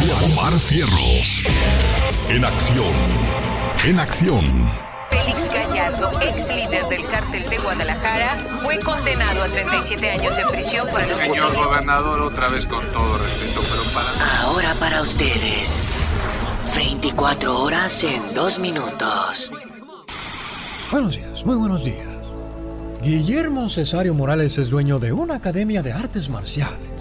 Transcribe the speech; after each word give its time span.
Omar 0.00 0.58
Cierros. 0.58 1.42
En 2.30 2.44
acción. 2.44 2.92
En 3.84 4.00
acción. 4.00 4.70
Félix 5.10 5.52
Gallardo, 5.52 6.10
ex 6.22 6.48
líder 6.48 6.82
del 6.88 7.06
cártel 7.06 7.46
de 7.50 7.58
Guadalajara, 7.58 8.38
fue 8.62 8.78
condenado 8.78 9.42
a 9.42 9.48
37 9.48 10.10
años 10.10 10.34
de 10.36 10.46
prisión 10.46 10.88
por 10.88 11.02
el 11.02 11.08
Señor 11.08 11.54
gobernador, 11.54 12.22
otra 12.22 12.48
vez 12.48 12.64
con 12.64 12.82
todo 12.88 13.18
respeto, 13.18 13.60
pero 13.70 13.82
para... 13.92 14.40
Ahora 14.40 14.74
para 14.80 15.02
ustedes. 15.02 15.82
24 16.74 17.60
horas 17.60 18.02
en 18.02 18.32
2 18.32 18.58
minutos. 18.60 19.52
Buenos 20.90 21.16
días, 21.16 21.44
muy 21.44 21.56
buenos 21.56 21.84
días. 21.84 22.06
Guillermo 23.02 23.68
Cesario 23.68 24.14
Morales 24.14 24.56
es 24.56 24.70
dueño 24.70 24.98
de 24.98 25.12
una 25.12 25.34
academia 25.34 25.82
de 25.82 25.92
artes 25.92 26.30
marciales. 26.30 26.92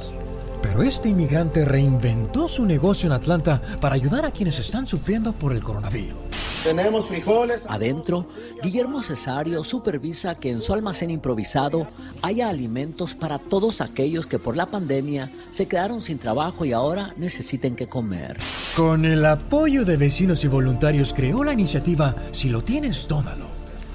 Pero 0.81 0.89
este 0.89 1.09
inmigrante 1.09 1.63
reinventó 1.63 2.47
su 2.47 2.65
negocio 2.65 3.05
en 3.05 3.13
Atlanta 3.13 3.61
para 3.79 3.93
ayudar 3.93 4.25
a 4.25 4.31
quienes 4.31 4.57
están 4.57 4.87
sufriendo 4.87 5.31
por 5.31 5.53
el 5.53 5.61
coronavirus. 5.61 6.17
Tenemos 6.63 7.07
frijoles. 7.07 7.67
Adentro, 7.69 8.25
Guillermo 8.63 9.03
Cesario 9.03 9.63
supervisa 9.63 10.33
que 10.33 10.49
en 10.49 10.59
su 10.59 10.73
almacén 10.73 11.11
improvisado 11.11 11.85
haya 12.23 12.49
alimentos 12.49 13.13
para 13.13 13.37
todos 13.37 13.79
aquellos 13.79 14.25
que 14.25 14.39
por 14.39 14.57
la 14.57 14.65
pandemia 14.65 15.31
se 15.51 15.67
quedaron 15.67 16.01
sin 16.01 16.17
trabajo 16.17 16.65
y 16.65 16.73
ahora 16.73 17.13
necesiten 17.15 17.75
que 17.75 17.85
comer. 17.85 18.39
Con 18.75 19.05
el 19.05 19.23
apoyo 19.27 19.85
de 19.85 19.97
vecinos 19.97 20.43
y 20.45 20.47
voluntarios 20.47 21.13
creó 21.13 21.43
la 21.43 21.53
iniciativa 21.53 22.15
Si 22.31 22.49
lo 22.49 22.63
tienes, 22.63 23.05
tómalo. 23.05 23.45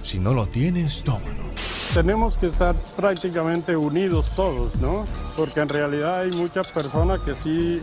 Si 0.02 0.20
no 0.20 0.32
lo 0.32 0.46
tienes, 0.46 1.02
tómalo. 1.02 1.45
Tenemos 1.96 2.36
que 2.36 2.48
estar 2.48 2.74
prácticamente 2.94 3.74
unidos 3.74 4.30
todos, 4.36 4.76
¿no? 4.76 5.06
Porque 5.34 5.60
en 5.60 5.68
realidad 5.70 6.20
hay 6.20 6.30
muchas 6.30 6.68
personas 6.68 7.20
que 7.20 7.34
sí 7.34 7.80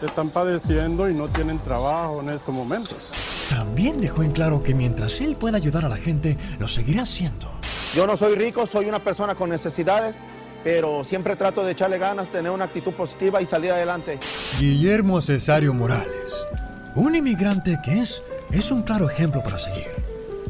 están 0.00 0.30
padeciendo 0.30 1.10
y 1.10 1.14
no 1.14 1.28
tienen 1.28 1.58
trabajo 1.58 2.22
en 2.22 2.30
estos 2.30 2.54
momentos. 2.54 3.10
También 3.50 4.00
dejó 4.00 4.22
en 4.22 4.30
claro 4.30 4.62
que 4.62 4.72
mientras 4.72 5.20
él 5.20 5.36
pueda 5.36 5.58
ayudar 5.58 5.84
a 5.84 5.90
la 5.90 5.98
gente, 5.98 6.38
lo 6.58 6.66
seguirá 6.66 7.02
haciendo. 7.02 7.50
Yo 7.94 8.06
no 8.06 8.16
soy 8.16 8.34
rico, 8.34 8.66
soy 8.66 8.86
una 8.86 9.04
persona 9.04 9.34
con 9.34 9.50
necesidades, 9.50 10.16
pero 10.64 11.04
siempre 11.04 11.36
trato 11.36 11.62
de 11.62 11.72
echarle 11.72 11.98
ganas, 11.98 12.30
tener 12.30 12.50
una 12.50 12.64
actitud 12.64 12.94
positiva 12.94 13.42
y 13.42 13.46
salir 13.46 13.72
adelante. 13.72 14.20
Guillermo 14.58 15.20
Cesario 15.20 15.74
Morales, 15.74 16.46
un 16.94 17.14
inmigrante 17.14 17.78
que 17.84 18.00
es, 18.00 18.22
es 18.50 18.70
un 18.70 18.80
claro 18.80 19.10
ejemplo 19.10 19.42
para 19.42 19.58
seguir. 19.58 19.90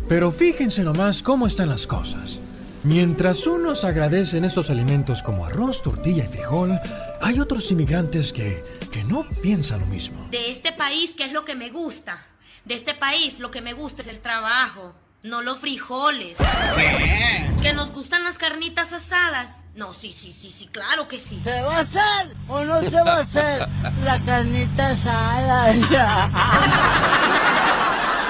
Pero 0.08 0.30
fíjense 0.30 0.84
nomás 0.84 1.24
cómo 1.24 1.48
están 1.48 1.70
las 1.70 1.88
cosas. 1.88 2.40
Mientras 2.84 3.46
unos 3.46 3.84
agradecen 3.84 4.44
estos 4.44 4.68
alimentos 4.68 5.22
como 5.22 5.46
arroz, 5.46 5.80
tortilla 5.80 6.24
y 6.24 6.28
frijol, 6.28 6.78
hay 7.22 7.40
otros 7.40 7.70
inmigrantes 7.70 8.30
que, 8.30 8.62
que 8.92 9.02
no 9.04 9.26
piensan 9.40 9.80
lo 9.80 9.86
mismo. 9.86 10.28
De 10.30 10.50
este 10.50 10.70
país, 10.70 11.14
¿qué 11.16 11.24
es 11.24 11.32
lo 11.32 11.46
que 11.46 11.54
me 11.54 11.70
gusta? 11.70 12.26
De 12.66 12.74
este 12.74 12.92
país 12.92 13.38
lo 13.38 13.50
que 13.50 13.62
me 13.62 13.72
gusta 13.72 14.02
es 14.02 14.08
el 14.08 14.20
trabajo, 14.20 14.94
no 15.22 15.40
los 15.40 15.60
frijoles. 15.60 16.36
¿Qué? 16.76 17.50
Que 17.62 17.72
nos 17.72 17.90
gustan 17.90 18.22
las 18.22 18.36
carnitas 18.36 18.92
asadas. 18.92 19.48
No, 19.74 19.94
sí, 19.94 20.14
sí, 20.16 20.36
sí, 20.38 20.52
sí, 20.52 20.66
claro 20.66 21.08
que 21.08 21.18
sí. 21.18 21.40
¿Se 21.42 21.62
va 21.62 21.78
a 21.78 21.80
hacer 21.80 22.36
o 22.48 22.64
no 22.66 22.82
se 22.82 23.02
va 23.02 23.14
a 23.14 23.20
hacer 23.20 23.66
la 24.04 24.20
carnita 24.20 24.90
asada? 24.90 25.72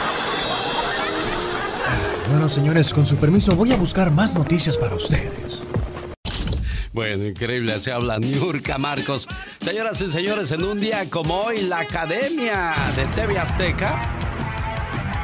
Bueno, 2.31 2.49
señores, 2.49 2.95
con 2.95 3.05
su 3.05 3.17
permiso 3.17 3.55
voy 3.55 3.73
a 3.73 3.77
buscar 3.77 4.11
más 4.11 4.35
noticias 4.35 4.79
para 4.79 4.95
ustedes. 4.95 5.63
Bueno, 6.93 7.27
increíble, 7.27 7.79
se 7.81 7.93
habla 7.93 8.19
Niurka 8.19 8.79
Marcos. 8.79 9.29
Señoras 9.59 10.01
y 10.01 10.11
señores, 10.11 10.51
en 10.53 10.65
un 10.65 10.79
día 10.79 11.11
como 11.11 11.43
hoy, 11.43 11.63
la 11.63 11.81
Academia 11.81 12.73
de 12.97 13.07
TV 13.09 13.39
Azteca 13.39 14.17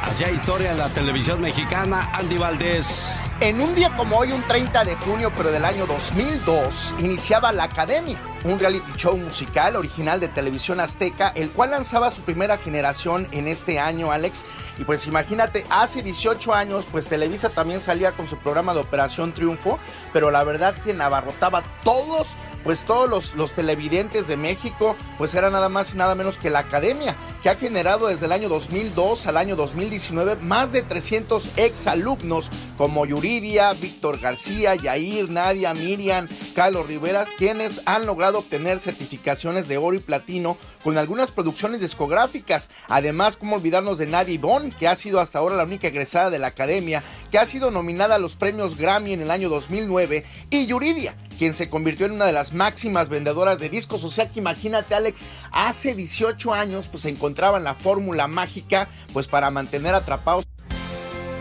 hacía 0.03 0.29
historia 0.29 0.71
en 0.71 0.77
la 0.77 0.89
televisión 0.89 1.41
mexicana, 1.41 2.11
Andy 2.13 2.37
Valdés. 2.37 3.03
En 3.41 3.59
un 3.59 3.73
día 3.73 3.97
como 3.97 4.19
hoy, 4.19 4.31
un 4.31 4.43
30 4.43 4.85
de 4.85 4.95
junio, 4.97 5.31
pero 5.35 5.51
del 5.51 5.65
año 5.65 5.87
2002, 5.87 6.93
iniciaba 6.99 7.51
La 7.51 7.63
Academia, 7.63 8.21
un 8.43 8.59
reality 8.59 8.91
show 8.97 9.17
musical 9.17 9.75
original 9.77 10.19
de 10.19 10.27
televisión 10.27 10.79
azteca, 10.79 11.29
el 11.29 11.49
cual 11.49 11.71
lanzaba 11.71 12.11
su 12.11 12.21
primera 12.21 12.59
generación 12.59 13.27
en 13.31 13.47
este 13.47 13.79
año, 13.79 14.11
Alex. 14.11 14.45
Y 14.77 14.83
pues 14.83 15.07
imagínate, 15.07 15.65
hace 15.71 16.03
18 16.03 16.53
años, 16.53 16.85
pues 16.91 17.07
Televisa 17.07 17.49
también 17.49 17.81
salía 17.81 18.11
con 18.11 18.27
su 18.27 18.37
programa 18.37 18.75
de 18.75 18.81
Operación 18.81 19.33
Triunfo, 19.33 19.79
pero 20.13 20.29
la 20.29 20.43
verdad 20.43 20.75
quien 20.83 21.01
abarrotaba 21.01 21.63
todos 21.83 22.35
pues 22.63 22.85
todos 22.85 23.33
los, 23.35 23.51
televidentes 23.51 24.27
de 24.27 24.37
México, 24.37 24.95
pues 25.17 25.33
era 25.33 25.49
nada 25.49 25.69
más 25.69 25.93
y 25.93 25.97
nada 25.97 26.15
menos 26.15 26.37
que 26.37 26.49
la 26.49 26.59
academia, 26.59 27.15
que 27.41 27.49
ha 27.49 27.55
generado 27.55 28.07
desde 28.07 28.27
el 28.27 28.31
año 28.31 28.49
2002 28.49 29.27
al 29.27 29.37
año 29.37 29.55
2019 29.55 30.37
más 30.37 30.71
de 30.71 30.81
300 30.83 31.57
exalumnos 31.57 32.49
como 32.77 33.05
Yuridia, 33.05 33.73
Víctor 33.73 34.19
García, 34.19 34.75
Yair, 34.75 35.29
Nadia, 35.29 35.73
Miriam, 35.73 36.27
Carlos 36.55 36.87
Rivera, 36.87 37.25
quienes 37.37 37.81
han 37.85 38.05
logrado 38.05 38.39
obtener 38.39 38.79
certificaciones 38.79 39.67
de 39.67 39.77
oro 39.77 39.95
y 39.95 39.99
platino 39.99 40.57
con 40.83 40.97
algunas 40.97 41.31
producciones 41.31 41.81
discográficas. 41.81 42.69
Además, 42.87 43.37
como 43.37 43.55
olvidarnos 43.55 43.97
de 43.97 44.07
Nadia 44.07 44.33
Ivonne, 44.33 44.71
que 44.77 44.87
ha 44.87 44.95
sido 44.95 45.19
hasta 45.19 45.39
ahora 45.39 45.55
la 45.55 45.63
única 45.63 45.87
egresada 45.87 46.29
de 46.29 46.39
la 46.39 46.47
academia, 46.47 47.03
que 47.31 47.39
ha 47.39 47.45
sido 47.45 47.71
nominada 47.71 48.15
a 48.15 48.19
los 48.19 48.35
premios 48.35 48.77
Grammy 48.77 49.13
en 49.13 49.21
el 49.21 49.31
año 49.31 49.49
2009, 49.49 50.25
y 50.49 50.65
Yuridia, 50.67 51.15
quien 51.41 51.55
se 51.55 51.69
convirtió 51.69 52.05
en 52.05 52.11
una 52.11 52.25
de 52.25 52.33
las 52.33 52.53
máximas 52.53 53.09
vendedoras 53.09 53.57
de 53.57 53.67
discos. 53.67 54.03
O 54.03 54.09
sea 54.09 54.29
que 54.29 54.37
imagínate, 54.37 54.93
Alex, 54.93 55.23
hace 55.51 55.95
18 55.95 56.53
años 56.53 56.87
pues 56.87 57.01
se 57.01 57.09
encontraban 57.09 57.63
la 57.63 57.73
fórmula 57.73 58.27
mágica 58.27 58.87
pues 59.11 59.25
para 59.25 59.49
mantener 59.49 59.95
atrapados 59.95 60.45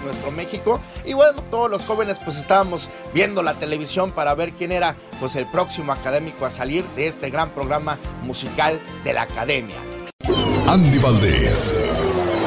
nuestro 0.02 0.30
México. 0.30 0.80
Y 1.04 1.12
bueno 1.12 1.42
todos 1.50 1.70
los 1.70 1.84
jóvenes 1.84 2.16
pues 2.24 2.38
estábamos 2.38 2.88
viendo 3.12 3.42
la 3.42 3.52
televisión 3.52 4.12
para 4.12 4.34
ver 4.34 4.52
quién 4.52 4.72
era 4.72 4.96
pues 5.20 5.36
el 5.36 5.44
próximo 5.44 5.92
académico 5.92 6.46
a 6.46 6.50
salir 6.50 6.82
de 6.96 7.06
este 7.06 7.28
gran 7.28 7.50
programa 7.50 7.98
musical 8.22 8.80
de 9.04 9.12
la 9.12 9.22
academia. 9.24 9.76
Andy 10.66 10.96
Valdés 10.96 11.78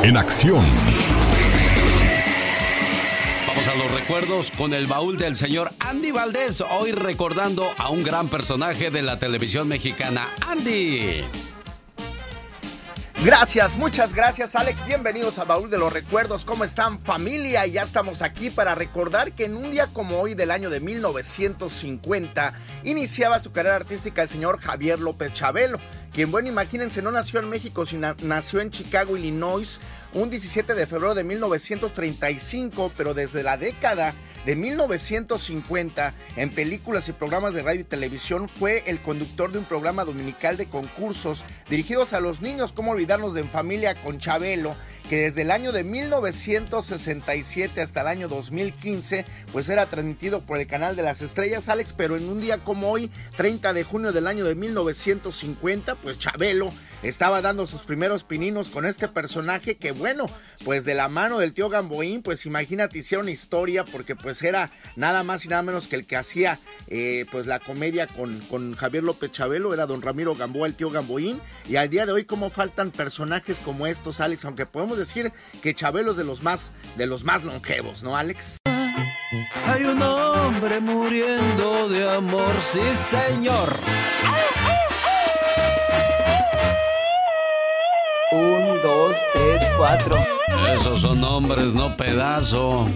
en 0.02 0.18
acción 0.18 0.66
recuerdos 4.14 4.52
con 4.52 4.74
el 4.76 4.86
baúl 4.86 5.18
del 5.18 5.36
señor 5.36 5.72
Andy 5.80 6.12
Valdés, 6.12 6.62
hoy 6.62 6.92
recordando 6.92 7.68
a 7.80 7.90
un 7.90 8.04
gran 8.04 8.28
personaje 8.28 8.92
de 8.92 9.02
la 9.02 9.18
televisión 9.18 9.68
mexicana, 9.68 10.30
Andy. 10.48 11.24
Gracias, 13.26 13.76
muchas 13.76 14.14
gracias 14.14 14.56
Alex, 14.56 14.86
bienvenidos 14.86 15.40
a 15.40 15.46
Baúl 15.46 15.72
de 15.72 15.80
los 15.80 15.92
Recuerdos, 15.92 16.46
¿cómo 16.46 16.64
están 16.64 17.00
familia? 17.00 17.66
Ya 17.66 17.82
estamos 17.82 18.22
aquí 18.22 18.52
para 18.52 18.76
recordar 18.76 19.32
que 19.32 19.46
en 19.46 19.56
un 19.56 19.72
día 19.72 19.88
como 19.88 20.20
hoy 20.20 20.36
del 20.36 20.52
año 20.52 20.70
de 20.70 20.80
1950 20.80 22.54
iniciaba 22.84 23.40
su 23.40 23.52
carrera 23.52 23.78
artística 23.78 24.22
el 24.22 24.30
señor 24.30 24.60
Javier 24.60 25.00
López 25.00 25.34
Chabelo, 25.34 25.80
quien 26.14 26.32
bueno, 26.32 26.48
imagínense, 26.48 27.02
no 27.02 27.12
nació 27.12 27.40
en 27.40 27.50
México, 27.50 27.86
sino 27.88 28.16
nació 28.22 28.62
en 28.62 28.70
Chicago, 28.70 29.18
Illinois, 29.18 29.80
un 30.14 30.30
17 30.30 30.76
de 30.76 30.86
febrero 30.86 31.16
de 31.16 31.24
1935, 31.24 32.92
pero 32.96 33.16
desde 33.16 33.42
la 33.42 33.58
década 33.58 34.14
de 34.46 34.56
1950 34.56 36.14
en 36.36 36.50
películas 36.50 37.08
y 37.08 37.14
programas 37.14 37.54
de 37.54 37.64
radio 37.64 37.82
y 37.82 37.86
televisión 37.86 38.50
fue 38.50 38.84
el 38.88 39.02
conductor 39.02 39.52
de 39.52 39.60
un 39.60 39.66
programa 39.66 40.04
dominical 40.06 40.58
de 40.58 40.66
concursos 40.66 41.46
dirigidos 41.70 42.14
a 42.14 42.20
los 42.20 42.42
niños, 42.42 42.74
como 42.74 42.92
olvidarnos 42.92 43.34
de 43.34 43.42
En 43.42 43.50
Familia 43.50 43.96
con 43.96 44.20
Chabelo, 44.20 44.76
que 45.10 45.18
desde 45.18 45.44
el 45.44 45.52
año 45.52 45.72
de 45.72 45.84
1967 45.84 47.82
hasta 47.82 48.02
el 48.02 48.08
año 48.08 48.28
2015 48.28 49.26
pues 49.52 49.70
era 49.70 49.86
transmitido 49.86 50.42
por 50.42 50.60
el 50.60 50.68
canal 50.68 50.96
de 50.96 51.04
las 51.04 51.22
estrellas 51.22 51.70
Alex, 51.70 51.94
pero 51.94 52.16
en 52.16 52.28
un 52.30 52.42
día 52.42 52.64
como 52.64 52.90
hoy, 52.90 53.12
30 53.38 53.74
de 53.74 53.84
junio 53.84 54.12
del 54.12 54.28
año 54.28 54.46
de 54.46 54.56
1950, 54.56 55.96
pues 55.96 56.20
Chabelo 56.20 56.72
estaba 57.04 57.42
dando 57.42 57.68
sus 57.68 57.82
primeros 57.82 58.24
pininos 58.24 58.70
con 58.70 58.86
este 58.86 59.08
personaje 59.08 59.76
que 59.76 59.92
bueno, 59.92 60.26
pues 60.64 60.86
de 60.86 60.96
la 60.96 61.10
mano 61.10 61.40
del 61.40 61.54
tío 61.54 61.70
Gamboín, 61.70 62.24
pues 62.24 62.46
imagínate 62.46 63.00
hicieron 63.00 63.30
historia 63.30 63.84
porque 63.84 64.16
pues 64.16 64.42
era 64.42 64.72
nada 64.96 65.24
más 65.24 65.46
y 65.46 65.50
nada 65.50 65.62
menos 65.62 65.88
que 65.88 65.98
el 65.98 66.08
que 66.08 66.16
hacía 66.16 66.60
eh, 66.88 67.26
pues 67.32 67.46
la 67.46 67.60
comedia 67.60 68.08
con, 68.08 68.38
con 68.42 68.74
Javier 68.76 69.04
López 69.04 69.32
Chabelo, 69.32 69.74
era 69.74 69.86
don 69.86 70.02
Ramiro 70.02 70.36
Gamboa, 70.36 70.68
el 70.68 70.76
tío 70.76 70.90
Gamboín, 70.90 71.42
y 71.68 71.76
al 71.76 71.90
día 71.90 72.06
de 72.06 72.14
hoy 72.14 72.26
cómo 72.26 72.50
faltan 72.50 72.92
personajes 72.92 73.60
como 73.60 73.88
estos, 73.88 74.20
Alex, 74.20 74.46
aunque 74.46 74.66
podemos 74.66 74.98
decir 74.98 75.32
que 75.62 75.74
Chabelo 75.74 76.12
es 76.12 76.18
de 76.18 76.24
los 76.24 76.42
más, 76.42 76.74
de 76.96 77.06
los 77.06 77.24
más 77.24 77.44
longevos, 77.44 78.04
¿no, 78.04 78.16
Alex? 78.16 78.58
Hay 79.66 79.84
un 79.84 80.02
hombre 80.02 80.80
muriendo 80.80 81.90
de 81.90 82.10
amor, 82.10 82.54
sí 82.72 82.82
señor. 83.10 83.70
Un, 88.34 88.82
dos, 88.82 89.16
tres, 89.32 89.62
cuatro. 89.78 90.18
Esos 90.76 91.02
son 91.02 91.24
hombres, 91.24 91.74
no 91.76 91.96
pedazo. 91.96 92.88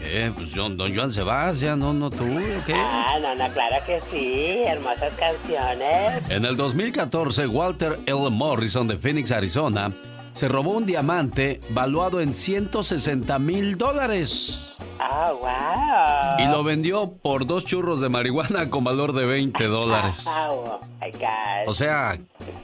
qué? 0.00 0.32
Pues 0.34 0.52
don 0.54 0.76
Joan 0.94 1.12
Sebastián, 1.12 1.78
no, 1.78 1.92
no 1.92 2.10
tú, 2.10 2.24
¿o 2.24 2.64
qué? 2.66 2.74
Ah, 2.74 3.18
no, 3.22 3.34
no, 3.36 3.52
claro 3.52 3.76
que 3.86 4.00
sí, 4.10 4.62
hermosas 4.66 5.14
canciones. 5.16 6.22
En 6.28 6.44
el 6.44 6.56
2014, 6.56 7.46
Walter 7.46 7.98
L. 8.06 8.30
Morrison 8.30 8.88
de 8.88 8.96
Phoenix, 8.96 9.30
Arizona, 9.30 9.92
se 10.32 10.48
robó 10.48 10.72
un 10.72 10.86
diamante 10.86 11.60
valuado 11.70 12.20
en 12.20 12.32
160 12.34 13.38
mil 13.38 13.76
dólares. 13.76 14.74
Ah, 14.98 15.32
wow. 15.32 16.44
Y 16.44 16.50
lo 16.50 16.62
vendió 16.62 17.12
por 17.22 17.46
dos 17.46 17.64
churros 17.64 18.00
de 18.00 18.08
marihuana 18.08 18.70
con 18.70 18.84
valor 18.84 19.12
de 19.12 19.26
20 19.26 19.64
dólares. 19.64 20.26
Oh, 20.52 20.80
my 21.00 21.10
God. 21.12 21.68
O 21.68 21.74
sea, 21.74 22.18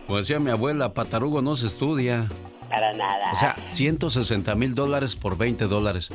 como 0.07 0.19
decía 0.19 0.41
mi 0.41 0.51
abuela, 0.51 0.93
patarugo 0.93 1.43
no 1.43 1.57
se 1.57 1.67
estudia. 1.67 2.29
Para 2.69 2.93
nada. 2.93 3.33
O 3.33 3.37
sea, 3.37 3.57
160 3.65 4.55
mil 4.55 4.75
dólares 4.75 5.15
por 5.15 5.37
20 5.37 5.67
dólares. 5.67 6.11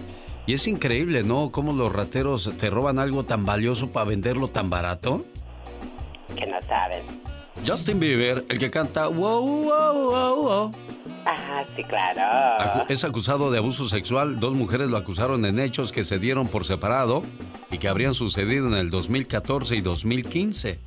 Y 0.45 0.53
es 0.53 0.67
increíble, 0.67 1.23
¿no? 1.23 1.51
Cómo 1.51 1.73
los 1.73 1.91
rateros 1.91 2.51
te 2.57 2.69
roban 2.69 2.99
algo 2.99 3.23
tan 3.23 3.45
valioso 3.45 3.89
para 3.89 4.05
venderlo 4.05 4.47
tan 4.47 4.69
barato. 4.69 5.23
Que 6.35 6.45
no 6.45 6.61
saben. 6.61 7.03
Justin 7.65 7.99
Bieber, 7.99 8.43
el 8.49 8.59
que 8.59 8.71
canta 8.71 9.07
wow, 9.07 9.45
wow, 9.45 9.93
wow, 9.93 10.35
wow. 10.43 10.71
Ah, 11.25 11.63
sí, 11.75 11.83
claro. 11.83 12.21
Acu- 12.63 12.85
Es 12.89 13.03
acusado 13.03 13.51
de 13.51 13.59
abuso 13.59 13.87
sexual. 13.87 14.39
Dos 14.39 14.53
mujeres 14.55 14.89
lo 14.89 14.97
acusaron 14.97 15.45
en 15.45 15.59
hechos 15.59 15.91
que 15.91 16.03
se 16.03 16.17
dieron 16.17 16.47
por 16.47 16.65
separado 16.65 17.21
y 17.69 17.77
que 17.77 17.87
habrían 17.87 18.15
sucedido 18.15 18.67
en 18.67 18.73
el 18.73 18.89
2014 18.89 19.75
y 19.75 19.81
2015. 19.81 20.79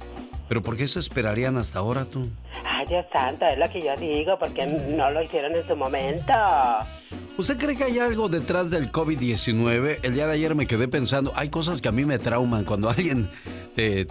Pero 0.49 0.63
¿por 0.63 0.77
qué 0.77 0.89
se 0.89 0.99
esperarían 0.99 1.57
hasta 1.57 1.79
ahora 1.79 2.05
tú? 2.05 2.29
Ay, 2.67 2.85
Dios 2.87 3.07
santo, 3.13 3.47
es 3.47 3.57
lo 3.57 3.71
que 3.71 3.81
yo 3.81 3.97
digo, 3.97 4.37
porque 4.39 4.67
no 4.67 5.11
lo 5.11 5.23
hicieron 5.23 5.55
en 5.55 5.67
su 5.67 5.77
momento. 5.77 6.33
¿Usted 7.39 7.57
cree 7.57 7.77
que 7.77 7.85
hay 7.85 7.99
algo 7.99 8.29
detrás 8.29 8.71
del 8.71 8.93
COVID-19? 8.93 9.99
El 10.03 10.15
día 10.15 10.27
de 10.27 10.35
ayer 10.35 10.55
me 10.55 10.67
quedé 10.67 10.87
pensando, 10.89 11.33
hay 11.37 11.49
cosas 11.49 11.81
que 11.81 11.89
a 11.89 11.93
mí 11.93 12.05
me 12.05 12.19
trauman. 12.19 12.65
Cuando 12.65 12.91
alguien 12.91 13.29
te, 13.75 14.07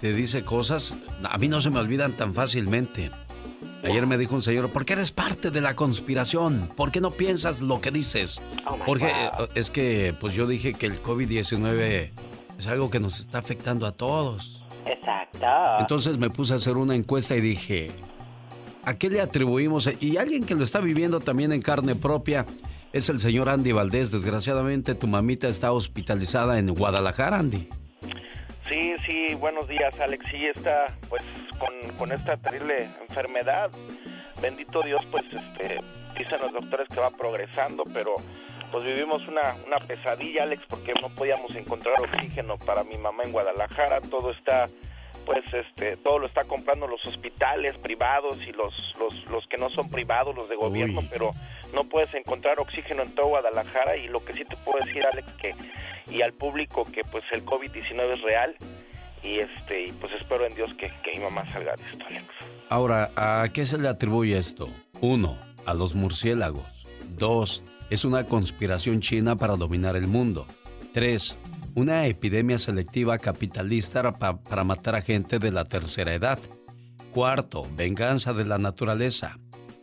te 0.00 0.12
dice 0.12 0.42
cosas, 0.42 0.94
a 1.22 1.38
mí 1.38 1.48
no 1.48 1.60
se 1.60 1.70
me 1.70 1.80
olvidan 1.80 2.12
tan 2.12 2.34
fácilmente. 2.34 3.10
Ayer 3.82 4.06
me 4.06 4.16
dijo 4.16 4.34
un 4.34 4.42
señor, 4.42 4.70
¿por 4.70 4.86
qué 4.86 4.94
eres 4.94 5.10
parte 5.10 5.50
de 5.50 5.60
la 5.60 5.76
conspiración? 5.76 6.70
¿Por 6.74 6.90
qué 6.90 7.02
no 7.02 7.10
piensas 7.10 7.60
lo 7.60 7.82
que 7.82 7.90
dices? 7.90 8.40
Oh, 8.66 8.78
Porque 8.86 9.08
eh, 9.08 9.30
es 9.54 9.70
que 9.70 10.14
pues 10.18 10.32
yo 10.32 10.46
dije 10.46 10.72
que 10.72 10.86
el 10.86 11.02
COVID-19 11.02 12.10
es 12.58 12.66
algo 12.66 12.90
que 12.90 12.98
nos 12.98 13.20
está 13.20 13.38
afectando 13.38 13.86
a 13.86 13.92
todos. 13.92 14.62
Exacto. 14.86 15.46
Entonces 15.80 16.18
me 16.18 16.30
puse 16.30 16.54
a 16.54 16.56
hacer 16.56 16.78
una 16.78 16.94
encuesta 16.94 17.36
y 17.36 17.42
dije, 17.42 17.90
¿a 18.84 18.94
qué 18.94 19.10
le 19.10 19.20
atribuimos? 19.20 19.90
Y 20.00 20.16
alguien 20.16 20.44
que 20.44 20.54
lo 20.54 20.64
está 20.64 20.80
viviendo 20.80 21.20
también 21.20 21.52
en 21.52 21.60
carne 21.60 21.94
propia 21.94 22.46
es 22.94 23.10
el 23.10 23.20
señor 23.20 23.50
Andy 23.50 23.72
Valdés. 23.72 24.10
Desgraciadamente 24.10 24.94
tu 24.94 25.08
mamita 25.08 25.48
está 25.48 25.72
hospitalizada 25.72 26.58
en 26.58 26.72
Guadalajara, 26.72 27.38
Andy. 27.38 27.68
Sí, 28.68 28.94
sí, 29.04 29.34
buenos 29.34 29.68
días, 29.68 29.98
Alex. 30.00 30.24
Sí, 30.30 30.46
está 30.46 30.86
pues 31.08 31.22
con, 31.58 31.96
con 31.98 32.12
esta 32.12 32.36
terrible 32.38 32.88
enfermedad. 33.08 33.70
Bendito 34.40 34.82
Dios, 34.82 35.04
pues 35.10 35.24
este, 35.24 35.78
dicen 36.18 36.40
los 36.40 36.52
doctores 36.52 36.88
que 36.88 37.00
va 37.00 37.10
progresando, 37.10 37.84
pero 37.92 38.16
pues 38.72 38.84
vivimos 38.84 39.26
una, 39.28 39.54
una 39.66 39.76
pesadilla, 39.86 40.44
Alex, 40.44 40.64
porque 40.68 40.94
no 41.00 41.10
podíamos 41.14 41.54
encontrar 41.54 41.94
oxígeno 42.00 42.56
para 42.58 42.84
mi 42.84 42.96
mamá 42.96 43.22
en 43.24 43.32
Guadalajara. 43.32 44.00
Todo 44.00 44.32
está, 44.32 44.66
pues 45.24 45.42
este, 45.52 45.96
todo 45.96 46.18
lo 46.18 46.26
está 46.26 46.44
comprando 46.44 46.86
los 46.86 47.04
hospitales 47.06 47.76
privados 47.78 48.38
y 48.46 48.52
los, 48.52 48.74
los, 48.98 49.30
los 49.30 49.46
que 49.48 49.56
no 49.56 49.70
son 49.70 49.90
privados, 49.90 50.34
los 50.34 50.48
de 50.48 50.56
gobierno, 50.56 51.00
Uy. 51.00 51.08
pero 51.10 51.30
no 51.74 51.84
puedes 51.84 52.12
encontrar 52.14 52.60
oxígeno 52.60 53.02
en 53.02 53.14
todo 53.14 53.28
Guadalajara 53.28 53.96
y 53.96 54.08
lo 54.08 54.24
que 54.24 54.34
sí 54.34 54.44
te 54.44 54.56
puedo 54.58 54.84
decir, 54.84 55.04
Alex, 55.04 55.28
que 55.34 55.54
y 56.10 56.22
al 56.22 56.32
público 56.32 56.84
que 56.84 57.02
pues 57.10 57.24
el 57.32 57.44
COVID-19 57.44 58.12
es 58.12 58.22
real 58.22 58.56
y 59.22 59.38
este 59.38 59.86
y 59.86 59.92
pues 59.92 60.12
espero 60.20 60.46
en 60.46 60.54
Dios 60.54 60.72
que, 60.74 60.92
que 61.02 61.12
mi 61.18 61.24
mamá 61.24 61.44
salga 61.52 61.74
de 61.76 61.82
esto, 61.90 62.04
Alex. 62.06 62.26
Ahora, 62.68 63.10
¿a 63.16 63.48
qué 63.52 63.66
se 63.66 63.78
le 63.78 63.88
atribuye 63.88 64.38
esto? 64.38 64.68
Uno, 65.00 65.38
a 65.66 65.74
los 65.74 65.94
murciélagos. 65.94 66.64
Dos, 67.16 67.62
es 67.90 68.04
una 68.04 68.24
conspiración 68.24 69.00
china 69.00 69.36
para 69.36 69.56
dominar 69.56 69.96
el 69.96 70.06
mundo. 70.06 70.46
Tres, 70.92 71.38
una 71.74 72.06
epidemia 72.06 72.58
selectiva 72.58 73.18
capitalista 73.18 74.12
pa- 74.12 74.40
para 74.40 74.64
matar 74.64 74.94
a 74.94 75.02
gente 75.02 75.38
de 75.38 75.50
la 75.50 75.64
tercera 75.64 76.14
edad. 76.14 76.38
Cuarto, 77.12 77.66
venganza 77.76 78.32
de 78.32 78.44
la 78.44 78.58
naturaleza. 78.58 79.38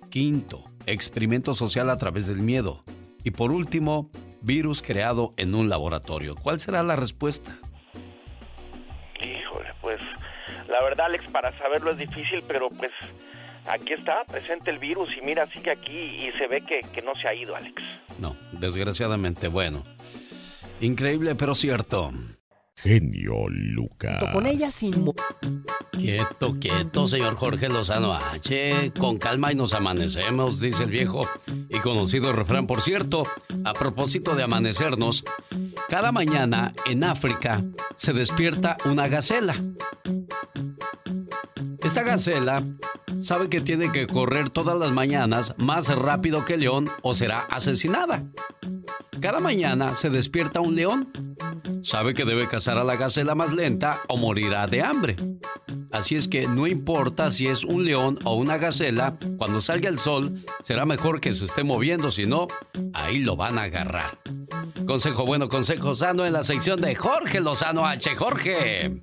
Quinto, 0.10 0.64
experimento 0.86 1.56
social 1.56 1.90
a 1.90 1.98
través 1.98 2.28
del 2.28 2.38
miedo. 2.38 2.84
Y 3.24 3.32
por 3.32 3.52
último, 3.52 4.10
virus 4.42 4.82
creado 4.82 5.32
en 5.38 5.54
un 5.56 5.70
laboratorio. 5.70 6.36
¿Cuál 6.36 6.60
será 6.60 6.84
la 6.84 6.96
respuesta? 6.96 7.58
Híjole, 9.22 9.70
pues 9.82 10.00
la 10.68 10.84
verdad, 10.84 11.06
Alex, 11.08 11.32
para 11.32 11.56
saberlo 11.58 11.92
es 11.92 11.98
difícil, 11.98 12.44
pero 12.48 12.70
pues 12.70 12.92
aquí 13.68 13.94
está 13.94 14.24
presente 14.26 14.72
el 14.72 14.80
virus 14.80 15.16
y 15.16 15.22
mira, 15.26 15.48
sigue 15.54 15.72
aquí 15.72 15.98
y 16.28 16.32
se 16.38 16.48
ve 16.48 16.62
que, 16.62 16.82
que 16.94 17.02
no 17.02 17.16
se 17.16 17.28
ha 17.28 17.34
ido, 17.34 17.56
Alex. 17.56 17.82
No, 18.20 18.36
desgraciadamente, 18.54 19.48
bueno. 19.48 19.84
Increíble, 20.82 21.36
pero 21.36 21.54
cierto. 21.54 22.12
Genio 22.82 23.48
Lucas. 23.50 24.24
Con 24.34 24.46
ella 24.46 24.68
sin... 24.68 25.04
mo- 25.04 25.16
Quieto, 25.92 26.58
quieto, 26.60 27.08
señor 27.08 27.36
Jorge 27.36 27.70
Lozano 27.70 28.14
H. 28.14 28.92
Con 28.98 29.18
calma 29.18 29.52
y 29.52 29.56
nos 29.56 29.74
amanecemos, 29.74 30.60
dice 30.60 30.84
el 30.84 30.90
viejo 30.90 31.22
y 31.70 31.78
conocido 31.80 32.34
refrán. 32.34 32.66
Por 32.66 32.82
cierto, 32.82 33.24
a 33.64 33.74
propósito 33.74 34.36
de 34.36 34.44
amanecernos, 34.44 35.24
cada 35.90 36.12
mañana 36.12 36.72
en 36.88 37.04
África 37.04 37.64
se 37.98 38.14
despierta 38.14 38.78
una 38.86 39.08
gacela. 39.10 39.54
Esta 41.84 42.02
gacela 42.02 42.64
sabe 43.22 43.50
que 43.50 43.62
tiene 43.62 43.92
que 43.92 44.08
correr 44.08 44.50
todas 44.50 44.80
las 44.80 44.92
mañanas 44.92 45.54
más 45.58 45.88
rápido 45.96 46.46
que 46.46 46.56
el 46.56 46.62
león 46.62 46.90
o 47.04 47.14
será 47.14 47.42
asesinada. 47.52 48.24
Cada 49.20 49.40
mañana 49.40 49.96
se 49.96 50.10
despierta 50.10 50.62
un 50.62 50.76
león. 50.76 51.12
Sabe 51.84 52.14
que 52.14 52.26
debe 52.26 52.48
cazar 52.48 52.71
a 52.78 52.84
la 52.84 52.96
gacela 52.96 53.36
más 53.36 53.54
lenta 53.54 54.02
o 54.08 54.18
morirá 54.18 54.68
de 54.68 54.82
hambre. 54.82 55.16
Así 55.92 56.16
es 56.16 56.28
que 56.28 56.48
no 56.48 56.68
importa 56.68 57.32
si 57.32 57.48
es 57.48 57.64
un 57.64 57.84
león 57.84 58.20
o 58.24 58.36
una 58.36 58.58
gacela, 58.58 59.18
cuando 59.38 59.62
salga 59.62 59.90
el 59.90 60.00
sol 60.00 60.46
será 60.64 60.86
mejor 60.86 61.20
que 61.20 61.34
se 61.34 61.46
esté 61.46 61.64
moviendo, 61.64 62.12
si 62.12 62.26
no, 62.26 62.48
ahí 62.94 63.20
lo 63.20 63.36
van 63.36 63.58
a 63.58 63.64
agarrar. 63.64 64.18
Consejo 64.86 65.26
bueno, 65.26 65.50
consejo 65.50 65.96
sano 65.96 66.26
en 66.26 66.34
la 66.34 66.44
sección 66.44 66.82
de 66.82 66.96
Jorge 66.96 67.40
Lozano 67.40 67.86
H. 67.86 68.16
Jorge. 68.16 69.02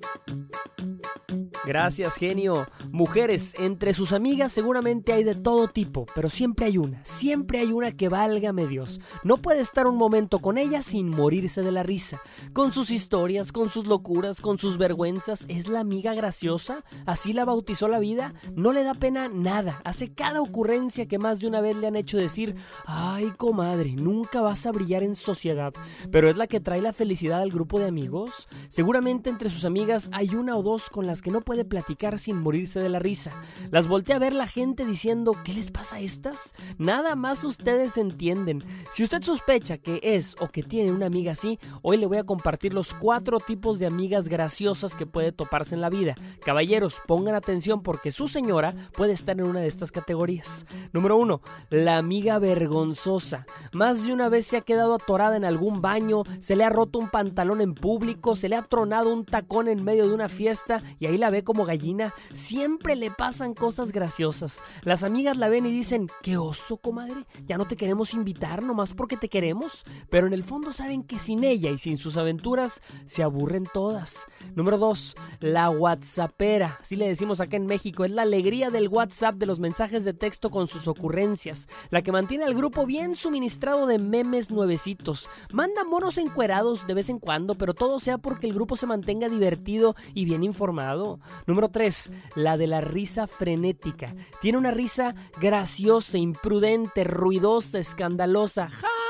Gracias, 1.65 2.15
genio. 2.15 2.67
Mujeres, 2.91 3.53
entre 3.59 3.93
sus 3.93 4.13
amigas 4.13 4.51
seguramente 4.51 5.13
hay 5.13 5.23
de 5.23 5.35
todo 5.35 5.67
tipo, 5.67 6.07
pero 6.15 6.29
siempre 6.29 6.65
hay 6.65 6.77
una, 6.77 7.05
siempre 7.05 7.59
hay 7.59 7.71
una 7.71 7.91
que 7.91 8.09
válgame 8.09 8.65
Dios. 8.65 9.01
No 9.23 9.37
puede 9.37 9.61
estar 9.61 9.85
un 9.85 9.97
momento 9.97 10.39
con 10.39 10.57
ella 10.57 10.81
sin 10.81 11.09
morirse 11.09 11.61
de 11.61 11.71
la 11.71 11.83
risa. 11.83 12.21
Con 12.53 12.71
sus 12.71 12.89
historias, 12.89 13.51
con 13.51 13.58
sus 13.67 13.85
locuras, 13.85 14.39
con 14.39 14.57
sus 14.57 14.77
vergüenzas, 14.77 15.43
es 15.49 15.67
la 15.67 15.81
amiga 15.81 16.13
graciosa, 16.13 16.85
así 17.05 17.33
la 17.33 17.43
bautizó 17.43 17.89
la 17.89 17.99
vida, 17.99 18.33
no 18.55 18.71
le 18.71 18.83
da 18.83 18.93
pena 18.93 19.27
nada, 19.27 19.81
hace 19.83 20.13
cada 20.13 20.41
ocurrencia 20.41 21.07
que 21.07 21.19
más 21.19 21.39
de 21.39 21.47
una 21.47 21.59
vez 21.59 21.75
le 21.75 21.87
han 21.87 21.97
hecho 21.97 22.17
decir, 22.17 22.55
ay 22.85 23.33
comadre, 23.35 23.95
nunca 23.95 24.39
vas 24.39 24.65
a 24.65 24.71
brillar 24.71 25.03
en 25.03 25.15
sociedad, 25.15 25.73
pero 26.11 26.29
es 26.29 26.37
la 26.37 26.47
que 26.47 26.61
trae 26.61 26.81
la 26.81 26.93
felicidad 26.93 27.41
al 27.41 27.51
grupo 27.51 27.79
de 27.79 27.87
amigos. 27.87 28.47
Seguramente 28.69 29.29
entre 29.29 29.49
sus 29.49 29.65
amigas 29.65 30.09
hay 30.13 30.35
una 30.35 30.55
o 30.55 30.63
dos 30.63 30.89
con 30.89 31.07
las 31.07 31.21
que 31.21 31.31
no 31.31 31.41
puede 31.41 31.65
platicar 31.65 32.19
sin 32.19 32.37
morirse 32.37 32.79
de 32.79 32.89
la 32.89 32.99
risa. 32.99 33.31
Las 33.71 33.87
voltea 33.87 34.17
a 34.17 34.19
ver 34.19 34.33
la 34.33 34.47
gente 34.47 34.85
diciendo, 34.85 35.33
¿qué 35.43 35.53
les 35.53 35.71
pasa 35.71 35.97
a 35.97 35.99
estas? 35.99 36.53
Nada 36.77 37.15
más 37.15 37.43
ustedes 37.43 37.97
entienden. 37.97 38.63
Si 38.91 39.03
usted 39.03 39.23
sospecha 39.23 39.77
que 39.77 39.99
es 40.03 40.35
o 40.39 40.49
que 40.49 40.63
tiene 40.63 40.91
una 40.91 41.07
amiga 41.07 41.31
así, 41.31 41.59
hoy 41.81 41.97
le 41.97 42.05
voy 42.05 42.17
a 42.17 42.23
compartir 42.23 42.73
los 42.73 42.93
cuatro 42.93 43.39
tipos 43.49 43.79
de 43.79 43.87
amigas 43.87 44.27
graciosas 44.27 44.93
que 44.93 45.07
puede 45.07 45.31
toparse 45.31 45.73
en 45.73 45.81
la 45.81 45.89
vida. 45.89 46.15
Caballeros, 46.43 47.01
pongan 47.07 47.35
atención 47.35 47.81
porque 47.81 48.11
su 48.11 48.27
señora 48.27 48.75
puede 48.93 49.13
estar 49.13 49.39
en 49.39 49.47
una 49.47 49.61
de 49.61 49.67
estas 49.67 49.91
categorías. 49.91 50.65
Número 50.91 51.15
uno, 51.15 51.41
la 51.69 51.97
amiga 51.97 52.37
vergonzosa. 52.37 53.45
Más 53.71 54.05
de 54.05 54.13
una 54.13 54.27
vez 54.27 54.45
se 54.45 54.57
ha 54.57 54.61
quedado 54.61 54.93
atorada 54.93 55.37
en 55.37 55.45
algún 55.45 55.81
baño, 55.81 56.23
se 56.41 56.57
le 56.57 56.65
ha 56.65 56.69
roto 56.69 56.99
un 56.99 57.09
pantalón 57.09 57.61
en 57.61 57.75
público, 57.75 58.35
se 58.35 58.49
le 58.49 58.57
ha 58.57 58.63
tronado 58.63 59.13
un 59.13 59.25
tacón 59.25 59.69
en 59.69 59.83
medio 59.83 60.07
de 60.07 60.13
una 60.13 60.27
fiesta 60.27 60.83
y 60.99 61.05
ahí 61.05 61.17
la 61.17 61.29
ve 61.29 61.45
como 61.45 61.65
gallina. 61.65 62.13
Siempre 62.33 62.97
le 62.97 63.09
pasan 63.09 63.53
cosas 63.53 63.69
cosas 63.69 63.91
graciosas. 63.91 64.61
Las 64.81 65.03
amigas 65.03 65.37
la 65.37 65.47
ven 65.47 65.67
y 65.67 65.71
dicen, 65.71 66.09
qué 66.23 66.37
oso, 66.37 66.77
comadre, 66.77 67.27
ya 67.45 67.55
no 67.55 67.67
te 67.67 67.75
queremos 67.75 68.15
invitar 68.15 68.63
nomás 68.63 68.95
porque 68.95 69.15
te 69.15 69.29
queremos. 69.29 69.85
Pero 70.09 70.25
en 70.25 70.33
el 70.33 70.43
fondo 70.43 70.73
saben 70.73 71.03
que 71.03 71.19
sin 71.19 71.43
ella 71.43 71.69
y 71.69 71.77
sin 71.77 71.99
sus 71.99 72.17
aventuras 72.17 72.81
se 73.05 73.21
aburren 73.29 73.65
todas. 73.71 74.25
Número 74.55 74.77
2. 74.77 75.15
La 75.39 75.69
WhatsAppera. 75.69 76.77
Así 76.81 76.95
le 76.95 77.07
decimos 77.07 77.39
acá 77.39 77.57
en 77.57 77.65
México. 77.65 78.05
Es 78.05 78.11
la 78.11 78.23
alegría 78.23 78.69
del 78.69 78.87
WhatsApp 78.87 79.35
de 79.35 79.45
los 79.45 79.59
mensajes 79.59 80.03
de 80.03 80.13
texto 80.13 80.49
con 80.49 80.67
sus 80.67 80.87
ocurrencias. 80.87 81.67
La 81.89 82.01
que 82.01 82.11
mantiene 82.11 82.43
al 82.43 82.55
grupo 82.55 82.85
bien 82.85 83.15
suministrado 83.15 83.87
de 83.87 83.99
memes 83.99 84.51
nuevecitos. 84.51 85.29
Manda 85.51 85.83
monos 85.83 86.17
encuerados 86.17 86.87
de 86.87 86.93
vez 86.93 87.09
en 87.09 87.19
cuando, 87.19 87.55
pero 87.55 87.73
todo 87.73 87.99
sea 87.99 88.17
porque 88.17 88.47
el 88.47 88.53
grupo 88.53 88.75
se 88.75 88.87
mantenga 88.87 89.29
divertido 89.29 89.95
y 90.13 90.25
bien 90.25 90.43
informado. 90.43 91.19
Número 91.47 91.69
3. 91.69 92.11
La 92.35 92.57
de 92.57 92.67
la 92.67 92.81
risa 92.81 93.27
frenética. 93.27 94.15
Tiene 94.41 94.57
una 94.57 94.71
risa 94.71 95.15
graciosa, 95.39 96.17
imprudente, 96.17 97.03
ruidosa, 97.03 97.79
escandalosa. 97.79 98.69
¡Ja! 98.69 99.08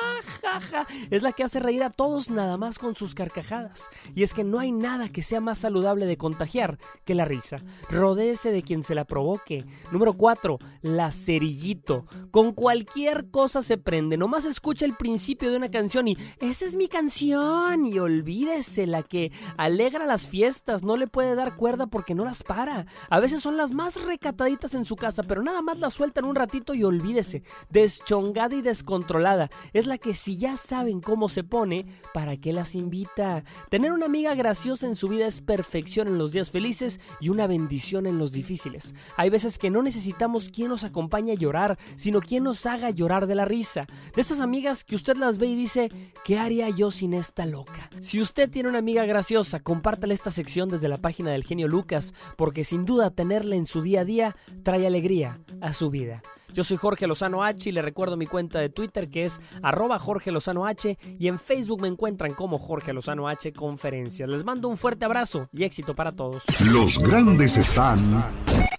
Es 1.09 1.21
la 1.21 1.31
que 1.31 1.43
hace 1.43 1.59
reír 1.59 1.83
a 1.83 1.89
todos 1.89 2.29
nada 2.29 2.57
más 2.57 2.79
con 2.79 2.95
sus 2.95 3.15
carcajadas. 3.15 3.89
Y 4.15 4.23
es 4.23 4.33
que 4.33 4.43
no 4.43 4.59
hay 4.59 4.71
nada 4.71 5.09
que 5.09 5.23
sea 5.23 5.41
más 5.41 5.59
saludable 5.59 6.05
de 6.05 6.17
contagiar 6.17 6.77
que 7.05 7.15
la 7.15 7.25
risa. 7.25 7.63
Rodéese 7.89 8.51
de 8.51 8.63
quien 8.63 8.83
se 8.83 8.95
la 8.95 9.05
provoque. 9.05 9.65
Número 9.91 10.13
4. 10.13 10.59
La 10.81 11.11
cerillito. 11.11 12.05
Con 12.31 12.53
cualquier 12.53 13.29
cosa 13.29 13.61
se 13.61 13.77
prende. 13.77 14.17
Nomás 14.17 14.45
escucha 14.45 14.85
el 14.85 14.95
principio 14.95 15.51
de 15.51 15.57
una 15.57 15.71
canción 15.71 16.07
y 16.07 16.17
esa 16.39 16.65
es 16.65 16.75
mi 16.75 16.87
canción. 16.87 17.85
Y 17.85 17.99
olvídese 17.99 18.87
la 18.87 19.03
que 19.03 19.31
alegra 19.57 20.05
las 20.05 20.27
fiestas. 20.27 20.83
No 20.83 20.97
le 20.97 21.07
puede 21.07 21.35
dar 21.35 21.55
cuerda 21.55 21.87
porque 21.87 22.15
no 22.15 22.25
las 22.25 22.43
para. 22.43 22.85
A 23.09 23.19
veces 23.19 23.41
son 23.41 23.57
las 23.57 23.73
más 23.73 24.01
recataditas 24.03 24.73
en 24.73 24.85
su 24.85 24.95
casa, 24.95 25.23
pero 25.23 25.43
nada 25.43 25.61
más 25.61 25.79
las 25.79 25.93
sueltan 25.93 26.25
un 26.25 26.35
ratito 26.35 26.73
y 26.73 26.83
olvídese. 26.83 27.43
Deschongada 27.69 28.55
y 28.55 28.61
descontrolada. 28.61 29.49
Es 29.73 29.85
la 29.85 29.97
que 29.99 30.13
si 30.13 30.37
ya 30.37 30.57
saben 30.57 31.01
cómo 31.01 31.29
se 31.29 31.43
pone, 31.43 31.85
¿para 32.13 32.37
qué 32.37 32.53
las 32.53 32.75
invita? 32.75 33.43
Tener 33.69 33.91
una 33.91 34.05
amiga 34.05 34.33
graciosa 34.35 34.87
en 34.87 34.95
su 34.95 35.07
vida 35.07 35.27
es 35.27 35.41
perfección 35.41 36.07
en 36.07 36.17
los 36.17 36.31
días 36.31 36.51
felices 36.51 36.99
y 37.19 37.29
una 37.29 37.47
bendición 37.47 38.05
en 38.05 38.17
los 38.17 38.31
difíciles. 38.31 38.93
Hay 39.17 39.29
veces 39.29 39.59
que 39.59 39.69
no 39.69 39.81
necesitamos 39.81 40.49
quien 40.49 40.69
nos 40.69 40.83
acompañe 40.83 41.33
a 41.33 41.35
llorar, 41.35 41.77
sino 41.95 42.21
quien 42.21 42.43
nos 42.43 42.65
haga 42.65 42.89
llorar 42.89 43.27
de 43.27 43.35
la 43.35 43.45
risa. 43.45 43.87
De 44.15 44.21
esas 44.21 44.39
amigas 44.39 44.83
que 44.83 44.95
usted 44.95 45.17
las 45.17 45.39
ve 45.39 45.47
y 45.47 45.55
dice, 45.55 45.91
¿qué 46.23 46.39
haría 46.39 46.69
yo 46.69 46.91
sin 46.91 47.13
esta 47.13 47.45
loca? 47.45 47.89
Si 48.01 48.21
usted 48.21 48.49
tiene 48.49 48.69
una 48.69 48.79
amiga 48.79 49.05
graciosa, 49.05 49.59
compártale 49.59 50.13
esta 50.13 50.31
sección 50.31 50.69
desde 50.69 50.89
la 50.89 50.99
página 50.99 51.31
del 51.31 51.43
genio 51.43 51.67
Lucas, 51.67 52.13
porque 52.37 52.63
sin 52.63 52.85
duda 52.85 53.11
tenerla 53.11 53.55
en 53.55 53.65
su 53.65 53.81
día 53.81 54.01
a 54.01 54.05
día 54.05 54.35
trae 54.63 54.87
alegría 54.87 55.39
a 55.61 55.73
su 55.73 55.89
vida. 55.89 56.21
Yo 56.53 56.63
soy 56.63 56.77
Jorge 56.77 57.07
Lozano 57.07 57.43
H 57.43 57.69
y 57.69 57.71
le 57.71 57.81
recuerdo 57.81 58.17
mi 58.17 58.25
cuenta 58.25 58.59
de 58.59 58.69
Twitter 58.69 59.09
que 59.09 59.25
es 59.25 59.39
arroba 59.61 59.99
Jorge 59.99 60.31
Lozano 60.31 60.65
H 60.65 60.97
y 61.19 61.27
en 61.27 61.39
Facebook 61.39 61.81
me 61.81 61.87
encuentran 61.87 62.33
como 62.33 62.57
Jorge 62.57 62.93
Lozano 62.93 63.27
H 63.27 63.53
Conferencias. 63.53 64.29
Les 64.29 64.43
mando 64.43 64.67
un 64.67 64.77
fuerte 64.77 65.05
abrazo 65.05 65.47
y 65.53 65.63
éxito 65.63 65.95
para 65.95 66.11
todos. 66.11 66.43
Los 66.71 66.99
grandes 66.99 67.57
están 67.57 67.99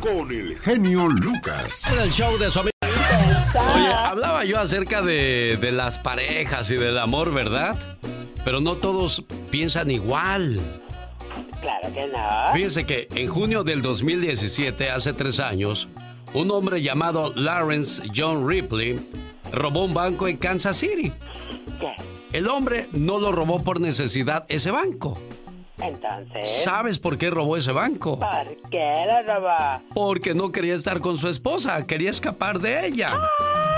con 0.01 0.31
el 0.31 0.59
genio 0.59 1.09
Lucas. 1.09 1.87
En 1.93 2.01
el 2.01 2.11
show 2.11 2.37
de 2.39 2.51
su 2.51 2.61
amigo. 2.61 2.71
Oye, 3.75 3.93
hablaba 3.93 4.45
yo 4.45 4.59
acerca 4.59 5.03
de, 5.03 5.59
de 5.61 5.73
las 5.73 5.99
parejas 5.99 6.71
y 6.71 6.77
del 6.77 6.99
amor, 6.99 7.33
¿verdad? 7.33 7.77
Pero 8.45 8.61
no 8.61 8.77
todos 8.77 9.25
piensan 9.51 9.91
igual. 9.91 10.61
Claro 11.61 11.93
que 11.93 12.07
no. 12.07 12.53
Fíjense 12.55 12.87
que 12.87 13.09
en 13.15 13.27
junio 13.27 13.65
del 13.65 13.83
2017, 13.83 14.91
hace 14.91 15.13
tres 15.13 15.41
años, 15.41 15.89
un 16.35 16.51
hombre 16.51 16.83
llamado 16.83 17.33
Lawrence 17.35 18.03
John 18.15 18.49
Ripley 18.49 18.99
robó 19.53 19.85
un 19.85 19.95
banco 19.95 20.29
en 20.29 20.37
Kansas 20.37 20.77
City. 20.77 21.13
¿Qué? 21.79 21.95
El 22.33 22.49
hombre 22.49 22.89
no 22.93 23.19
lo 23.19 23.33
robó 23.33 23.63
por 23.63 23.81
necesidad 23.81 24.45
ese 24.49 24.71
banco. 24.71 25.19
Entonces. 25.79 26.63
¿Sabes 26.63 26.99
por 26.99 27.19
qué 27.19 27.31
robó 27.31 27.57
ese 27.57 27.73
banco? 27.73 28.19
¿Por 28.19 28.71
qué 28.71 29.05
lo 29.07 29.35
robó? 29.35 29.83
Porque 29.95 30.35
no 30.35 30.53
quería 30.53 30.75
estar 30.75 31.01
con 31.01 31.17
su 31.17 31.29
esposa, 31.29 31.83
quería 31.87 32.11
escapar 32.11 32.61
de 32.61 32.87
ella. 32.87 33.15
Oh 33.17 33.70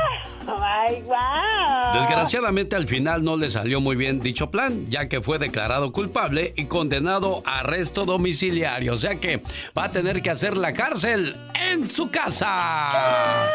my 0.46 1.02
wow. 1.02 1.94
Desgraciadamente 1.94 2.76
al 2.76 2.86
final 2.86 3.22
no 3.24 3.36
le 3.36 3.50
salió 3.50 3.80
muy 3.80 3.96
bien 3.96 4.20
dicho 4.20 4.50
plan, 4.50 4.86
ya 4.90 5.08
que 5.08 5.20
fue 5.20 5.38
declarado 5.38 5.92
culpable 5.92 6.52
y 6.56 6.66
condenado 6.66 7.42
a 7.46 7.60
arresto 7.60 8.04
domiciliario, 8.04 8.94
o 8.94 8.98
sea 8.98 9.16
que 9.16 9.42
va 9.76 9.84
a 9.84 9.90
tener 9.90 10.22
que 10.22 10.30
hacer 10.30 10.56
la 10.56 10.72
cárcel 10.72 11.36
en 11.54 11.86
su 11.86 12.10
casa. 12.10 13.48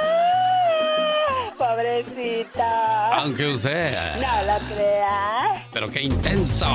Pobrecita. 1.58 3.16
Aunque 3.16 3.48
usted... 3.48 3.96
No 4.16 4.44
lo 4.44 4.76
crea. 4.76 5.68
Pero 5.74 5.90
qué 5.90 6.04
intenso. 6.04 6.68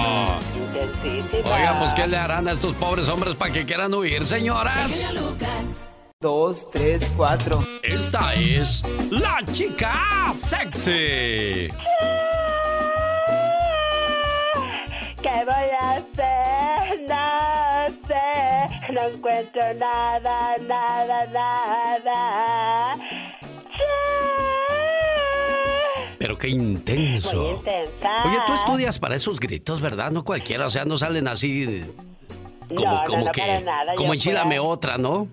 Pues 0.72 1.94
¿qué 1.94 2.06
le 2.06 2.16
harán 2.16 2.48
a 2.48 2.52
estos 2.52 2.74
pobres 2.74 3.06
hombres 3.08 3.36
para 3.36 3.52
que 3.52 3.64
quieran 3.64 3.94
huir, 3.94 4.26
señoras? 4.26 5.08
Dos, 6.22 6.70
tres, 6.70 7.10
cuatro. 7.16 7.66
Esta 7.82 8.32
es 8.34 8.84
la 9.10 9.42
chica 9.52 10.32
sexy. 10.32 11.68
¿Qué 15.20 15.44
voy 15.44 15.68
a 15.80 15.94
hacer? 15.94 17.00
No 17.08 17.88
sé. 18.06 18.92
No 18.92 19.08
encuentro 19.08 19.62
nada, 19.80 20.54
nada, 20.68 21.26
nada. 21.32 22.94
Pero 26.20 26.38
qué 26.38 26.50
intenso. 26.50 27.60
Oye, 28.24 28.38
tú 28.46 28.52
estudias 28.52 29.00
para 29.00 29.16
esos 29.16 29.40
gritos, 29.40 29.80
¿verdad? 29.80 30.12
No 30.12 30.24
cualquiera, 30.24 30.66
o 30.68 30.70
sea, 30.70 30.84
no 30.84 30.96
salen 30.98 31.26
así 31.26 31.82
como, 32.68 32.80
No, 32.80 32.92
no, 32.94 33.04
como 33.06 33.24
no, 33.24 33.32
que, 33.32 33.40
para 33.40 33.60
nada, 33.60 33.94
como 33.96 34.14
enchilame 34.14 34.60
otra, 34.60 34.98
¿no? 34.98 35.26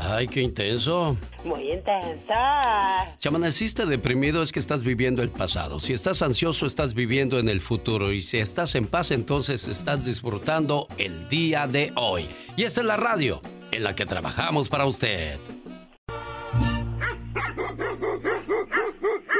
Ay, 0.05 0.27
qué 0.27 0.41
intenso. 0.41 1.15
Muy 1.45 1.71
intensa. 1.71 3.15
Si 3.19 3.27
amaneciste 3.27 3.85
deprimido 3.85 4.43
es 4.43 4.51
que 4.51 4.59
estás 4.59 4.83
viviendo 4.83 5.23
el 5.23 5.29
pasado. 5.29 5.79
Si 5.79 5.93
estás 5.93 6.21
ansioso 6.21 6.65
estás 6.65 6.93
viviendo 6.93 7.39
en 7.39 7.47
el 7.47 7.61
futuro. 7.61 8.11
Y 8.11 8.21
si 8.21 8.37
estás 8.37 8.75
en 8.75 8.87
paz 8.87 9.11
entonces 9.11 9.67
estás 9.67 10.05
disfrutando 10.05 10.87
el 10.97 11.29
día 11.29 11.67
de 11.67 11.93
hoy. 11.95 12.27
Y 12.57 12.63
esta 12.63 12.81
es 12.81 12.87
la 12.87 12.97
radio 12.97 13.41
en 13.71 13.83
la 13.83 13.95
que 13.95 14.05
trabajamos 14.05 14.67
para 14.67 14.85
usted. 14.85 15.39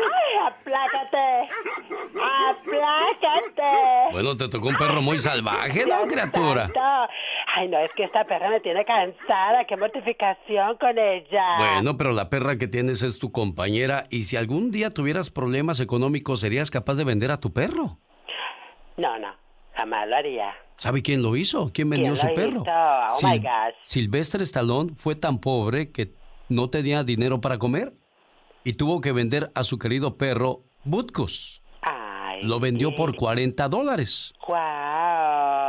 ¡Ay, 0.06 0.48
aplácate! 0.48 1.50
¡Aplácate! 2.50 4.12
Bueno, 4.12 4.38
te 4.38 4.48
tocó 4.48 4.70
un 4.70 4.78
perro 4.78 5.02
muy 5.02 5.20
salvaje, 5.20 5.86
¿no, 5.86 6.06
criatura? 6.08 6.70
Ay, 7.56 7.68
no, 7.68 7.78
es 7.78 7.92
que 7.96 8.04
esta 8.04 8.24
perra 8.26 8.50
me 8.50 8.60
tiene 8.62 8.84
cansada. 8.84 9.66
¡Qué 9.68 9.78
mortificación 9.78 10.76
con 10.78 10.98
ella! 10.98 11.58
Bueno, 11.60 11.98
pero 11.98 12.12
la 12.12 12.30
perra 12.30 12.58
que 12.58 12.68
tienes 12.68 13.04
es 13.04 13.20
tu 13.20 13.32
compañera 13.32 14.08
y 14.10 14.24
si 14.24 14.38
algún 14.38 14.72
día 14.72 14.92
tuvieras 14.92 15.30
problemas 15.30 15.80
económicos, 15.80 16.40
¿serías 16.40 16.72
capaz 16.72 16.96
de 16.96 17.04
vender 17.04 17.30
a 17.30 17.40
tu 17.40 17.54
perro? 17.54 18.00
No, 18.98 19.20
no, 19.20 19.36
jamás 19.76 20.08
lo 20.08 20.16
haría. 20.16 20.54
¿Sabe 20.78 21.04
quién 21.04 21.22
lo 21.22 21.36
hizo? 21.36 21.70
¿Quién 21.72 21.92
vendió 21.92 22.14
¿Quién 22.14 22.28
su 22.28 22.34
perro? 22.34 22.62
hizo? 22.64 22.72
Oh, 22.72 23.30
my 23.30 23.38
gosh. 23.38 23.76
Silvestre 23.84 24.44
Stallone 24.44 24.96
fue 24.96 25.16
tan 25.16 25.40
pobre 25.40 25.92
que 25.92 26.14
no 26.50 26.72
tenía 26.72 27.04
dinero 27.04 27.40
para 27.40 27.60
comer 27.60 27.94
y 28.64 28.74
tuvo 28.74 29.00
que 29.00 29.12
vender 29.12 29.52
a 29.54 29.64
su 29.64 29.78
querido 29.78 30.18
perro 30.18 30.64
Butkus. 30.84 31.62
Lo 32.42 32.60
vendió 32.60 32.94
por 32.96 33.16
40 33.16 33.70
dólares. 33.70 34.34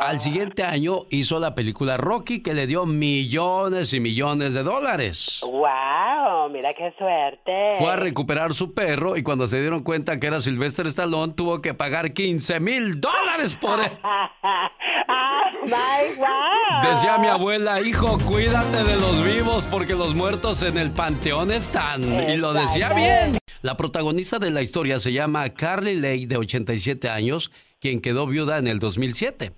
Al 0.02 0.20
siguiente 0.20 0.62
año 0.62 1.02
hizo 1.10 1.38
la 1.38 1.54
película 1.54 1.96
Rocky 1.96 2.42
que 2.42 2.54
le 2.54 2.66
dio 2.66 2.86
millones 2.86 3.92
y 3.92 4.00
millones 4.00 4.54
de 4.54 4.62
dólares. 4.62 5.40
¡Wow! 5.42 6.50
Mira 6.50 6.74
qué 6.74 6.92
suerte. 6.98 7.74
Fue 7.78 7.90
a 7.90 7.96
recuperar 7.96 8.54
su 8.54 8.74
perro 8.74 9.16
y 9.16 9.22
cuando 9.22 9.46
se 9.46 9.60
dieron 9.60 9.82
cuenta 9.82 10.18
que 10.20 10.26
era 10.26 10.40
Silvestre 10.40 10.88
Stallone 10.88 11.34
tuvo 11.34 11.60
que 11.60 11.74
pagar 11.74 12.12
15 12.12 12.60
mil 12.60 13.00
dólares 13.00 13.56
por 13.56 13.80
él. 13.80 13.92
¡Oh, 14.02 15.64
my 15.64 16.16
wow! 16.16 16.90
Decía 16.90 17.18
mi 17.18 17.28
abuela, 17.28 17.80
hijo, 17.80 18.18
cuídate 18.26 18.84
de 18.84 18.96
los 18.96 19.24
vivos 19.24 19.64
porque 19.70 19.94
los 19.94 20.14
muertos 20.14 20.62
en 20.62 20.78
el 20.78 20.90
panteón 20.90 21.50
están. 21.50 22.02
Y 22.30 22.36
lo 22.36 22.52
decía 22.52 22.92
bien. 22.92 23.38
La 23.62 23.76
protagonista 23.76 24.38
de 24.38 24.50
la 24.50 24.60
historia 24.60 24.98
se 24.98 25.12
llama 25.12 25.48
Carly 25.50 25.96
Lake, 25.96 26.26
de 26.26 26.36
87 26.36 27.08
años, 27.08 27.50
quien 27.80 28.00
quedó 28.00 28.26
viuda 28.26 28.58
en 28.58 28.66
el 28.66 28.78
2007. 28.78 29.52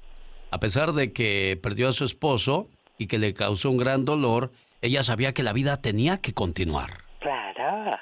A 0.51 0.61
pesar 0.61 0.93
de 0.93 1.13
que 1.13 1.59
perdió 1.63 1.89
a 1.89 1.93
su 1.93 2.05
esposo 2.05 2.69
y 2.99 3.07
que 3.07 3.19
le 3.19 3.35
causó 3.35 3.71
un 3.71 3.77
gran 3.77 4.05
dolor, 4.05 4.53
ella 4.83 5.03
sabía 5.03 5.35
que 5.35 5.43
la 5.43 5.53
vida 5.53 5.81
tenía 5.81 6.19
que 6.19 6.33
continuar. 6.33 7.05
Claro. 7.21 7.97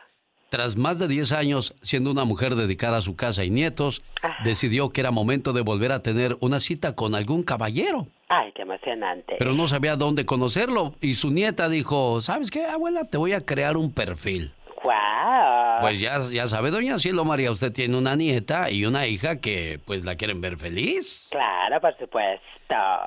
Tras 0.50 0.76
más 0.76 1.00
de 1.00 1.08
10 1.08 1.32
años 1.32 1.74
siendo 1.82 2.12
una 2.12 2.24
mujer 2.24 2.54
dedicada 2.54 2.98
a 2.98 3.02
su 3.02 3.16
casa 3.16 3.42
y 3.42 3.50
nietos, 3.50 4.02
decidió 4.44 4.90
que 4.90 5.00
era 5.00 5.10
momento 5.10 5.52
de 5.52 5.62
volver 5.62 5.90
a 5.90 6.02
tener 6.02 6.36
una 6.38 6.60
cita 6.60 6.94
con 6.94 7.16
algún 7.16 7.42
caballero. 7.42 8.06
Ay, 8.28 8.52
qué 8.54 8.62
emocionante. 8.62 9.34
Pero 9.36 9.52
no 9.52 9.66
sabía 9.66 9.96
dónde 9.96 10.26
conocerlo 10.26 10.94
y 11.00 11.14
su 11.14 11.30
nieta 11.30 11.68
dijo, 11.68 12.20
¿sabes 12.20 12.52
qué, 12.52 12.66
abuela? 12.66 13.04
Te 13.04 13.16
voy 13.18 13.32
a 13.32 13.44
crear 13.44 13.76
un 13.76 13.92
perfil. 13.92 14.52
¡Wow! 14.84 15.80
Pues 15.80 15.98
ya, 15.98 16.20
ya 16.30 16.46
sabe, 16.46 16.70
doña 16.70 16.98
Cielo 16.98 17.24
María, 17.24 17.50
usted 17.50 17.72
tiene 17.72 17.96
una 17.96 18.16
nieta 18.16 18.70
y 18.70 18.84
una 18.84 19.06
hija 19.06 19.40
que 19.40 19.80
pues 19.84 20.04
la 20.04 20.16
quieren 20.16 20.42
ver 20.42 20.58
feliz. 20.58 21.28
Claro, 21.30 21.80
por 21.80 21.96
supuesto. 21.98 22.44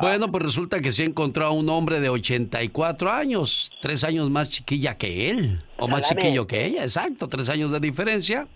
Bueno, 0.01 0.31
pues 0.31 0.43
resulta 0.43 0.79
que 0.79 0.91
sí 0.91 1.03
encontró 1.03 1.45
a 1.45 1.51
un 1.51 1.69
hombre 1.69 1.99
de 1.99 2.09
84 2.09 3.11
años, 3.11 3.71
tres 3.79 4.03
años 4.03 4.29
más 4.31 4.49
chiquilla 4.49 4.97
que 4.97 5.29
él, 5.29 5.61
o 5.77 5.87
más 5.87 6.03
chiquillo 6.09 6.47
que 6.47 6.65
ella, 6.65 6.83
exacto, 6.83 7.27
tres 7.27 7.47
años 7.47 7.71
de 7.71 7.79
diferencia. 7.79 8.47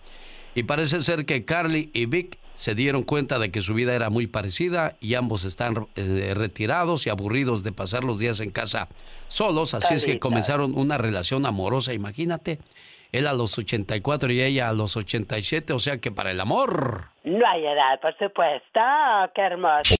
Y 0.56 0.64
parece 0.64 1.00
ser 1.00 1.24
que 1.24 1.44
Carly 1.44 1.90
y 1.94 2.06
Vic 2.06 2.38
se 2.56 2.74
dieron 2.74 3.04
cuenta 3.04 3.38
de 3.38 3.50
que 3.50 3.62
su 3.62 3.72
vida 3.72 3.94
era 3.94 4.10
muy 4.10 4.26
parecida 4.26 4.96
y 5.00 5.14
ambos 5.14 5.44
están 5.44 5.86
eh, 5.96 6.32
retirados 6.34 7.06
y 7.06 7.10
aburridos 7.10 7.62
de 7.62 7.72
pasar 7.72 8.04
los 8.04 8.18
días 8.18 8.40
en 8.40 8.50
casa 8.50 8.88
solos, 9.28 9.74
así 9.74 9.94
es 9.94 10.04
que 10.04 10.18
comenzaron 10.18 10.76
una 10.76 10.98
relación 10.98 11.46
amorosa, 11.46 11.94
imagínate. 11.94 12.58
Él 13.12 13.26
a 13.26 13.34
los 13.34 13.58
84 13.58 14.32
y 14.32 14.40
ella 14.40 14.70
a 14.70 14.72
los 14.72 14.96
87, 14.96 15.74
o 15.74 15.78
sea 15.78 15.98
que 15.98 16.10
para 16.10 16.30
el 16.30 16.40
amor. 16.40 17.10
No 17.24 17.46
hay 17.46 17.66
edad, 17.66 18.00
por 18.00 18.16
supuesto. 18.16 18.80
¡Qué 19.34 19.42
hermoso! 19.42 19.94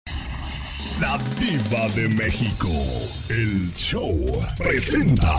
La 0.99 1.19
diva 1.39 1.89
de 1.95 2.09
México. 2.09 2.69
El 3.29 3.71
show 3.75 4.19
presenta. 4.57 5.31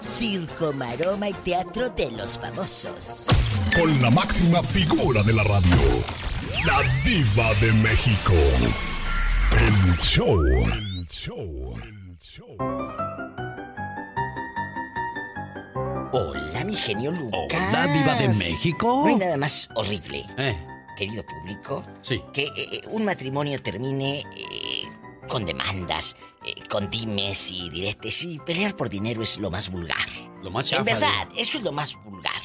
Circo, 0.00 0.74
maroma 0.74 1.30
y 1.30 1.32
teatro 1.44 1.88
de 1.88 2.10
los 2.10 2.38
famosos. 2.38 3.26
Con 3.74 4.02
la 4.02 4.10
máxima 4.10 4.62
figura 4.62 5.22
de 5.22 5.32
la 5.32 5.42
radio. 5.44 5.76
La 6.66 6.82
diva 7.02 7.54
de 7.62 7.72
México. 7.80 8.34
El 9.58 9.96
show. 9.96 10.44
El 10.44 11.06
show. 11.08 11.78
Hola, 16.12 16.64
mi 16.64 16.76
genio 16.76 17.10
Lucas. 17.10 17.40
Hola, 17.68 17.86
diva 17.86 18.14
de 18.16 18.28
México. 18.28 18.86
No 19.02 19.06
hay 19.06 19.16
nada 19.16 19.36
más 19.36 19.68
horrible, 19.74 20.26
Eh, 20.36 20.56
querido 20.96 21.24
público, 21.24 21.84
sí. 22.02 22.22
que 22.32 22.44
eh, 22.44 22.52
eh, 22.56 22.80
un 22.90 23.04
matrimonio 23.04 23.60
termine 23.62 24.20
eh, 24.20 24.82
con 25.28 25.46
demandas, 25.46 26.14
con 26.68 26.90
dimes 26.90 27.50
y 27.50 27.70
diretes 27.70 28.22
y 28.24 28.38
pelear 28.40 28.76
por 28.76 28.90
dinero 28.90 29.22
es 29.22 29.38
lo 29.38 29.50
más 29.50 29.70
vulgar. 29.70 30.06
Lo 30.42 30.50
más 30.50 30.64
En 30.64 30.70
chafa, 30.70 30.82
verdad, 30.84 31.28
eso 31.36 31.58
es 31.58 31.64
lo 31.64 31.72
más 31.72 31.94
vulgar. 32.04 32.42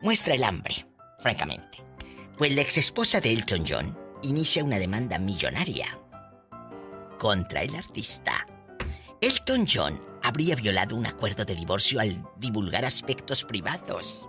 Muestra 0.00 0.34
el 0.34 0.44
hambre, 0.44 0.86
francamente. 1.18 1.82
Pues 2.38 2.54
la 2.54 2.62
exesposa 2.62 3.20
de 3.20 3.32
Elton 3.32 3.64
John 3.68 3.98
inicia 4.22 4.64
una 4.64 4.78
demanda 4.78 5.18
millonaria 5.18 5.98
contra 7.18 7.62
el 7.62 7.74
artista. 7.74 8.46
Elton 9.20 9.66
John 9.70 10.00
habría 10.22 10.54
violado 10.56 10.96
un 10.96 11.06
acuerdo 11.06 11.44
de 11.44 11.54
divorcio 11.54 12.00
al 12.00 12.24
divulgar 12.36 12.84
aspectos 12.84 13.44
privados. 13.44 14.26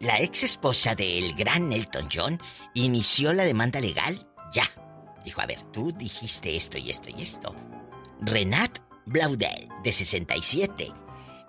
La 0.00 0.20
ex 0.20 0.42
esposa 0.42 0.94
del 0.94 1.34
gran 1.34 1.72
Elton 1.72 2.08
John 2.12 2.40
inició 2.74 3.32
la 3.32 3.44
demanda 3.44 3.80
legal 3.80 4.26
ya. 4.52 4.68
Dijo, 5.24 5.40
a 5.40 5.46
ver, 5.46 5.62
tú 5.72 5.92
dijiste 5.92 6.54
esto 6.56 6.76
y 6.78 6.90
esto 6.90 7.08
y 7.08 7.22
esto. 7.22 7.54
Renat 8.20 8.78
Blaudel, 9.06 9.68
de 9.82 9.92
67. 9.92 10.92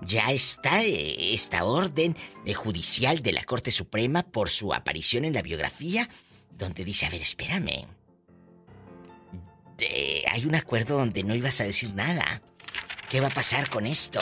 Ya 0.02 0.32
está 0.32 0.84
eh, 0.84 1.34
esta 1.34 1.66
orden 1.66 2.16
eh, 2.46 2.54
judicial 2.54 3.22
de 3.22 3.34
la 3.34 3.44
Corte 3.44 3.72
Suprema 3.72 4.24
por 4.24 4.50
su 4.50 4.74
aparición 4.74 5.26
en 5.26 5.34
la 5.34 5.42
biografía, 5.42 6.10
donde 6.52 6.84
dice, 6.84 7.06
a 7.06 7.10
ver, 7.10 7.22
espérame. 7.22 7.88
Hay 10.32 10.46
un 10.46 10.56
acuerdo 10.56 10.98
donde 10.98 11.24
no 11.24 11.36
ibas 11.36 11.60
a 11.60 11.66
decir 11.66 11.94
nada. 11.94 12.42
¿Qué 13.10 13.20
va 13.22 13.28
a 13.28 13.34
pasar 13.34 13.70
con 13.70 13.86
esto? 13.86 14.20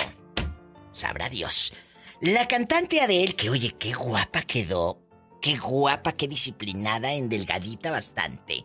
Sabrá 0.92 1.30
Dios. 1.30 1.74
La 2.22 2.48
cantante 2.48 3.02
Adele, 3.02 3.34
que 3.36 3.50
oye, 3.50 3.76
qué 3.78 3.94
guapa 3.94 4.42
quedó. 4.44 5.00
Qué 5.42 5.58
guapa, 5.58 6.14
qué 6.14 6.28
disciplinada, 6.28 7.14
endelgadita 7.14 7.92
bastante. 7.92 8.64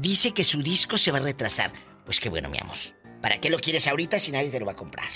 Dice 0.00 0.32
que 0.32 0.42
su 0.42 0.62
disco 0.62 0.98
se 0.98 1.12
va 1.12 1.18
a 1.18 1.22
retrasar. 1.22 1.72
Pues 2.04 2.18
qué 2.18 2.28
bueno, 2.28 2.48
mi 2.48 2.58
amor. 2.58 2.76
¿Para 3.22 3.40
qué 3.40 3.48
lo 3.50 3.58
quieres 3.58 3.86
ahorita 3.86 4.18
si 4.18 4.32
nadie 4.32 4.50
te 4.50 4.58
lo 4.58 4.66
va 4.66 4.72
a 4.72 4.76
comprar? 4.76 5.08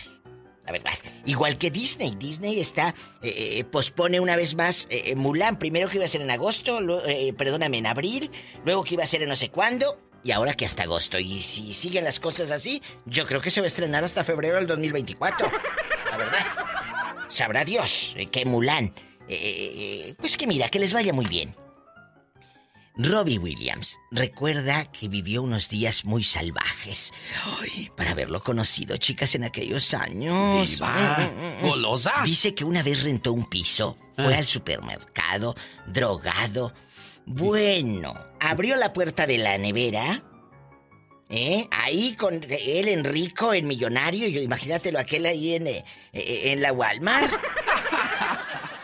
La 0.64 0.72
verdad. 0.72 0.92
Igual 1.26 1.58
que 1.58 1.70
Disney. 1.70 2.14
Disney 2.16 2.60
está. 2.60 2.94
eh, 3.22 3.58
eh, 3.58 3.64
pospone 3.64 4.20
una 4.20 4.36
vez 4.36 4.54
más 4.54 4.86
eh, 4.90 5.14
Mulan. 5.16 5.58
Primero 5.58 5.88
que 5.88 5.96
iba 5.96 6.04
a 6.04 6.08
ser 6.08 6.20
en 6.20 6.30
agosto, 6.30 6.80
eh, 7.06 7.32
perdóname, 7.32 7.78
en 7.78 7.86
abril. 7.86 8.30
Luego 8.64 8.84
que 8.84 8.94
iba 8.94 9.02
a 9.02 9.08
ser 9.08 9.22
en 9.22 9.28
no 9.30 9.36
sé 9.36 9.50
cuándo. 9.50 9.98
Y 10.22 10.32
ahora 10.32 10.54
que 10.54 10.66
hasta 10.66 10.82
agosto. 10.82 11.18
Y 11.18 11.40
si 11.40 11.72
siguen 11.72 12.04
las 12.04 12.20
cosas 12.20 12.50
así, 12.50 12.82
yo 13.06 13.26
creo 13.26 13.40
que 13.40 13.50
se 13.50 13.60
va 13.60 13.64
a 13.64 13.68
estrenar 13.68 14.04
hasta 14.04 14.22
febrero 14.24 14.56
del 14.56 14.66
2024. 14.66 15.50
La 16.10 16.16
verdad. 16.16 16.46
Sabrá 17.28 17.64
Dios 17.64 18.14
eh, 18.16 18.26
que 18.26 18.44
Mulan. 18.44 18.92
eh, 19.28 19.36
eh, 20.08 20.14
pues 20.18 20.36
que 20.36 20.46
mira, 20.46 20.68
que 20.68 20.78
les 20.78 20.92
vaya 20.92 21.12
muy 21.12 21.26
bien. 21.26 21.54
Robbie 23.02 23.38
Williams 23.38 23.98
recuerda 24.10 24.84
que 24.92 25.08
vivió 25.08 25.42
unos 25.42 25.68
días 25.68 26.04
muy 26.04 26.22
salvajes. 26.22 27.12
Ay, 27.60 27.90
para 27.96 28.10
haberlo 28.10 28.42
conocido, 28.42 28.96
chicas, 28.98 29.34
en 29.34 29.44
aquellos 29.44 29.94
años. 29.94 30.70
Diva, 30.70 31.18
Mm, 31.18 31.40
mm, 31.40 31.64
mm. 31.64 31.68
golosa. 31.68 32.12
Dice 32.24 32.54
que 32.54 32.64
una 32.64 32.82
vez 32.82 33.02
rentó 33.02 33.32
un 33.32 33.48
piso, 33.48 33.96
fue 34.16 34.34
Ah. 34.34 34.38
al 34.38 34.46
supermercado, 34.46 35.54
drogado. 35.86 36.74
Bueno, 37.24 38.14
abrió 38.40 38.76
la 38.76 38.92
puerta 38.92 39.26
de 39.26 39.38
la 39.38 39.56
nevera. 39.56 40.22
¿Eh? 41.32 41.68
Ahí 41.70 42.14
con 42.16 42.42
él 42.48 42.88
en 42.88 43.04
rico, 43.04 43.54
en 43.54 43.68
millonario, 43.68 44.26
yo 44.26 44.40
imagínatelo 44.42 44.98
aquel 44.98 45.26
ahí 45.26 45.54
en, 45.54 45.68
eh, 45.68 45.84
en 46.12 46.60
la 46.60 46.72
Walmart. 46.72 47.32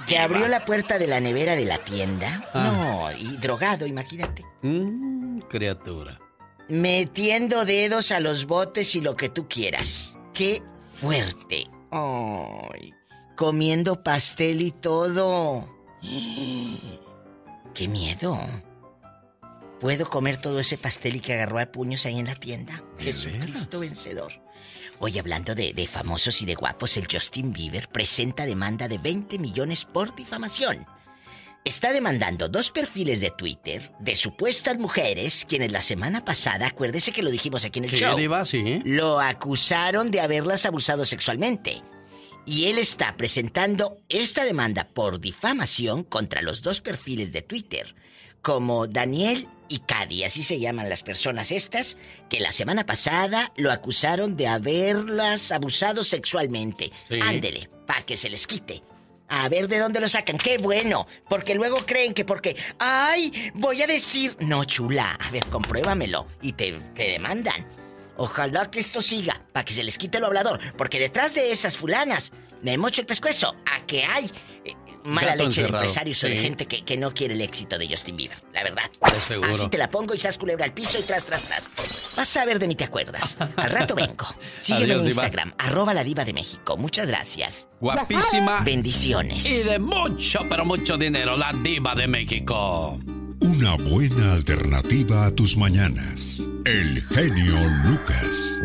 Que 0.07 0.19
abrió 0.21 0.47
la 0.47 0.65
puerta 0.65 1.01
de 1.01 1.09
la 1.09 1.19
nevera 1.19 1.57
de 1.57 1.65
la 1.65 1.79
tienda. 1.79 2.49
Ah. 2.55 2.63
No, 2.63 2.86
y 3.19 3.37
drogado, 3.37 3.87
imagínate. 3.87 4.45
Mm, 4.63 5.41
criatura. 5.49 6.21
Metiendo 6.69 7.65
dedos 7.65 8.11
a 8.11 8.21
los 8.21 8.47
botes 8.47 8.95
y 8.95 9.01
lo 9.01 9.17
que 9.17 9.29
tú 9.29 9.49
quieras. 9.49 10.19
¡Qué 10.35 10.63
fuerte! 10.95 11.67
¡Ay! 11.91 12.93
Comiendo 13.37 14.03
pastel 14.03 14.63
y 14.63 14.73
todo. 14.73 15.69
¡Qué 17.75 17.89
miedo! 17.89 18.39
¿Puedo 19.81 20.09
comer 20.09 20.39
todo 20.39 20.59
ese 20.59 20.79
pastel 20.79 21.17
y 21.17 21.21
que 21.21 21.35
agarró 21.35 21.59
a 21.59 21.67
puños 21.67 22.07
ahí 22.07 22.19
en 22.19 22.27
la 22.27 22.35
tienda? 22.35 22.83
Jesucristo 22.99 23.81
vencedor. 23.81 24.33
Hoy 24.99 25.19
hablando 25.19 25.55
de, 25.55 25.75
de 25.75 25.87
famosos 25.87 26.41
y 26.41 26.47
de 26.47 26.55
guapos, 26.55 26.97
el 26.97 27.07
Justin 27.11 27.53
Bieber 27.53 27.89
presenta 27.89 28.47
demanda 28.47 28.89
de 28.89 28.97
20 28.97 29.39
millones 29.39 29.85
por 29.85 30.17
difamación. 30.17 30.87
Está 31.67 31.93
demandando 31.93 32.49
dos 32.49 32.71
perfiles 32.71 33.21
de 33.21 33.33
Twitter 33.33 33.91
de 33.99 34.15
supuestas 34.15 34.79
mujeres, 34.79 35.45
quienes 35.49 35.73
la 35.73 35.81
semana 35.81 36.25
pasada, 36.25 36.69
acuérdese 36.69 37.11
que 37.11 37.25
lo 37.25 37.31
dijimos 37.33 37.65
aquí 37.65 37.81
en 37.81 37.87
el 37.87 37.91
Sí, 37.91 37.97
show, 37.97 38.17
Diva, 38.17 38.45
sí. 38.45 38.81
lo 38.85 39.19
acusaron 39.19 40.13
de 40.13 40.21
haberlas 40.21 40.65
abusado 40.65 41.05
sexualmente. 41.05 41.83
Y 42.45 42.67
él 42.67 42.79
está 42.79 43.17
presentando 43.17 43.97
esta 44.09 44.45
demanda 44.45 44.87
por 44.95 45.19
difamación 45.19 46.05
contra 46.05 46.41
los 46.41 46.63
dos 46.63 46.81
perfiles 46.81 47.33
de 47.33 47.43
Twitter, 47.43 47.97
como 48.43 48.87
Daniel 48.87 49.49
y 49.69 49.81
Cady, 49.81 50.23
así 50.23 50.45
se 50.45 50.61
llaman 50.61 50.89
las 50.89 51.03
personas 51.03 51.51
estas, 51.51 51.99
que 52.31 52.39
la 52.39 52.53
semana 52.53 52.87
pasada 52.87 53.53
lo 53.57 53.73
acusaron 53.73 54.37
de 54.37 54.47
haberlas 54.47 55.51
abusado 55.51 56.05
sexualmente. 56.05 56.93
Sí. 57.09 57.19
Ándele, 57.21 57.69
para 57.89 58.07
que 58.07 58.17
se 58.17 58.31
les 58.31 58.47
quite. 58.47 58.85
A 59.29 59.49
ver 59.49 59.69
de 59.69 59.79
dónde 59.79 60.01
lo 60.01 60.09
sacan. 60.09 60.39
Qué 60.39 60.59
bueno. 60.59 61.07
Porque 61.29 61.55
luego 61.55 61.79
creen 61.79 62.15
que 62.15 62.25
porque. 62.25 62.57
¡Ay! 62.79 63.53
Voy 63.55 63.83
a 63.83 63.87
decir. 63.87 64.37
No, 64.41 64.65
chula. 64.65 65.19
A 65.21 65.31
ver, 65.31 65.47
compruébamelo. 65.47 66.27
Y 66.43 66.53
te, 66.53 66.73
te 66.95 67.09
demandan. 67.11 67.67
Ojalá 68.17 68.71
que 68.71 68.81
esto 68.81 69.03
siga. 69.03 69.41
Para 69.53 69.65
que 69.65 69.73
se 69.73 69.83
les 69.83 69.99
quite 69.99 70.21
lo 70.21 70.27
hablador. 70.27 70.61
Porque 70.77 70.99
detrás 70.99 71.35
de 71.35 71.51
esas 71.53 71.77
fulanas. 71.77 72.33
Me 72.63 72.79
mocho 72.79 73.01
el 73.01 73.07
pescuezo. 73.07 73.55
A 73.71 73.85
que 73.87 74.05
hay. 74.05 74.31
Mala 75.07 75.33
Gato 75.37 75.45
leche 75.45 75.63
de 75.63 75.69
empresarios 75.69 76.23
o 76.25 76.27
de 76.27 76.33
Sí. 76.35 76.39
gente 76.41 76.67
que, 76.67 76.85
que 76.85 76.97
no 76.97 77.15
quiere 77.15 77.35
el 77.35 77.41
éxito 77.41 77.79
de 77.79 77.89
Justin 77.89 78.17
Bieber. 78.17 78.43
La 78.53 78.63
verdad. 78.63 78.91
Así 79.01 79.69
te 79.69 79.79
la 79.79 79.89
pongo 79.91 80.15
y 80.15 80.19
sas 80.19 80.37
culebra 80.37 80.65
al 80.65 80.73
piso 80.75 80.99
y 80.99 81.03
tras, 81.03 81.25
tras, 81.25 81.43
tras. 81.45 82.13
Vas 82.17 82.37
a 82.37 82.45
ver 82.45 82.59
de 82.59 82.67
mí 82.69 82.75
te 82.75 82.85
acuerdas. 82.85 83.37
Al 83.57 83.71
rato 83.71 83.95
vengo. 83.97 84.27
Sígueme 84.59 84.85
Adiós, 84.95 84.99
en 85.01 85.09
diva. 85.11 85.23
Instagram. 85.25 85.55
Arroba 85.59 85.95
la 85.95 86.05
diva 86.05 86.25
de 86.25 86.33
México. 86.33 86.77
Muchas 86.77 87.07
gracias. 87.07 87.69
Guapísima. 87.81 88.61
Bendiciones. 88.61 89.47
Y 89.47 89.63
de 89.69 89.79
mucho, 89.79 90.41
pero 90.49 90.65
mucho 90.65 90.97
dinero, 90.97 91.37
la 91.37 91.53
diva 91.63 91.95
de 91.95 92.07
México. 92.09 92.99
Una 93.41 93.77
buena 93.77 94.33
alternativa 94.35 95.27
a 95.27 95.31
tus 95.31 95.57
mañanas. 95.57 96.43
El 96.65 97.03
genio 97.03 97.57
Lucas. 97.85 98.61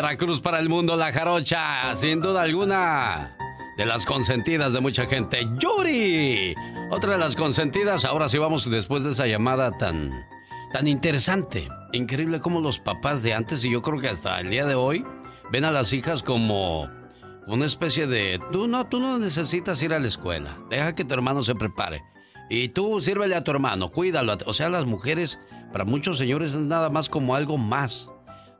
Veracruz 0.00 0.40
para 0.40 0.58
el 0.60 0.70
mundo 0.70 0.96
la 0.96 1.12
jarocha, 1.12 1.94
sin 1.94 2.22
duda 2.22 2.40
alguna. 2.40 3.36
De 3.76 3.84
las 3.84 4.06
consentidas 4.06 4.72
de 4.72 4.80
mucha 4.80 5.04
gente, 5.04 5.46
Yuri. 5.58 6.54
Otra 6.90 7.12
de 7.12 7.18
las 7.18 7.36
consentidas, 7.36 8.06
ahora 8.06 8.30
sí 8.30 8.38
vamos 8.38 8.70
después 8.70 9.04
de 9.04 9.10
esa 9.10 9.26
llamada 9.26 9.76
tan, 9.76 10.26
tan 10.72 10.88
interesante. 10.88 11.68
Increíble 11.92 12.40
como 12.40 12.62
los 12.62 12.78
papás 12.78 13.22
de 13.22 13.34
antes, 13.34 13.62
y 13.62 13.70
yo 13.70 13.82
creo 13.82 14.00
que 14.00 14.08
hasta 14.08 14.40
el 14.40 14.48
día 14.48 14.64
de 14.64 14.74
hoy, 14.74 15.04
ven 15.52 15.66
a 15.66 15.70
las 15.70 15.92
hijas 15.92 16.22
como 16.22 16.88
una 17.46 17.66
especie 17.66 18.06
de, 18.06 18.40
tú 18.52 18.68
no, 18.68 18.86
tú 18.86 19.00
no 19.00 19.18
necesitas 19.18 19.82
ir 19.82 19.92
a 19.92 20.00
la 20.00 20.08
escuela, 20.08 20.56
deja 20.70 20.94
que 20.94 21.04
tu 21.04 21.12
hermano 21.12 21.42
se 21.42 21.54
prepare. 21.54 22.02
Y 22.48 22.70
tú 22.70 23.02
sírvele 23.02 23.34
a 23.34 23.44
tu 23.44 23.50
hermano, 23.50 23.92
cuídalo. 23.92 24.38
O 24.46 24.54
sea, 24.54 24.70
las 24.70 24.86
mujeres, 24.86 25.38
para 25.72 25.84
muchos 25.84 26.16
señores 26.16 26.52
es 26.52 26.60
nada 26.60 26.88
más 26.88 27.10
como 27.10 27.34
algo 27.34 27.58
más. 27.58 28.10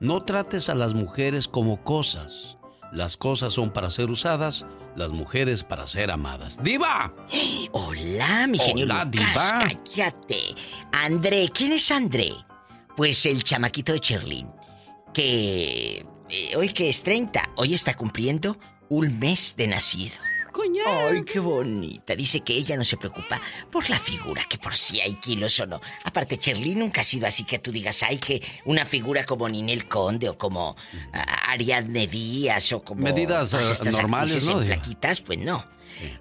No 0.01 0.23
trates 0.23 0.71
a 0.71 0.75
las 0.75 0.95
mujeres 0.95 1.47
como 1.47 1.85
cosas. 1.85 2.57
Las 2.91 3.19
cosas 3.19 3.53
son 3.53 3.71
para 3.71 3.91
ser 3.91 4.11
usadas, 4.11 4.65
las 4.97 5.11
mujeres 5.11 5.63
para 5.63 5.87
ser 5.87 6.11
amadas. 6.11 6.63
¡Diva! 6.63 7.15
Hola, 7.73 8.47
mi 8.47 8.59
genio 8.59 8.87
Hola, 8.87 9.05
Lucas. 9.05 9.11
diva. 9.11 9.59
Cállate. 9.61 10.55
André, 10.91 11.51
¿quién 11.53 11.73
es 11.73 11.91
André? 11.91 12.33
Pues 12.97 13.27
el 13.27 13.45
chamaquito 13.45 13.93
de 13.93 14.01
Cherlin. 14.01 14.51
Que 15.13 16.05
eh, 16.31 16.57
hoy 16.57 16.71
que 16.71 16.89
es 16.89 17.03
30, 17.03 17.51
hoy 17.57 17.75
está 17.75 17.95
cumpliendo 17.95 18.57
un 18.89 19.19
mes 19.19 19.55
de 19.57 19.69
nacido. 19.69 20.15
Ay, 20.87 21.25
qué 21.25 21.39
bonita. 21.39 22.15
Dice 22.15 22.41
que 22.41 22.55
ella 22.55 22.77
no 22.77 22.85
se 22.85 22.97
preocupa 22.97 23.41
por 23.71 23.89
la 23.91 23.99
figura, 23.99 24.45
que 24.49 24.59
por 24.59 24.75
si 24.75 25.01
hay 25.01 25.15
kilos 25.15 25.59
o 25.61 25.67
no. 25.67 25.81
Aparte, 26.05 26.39
Cherlin 26.39 26.79
nunca 26.79 27.01
ha 27.01 27.05
sido 27.05 27.27
así 27.27 27.45
que 27.45 27.59
tú 27.59 27.73
digas, 27.73 28.03
ay, 28.03 28.19
que 28.19 28.43
una 28.65 28.85
figura 28.85 29.25
como 29.25 29.49
Ninel 29.49 29.89
Conde 29.89 30.29
o 30.29 30.39
como 30.39 30.77
ah, 31.13 31.51
Ariadne 31.51 32.07
Díaz 32.07 32.73
o 32.73 32.83
como... 32.83 33.03
Medidas, 33.03 33.53
eh, 33.53 33.59
estas 33.61 33.93
normales, 33.93 34.47
¿no, 34.47 34.61
en 34.61 34.67
flaquitas, 34.67 35.21
pues 35.21 35.39
no. 35.39 35.65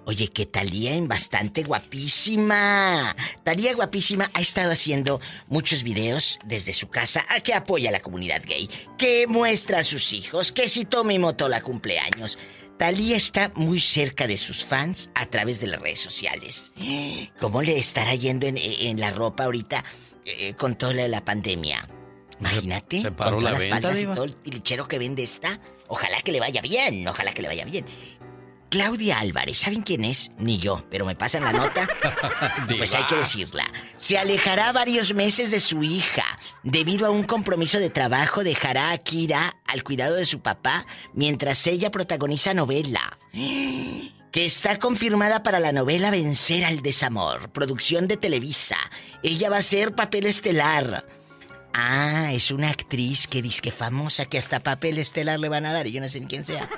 Oye, 0.04 0.28
que 0.28 0.46
Talía 0.46 0.94
en 0.94 1.08
bastante 1.08 1.62
guapísima. 1.62 3.14
Talía 3.44 3.74
guapísima 3.74 4.30
ha 4.34 4.40
estado 4.40 4.72
haciendo 4.72 5.20
muchos 5.48 5.82
videos 5.82 6.38
desde 6.44 6.72
su 6.72 6.88
casa 6.88 7.24
a 7.28 7.40
que 7.40 7.54
apoya 7.54 7.90
a 7.90 7.92
la 7.92 8.00
comunidad 8.00 8.42
gay, 8.44 8.68
que 8.98 9.26
muestra 9.26 9.78
a 9.78 9.84
sus 9.84 10.12
hijos, 10.12 10.52
que 10.52 10.68
si 10.68 10.84
Tommy 10.84 11.18
Motola 11.18 11.62
cumpleaños. 11.62 12.38
Talía 12.80 13.14
está 13.14 13.52
muy 13.56 13.78
cerca 13.78 14.26
de 14.26 14.38
sus 14.38 14.64
fans 14.64 15.10
a 15.14 15.26
través 15.26 15.60
de 15.60 15.66
las 15.66 15.82
redes 15.82 16.00
sociales. 16.00 16.72
¿Cómo 17.38 17.60
le 17.60 17.78
estará 17.78 18.14
yendo 18.14 18.46
en, 18.46 18.56
en 18.56 18.98
la 18.98 19.10
ropa 19.10 19.44
ahorita 19.44 19.84
eh, 20.24 20.54
con 20.54 20.76
toda 20.76 20.94
la, 20.94 21.06
la 21.06 21.22
pandemia? 21.22 21.86
Imagínate, 22.40 23.02
se 23.02 23.12
paró 23.12 23.36
con 23.36 23.44
la 23.44 23.50
todas 23.50 23.64
venta, 23.64 23.74
las 23.74 23.82
faldas 23.82 24.00
y 24.00 24.06
todo 24.06 24.24
el 24.24 24.34
tilichero 24.34 24.88
que 24.88 24.98
vende 24.98 25.22
esta. 25.22 25.60
Ojalá 25.88 26.22
que 26.22 26.32
le 26.32 26.40
vaya 26.40 26.62
bien, 26.62 27.06
ojalá 27.06 27.34
que 27.34 27.42
le 27.42 27.48
vaya 27.48 27.66
bien. 27.66 27.84
Claudia 28.70 29.18
Álvarez, 29.18 29.58
¿saben 29.58 29.82
quién 29.82 30.04
es? 30.04 30.30
Ni 30.38 30.58
yo, 30.58 30.84
pero 30.90 31.04
me 31.04 31.16
pasan 31.16 31.42
la 31.42 31.52
nota. 31.52 31.88
pues 32.78 32.94
hay 32.94 33.04
que 33.04 33.16
decirla. 33.16 33.64
Se 33.96 34.16
alejará 34.16 34.70
varios 34.70 35.12
meses 35.12 35.50
de 35.50 35.58
su 35.58 35.82
hija. 35.82 36.38
Debido 36.62 37.06
a 37.06 37.10
un 37.10 37.24
compromiso 37.24 37.80
de 37.80 37.90
trabajo, 37.90 38.44
dejará 38.44 38.92
a 38.92 38.98
Kira 38.98 39.56
al 39.66 39.82
cuidado 39.82 40.14
de 40.14 40.24
su 40.24 40.40
papá 40.40 40.86
mientras 41.14 41.66
ella 41.66 41.90
protagoniza 41.90 42.54
novela. 42.54 43.18
Que 43.32 44.46
está 44.46 44.78
confirmada 44.78 45.42
para 45.42 45.58
la 45.58 45.72
novela 45.72 46.12
Vencer 46.12 46.64
al 46.64 46.80
Desamor, 46.80 47.50
producción 47.50 48.06
de 48.06 48.16
Televisa. 48.18 48.76
Ella 49.24 49.50
va 49.50 49.56
a 49.56 49.62
ser 49.62 49.96
papel 49.96 50.26
estelar. 50.26 51.08
Ah, 51.74 52.30
es 52.32 52.52
una 52.52 52.70
actriz 52.70 53.26
que 53.26 53.42
dice 53.42 53.62
que 53.62 53.72
famosa 53.72 54.26
que 54.26 54.38
hasta 54.38 54.60
papel 54.60 54.98
estelar 54.98 55.40
le 55.40 55.48
van 55.48 55.66
a 55.66 55.72
dar 55.72 55.88
y 55.88 55.92
yo 55.92 56.00
no 56.00 56.08
sé 56.08 56.20
ni 56.20 56.26
quién 56.26 56.44
sea. 56.44 56.68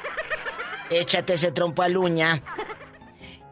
Échate 1.01 1.35
ese 1.35 1.53
trompo 1.53 1.83
a 1.83 1.89
luña. 1.89 2.43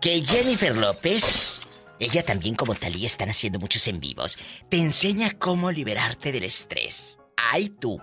Que 0.01 0.23
Jennifer 0.23 0.77
López, 0.77 1.63
ella 1.99 2.23
también 2.23 2.55
como 2.55 2.75
Talía 2.75 3.07
están 3.07 3.31
haciendo 3.31 3.59
muchos 3.59 3.87
en 3.87 4.01
vivos, 4.01 4.39
te 4.69 4.79
enseña 4.79 5.39
cómo 5.39 5.71
liberarte 5.71 6.33
del 6.33 6.45
estrés. 6.45 7.19
Ay 7.37 7.69
tú. 7.69 8.01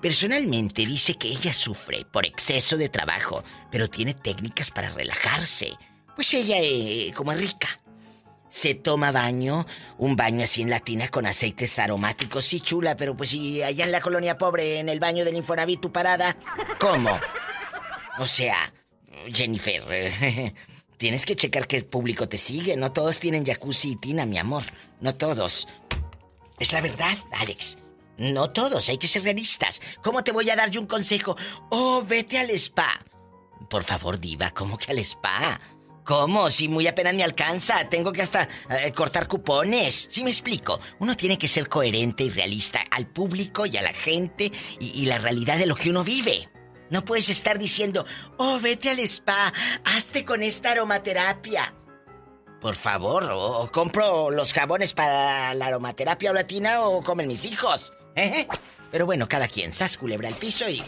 Personalmente 0.00 0.86
dice 0.86 1.14
que 1.16 1.28
ella 1.28 1.52
sufre 1.52 2.06
por 2.06 2.24
exceso 2.24 2.78
de 2.78 2.88
trabajo, 2.88 3.44
pero 3.70 3.88
tiene 3.88 4.14
técnicas 4.14 4.70
para 4.70 4.88
relajarse. 4.90 5.72
Pues 6.16 6.32
ella, 6.32 6.56
eh, 6.58 7.12
como 7.14 7.32
es 7.32 7.38
rica, 7.38 7.68
se 8.48 8.74
toma 8.74 9.12
baño, 9.12 9.66
un 9.98 10.16
baño 10.16 10.42
así 10.42 10.62
en 10.62 10.70
latina 10.70 11.08
con 11.08 11.26
aceites 11.26 11.78
aromáticos, 11.78 12.44
sí 12.46 12.60
chula, 12.60 12.96
pero 12.96 13.16
pues 13.16 13.30
si 13.30 13.62
allá 13.62 13.84
en 13.84 13.92
la 13.92 14.00
colonia 14.00 14.38
pobre, 14.38 14.80
en 14.80 14.88
el 14.88 15.00
baño 15.00 15.24
del 15.24 15.36
Infonavit, 15.36 15.80
tu 15.80 15.92
parada, 15.92 16.36
¿cómo? 16.78 17.18
O 18.18 18.26
sea, 18.26 18.72
Jennifer, 19.32 19.82
tienes 20.96 21.24
que 21.24 21.36
checar 21.36 21.66
qué 21.66 21.82
público 21.82 22.28
te 22.28 22.38
sigue. 22.38 22.76
No 22.76 22.92
todos 22.92 23.20
tienen 23.20 23.44
jacuzzi 23.44 23.92
y 23.92 23.96
tina, 23.96 24.26
mi 24.26 24.38
amor. 24.38 24.64
No 25.00 25.14
todos. 25.14 25.68
Es 26.58 26.72
la 26.72 26.80
verdad, 26.80 27.16
Alex. 27.32 27.78
No 28.18 28.50
todos, 28.50 28.88
hay 28.90 28.98
que 28.98 29.06
ser 29.06 29.22
realistas. 29.22 29.80
¿Cómo 30.02 30.22
te 30.22 30.32
voy 30.32 30.50
a 30.50 30.56
dar 30.56 30.70
yo 30.70 30.80
un 30.80 30.86
consejo? 30.86 31.36
Oh, 31.70 32.04
vete 32.06 32.38
al 32.38 32.50
spa. 32.50 33.00
Por 33.70 33.82
favor, 33.82 34.18
diva, 34.18 34.50
¿cómo 34.50 34.76
que 34.76 34.90
al 34.90 34.98
spa? 34.98 35.58
¿Cómo? 36.04 36.50
Si 36.50 36.68
muy 36.68 36.86
apenas 36.86 37.14
me 37.14 37.24
alcanza, 37.24 37.88
tengo 37.88 38.12
que 38.12 38.20
hasta 38.20 38.46
eh, 38.68 38.92
cortar 38.92 39.26
cupones. 39.26 40.08
¿Sí 40.10 40.22
me 40.22 40.30
explico? 40.30 40.80
Uno 40.98 41.16
tiene 41.16 41.38
que 41.38 41.48
ser 41.48 41.68
coherente 41.68 42.24
y 42.24 42.30
realista 42.30 42.84
al 42.90 43.06
público 43.06 43.64
y 43.64 43.78
a 43.78 43.82
la 43.82 43.94
gente 43.94 44.52
y 44.78 45.06
la 45.06 45.18
realidad 45.18 45.56
de 45.56 45.66
lo 45.66 45.76
que 45.76 45.88
uno 45.88 46.04
vive. 46.04 46.50
No 46.90 47.04
puedes 47.04 47.28
estar 47.28 47.58
diciendo, 47.58 48.04
oh, 48.36 48.58
vete 48.60 48.90
al 48.90 48.98
spa, 49.00 49.52
hazte 49.84 50.24
con 50.24 50.42
esta 50.42 50.72
aromaterapia. 50.72 51.74
Por 52.60 52.74
favor, 52.74 53.28
o, 53.32 53.70
compro 53.72 54.30
los 54.30 54.52
jabones 54.52 54.92
para 54.92 55.54
la 55.54 55.66
aromaterapia 55.66 56.30
o 56.30 56.34
latina 56.34 56.82
o 56.82 57.02
comen 57.02 57.28
mis 57.28 57.46
hijos. 57.46 57.92
¿eh? 58.16 58.46
Pero 58.90 59.06
bueno, 59.06 59.28
cada 59.28 59.48
quien, 59.48 59.72
sas 59.72 59.96
culebra 59.96 60.28
al 60.28 60.34
piso 60.34 60.68
y 60.68 60.82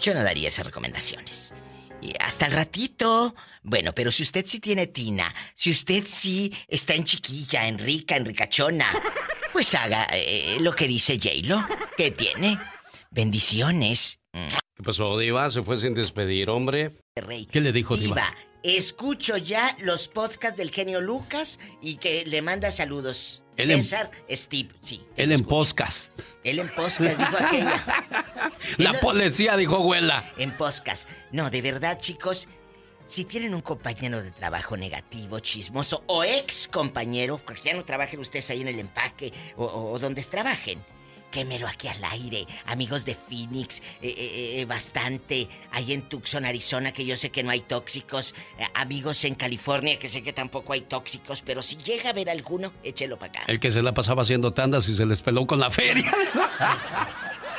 yo 0.00 0.14
no 0.14 0.24
daría 0.24 0.48
esas 0.48 0.66
recomendaciones. 0.66 1.52
Y 2.00 2.14
hasta 2.20 2.46
el 2.46 2.52
ratito. 2.52 3.34
Bueno, 3.62 3.94
pero 3.94 4.10
si 4.10 4.22
usted 4.22 4.46
sí 4.46 4.60
tiene 4.60 4.86
tina, 4.86 5.34
si 5.54 5.70
usted 5.70 6.04
sí 6.06 6.56
está 6.66 6.94
en 6.94 7.04
chiquilla, 7.04 7.66
en 7.66 7.78
rica, 7.78 8.16
en 8.16 8.24
ricachona, 8.24 8.90
pues 9.52 9.74
haga 9.74 10.06
eh, 10.12 10.56
lo 10.60 10.74
que 10.74 10.88
dice 10.88 11.18
J-Lo. 11.18 11.66
¿Qué 11.96 12.10
tiene? 12.12 12.58
Bendiciones. 13.10 14.17
¿Qué 14.32 14.82
pasó, 14.84 15.18
Diva? 15.18 15.50
Se 15.50 15.62
fue 15.62 15.78
sin 15.78 15.94
despedir, 15.94 16.50
hombre. 16.50 16.92
¿Qué 17.50 17.60
le 17.60 17.72
dijo 17.72 17.96
Diva? 17.96 18.14
Diva, 18.16 18.34
escucho 18.62 19.36
ya 19.36 19.76
los 19.80 20.08
podcasts 20.08 20.58
del 20.58 20.70
genio 20.70 21.00
Lucas 21.00 21.58
y 21.80 21.96
que 21.96 22.24
le 22.26 22.42
manda 22.42 22.70
saludos. 22.70 23.42
En- 23.56 23.66
César 23.66 24.10
Steve, 24.30 24.68
sí. 24.80 25.02
Él 25.16 25.32
en 25.32 25.42
podcast. 25.44 26.16
Él 26.44 26.60
en 26.60 26.68
podcast, 26.68 27.18
dijo 27.18 27.36
aquella. 27.44 28.52
La 28.78 28.92
policía 29.00 29.56
dijo, 29.56 29.76
abuela. 29.76 30.32
En 30.38 30.56
podcast. 30.56 31.08
No, 31.32 31.50
de 31.50 31.60
verdad, 31.60 31.98
chicos, 31.98 32.46
si 33.08 33.24
tienen 33.24 33.54
un 33.56 33.60
compañero 33.62 34.22
de 34.22 34.30
trabajo 34.30 34.76
negativo, 34.76 35.40
chismoso 35.40 36.04
o 36.06 36.22
ex 36.22 36.68
compañero, 36.68 37.40
porque 37.44 37.62
ya 37.64 37.74
no 37.74 37.84
trabajen 37.84 38.20
ustedes 38.20 38.48
ahí 38.50 38.60
en 38.60 38.68
el 38.68 38.78
empaque 38.78 39.32
o, 39.56 39.64
o- 39.64 39.90
o 39.92 39.98
donde 39.98 40.22
trabajen, 40.22 40.84
quémelo 41.30 41.66
aquí 41.68 41.88
al 41.88 42.02
aire. 42.04 42.46
Amigos 42.66 43.04
de 43.04 43.14
Phoenix, 43.14 43.78
eh, 44.02 44.14
eh, 44.16 44.60
eh, 44.60 44.64
bastante. 44.64 45.48
Ahí 45.72 45.92
en 45.92 46.02
Tucson, 46.08 46.44
Arizona, 46.44 46.92
que 46.92 47.04
yo 47.04 47.16
sé 47.16 47.30
que 47.30 47.42
no 47.42 47.50
hay 47.50 47.60
tóxicos. 47.60 48.34
Eh, 48.58 48.64
amigos 48.74 49.24
en 49.24 49.34
California, 49.34 49.98
que 49.98 50.08
sé 50.08 50.22
que 50.22 50.32
tampoco 50.32 50.72
hay 50.72 50.82
tóxicos. 50.82 51.42
Pero 51.42 51.62
si 51.62 51.76
llega 51.76 52.08
a 52.08 52.12
haber 52.12 52.30
alguno, 52.30 52.72
échelo 52.82 53.18
para 53.18 53.32
acá. 53.32 53.42
El 53.46 53.60
que 53.60 53.70
se 53.70 53.82
la 53.82 53.92
pasaba 53.94 54.22
haciendo 54.22 54.52
tandas 54.52 54.88
y 54.88 54.96
se 54.96 55.06
les 55.06 55.22
peló 55.22 55.46
con 55.46 55.60
la 55.60 55.70
feria. 55.70 56.12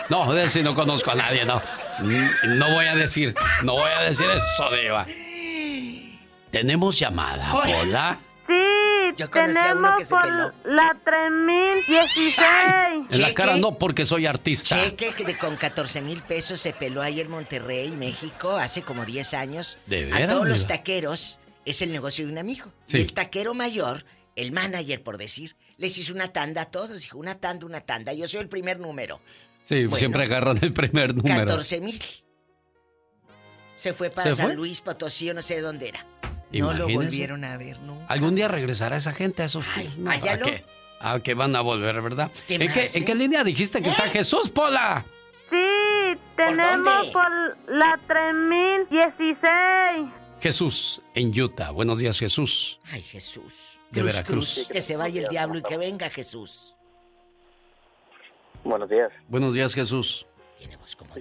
No, 0.10 0.34
de 0.34 0.46
ese 0.46 0.64
no 0.64 0.74
conozco 0.74 1.12
a 1.12 1.16
nadie, 1.16 1.46
no. 1.46 1.62
Mm, 2.00 2.58
No 2.58 2.72
voy 2.74 2.86
a 2.88 2.96
decir, 2.96 3.36
no 3.64 3.74
voy 3.74 3.92
a 3.92 4.02
decir 4.02 4.26
eso, 4.28 4.76
Diva. 4.76 5.06
Tenemos 6.52 6.98
llamada, 6.98 7.54
Hola. 7.54 8.18
Sí, 9.26 9.32
tenemos 9.34 10.04
por 10.10 10.54
la 10.66 10.98
3016. 11.04 12.38
En 13.12 13.22
la 13.22 13.34
cara 13.34 13.58
no, 13.58 13.78
porque 13.78 14.06
soy 14.06 14.26
artista. 14.26 14.76
Cheque 14.84 15.12
que 15.16 15.24
de 15.26 15.38
con 15.38 15.56
14 15.56 16.02
mil 16.02 16.22
pesos 16.22 16.60
se 16.62 16.74
peló 16.74 17.02
ahí 17.02 17.20
en 17.20 17.30
Monterrey, 17.30 17.92
México, 17.92 18.52
hace 18.58 18.82
como 18.82 19.06
10 19.06 19.34
años. 19.34 19.78
¿De 19.86 20.12
A 20.14 20.28
todos 20.28 20.48
los 20.48 20.68
taqueros 20.68 21.40
es 21.66 21.82
el 21.82 21.92
negocio 21.92 22.26
de 22.26 22.32
un 22.32 22.38
amigo. 22.38 22.72
Sí. 22.86 22.98
Y 22.98 23.02
el 23.02 23.14
taquero 23.14 23.54
mayor, 23.54 24.06
el 24.36 24.52
manager, 24.52 25.04
por 25.04 25.18
decir, 25.18 25.56
les 25.78 25.98
hizo 25.98 26.14
una 26.14 26.32
tanda 26.32 26.64
a 26.64 26.66
todos. 26.66 27.02
Dijo, 27.02 27.18
una 27.18 27.36
tanda, 27.36 27.66
una 27.66 27.82
tanda. 27.82 28.14
Yo 28.14 28.28
soy 28.28 28.42
el 28.42 28.50
primer 28.50 28.80
número. 28.80 29.22
Sí, 29.64 29.82
Bueno. 29.86 29.98
siempre 29.98 30.24
agarran 30.24 30.58
el 30.62 30.74
primer 30.74 31.16
número. 31.16 31.46
14 31.46 31.82
mil. 31.82 32.02
Se 33.76 33.94
fue 33.94 34.10
para 34.10 34.30
¿Se 34.32 34.36
San 34.36 34.48
fue? 34.48 34.56
Luis, 34.56 34.82
Potosí, 34.82 35.30
o 35.30 35.34
no 35.34 35.42
sé 35.42 35.56
de 35.56 35.62
dónde 35.62 35.90
era. 35.90 36.06
No 36.52 36.74
lo 36.74 36.88
volvieron 36.88 37.44
a 37.44 37.58
ver, 37.58 37.80
¿no? 37.80 37.98
Algún 38.08 38.36
día 38.36 38.48
regresará 38.48 38.98
esa 38.98 39.14
gente 39.14 39.44
a 39.44 39.46
esos 39.46 39.66
tíos. 39.76 39.98
No, 39.98 40.12
¿a 40.12 40.20
qué? 40.20 40.64
¿A 41.00 41.20
qué 41.22 41.34
van 41.34 41.56
a 41.56 41.62
volver, 41.62 42.02
verdad? 42.02 42.32
¿Qué 42.48 42.56
¿En 42.56 42.62
qué, 42.62 42.82
más, 42.82 42.96
¿En 42.96 43.04
eh? 43.04 43.06
qué 43.06 43.16
línea 43.16 43.44
dijiste 43.44 43.82
que 43.82 43.90
está 43.90 44.04
Jesús, 44.10 44.50
Pola? 44.50 45.06
Sí, 45.50 46.20
tenemos 46.36 47.08
por 47.08 47.58
la 47.68 48.00
3016. 48.08 50.10
Jesús, 50.42 51.02
en 51.14 51.40
Utah. 51.40 51.72
Buenos 51.72 52.00
días, 52.00 52.20
Jesús. 52.20 52.80
Ay, 52.92 53.02
Jesús. 53.02 53.80
De 53.92 54.02
Cruz, 54.02 54.14
Veracruz. 54.14 54.54
cruz. 54.56 54.68
Que 54.72 54.82
se 54.82 54.98
vaya 54.98 55.22
el 55.22 55.28
diablo 55.30 55.60
y 55.60 55.64
que 55.64 55.78
venga 55.78 56.10
Jesús. 56.10 56.76
Buenos 58.64 58.90
días. 58.90 59.12
Buenos 59.28 59.54
días, 59.54 59.74
Jesús. 59.74 60.26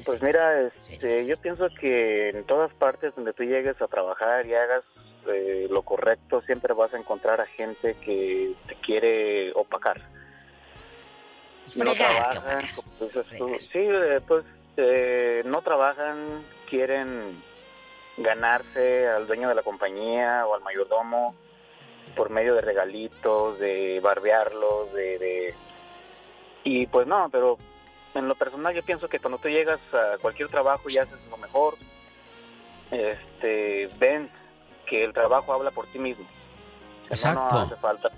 Pues 0.05 0.23
mira, 0.23 0.67
este, 0.67 1.27
yo 1.27 1.37
pienso 1.37 1.69
que 1.81 2.31
en 2.31 2.45
todas 2.45 2.73
partes 2.75 3.15
donde 3.15 3.33
tú 3.33 3.45
llegues 3.45 3.81
a 3.81 3.87
trabajar 3.87 4.47
y 4.47 4.55
hagas 4.55 4.83
eh, 5.29 5.67
lo 5.71 5.83
correcto, 5.83 6.43
siempre 6.43 6.75
vas 6.75 6.93
a 6.95 6.99
encontrar 6.99 7.41
a 7.41 7.47
gente 7.47 7.95
que 7.95 8.55
te 8.67 8.75
quiere 8.77 9.53
opacar. 9.55 10.01
No 11.77 11.93
trabajan. 11.95 12.61
Sí, 13.73 13.79
eh, 13.79 14.21
pues 14.27 14.45
eh, 14.77 15.43
no 15.45 15.63
trabajan, 15.63 16.43
quieren 16.69 17.43
ganarse 18.17 19.09
al 19.09 19.27
dueño 19.27 19.49
de 19.49 19.55
la 19.55 19.63
compañía 19.63 20.47
o 20.47 20.55
al 20.55 20.63
mayordomo 20.63 21.35
por 22.17 22.31
medio 22.31 22.55
de 22.55 22.63
regalitos, 22.63 23.59
de 23.59 24.01
barbearlos, 24.03 24.93
de, 24.93 25.19
de... 25.19 25.55
Y 26.65 26.87
pues 26.87 27.07
no, 27.07 27.29
pero 27.31 27.59
en 28.15 28.29
lo 28.29 28.35
personal 28.35 28.75
yo 28.75 28.83
pienso 28.83 29.09
que 29.09 29.21
cuando 29.21 29.39
tú 29.39 29.49
llegas 29.49 29.81
a 29.93 30.19
cualquier 30.19 30.49
trabajo 30.49 30.85
y 30.89 30.99
haces 30.99 31.19
lo 31.31 31.37
mejor, 31.37 31.75
este, 32.91 33.89
ven 33.99 34.31
que 34.89 35.05
el 35.05 35.13
trabajo 35.13 35.53
habla 35.53 35.71
por 35.71 35.87
ti 35.89 35.99
mismo. 35.99 36.25
Que 36.25 36.31
no, 36.31 37.09
No, 37.09 37.15
Exacto. 37.15 37.59
hace 37.59 37.77
falta. 37.77 38.09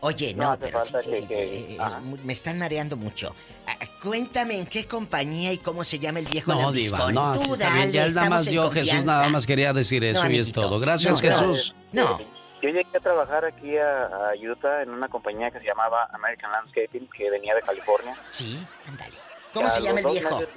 Oye, 0.00 0.34
No 0.34 0.50
no, 0.50 0.58
pero 0.58 0.84
sí, 0.84 0.92
sí, 1.02 1.10
que- 1.10 1.16
sí, 1.16 1.26
que- 1.26 1.44
eh, 1.44 1.76
eh, 1.80 2.16
me 2.24 2.32
están 2.34 2.58
mareando 2.58 2.94
mucho. 2.96 3.34
Ah, 3.66 3.72
cuéntame 4.02 4.58
en 4.58 4.66
qué 4.66 4.86
compañía 4.86 5.50
y 5.52 5.58
cómo 5.58 5.82
se 5.82 5.98
llama 5.98 6.18
el 6.18 6.26
viejo 6.26 6.52
No, 6.52 6.60
lambiscón. 6.60 7.08
Diva, 7.12 7.12
no, 7.12 7.32
Tú 7.40 7.54
está 7.54 7.70
bien. 7.70 7.78
dale, 7.86 7.92
Ya 7.92 8.04
él 8.04 8.14
nada 8.14 8.28
más 8.30 8.46
yo, 8.46 8.70
Jesús, 8.70 9.04
nada 9.04 9.28
más 9.28 9.46
quería 9.46 9.72
decir 9.72 10.04
eso 10.04 10.22
No, 10.24 10.30
y 10.30 10.38
es 10.38 10.52
todo. 10.52 10.78
Gracias. 10.78 11.20
Jesús. 11.22 11.74
No. 11.92 12.18
Yo 12.60 12.70
llegué 12.70 12.86
a 12.96 13.00
trabajar 13.00 13.44
aquí 13.46 13.76
a, 13.78 14.06
a 14.06 14.32
Utah 14.40 14.82
en 14.82 14.90
una 14.90 15.08
compañía 15.08 15.50
que 15.50 15.58
se 15.60 15.66
llamaba 15.66 16.08
American 16.12 16.50
Landscaping, 16.52 17.08
que 17.16 17.30
venía 17.30 17.54
de 17.54 17.60
California. 17.62 18.14
Sí, 18.28 18.58
ándale. 18.88 19.12
¿Cómo 19.54 19.68
se 19.70 19.82
llama 19.82 20.00
el 20.00 20.06
viejo? 20.06 20.38
meses, 20.38 20.54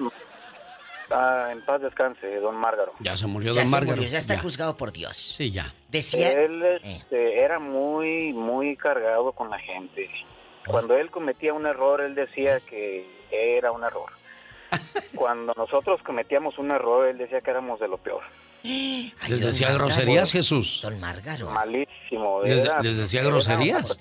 ah, 1.11 1.49
en 1.51 1.61
paz 1.61 1.81
descanse, 1.81 2.35
don 2.39 2.55
Márgaro. 2.55 2.93
Ya 2.99 3.15
se 3.17 3.27
murió 3.27 3.53
Ya 3.53 3.61
Don 3.61 3.71
Márgaro. 3.71 3.95
murió, 3.97 4.09
ya 4.11 4.17
está 4.17 4.35
Ya. 4.35 4.41
juzgado 4.41 4.75
por 4.77 4.91
Dios. 4.91 5.17
Sí, 5.17 5.51
ya. 5.51 5.73
Decía... 5.89 6.31
Él 6.31 6.63
este, 6.83 7.39
era 7.41 7.59
muy, 7.59 8.33
muy 8.33 8.75
cargado 8.75 9.31
con 9.33 9.49
la 9.49 9.59
gente. 9.59 10.09
Cuando 10.65 10.95
él 10.97 11.09
cometía 11.11 11.53
un 11.53 11.65
error, 11.65 12.01
él 12.01 12.13
decía 12.15 12.59
que 12.59 13.07
era 13.31 13.71
un 13.71 13.83
error. 13.83 14.11
Cuando 15.15 15.53
nosotros 15.55 16.01
cometíamos 16.03 16.57
un 16.57 16.71
error, 16.71 17.07
él 17.07 17.17
decía 17.17 17.39
que 17.41 17.51
éramos 17.51 17.79
de 17.79 17.87
lo 17.87 17.97
peor. 17.97 18.23
¿Les 18.63 19.39
decía 19.41 19.71
groserías, 19.73 20.31
Jesús? 20.31 20.81
Don 20.83 20.99
Márgaro. 20.99 21.49
Malísimo. 21.51 22.41
¿Les, 22.43 22.59
era- 22.59 22.81
les 22.81 22.97
decía 22.97 23.23
groserías? 23.23 23.97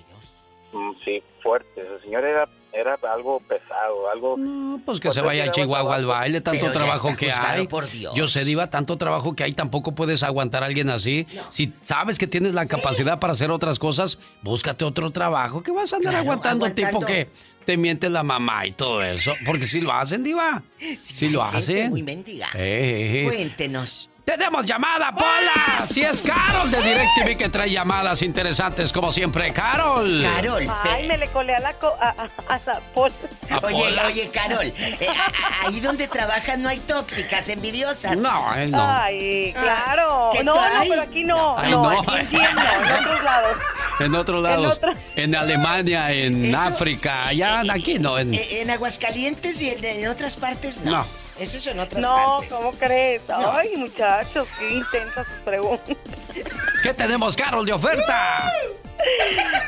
Mm, 0.72 0.90
Sí, 1.04 1.22
fuerte. 1.42 1.80
El 1.82 2.00
señor 2.02 2.24
era, 2.24 2.48
era 2.76 2.98
algo 3.10 3.40
pesado, 3.40 4.10
algo... 4.10 4.36
Pues 4.84 5.00
que 5.00 5.10
se 5.10 5.22
vaya 5.22 5.44
a 5.44 5.50
Chihuahua 5.50 5.96
al 5.96 6.06
baile, 6.06 6.40
tanto 6.40 6.70
trabajo 6.70 7.16
que 7.16 7.30
juzgado 7.30 7.60
hay. 7.60 7.66
por 7.66 7.90
Dios. 7.90 8.14
Yo 8.14 8.28
sé, 8.28 8.44
Diva, 8.44 8.68
tanto 8.68 8.98
trabajo 8.98 9.34
que 9.34 9.44
hay, 9.44 9.52
tampoco 9.52 9.92
puedes 9.94 10.22
aguantar 10.22 10.62
a 10.62 10.66
alguien 10.66 10.90
así. 10.90 11.26
Si 11.48 11.72
sabes 11.82 12.18
que 12.18 12.26
tienes 12.26 12.52
la 12.54 12.66
capacidad 12.66 13.18
para 13.18 13.32
hacer 13.32 13.50
otras 13.50 13.78
cosas, 13.78 14.18
búscate 14.42 14.84
otro 14.84 15.10
trabajo. 15.10 15.62
¿Qué 15.62 15.70
vas 15.72 15.92
a 15.92 15.96
andar 15.96 16.12
Claro, 16.12 16.24
aguantando, 16.24 16.66
aguantando. 16.66 16.98
tipo 16.98 17.06
que 17.06 17.28
te 17.64 17.76
miente 17.76 18.10
la 18.10 18.22
mamá 18.22 18.66
y 18.66 18.72
todo 18.72 19.02
eso? 19.02 19.32
Porque 19.46 19.66
si 19.66 19.80
lo 19.80 19.92
hacen, 19.92 20.22
Diva. 20.22 20.62
Si 21.00 21.30
lo 21.30 21.42
hay 21.42 21.52
gente 21.52 21.72
hacen. 21.72 21.90
muy 21.90 22.02
mendiga. 22.02 22.48
Eh, 22.54 22.58
eh, 22.58 23.22
eh. 23.22 23.24
Cuéntenos. 23.24 24.10
¡Tenemos 24.26 24.66
llamada, 24.66 25.12
Pola! 25.12 25.86
Si 25.88 26.02
es 26.02 26.20
Carol 26.20 26.68
de 26.68 26.82
DirecTV 26.82 27.38
que 27.38 27.48
trae 27.48 27.70
llamadas 27.70 28.22
interesantes 28.22 28.92
como 28.92 29.12
siempre. 29.12 29.52
¡Carol! 29.52 30.26
Ay, 30.82 31.06
me 31.06 31.16
le 31.16 31.28
colé 31.28 31.54
a 31.54 31.60
la 31.60 31.72
co 31.74 31.94
a, 32.00 32.08
a, 32.08 32.28
a 32.52 32.56
esa 32.56 32.80
Paul. 32.92 33.12
Oye, 33.62 33.96
oye, 34.04 34.28
Carol, 34.30 34.66
eh, 34.76 34.98
ahí 35.64 35.78
donde 35.78 36.08
trabajas 36.08 36.58
no 36.58 36.68
hay 36.68 36.80
tóxicas, 36.80 37.48
envidiosas. 37.50 38.16
No, 38.16 38.52
él 38.56 38.72
no. 38.72 38.84
Ay, 38.84 39.54
claro. 39.56 40.30
¿Qué 40.32 40.42
No, 40.42 40.54
no, 40.54 40.60
pero 40.88 41.02
aquí 41.02 41.22
no. 41.22 41.56
Ay, 41.56 41.70
no, 41.70 41.82
no. 41.92 42.00
aquí 42.00 42.10
entiendo, 42.22 42.62
en 42.62 42.92
otros 42.96 43.22
lados. 43.24 43.58
En 44.00 44.14
otros 44.16 44.42
lados. 44.42 44.74
otro- 44.78 44.92
En 45.14 45.36
Alemania, 45.36 46.10
en 46.10 46.46
Eso- 46.46 46.58
África. 46.58 47.28
Allá, 47.28 47.62
aquí 47.72 48.00
no. 48.00 48.18
En... 48.18 48.34
Eh, 48.34 48.60
En 48.62 48.70
Aguascalientes 48.72 49.62
y 49.62 49.68
en, 49.70 49.84
en 49.84 50.08
otras 50.08 50.34
partes 50.34 50.80
no. 50.80 50.90
No. 50.90 51.06
Eso 51.38 51.58
es 51.58 51.66
en 51.66 51.80
otras 51.80 52.00
No, 52.02 52.38
partes. 52.38 52.52
¿cómo 52.52 52.72
crees? 52.72 53.22
Ay, 53.28 53.76
muchachos, 53.76 54.48
qué 54.58 54.70
intensas 54.70 55.26
sus 55.26 55.36
preguntas. 55.44 55.96
¿Qué 56.82 56.94
tenemos, 56.94 57.36
Carol, 57.36 57.66
de 57.66 57.72
oferta? 57.74 58.50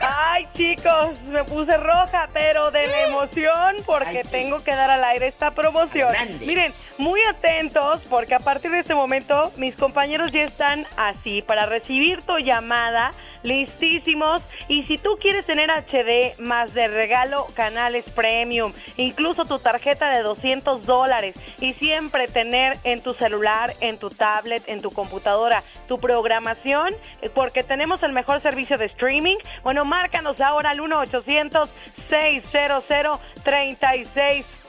Ay, 0.00 0.46
chicos, 0.54 1.22
me 1.24 1.44
puse 1.44 1.76
roja, 1.76 2.28
pero 2.33 2.70
de 2.70 2.87
la 2.87 3.02
emoción 3.09 3.76
porque 3.85 4.24
tengo 4.24 4.62
que 4.64 4.74
dar 4.74 4.90
al 4.90 5.04
aire 5.04 5.26
esta 5.28 5.50
promoción. 5.50 6.14
Miren, 6.40 6.72
muy 6.96 7.20
atentos 7.28 8.00
porque 8.09 8.35
a 8.35 8.40
partir 8.40 8.70
de 8.70 8.81
este 8.81 8.94
momento 8.94 9.52
mis 9.57 9.76
compañeros 9.76 10.33
ya 10.33 10.44
están 10.44 10.87
así 10.96 11.42
para 11.42 11.66
recibir 11.66 12.22
tu 12.22 12.38
llamada. 12.38 13.12
Listísimos. 13.42 14.42
Y 14.68 14.85
si 14.85 14.98
tú 14.98 15.18
quieres 15.20 15.46
tener 15.46 15.70
HD 15.70 16.38
más 16.40 16.74
de 16.74 16.88
regalo 16.88 17.46
canales 17.55 18.05
premium, 18.11 18.72
incluso 18.96 19.44
tu 19.44 19.59
tarjeta 19.59 20.11
de 20.11 20.22
200 20.22 20.85
dólares 20.87 21.35
y 21.61 21.72
siempre 21.72 22.27
tener 22.29 22.77
en 22.85 23.03
tu 23.03 23.14
celular, 23.14 23.74
en 23.81 23.98
tu 23.98 24.11
tablet, 24.11 24.62
en 24.68 24.83
tu 24.83 24.90
computadora 24.90 25.62
tu 25.87 25.98
programación, 25.98 26.94
eh, 27.22 27.31
porque 27.31 27.62
tenemos 27.62 28.03
el 28.03 28.12
mejor 28.12 28.40
servicio 28.40 28.79
de 28.79 28.87
streaming, 28.87 29.37
bueno, 29.62 29.85
márcanos 29.85 30.40
ahora 30.40 30.70
al 30.70 30.81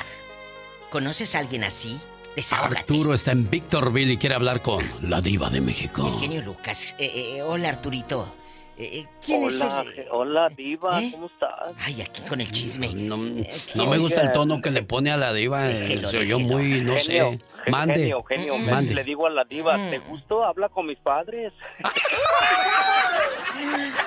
¿Conoces 0.90 1.34
a 1.34 1.38
alguien 1.38 1.64
así? 1.64 1.98
Desahógate. 2.36 2.78
Arturo 2.78 3.14
está 3.14 3.30
en 3.32 3.48
Victorville 3.48 4.14
y 4.14 4.16
quiere 4.16 4.34
hablar 4.34 4.60
con 4.62 4.82
la 5.02 5.20
diva 5.20 5.50
de 5.50 5.60
México. 5.60 6.08
El 6.14 6.20
genio 6.20 6.42
Lucas. 6.42 6.94
Eh, 6.98 7.36
eh, 7.36 7.42
hola, 7.42 7.68
Arturito. 7.68 8.34
Eh, 8.76 8.90
eh, 8.92 9.06
¿Quién 9.24 9.44
hola, 9.44 9.84
es 9.86 9.98
el...? 9.98 10.06
Hola, 10.10 10.48
Diva, 10.48 11.00
¿Eh? 11.00 11.10
¿cómo 11.12 11.26
estás? 11.26 11.72
Ay, 11.78 12.02
aquí 12.02 12.22
con 12.22 12.40
el 12.40 12.50
chisme. 12.50 12.88
No, 12.92 13.16
¿quién 13.18 13.46
no 13.76 13.86
me 13.86 13.98
gusta 13.98 14.20
el 14.22 14.32
tono 14.32 14.60
que 14.60 14.72
le 14.72 14.82
pone 14.82 15.12
a 15.12 15.16
la 15.16 15.32
diva. 15.32 15.70
eh, 15.70 15.74
Déjelo, 15.74 16.10
Se 16.10 16.18
oyó 16.18 16.38
déjelo. 16.38 16.56
muy, 16.56 16.80
no 16.80 16.96
Genio, 16.96 17.38
sé. 17.64 17.70
Mande. 17.70 17.94
Genio, 17.94 18.24
genio, 18.24 18.58
me- 18.58 18.72
Mande. 18.72 18.94
le 18.94 19.04
digo 19.04 19.28
a 19.28 19.30
la 19.30 19.44
Diva, 19.44 19.78
Mm. 19.78 19.90
¿te 19.90 19.98
gustó? 20.00 20.44
Habla 20.44 20.68
con 20.70 20.86
mis 20.86 20.98
padres. 20.98 21.52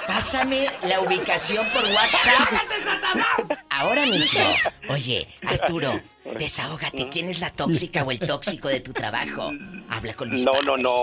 Pásame 0.07 0.67
la 0.83 0.99
ubicación 0.99 1.65
por 1.69 1.83
WhatsApp. 1.83 3.57
Ahora 3.69 4.05
mismo. 4.05 4.41
Oye, 4.89 5.27
Arturo, 5.45 6.01
desahógate. 6.37 7.09
¿Quién 7.09 7.29
es 7.29 7.39
la 7.39 7.51
tóxica 7.51 8.03
o 8.03 8.11
el 8.11 8.19
tóxico 8.19 8.67
de 8.67 8.79
tu 8.79 8.93
trabajo? 8.93 9.51
Habla 9.89 10.13
con 10.15 10.29
mis 10.31 10.43
No, 10.43 10.51
padres. 10.51 10.67
no, 10.67 10.77
no. 10.77 10.95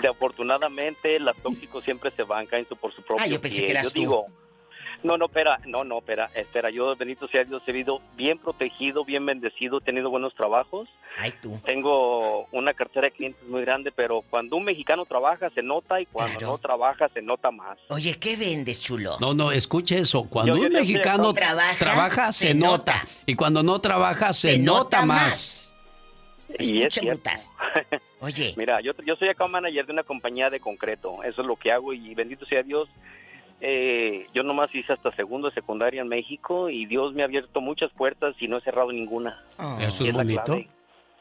De 0.00 0.08
afortunadamente, 0.08 1.18
las 1.18 1.36
tóxicos 1.38 1.84
siempre 1.84 2.10
se 2.16 2.22
van 2.22 2.46
cayendo 2.46 2.76
por 2.76 2.94
su 2.94 3.02
propio 3.02 3.24
Ah, 3.24 3.26
yo 3.26 3.40
pensé 3.40 3.58
pie. 3.58 3.66
que 3.66 3.70
eras 3.72 3.84
yo 3.84 3.90
tú. 3.92 4.00
digo, 4.00 4.26
no, 5.02 5.16
no, 5.16 5.26
espera, 5.26 5.60
no, 5.66 5.84
no, 5.84 5.98
espera, 5.98 6.30
espera. 6.34 6.70
Yo, 6.70 6.94
bendito 6.96 7.28
sea 7.28 7.44
Dios, 7.44 7.62
he 7.66 7.72
sido 7.72 8.00
bien 8.16 8.38
protegido, 8.38 9.04
bien 9.04 9.24
bendecido, 9.24 9.78
he 9.78 9.80
tenido 9.80 10.10
buenos 10.10 10.34
trabajos. 10.34 10.88
Ay, 11.16 11.32
tú. 11.42 11.58
Tengo 11.64 12.46
una 12.52 12.74
cartera 12.74 13.06
de 13.06 13.12
clientes 13.12 13.42
muy 13.48 13.62
grande, 13.62 13.90
pero 13.92 14.22
cuando 14.30 14.56
un 14.56 14.64
mexicano 14.64 15.04
trabaja 15.04 15.50
se 15.50 15.62
nota 15.62 16.00
y 16.00 16.06
cuando 16.06 16.40
no 16.40 16.58
trabaja 16.58 17.08
se 17.08 17.22
nota 17.22 17.50
más. 17.50 17.78
Oye, 17.88 18.18
¿qué 18.18 18.36
vendes, 18.36 18.80
chulo? 18.80 19.16
No, 19.20 19.34
no, 19.34 19.52
escuche 19.52 19.98
eso. 19.98 20.24
Cuando 20.28 20.54
Yo- 20.56 20.62
yo 20.62 20.66
un 20.68 20.72
mexicano 20.74 21.32
Trabaja, 21.32 21.78
trabaja, 21.78 22.32
se, 22.32 22.48
se 22.48 22.54
nota. 22.54 23.06
Y 23.26 23.34
cuando 23.34 23.62
no 23.62 23.80
trabaja, 23.80 24.32
se, 24.32 24.52
Se 24.52 24.58
nota, 24.58 24.98
nota 25.00 25.06
más. 25.06 25.74
Y 26.58 26.80
Escucha, 26.82 27.00
brutas. 27.02 27.52
Oye. 28.20 28.54
Mira, 28.56 28.80
yo, 28.80 28.92
yo 29.04 29.16
soy 29.16 29.28
account 29.28 29.52
manager 29.52 29.84
de 29.86 29.92
una 29.92 30.02
compañía 30.02 30.48
de 30.50 30.60
concreto. 30.60 31.22
Eso 31.22 31.42
es 31.42 31.46
lo 31.46 31.56
que 31.56 31.70
hago 31.70 31.92
y 31.92 32.14
bendito 32.14 32.46
sea 32.46 32.62
Dios. 32.62 32.88
Eh, 33.60 34.26
yo 34.34 34.42
nomás 34.42 34.72
hice 34.74 34.92
hasta 34.92 35.14
segundo 35.16 35.48
de 35.48 35.54
secundaria 35.54 36.02
en 36.02 36.08
México 36.08 36.68
y 36.70 36.86
Dios 36.86 37.12
me 37.14 37.22
ha 37.22 37.26
abierto 37.26 37.60
muchas 37.60 37.90
puertas 37.92 38.34
y 38.40 38.48
no 38.48 38.58
he 38.58 38.60
cerrado 38.60 38.92
ninguna. 38.92 39.42
Eso 39.80 40.04
Y 40.04 40.08
es 40.08 40.14
bonito. 40.14 40.42
clave. 40.44 40.68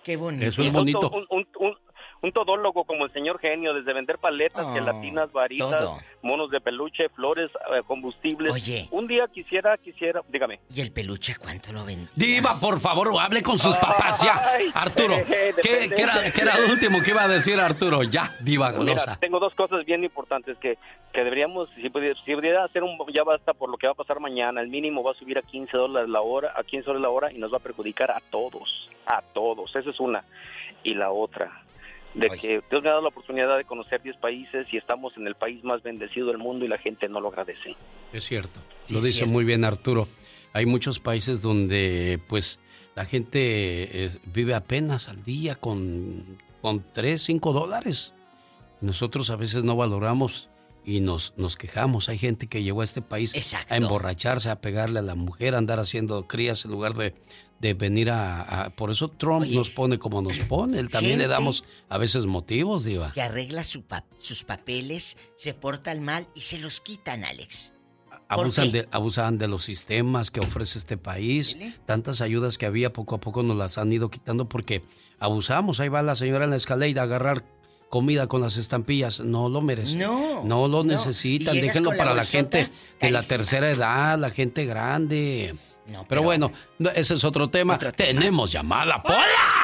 Qué 0.04 0.16
bonito. 0.18 0.46
Eso 0.46 0.62
es 0.62 0.72
bonito. 0.72 1.10
Un, 1.10 1.26
un- 1.30 1.48
un- 1.60 1.78
un 2.22 2.32
todólogo 2.32 2.84
como 2.84 3.06
el 3.06 3.14
señor 3.14 3.40
genio, 3.40 3.74
desde 3.74 3.94
vender 3.94 4.18
paletas, 4.18 4.66
Oh, 4.66 4.74
gelatinas, 4.74 5.32
varitas, 5.32 5.70
todo. 5.70 6.00
monos 6.22 6.50
de 6.52 6.60
peluche, 6.62 7.10
flores, 7.10 7.50
eh, 7.76 7.82
combustibles. 7.86 8.54
Oye. 8.54 8.88
Un 8.92 9.08
día 9.08 9.28
quisiera, 9.28 9.78
quisiera, 9.78 10.22
dígame. 10.30 10.60
¿Y 10.74 10.82
el 10.82 10.92
peluche 10.92 11.36
cuánto 11.38 11.72
lo 11.72 11.86
vendías? 11.86 12.12
Diva, 12.16 12.50
por 12.62 12.80
favor, 12.80 13.10
hable 13.20 13.42
con 13.44 13.58
sus 13.60 13.76
papás 13.78 14.22
ya. 14.24 14.42
Ay, 14.54 14.72
Arturo, 14.74 15.16
eh, 15.30 15.54
¿qué, 15.62 15.90
era, 15.96 16.32
qué 16.34 16.42
era 16.42 16.58
lo 16.60 16.68
último 16.74 17.02
que 17.02 17.12
iba 17.12 17.24
a 17.24 17.28
decir 17.28 17.60
Arturo? 17.60 18.04
Ya, 18.04 18.36
Diva 18.42 18.70
Mira, 18.72 18.78
golosa. 18.80 19.18
tengo 19.20 19.40
dos 19.40 19.54
cosas 19.56 19.86
bien 19.86 20.04
importantes 20.04 20.58
que, 20.58 20.78
que 21.14 21.24
deberíamos, 21.24 21.70
si 21.82 21.90
pudiera, 21.90 22.20
si 22.26 22.36
pudiera 22.36 22.64
hacer 22.66 22.84
un, 22.84 22.98
ya 23.14 23.24
basta 23.24 23.54
por 23.54 23.70
lo 23.70 23.78
que 23.78 23.88
va 23.88 23.94
a 23.94 23.96
pasar 23.96 24.20
mañana, 24.20 24.62
el 24.62 24.68
mínimo 24.70 25.04
va 25.04 25.12
a 25.12 25.16
subir 25.16 25.38
a 25.38 25.42
15 25.44 25.76
dólares 25.78 26.10
la 26.10 26.22
hora, 26.22 26.54
a 26.56 26.64
15 26.64 26.86
dólares 26.86 27.04
la 27.04 27.10
hora 27.10 27.32
y 27.32 27.38
nos 27.38 27.52
va 27.54 27.58
a 27.58 27.62
perjudicar 27.62 28.12
a 28.12 28.22
todos, 28.32 28.90
a 29.06 29.22
todos, 29.34 29.76
esa 29.76 29.90
es 29.90 30.00
una. 30.00 30.24
Y 30.84 30.94
la 30.94 31.12
otra, 31.12 31.64
de 32.18 32.30
que 32.30 32.62
Dios 32.70 32.82
me 32.84 32.90
ha 32.90 32.94
dado 32.94 33.02
la 33.04 33.10
oportunidad 33.10 33.58
de 33.58 33.64
conocer 33.64 34.02
10 34.02 34.18
países 34.18 34.68
y 34.72 34.78
estamos 34.78 35.16
en 35.18 35.28
el 35.28 35.36
país 35.36 35.64
más 35.64 35.82
bendecido 35.84 36.28
del 36.28 36.38
mundo 36.38 36.66
y 36.66 36.68
la 36.68 36.78
gente 36.78 37.08
no 37.08 37.22
lo 37.22 37.30
agradece. 37.30 37.76
Es 38.14 38.26
cierto. 38.26 38.60
Sí, 38.84 38.94
lo 38.94 39.00
es 39.00 39.06
dice 39.06 39.18
cierto. 39.20 39.34
muy 39.34 39.46
bien 39.46 39.64
Arturo. 39.64 40.08
Hay 40.54 40.66
muchos 40.66 41.00
países 41.00 41.42
donde, 41.42 42.20
pues, 42.28 42.60
la 42.96 43.06
gente 43.06 44.04
es- 44.06 44.20
vive 44.34 44.56
apenas 44.56 45.08
al 45.08 45.24
día 45.24 45.56
con, 45.56 46.24
con 46.62 46.84
3, 46.94 47.22
5 47.22 47.54
dólares. 47.54 48.14
Nosotros 48.82 49.30
a 49.30 49.36
veces 49.36 49.64
no 49.64 49.76
valoramos 49.76 50.50
y 50.86 51.02
nos, 51.02 51.34
nos 51.38 51.58
quejamos. 51.58 52.10
Hay 52.10 52.18
gente 52.18 52.48
que 52.48 52.64
llegó 52.64 52.82
a 52.82 52.86
este 52.86 53.02
país 53.02 53.34
a 53.70 53.76
emborracharse, 53.76 54.50
a 54.50 54.62
pegarle 54.62 55.00
a 55.00 55.04
la 55.04 55.16
mujer, 55.16 55.54
a 55.54 55.58
andar 55.58 55.80
haciendo 55.80 56.28
crías 56.28 56.64
en 56.66 56.72
lugar 56.72 56.94
de, 56.94 57.14
de 57.60 57.74
venir 57.74 58.10
a, 58.12 58.66
a- 58.66 58.70
Por 58.70 58.92
eso 58.92 59.08
Trump 59.10 59.46
nos 59.48 59.70
pone 59.70 59.98
como 59.98 60.22
nos 60.22 60.38
pone. 60.40 60.80
Él 60.80 60.90
también 60.90 61.20
le 61.20 61.28
damos 61.28 61.64
a 61.90 61.98
veces 61.98 62.26
motivos, 62.26 62.84
Diva. 62.86 63.12
Que 63.14 63.22
arregla 63.22 63.64
su 63.64 63.84
pa- 63.84 64.06
sus 64.20 64.44
papeles, 64.44 65.18
se 65.36 65.54
portan 65.54 66.04
mal 66.04 66.28
y 66.36 66.42
se 66.42 66.60
los 66.60 66.80
quitan, 66.82 67.24
Alex. 67.26 67.74
¿Por 68.10 68.42
Abusan 68.42 68.72
de, 68.74 68.88
abusan 68.92 69.38
de 69.38 69.48
los 69.48 69.64
sistemas 69.64 70.32
que 70.32 70.42
ofrece 70.42 70.78
este 70.80 70.98
país. 70.98 71.58
Tantas 71.86 72.20
ayudas 72.20 72.58
que 72.58 72.66
había, 72.66 72.92
poco 72.92 73.16
a 73.16 73.20
poco 73.22 73.42
nos 73.42 73.56
las 73.56 73.78
han 73.78 73.92
ido 73.94 74.10
quitando 74.10 74.50
porque 74.50 74.84
abusamos. 75.18 75.80
Ahí 75.80 75.88
va 75.88 76.02
la 76.02 76.16
señora 76.16 76.44
en 76.44 76.50
la 76.50 76.58
escalera 76.58 77.02
a 77.04 77.06
agarrar 77.06 77.46
comida 77.90 78.28
con 78.28 78.42
las 78.42 78.58
estampillas. 78.58 79.22
No 79.22 79.48
lo 79.48 79.62
merecen. 79.62 80.00
No, 80.00 80.44
No 80.44 80.68
lo 80.68 80.84
no. 80.84 80.92
necesitan. 80.92 81.56
Déjenlo 81.56 81.92
para 81.96 82.14
la 82.14 82.26
gente 82.26 82.70
de 83.00 83.12
la 83.12 83.24
tercera 83.24 83.70
edad, 83.72 84.20
la 84.20 84.30
gente 84.30 84.66
grande. 84.66 85.56
Pero, 86.08 86.22
bueno, 86.24 86.52
no, 86.80 86.90
ese 86.90 87.14
es 87.16 87.24
otro 87.24 87.50
tema. 87.50 87.78
Tenemos 87.78 88.52
llamada, 88.52 89.02
Pola. 89.02 89.18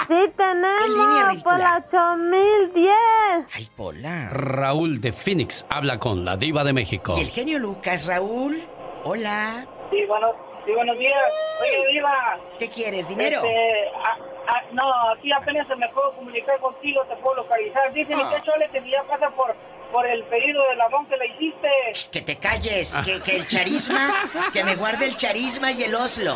Sí, 0.07 0.13
tenemos 0.37 1.43
por 1.43 1.59
la 1.59 1.77
8010. 1.77 3.45
Ay, 3.53 3.67
Pola. 3.75 4.29
Raúl 4.29 4.99
de 5.01 5.11
Phoenix 5.13 5.65
habla 5.69 5.99
con 5.99 6.25
la 6.25 6.37
diva 6.37 6.63
de 6.63 6.73
México. 6.73 7.15
Y 7.17 7.21
el 7.21 7.29
genio 7.29 7.59
Lucas, 7.59 8.05
Raúl. 8.05 8.61
Hola. 9.03 9.65
Sí, 9.91 9.97
bueno, 10.07 10.27
sí, 10.65 10.71
buenos 10.73 10.97
días. 10.97 11.17
Oye, 11.61 11.93
Diva. 11.93 12.37
¿Qué 12.59 12.69
quieres, 12.69 13.07
dinero? 13.07 13.37
Este, 13.43 13.89
ah, 14.05 14.17
ah, 14.47 14.61
no, 14.71 15.09
aquí 15.11 15.29
apenas 15.31 15.67
se 15.67 15.75
me 15.75 15.87
puedo 15.89 16.13
comunicar 16.15 16.59
contigo, 16.59 17.01
te 17.07 17.15
puedo 17.17 17.35
localizar. 17.37 17.93
Dice 17.93 18.15
mi 18.15 18.21
Ah. 18.21 18.41
Chole 18.43 18.69
que 18.71 18.89
ya 18.89 19.03
pasa 19.03 19.29
por, 19.31 19.55
por 19.93 20.05
el 20.07 20.23
pedido 20.23 20.61
de 20.69 20.75
lavón 20.75 21.05
que 21.05 21.15
le 21.15 21.27
hiciste. 21.27 21.69
Que 22.11 22.21
te 22.21 22.35
calles, 22.37 22.93
que, 23.05 23.21
que 23.21 23.35
el 23.37 23.47
charisma, 23.47 24.29
que 24.53 24.63
me 24.63 24.75
guarde 24.75 25.05
el 25.05 25.15
charisma 25.15 25.71
y 25.71 25.83
el 25.83 25.93
Oslo. 25.95 26.35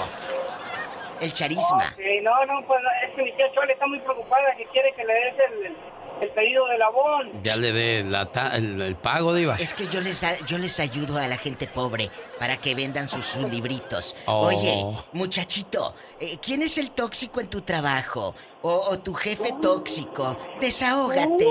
El 1.20 1.34
charisma. 1.34 1.94
Ok, 1.94 2.00
no, 2.22 2.46
no, 2.46 2.66
pues 2.68 2.80
es 3.10 3.16
que 3.16 3.24
mi 3.24 3.32
tía 3.36 3.52
Chole 3.54 3.74
está 3.74 3.88
muy 3.88 4.00
preocupada 4.00 4.44
que 4.56 4.66
quiere 4.68 4.94
que 4.94 5.04
le 5.04 5.14
des 5.14 5.34
el, 5.50 5.76
el 6.22 6.30
pedido 6.30 6.68
de 6.68 6.78
lavón. 6.78 7.42
Ya 7.42 7.56
le 7.56 7.72
dé 7.72 8.04
la 8.04 8.28
ta- 8.28 8.56
el, 8.56 8.80
el 8.80 8.96
pago, 8.96 9.34
diva. 9.34 9.56
Es 9.60 9.74
que 9.74 9.88
yo 9.88 10.00
les, 10.00 10.24
a- 10.24 10.38
yo 10.46 10.60
les 10.60 10.80
ayudo 10.80 11.18
a 11.18 11.28
la 11.28 11.38
gente 11.38 11.66
pobre 11.66 12.12
para 12.38 12.58
que 12.58 12.76
vendan 12.76 13.08
sus, 13.08 13.26
sus 13.26 13.50
libritos. 13.50 14.16
Oh. 14.28 14.46
Oye, 14.46 14.86
muchachito, 15.14 15.96
eh, 16.20 16.38
¿quién 16.40 16.62
es 16.62 16.78
el 16.78 16.92
tóxico 16.92 17.42
en 17.42 17.48
tu 17.48 17.62
trabajo? 17.62 18.36
O, 18.62 18.70
o 18.92 19.00
tu 19.00 19.16
jefe 19.16 19.56
tóxico. 19.60 20.38
Desahógate. 20.62 21.48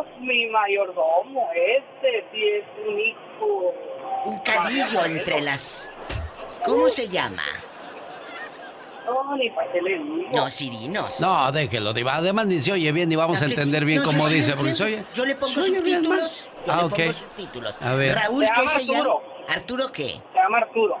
No, 0.00 0.20
mi 0.20 0.46
mayordomo, 0.46 1.48
este 1.54 2.24
sí 2.32 2.42
es 2.48 2.64
un 2.88 2.98
hijo. 3.00 3.74
Un 4.24 4.38
cadillo 4.40 5.04
entre 5.04 5.40
las... 5.40 5.90
¿Cómo 6.64 6.88
se 6.88 7.08
llama? 7.08 7.42
No, 9.06 9.36
ni 9.36 9.50
para 9.50 9.72
qué 9.72 9.80
le 9.82 9.98
digo. 9.98 10.28
No, 10.34 10.48
Sirinos. 10.48 11.20
No, 11.20 11.50
déjelo, 11.52 11.92
diva. 11.92 12.16
Además 12.16 12.46
ni 12.46 12.60
se 12.60 12.72
oye 12.72 12.92
bien 12.92 13.08
ni 13.08 13.16
vamos 13.16 13.40
a 13.42 13.46
entender 13.46 13.84
bien 13.84 14.00
No, 14.00 14.06
cómo 14.06 14.28
dice, 14.28 14.54
porque 14.54 14.74
se 14.74 14.84
oye... 14.84 15.04
Yo 15.14 15.24
le 15.24 15.34
pongo 15.34 15.60
subtítulos. 15.60 16.50
Yo 16.66 16.72
Ah, 16.72 16.76
le 16.78 16.84
ok. 16.84 16.90
pongo 16.96 17.12
subtítulos. 17.12 17.76
A 17.82 17.94
ver. 17.94 18.14
Raúl, 18.14 18.44
¿qué 18.54 18.68
se 18.68 18.84
llama? 18.86 18.98
Arturo. 18.98 19.22
¿Arturo 19.48 19.92
qué? 19.92 20.04
Se 20.32 20.38
llama 20.38 20.58
Arturo. 20.58 20.96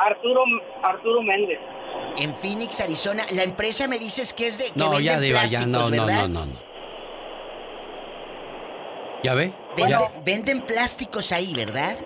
Arturo, 0.00 0.42
Arturo 0.82 1.22
Méndez. 1.22 1.58
En 2.16 2.34
Phoenix, 2.34 2.80
Arizona. 2.80 3.24
La 3.34 3.42
empresa 3.42 3.86
me 3.86 3.98
dices 3.98 4.32
que 4.34 4.46
es 4.48 4.58
de 4.58 4.64
que 4.64 4.72
No, 4.76 4.98
ya, 4.98 5.20
diva, 5.20 5.44
ya, 5.44 5.66
no, 5.66 5.88
no, 5.90 6.06
no, 6.06 6.28
no. 6.28 6.71
¿Ya 9.22 9.34
ve? 9.34 9.54
Vende- 9.76 9.90
Ya, 9.90 9.98
venden 10.24 10.62
plásticos 10.66 11.30
ahí, 11.32 11.52
¿verdad? 11.54 11.96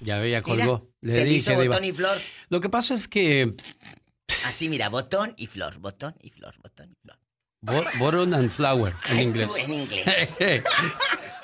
ya 0.00 0.18
ve, 0.18 0.30
ya 0.30 0.42
Mira, 0.44 0.64
colgó. 0.66 0.88
Le 1.00 1.12
se 1.12 1.24
dije, 1.24 1.36
hizo 1.52 1.54
botón 1.54 1.84
y 1.84 1.92
flor. 1.92 2.18
Lo 2.48 2.60
que 2.60 2.68
pasa 2.68 2.94
es 2.94 3.06
que... 3.08 3.54
Así, 4.44 4.68
mira, 4.68 4.88
botón 4.88 5.34
y 5.36 5.46
flor, 5.46 5.78
botón 5.78 6.14
y 6.20 6.30
flor, 6.30 6.54
botón 6.60 6.90
y 6.90 6.94
flor. 7.02 7.16
bo- 7.60 7.84
Bottom 7.98 8.34
and 8.34 8.50
flower, 8.50 8.94
en 9.08 9.16
Ay, 9.18 9.24
inglés. 9.24 9.46
tú 9.48 9.56
en 9.56 9.72
inglés. 9.72 10.36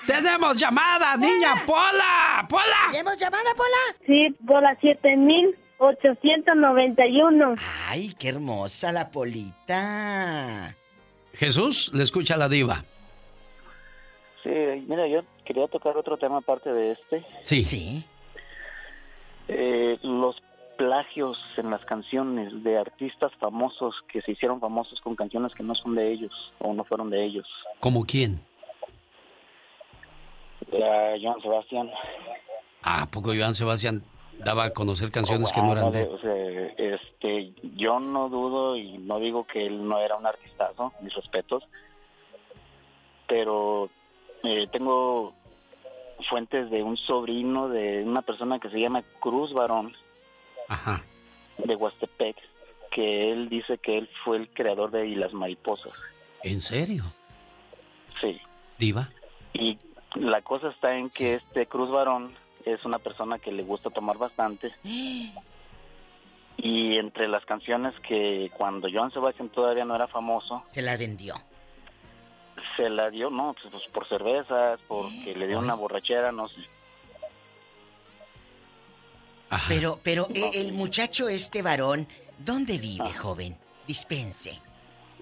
¡Tenemos 0.06 0.56
llamada, 0.56 1.16
niña 1.16 1.64
Pola! 1.66 2.46
¡Pola! 2.48 2.64
¿Tenemos 2.90 3.16
llamada, 3.18 3.50
Pola? 3.54 3.96
Sí, 4.06 4.30
por 4.46 4.62
la 4.62 4.74
7891. 4.80 7.54
Ay, 7.86 8.14
qué 8.18 8.28
hermosa 8.30 8.90
la 8.92 9.10
Polita. 9.10 10.74
Jesús, 11.34 11.90
le 11.94 12.02
escucha 12.04 12.34
a 12.34 12.38
la 12.38 12.48
diva. 12.48 12.84
Sí, 14.88 14.94
mira, 14.94 15.06
yo 15.06 15.20
quería 15.44 15.68
tocar 15.68 15.96
otro 15.98 16.16
tema 16.16 16.38
aparte 16.38 16.72
de 16.72 16.92
este. 16.92 17.24
Sí. 17.42 17.62
Sí. 17.62 18.04
Eh, 19.48 19.98
los 20.02 20.36
plagios 20.78 21.36
en 21.58 21.70
las 21.70 21.84
canciones 21.84 22.62
de 22.62 22.78
artistas 22.78 23.30
famosos 23.38 23.94
que 24.10 24.22
se 24.22 24.32
hicieron 24.32 24.60
famosos 24.60 24.98
con 25.02 25.14
canciones 25.14 25.52
que 25.54 25.62
no 25.62 25.74
son 25.74 25.94
de 25.94 26.10
ellos 26.10 26.32
o 26.58 26.72
no 26.72 26.84
fueron 26.84 27.10
de 27.10 27.22
ellos. 27.22 27.46
¿Como 27.80 28.06
quién? 28.06 28.40
Eh, 30.72 31.18
Joan 31.22 31.40
Sebastián. 31.42 31.90
Ah, 32.82 33.02
¿a 33.02 33.06
poco 33.06 33.34
Joan 33.34 33.54
Sebastián 33.54 34.02
daba 34.38 34.64
a 34.64 34.70
conocer 34.70 35.10
canciones 35.10 35.52
que 35.52 35.60
no 35.60 35.72
eran 35.72 35.90
de 35.90 36.02
él. 36.02 36.08
O 36.12 36.18
sea, 36.18 36.66
este, 36.76 37.52
yo 37.76 38.00
no 38.00 38.28
dudo 38.28 38.76
y 38.76 38.98
no 38.98 39.18
digo 39.18 39.46
que 39.46 39.66
él 39.66 39.86
no 39.86 39.98
era 40.00 40.16
un 40.16 40.26
artistazo, 40.26 40.92
mis 41.02 41.14
respetos, 41.14 41.64
pero 43.26 43.90
eh, 44.44 44.66
tengo 44.72 45.34
fuentes 46.28 46.70
de 46.70 46.82
un 46.82 46.96
sobrino 46.96 47.68
de 47.68 48.02
una 48.04 48.22
persona 48.22 48.58
que 48.58 48.70
se 48.70 48.80
llama 48.80 49.02
Cruz 49.20 49.52
Barón 49.52 49.94
Ajá. 50.68 51.02
de 51.58 51.74
Huastepec, 51.76 52.36
que 52.90 53.32
él 53.32 53.48
dice 53.48 53.78
que 53.78 53.98
él 53.98 54.08
fue 54.24 54.36
el 54.38 54.48
creador 54.50 54.90
de 54.90 55.06
Y 55.06 55.14
las 55.14 55.32
mariposas. 55.32 55.92
¿En 56.42 56.60
serio? 56.60 57.04
Sí. 58.20 58.40
¿Diva? 58.78 59.10
Y 59.52 59.78
la 60.14 60.42
cosa 60.42 60.68
está 60.70 60.96
en 60.96 61.10
que 61.10 61.34
este 61.34 61.66
Cruz 61.66 61.90
Barón 61.90 62.34
es 62.64 62.84
una 62.84 62.98
persona 62.98 63.38
que 63.38 63.52
le 63.52 63.62
gusta 63.62 63.90
tomar 63.90 64.18
bastante. 64.18 64.72
Y 66.60 66.98
entre 66.98 67.28
las 67.28 67.44
canciones 67.44 67.94
que 68.00 68.50
cuando 68.56 68.88
Joan 68.92 69.12
Sebastián 69.12 69.48
todavía 69.48 69.84
no 69.84 69.94
era 69.94 70.08
famoso, 70.08 70.64
Se 70.66 70.82
la 70.82 70.96
vendió. 70.96 71.34
Se 72.78 72.88
la 72.88 73.10
dio, 73.10 73.28
no, 73.28 73.54
pues, 73.60 73.66
pues, 73.70 73.82
por 73.92 74.08
cervezas, 74.08 74.80
porque 74.88 75.34
le 75.36 75.46
dio 75.46 75.58
una 75.58 75.74
borrachera, 75.74 76.32
no 76.32 76.48
sé. 76.48 76.60
Pero, 79.68 79.98
pero 80.02 80.28
eh, 80.34 80.50
el 80.54 80.72
muchacho 80.72 81.28
este 81.28 81.62
varón, 81.62 82.06
¿dónde 82.38 82.78
vive, 82.78 83.12
joven? 83.14 83.56
Dispense. 83.86 84.60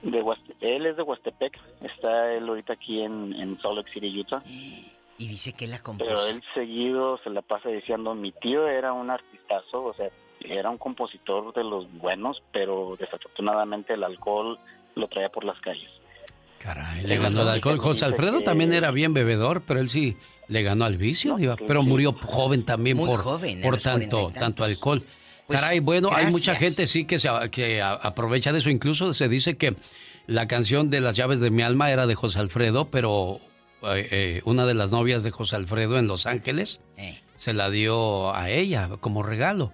De 0.03 0.23
Huaste- 0.23 0.55
él 0.61 0.87
es 0.87 0.97
de 0.97 1.03
Huastepec, 1.03 1.59
está 1.81 2.33
él 2.35 2.49
ahorita 2.49 2.75
aquí 2.75 3.01
en, 3.03 3.33
en 3.35 3.59
Salt 3.61 3.77
Lake 3.79 3.93
City, 3.93 4.21
Utah. 4.21 4.43
Y 4.47 5.29
dice 5.29 5.53
que 5.55 5.67
la 5.67 5.77
Pero 5.77 5.85
compuso. 5.85 6.29
él 6.29 6.43
seguido 6.55 7.19
se 7.25 7.31
la 7.31 7.41
pasa 7.43 7.69
diciendo, 7.71 8.15
mi 8.15 8.33
tío 8.33 8.69
era 8.69 8.93
un 8.93 9.11
artistazo, 9.11 9.85
o 9.85 9.95
sea, 9.95 10.11
era 10.41 10.69
un 10.69 10.77
compositor 10.79 11.55
de 11.55 11.65
los 11.65 11.91
buenos, 11.99 12.43
pero 12.53 12.97
desafortunadamente 12.99 13.95
el 13.95 14.05
alcohol 14.05 14.59
lo 14.95 15.09
traía 15.09 15.31
por 15.31 15.45
las 15.45 15.59
calles. 15.61 15.91
Caray, 16.63 17.05
le 17.05 17.19
ganó 17.19 17.43
el 17.43 17.49
alcohol. 17.49 17.79
José 17.79 18.05
Alfredo 18.05 18.43
también 18.43 18.73
era 18.73 18.91
bien 18.91 19.15
bebedor, 19.15 19.63
pero 19.67 19.81
él 19.81 19.89
sí 19.89 20.17
le 20.49 20.63
ganó 20.63 20.85
al 20.85 20.97
vicio, 20.97 21.37
Diva. 21.37 21.57
Pero 21.57 21.83
murió 21.83 22.13
joven 22.13 22.65
también 22.65 22.97
Muy 22.97 23.07
por, 23.07 23.21
joven, 23.21 23.61
por 23.61 23.79
tanto, 23.79 24.33
tanto 24.35 24.65
alcohol. 24.65 25.05
Pues, 25.47 25.61
Caray, 25.61 25.81
bueno, 25.81 26.11
hay 26.13 26.27
mucha 26.33 26.57
gente 26.57 26.87
sí 26.87 27.05
que 27.05 27.19
se 27.19 27.29
que 27.51 27.81
aprovecha 27.83 28.53
de 28.53 28.59
eso. 28.59 28.71
Incluso 28.71 29.15
se 29.15 29.29
dice 29.29 29.57
que 29.57 29.77
la 30.27 30.49
canción 30.49 30.91
de 30.91 31.01
Las 31.01 31.15
llaves 31.15 31.39
de 31.41 31.51
mi 31.51 31.63
alma 31.63 31.91
era 31.91 32.07
de 32.07 32.17
José 32.17 32.41
Alfredo, 32.41 32.91
pero 32.91 33.41
eh, 33.83 34.09
eh, 34.11 34.43
una 34.45 34.67
de 34.67 34.75
las 34.75 34.91
novias 34.91 35.23
de 35.23 35.31
José 35.31 35.55
Alfredo 35.57 35.99
en 35.99 36.09
Los 36.09 36.27
Ángeles 36.27 36.81
Eh. 36.97 37.21
se 37.37 37.53
la 37.53 37.71
dio 37.71 38.35
a 38.35 38.51
ella 38.51 38.91
como 39.01 39.23
regalo. 39.23 39.73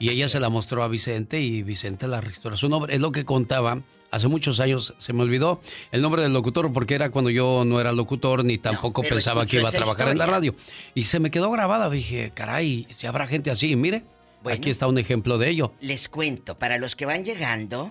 Y 0.00 0.08
ella 0.08 0.28
se 0.28 0.40
la 0.40 0.48
mostró 0.48 0.82
a 0.82 0.88
Vicente 0.88 1.40
y 1.40 1.62
Vicente 1.62 2.08
la 2.08 2.20
registró 2.20 2.54
a 2.54 2.56
su 2.56 2.68
nombre. 2.68 2.92
Es 2.94 3.00
lo 3.00 3.12
que 3.12 3.24
contaba. 3.24 3.78
Hace 4.12 4.28
muchos 4.28 4.60
años 4.60 4.94
se 4.98 5.14
me 5.14 5.22
olvidó 5.22 5.62
el 5.90 6.02
nombre 6.02 6.22
del 6.22 6.34
locutor 6.34 6.70
porque 6.72 6.94
era 6.94 7.10
cuando 7.10 7.30
yo 7.30 7.64
no 7.64 7.80
era 7.80 7.92
locutor 7.92 8.44
ni 8.44 8.58
tampoco 8.58 9.02
pensaba 9.02 9.46
que 9.46 9.58
iba 9.58 9.68
a 9.70 9.72
trabajar 9.72 10.08
en 10.10 10.18
la 10.18 10.26
radio. 10.26 10.54
Y 10.94 11.04
se 11.04 11.18
me 11.18 11.30
quedó 11.30 11.50
grabada. 11.50 11.88
Dije, 11.88 12.30
caray, 12.34 12.86
si 12.90 13.06
habrá 13.06 13.26
gente 13.26 13.50
así. 13.50 13.74
Mire, 13.74 14.04
Bueno. 14.42 14.58
aquí 14.58 14.68
está 14.68 14.86
un 14.86 14.98
ejemplo 14.98 15.38
de 15.38 15.48
ello. 15.48 15.72
Les 15.80 16.10
cuento, 16.10 16.58
para 16.58 16.76
los 16.76 16.94
que 16.94 17.06
van 17.06 17.24
llegando, 17.24 17.90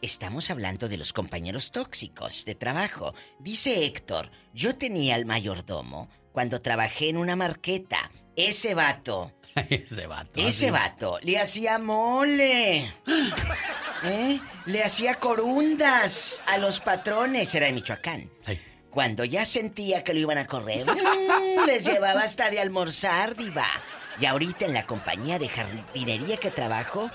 estamos 0.00 0.48
hablando 0.50 0.88
de 0.88 0.96
los 0.96 1.12
compañeros 1.12 1.70
tóxicos 1.70 2.46
de 2.46 2.54
trabajo. 2.54 3.12
Dice 3.38 3.84
Héctor, 3.84 4.30
yo 4.54 4.74
tenía 4.74 5.16
al 5.16 5.26
mayordomo 5.26 6.08
cuando 6.32 6.62
trabajé 6.62 7.10
en 7.10 7.18
una 7.18 7.36
marqueta. 7.36 8.10
Ese 8.36 8.74
vato, 8.74 9.32
Ese 9.70 10.06
vato. 10.06 10.40
ese 10.40 10.70
vato, 10.70 11.18
le 11.22 11.38
hacía 11.38 11.78
mole. 11.78 12.92
¿Eh? 14.04 14.40
Le 14.66 14.84
hacía 14.84 15.16
corundas 15.16 16.42
a 16.46 16.58
los 16.58 16.80
patrones. 16.80 17.54
Era 17.54 17.66
de 17.66 17.72
Michoacán. 17.72 18.30
Cuando 18.90 19.24
ya 19.24 19.44
sentía 19.44 20.02
que 20.02 20.14
lo 20.14 20.20
iban 20.20 20.38
a 20.38 20.46
correr, 20.46 20.86
mm, 20.86 21.66
les 21.66 21.84
llevaba 21.84 22.20
hasta 22.20 22.50
de 22.50 22.60
almorzar, 22.60 23.36
diva. 23.36 23.66
Y 24.20 24.26
ahorita 24.26 24.66
en 24.66 24.74
la 24.74 24.86
compañía 24.86 25.38
de 25.38 25.48
jardinería 25.48 26.36
que 26.38 26.50
trabajo, 26.50 27.10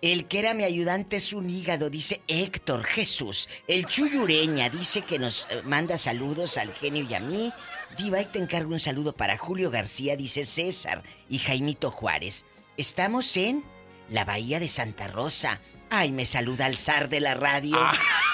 el 0.00 0.26
que 0.26 0.38
era 0.38 0.54
mi 0.54 0.62
ayudante 0.64 1.16
es 1.16 1.32
un 1.32 1.50
hígado, 1.50 1.90
dice 1.90 2.20
Héctor 2.28 2.84
Jesús. 2.84 3.48
El 3.66 3.86
Chuyureña 3.86 4.70
dice 4.70 5.02
que 5.02 5.18
nos 5.18 5.46
eh, 5.50 5.62
manda 5.64 5.98
saludos 5.98 6.56
al 6.58 6.72
genio 6.72 7.04
y 7.08 7.14
a 7.14 7.20
mí. 7.20 7.52
Diva, 7.96 8.20
y 8.20 8.26
te 8.26 8.38
encargo 8.38 8.72
un 8.72 8.80
saludo 8.80 9.12
para 9.14 9.36
Julio 9.36 9.70
García, 9.70 10.16
dice 10.16 10.44
César 10.44 11.02
y 11.28 11.38
Jaimito 11.38 11.90
Juárez. 11.90 12.46
Estamos 12.76 13.36
en 13.36 13.64
la 14.10 14.24
Bahía 14.24 14.60
de 14.60 14.68
Santa 14.68 15.08
Rosa. 15.08 15.60
Ay, 15.90 16.12
me 16.12 16.26
saluda 16.26 16.66
al 16.66 16.76
zar 16.78 17.08
de 17.08 17.20
la 17.20 17.34
radio. 17.34 17.76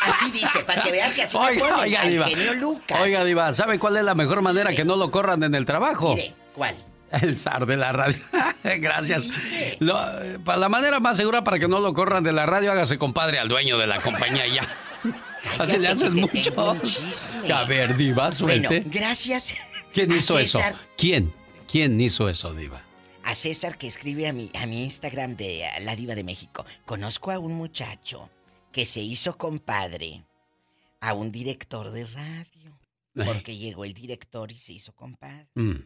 Así 0.03 0.31
dice, 0.33 0.61
para 0.65 0.83
que 0.83 0.91
vean 0.91 1.15
que 1.15 1.23
así 1.23 1.39
me 1.39 1.45
Ah. 1.45 1.49
Oiga, 1.49 1.69
ponen, 1.69 1.81
oiga, 1.81 2.05
Diva. 2.05 2.29
Lucas. 2.55 3.01
Oiga, 3.01 3.25
Diva, 3.25 3.53
¿sabe 3.53 3.79
cuál 3.79 3.97
es 3.97 4.05
la 4.05 4.15
mejor 4.15 4.43
manera 4.43 4.73
que 4.75 4.85
no 4.85 4.97
lo 4.97 5.11
corran 5.11 5.43
en 5.45 5.55
el 5.55 5.65
trabajo? 5.65 6.15
Mire, 6.15 6.35
¿cuál? 6.55 6.75
El 7.13 7.39
zar 7.39 7.65
de 7.65 7.77
la 7.77 7.93
radio. 7.93 8.19
Gracias. 8.65 9.29
Lo- 9.79 10.21
eh, 10.23 10.39
para 10.45 10.59
la 10.59 10.69
manera 10.69 10.99
más 11.01 11.17
segura 11.17 11.45
para 11.45 11.59
que 11.61 11.69
no 11.69 11.79
lo 11.79 11.95
corran 11.95 12.25
de 12.25 12.33
la 12.33 12.45
radio, 12.45 12.73
hágase 12.73 12.99
compadre 12.99 13.39
al 13.39 13.49
dueño 13.49 13.79
de 13.79 13.87
la 13.87 14.01
compañía 14.01 14.47
ya. 14.49 14.67
Así 15.59 15.79
le 15.79 15.89
hacen 15.89 16.15
mucho. 16.15 16.53
A 17.53 17.65
ver, 17.65 17.97
Diva, 17.97 18.31
Bueno, 18.31 18.69
suelte. 18.69 18.81
gracias 18.87 19.55
¿Quién 19.93 20.13
a 20.13 20.17
hizo 20.17 20.39
eso? 20.39 20.61
¿Quién? 20.97 21.33
¿Quién 21.71 22.01
hizo 22.01 22.29
eso, 22.29 22.53
Diva? 22.55 22.83
A 23.23 23.35
César 23.35 23.79
que 23.79 23.87
escribe 23.87 24.29
a 24.29 24.33
mi, 24.33 24.51
a 24.55 24.67
mi 24.67 24.85
Instagram 24.85 25.37
de 25.37 25.65
La 25.81 25.97
Diva 25.97 26.15
de 26.15 26.25
México. 26.25 26.67
Conozco 26.85 27.31
a 27.31 27.39
un 27.39 27.55
muchacho 27.55 28.29
que 28.73 28.85
se 28.85 29.01
hizo 29.01 29.37
compadre 29.39 30.25
a 31.01 31.15
un 31.15 31.31
director 31.33 31.91
de 31.91 32.05
radio. 32.07 32.79
Porque 33.27 33.57
llegó 33.57 33.85
el 33.85 33.95
director 33.95 34.51
y 34.51 34.59
se 34.59 34.73
hizo 34.73 34.93
compadre. 34.93 35.47
Mm. 35.55 35.77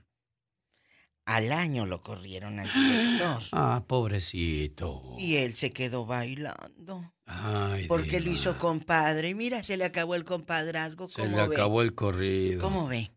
Al 1.29 1.53
año 1.53 1.85
lo 1.85 2.03
corrieron 2.03 2.59
al 2.59 2.72
director. 2.72 3.43
Ah, 3.53 3.83
pobrecito. 3.87 5.14
Y 5.18 5.37
él 5.37 5.57
se 5.57 5.70
quedó 5.72 6.07
bailando. 6.07 7.12
Ay, 7.26 7.87
Porque 7.87 8.20
lo 8.20 8.31
hizo 8.31 8.57
compadre. 8.57 9.29
Y 9.29 9.35
mira, 9.35 9.62
se 9.62 9.76
le 9.76 9.85
acabó 9.85 10.14
el 10.14 10.24
compadrazgo. 10.24 11.07
Se 11.07 11.20
¿Cómo 11.20 11.37
le 11.37 11.49
ve? 11.49 11.55
acabó 11.57 11.83
el 11.83 11.95
corrido. 11.95 12.62
¿Cómo 12.62 12.87
ve? 12.89 13.11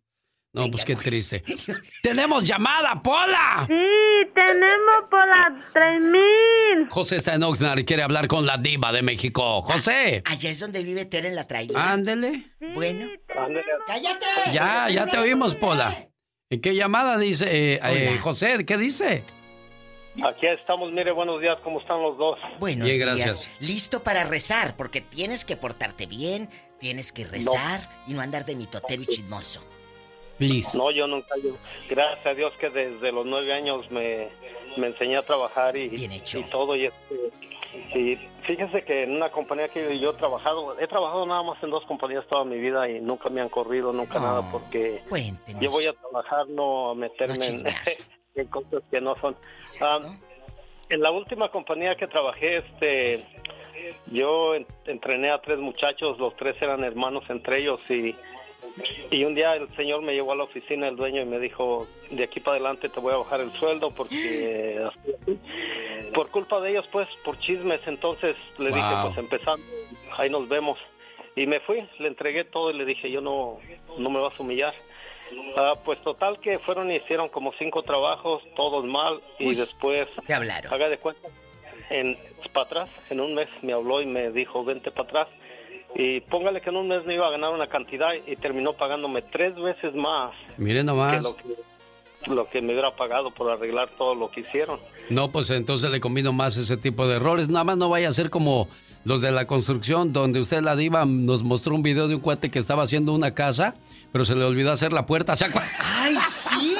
No, 0.51 0.69
pues 0.69 0.83
qué 0.83 0.97
triste. 0.97 1.41
¡Tenemos 2.03 2.43
llamada, 2.43 3.01
Pola! 3.01 3.65
Sí, 3.65 4.29
tenemos 4.35 5.05
por 5.09 5.25
las 5.25 5.71
3000. 5.71 6.89
José 6.89 7.15
está 7.15 7.35
en 7.35 7.43
Oxnard 7.43 7.79
y 7.79 7.85
quiere 7.85 8.03
hablar 8.03 8.27
con 8.27 8.45
la 8.45 8.57
diva 8.57 8.91
de 8.91 9.03
México. 9.03 9.61
José. 9.61 10.21
Allá 10.25 10.49
es 10.49 10.59
donde 10.59 10.83
vive 10.83 11.05
Tere 11.05 11.29
en 11.29 11.35
la 11.35 11.47
trailer. 11.47 11.77
Ándele. 11.77 12.51
Bueno. 12.75 13.07
¡Cállate! 13.87 14.25
Ya, 14.51 14.89
ya 14.89 15.07
te 15.07 15.17
oímos, 15.17 15.55
Pola. 15.55 16.10
¿En 16.51 16.59
qué 16.59 16.75
llamada 16.75 17.17
dice 17.17 17.45
eh, 17.75 17.79
eh, 17.81 18.17
José? 18.21 18.65
¿Qué 18.65 18.77
dice? 18.77 19.23
Aquí 20.21 20.47
estamos, 20.47 20.91
mire, 20.91 21.11
buenos 21.13 21.39
días, 21.39 21.57
¿cómo 21.63 21.79
están 21.79 22.01
los 22.01 22.17
dos? 22.17 22.37
Buenos 22.59 22.89
Bien, 22.89 22.99
días. 22.99 23.17
gracias. 23.17 23.47
Listo 23.61 24.03
para 24.03 24.25
rezar, 24.25 24.75
porque 24.75 24.99
tienes 24.99 25.45
que 25.45 25.55
portarte 25.55 26.07
bien, 26.07 26.49
tienes 26.81 27.13
que 27.13 27.25
rezar 27.25 27.89
y 28.05 28.11
no 28.13 28.19
andar 28.19 28.45
de 28.45 28.57
mitotero 28.57 29.01
y 29.01 29.05
chismoso. 29.05 29.63
Please. 30.37 30.77
No, 30.77 30.91
yo 30.91 31.07
nunca, 31.07 31.35
yo, 31.41 31.55
gracias 31.89 32.25
a 32.25 32.33
Dios 32.33 32.51
que 32.59 32.69
desde 32.69 33.13
los 33.13 33.25
nueve 33.25 33.53
años 33.53 33.89
me, 33.89 34.27
me 34.75 34.87
enseñé 34.87 35.15
a 35.15 35.21
trabajar 35.21 35.77
y, 35.77 35.85
y 35.85 36.43
todo. 36.51 36.75
Y, 36.75 36.87
este, 36.87 37.97
y 37.97 38.19
fíjese 38.43 38.83
que 38.83 39.03
en 39.03 39.11
una 39.15 39.29
compañía 39.29 39.67
que 39.69 39.97
yo 39.99 40.11
he 40.11 40.13
trabajado, 40.13 40.79
he 40.79 40.87
trabajado 40.87 41.25
nada 41.25 41.43
más 41.43 41.61
en 41.63 41.69
dos 41.69 41.85
compañías 41.85 42.25
toda 42.27 42.43
mi 42.43 42.57
vida 42.57 42.89
y 42.89 42.99
nunca 43.01 43.29
me 43.29 43.41
han 43.41 43.49
corrido, 43.49 43.91
nunca 43.93 44.19
nada, 44.19 44.49
porque 44.51 45.01
Cuéntenos. 45.09 45.61
yo 45.61 45.71
voy 45.71 45.85
a 45.87 45.93
trabajar, 45.93 46.47
no 46.49 46.91
a 46.91 46.95
meterme 46.95 47.45
en, 47.47 47.65
en 48.35 48.47
cosas 48.47 48.83
que 48.89 48.99
no 49.01 49.15
son. 49.19 49.35
Ah, 49.81 49.99
en 50.89 51.01
la 51.01 51.11
última 51.11 51.49
compañía 51.49 51.95
que 51.95 52.07
trabajé, 52.07 52.57
este, 52.57 53.25
yo 54.07 54.55
en- 54.55 54.67
entrené 54.85 55.31
a 55.31 55.39
tres 55.41 55.57
muchachos, 55.59 56.17
los 56.19 56.35
tres 56.35 56.55
eran 56.61 56.83
hermanos 56.83 57.23
entre 57.29 57.59
ellos 57.61 57.79
y, 57.89 58.15
y 59.11 59.23
un 59.23 59.35
día 59.35 59.55
el 59.55 59.67
señor 59.75 60.01
me 60.01 60.13
llevó 60.13 60.31
a 60.31 60.35
la 60.35 60.43
oficina, 60.43 60.87
el 60.87 60.95
dueño, 60.95 61.21
y 61.21 61.25
me 61.25 61.39
dijo, 61.39 61.87
de 62.09 62.23
aquí 62.23 62.39
para 62.39 62.55
adelante 62.55 62.89
te 62.89 62.99
voy 62.99 63.13
a 63.13 63.17
bajar 63.17 63.41
el 63.41 63.51
sueldo 63.53 63.91
porque 63.91 64.79
así, 64.87 65.11
así". 65.21 65.39
por 66.13 66.29
culpa 66.29 66.59
de 66.61 66.71
ellos, 66.71 66.87
pues, 66.91 67.07
por 67.23 67.39
chismes, 67.39 67.81
entonces 67.85 68.35
le 68.57 68.69
dije, 68.69 68.93
pues 69.03 69.17
empezando, 69.17 69.65
ahí 70.17 70.29
nos 70.29 70.47
vemos. 70.47 70.79
Y 71.35 71.45
me 71.45 71.59
fui, 71.61 71.87
le 71.99 72.07
entregué 72.07 72.43
todo 72.43 72.71
y 72.71 72.73
le 72.73 72.85
dije, 72.85 73.09
yo 73.09 73.21
no, 73.21 73.59
no 73.97 74.09
me 74.09 74.19
vas 74.19 74.37
a 74.37 74.43
humillar. 74.43 74.73
Ah, 75.57 75.75
pues 75.85 76.01
total 76.01 76.39
que 76.39 76.59
fueron 76.59 76.91
y 76.91 76.95
hicieron 76.97 77.29
como 77.29 77.53
cinco 77.53 77.83
trabajos, 77.83 78.43
todos 78.55 78.83
mal, 78.85 79.21
y 79.39 79.55
después... 79.55 80.09
Te 80.27 80.33
hablaron. 80.33 80.73
Haga 80.73 80.89
de 80.89 80.97
cuenta, 80.97 81.29
en, 81.89 82.17
para 82.53 82.65
atrás, 82.65 82.89
en 83.09 83.21
un 83.21 83.33
mes 83.33 83.47
me 83.61 83.73
habló 83.73 84.01
y 84.01 84.05
me 84.05 84.31
dijo, 84.31 84.63
vente 84.63 84.91
para 84.91 85.07
atrás. 85.07 85.27
Y 85.95 86.21
póngale 86.21 86.61
que 86.61 86.69
en 86.69 86.77
un 86.77 86.87
mes 86.87 87.05
me 87.05 87.15
iba 87.15 87.27
a 87.27 87.31
ganar 87.31 87.51
una 87.51 87.67
cantidad 87.67 88.09
y 88.25 88.35
terminó 88.37 88.73
pagándome 88.73 89.21
tres 89.23 89.55
veces 89.55 89.93
más 89.93 90.33
Mire 90.57 90.79
que 90.79 90.83
nomás. 90.85 91.21
lo 91.21 91.35
que, 91.35 91.43
lo 92.27 92.49
que 92.49 92.61
me 92.61 92.71
hubiera 92.71 92.91
pagado 92.95 93.31
por 93.31 93.51
arreglar 93.51 93.89
todo 93.97 94.15
lo 94.15 94.31
que 94.31 94.41
hicieron. 94.41 94.79
No, 95.09 95.31
pues 95.31 95.49
entonces 95.49 95.91
le 95.91 95.99
combino 95.99 96.31
más 96.31 96.55
ese 96.57 96.77
tipo 96.77 97.07
de 97.07 97.17
errores. 97.17 97.49
Nada 97.49 97.65
más 97.65 97.77
no 97.77 97.89
vaya 97.89 98.07
a 98.09 98.13
ser 98.13 98.29
como 98.29 98.69
los 99.03 99.21
de 99.21 99.31
la 99.31 99.47
construcción, 99.47 100.13
donde 100.13 100.39
usted, 100.39 100.61
la 100.61 100.75
diva, 100.75 101.05
nos 101.05 101.43
mostró 101.43 101.75
un 101.75 101.81
video 101.83 102.07
de 102.07 102.15
un 102.15 102.21
cuate 102.21 102.49
que 102.49 102.59
estaba 102.59 102.83
haciendo 102.83 103.13
una 103.13 103.33
casa, 103.33 103.75
pero 104.13 104.23
se 104.25 104.35
le 104.35 104.43
olvidó 104.45 104.71
hacer 104.71 104.93
la 104.93 105.05
puerta. 105.05 105.33
¡Ay, 105.79 106.15
sí! 106.21 106.75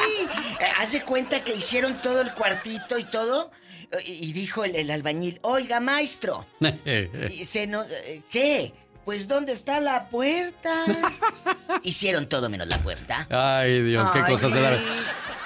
Eh, 0.60 0.66
Haz 0.80 0.92
de 0.94 1.02
cuenta 1.04 1.44
que 1.44 1.54
hicieron 1.56 1.98
todo 2.02 2.22
el 2.22 2.32
cuartito 2.34 2.98
y 3.00 3.04
todo. 3.06 3.50
eh, 3.92 3.98
Y 4.06 4.32
dijo 4.34 4.64
el, 4.64 4.76
el 4.76 4.90
albañil, 4.92 5.40
oiga, 5.42 5.80
maestro. 5.80 6.46
Se 7.44 7.66
no, 7.68 7.84
eh, 8.06 8.22
¿Qué? 8.30 8.72
Pues 9.12 9.28
¿dónde 9.28 9.52
está 9.52 9.82
la 9.82 10.06
puerta? 10.06 10.86
Hicieron 11.84 12.28
todo 12.30 12.50
menos 12.50 12.66
la 12.70 12.82
puerta. 12.82 13.28
Ay, 13.30 13.82
Dios, 13.82 14.10
qué 14.12 14.20
Ay, 14.20 14.32
cosas 14.32 14.54
de 14.54 14.62
la... 14.62 14.80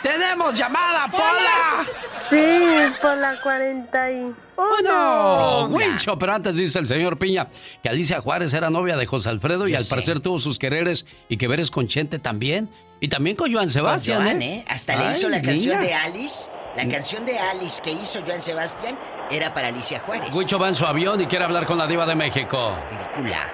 ¡Tenemos 0.04 0.56
llamada, 0.56 1.10
Pola! 1.10 1.84
Sí, 2.30 2.94
por 3.02 3.18
la 3.18 3.42
41. 3.42 4.36
¡No! 4.84 5.66
Wincho, 5.66 6.16
pero 6.20 6.36
antes 6.36 6.58
dice 6.58 6.78
el 6.78 6.88
señor 6.88 7.18
Piña 7.18 7.48
que 7.82 7.90
Alicia 7.90 8.22
Juárez 8.22 8.54
era 8.54 8.70
novia 8.70 8.98
de 8.98 9.08
José 9.08 9.30
Alfredo 9.30 9.68
y 9.68 9.74
al 9.74 9.84
sé. 9.84 9.90
parecer 9.90 10.20
tuvo 10.20 10.38
sus 10.38 10.60
quereres 10.60 11.08
y 11.28 11.38
que 11.38 11.48
veres 11.48 11.72
con 11.72 11.88
Chente 11.88 12.20
también. 12.20 12.70
Y 13.00 13.08
también 13.08 13.36
con 13.36 13.52
Joan 13.52 13.72
Sebastián, 13.72 14.20
Con 14.20 14.26
Joan, 14.28 14.42
¿eh? 14.44 14.58
¿eh? 14.60 14.66
Hasta 14.68 14.96
le 14.96 15.12
hizo 15.12 15.28
la 15.28 15.42
canción 15.42 15.82
de 15.82 15.92
Alice. 15.92 16.48
La 16.76 16.88
canción 16.88 17.26
de 17.26 17.38
Alice 17.40 17.82
que 17.82 17.92
hizo 17.92 18.20
Joan 18.26 18.42
Sebastián 18.42 18.98
era 19.32 19.54
para 19.54 19.70
Alicia 19.70 20.00
Juárez. 20.02 20.36
Wincho 20.36 20.60
va 20.60 20.68
en 20.68 20.76
su 20.76 20.86
avión 20.86 21.22
y 21.22 21.28
quiere 21.28 21.46
hablar 21.46 21.66
con 21.66 21.78
la 21.78 21.88
diva 21.88 22.06
de 22.06 22.16
México. 22.16 22.76
Ridícula. 22.90 23.50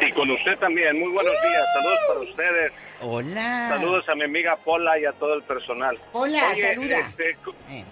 Y 0.00 0.12
con 0.12 0.30
usted 0.30 0.58
también. 0.58 0.98
Muy 0.98 1.12
buenos 1.12 1.34
días. 1.42 1.64
Saludos 1.74 1.98
para 2.08 2.20
ustedes. 2.20 2.72
Hola. 3.00 3.68
Saludos 3.68 4.08
a 4.08 4.14
mi 4.16 4.24
amiga 4.24 4.56
Pola 4.56 4.98
y 4.98 5.04
a 5.04 5.12
todo 5.12 5.34
el 5.34 5.42
personal. 5.44 5.96
Hola, 6.12 6.42
Oye, 6.50 6.60
saluda. 6.60 6.98
este, 6.98 7.34
c- 7.34 7.84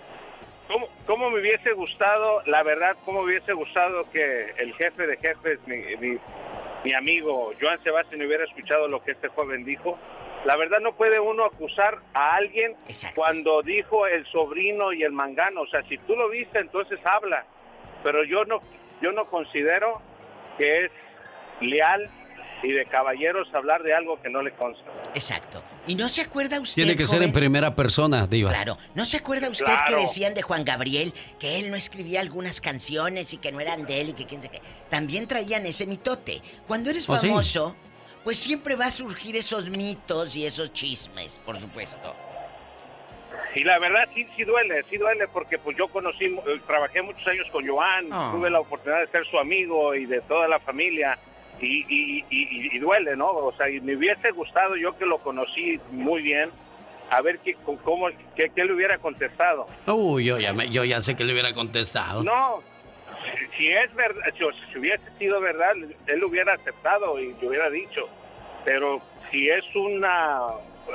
¿cómo, 0.66 0.89
cómo 1.07 1.31
me 1.31 1.41
hubiese 1.41 1.70
gustado, 1.72 2.43
la 2.47 2.64
verdad, 2.64 2.97
cómo 3.05 3.20
me 3.22 3.27
hubiese 3.31 3.53
gustado 3.53 4.11
que 4.11 4.53
el 4.59 4.74
jefe 4.74 5.07
de 5.07 5.16
jefes, 5.18 5.61
mi, 5.66 5.77
mi, 6.01 6.18
mi 6.85 6.95
amigo 6.95 7.53
Joan 7.61 7.81
Sebastián, 7.85 8.27
hubiera 8.27 8.43
escuchado 8.45 8.89
lo 8.89 9.01
que 9.05 9.12
este 9.12 9.29
joven 9.29 9.64
dijo? 9.64 9.97
La 10.47 10.57
verdad 10.57 10.78
no 10.80 10.94
puede 10.94 11.18
uno 11.18 11.44
acusar 11.44 11.99
a 12.14 12.36
alguien 12.36 12.76
cuando 13.16 13.62
dijo 13.62 14.07
el 14.07 14.24
sobrino 14.30 14.92
y 14.92 15.03
el 15.03 15.11
mangano. 15.11 15.62
O 15.62 15.66
sea, 15.66 15.82
si 15.88 15.99
tú 15.99 16.14
lo 16.14 16.28
viste, 16.28 16.61
entonces 16.61 17.01
habla. 17.05 17.44
Pero 18.05 18.22
yo 18.24 18.44
no, 18.44 18.61
yo 19.03 19.11
no 19.11 19.24
considero 19.24 20.01
que 20.57 20.84
es 20.84 20.92
leal 21.61 22.09
y 22.62 22.70
de 22.72 22.86
caballeros 22.86 23.53
hablar 23.55 23.82
de 23.82 23.92
algo 23.94 24.22
que 24.22 24.30
no 24.30 24.40
le 24.40 24.53
consta. 24.53 24.84
Exacto. 25.14 25.62
¿Y 25.88 25.94
no 25.97 26.09
se 26.09 26.22
acuerda 26.22 26.61
usted, 26.61 26.82
Tiene 26.82 26.97
que 26.97 27.07
ser 27.07 27.22
en 27.22 27.32
primera 27.32 27.74
persona, 27.74 28.26
diva. 28.26 28.51
Claro. 28.51 28.78
¿No 28.94 29.05
se 29.05 29.16
acuerda 29.18 29.51
usted 29.51 29.64
Claro. 29.64 29.97
que 29.97 30.03
decían 30.03 30.34
de 30.34 30.42
Juan 30.42 30.64
Gabriel 30.64 31.12
que 31.40 31.59
él 31.59 31.70
no 31.70 31.76
escribía 31.76 32.20
algunas 32.20 32.61
canciones 32.61 33.34
y 33.34 33.38
que 33.38 33.51
no 33.53 33.61
eran 33.61 33.84
de 33.84 34.01
él 34.01 34.09
y 34.11 34.12
que 34.14 34.26
quién 34.26 34.42
sé 34.42 34.49
qué? 34.49 34.62
También 34.90 35.26
traían 35.26 35.66
ese 35.66 35.86
mitote. 35.86 36.40
Cuando 36.66 36.90
eres 36.90 37.09
¿Oh, 37.11 37.16
sí? 37.16 37.28
famoso, 37.28 37.76
pues 38.27 38.39
siempre 38.39 38.74
va 38.74 38.87
a 38.87 38.91
surgir 38.91 39.37
esos 39.37 39.70
mitos 39.70 40.35
y 40.35 40.45
esos 40.45 40.72
chismes, 40.72 41.41
por 41.47 41.57
supuesto. 41.59 42.12
Y 43.55 43.62
la 43.62 43.79
verdad 43.79 44.09
sí, 44.16 44.27
sí 44.37 44.43
duele, 44.43 44.83
sí 44.91 44.97
duele 44.97 45.29
porque 45.29 45.59
pues 45.59 45.77
yo 45.77 45.87
conocí, 45.87 46.24
eh, 46.24 46.61
trabajé 46.66 47.03
muchos 47.03 47.24
años 47.29 47.47
con 47.53 47.64
Joan, 47.64 48.09
Ah. 48.11 48.31
tuve 48.35 48.51
la 48.51 48.59
oportunidad 48.59 49.03
de 49.03 49.07
ser 49.12 49.24
su 49.27 49.39
amigo 49.39 49.95
y 49.95 50.07
de 50.07 50.20
toda 50.22 50.49
la 50.49 50.59
familia 50.59 51.16
y, 51.61 51.85
y, 51.89 52.24
y- 52.29 52.77
y 52.77 52.79
duele, 52.81 53.14
¿no? 53.16 53.29
O 53.31 53.55
sea, 53.57 53.70
y 53.70 53.81
me 53.81 53.95
hubiese 53.95 54.33
gustado 54.33 54.74
yo 54.74 54.99
que 54.99 55.07
lo 55.07 55.18
conocí 55.18 55.79
muy 55.93 56.20
bien, 56.20 56.51
a 57.11 57.22
ver 57.22 57.39
qué, 57.39 57.55
con- 57.55 57.77
cómo, 57.77 58.09
qué, 58.35 58.51
qué 58.53 58.64
le 58.64 58.72
hubiera 58.72 58.99
contestado. 58.99 59.68
Uy, 59.87 60.24
yo 60.24 60.41
ya, 60.41 60.53
me- 60.53 60.68
yo 60.68 60.83
ya 60.83 61.01
sé 61.01 61.14
que 61.14 61.22
le 61.22 61.33
hubiera 61.33 61.55
contestado. 61.55 62.24
No, 62.24 62.61
si, 63.39 63.47
si 63.57 63.68
es 63.72 63.95
verdad, 63.95 64.22
si, 64.34 64.45
si 64.72 64.78
hubiese 64.78 65.11
sido 65.18 65.41
verdad, 65.41 65.72
él 66.07 66.18
lo 66.18 66.28
hubiera 66.28 66.55
aceptado 66.55 67.18
y 67.20 67.32
le 67.34 67.49
hubiera 67.49 67.70
dicho. 67.70 68.09
Pero 68.64 69.01
si 69.30 69.49
es 69.49 69.64
una 69.74 70.41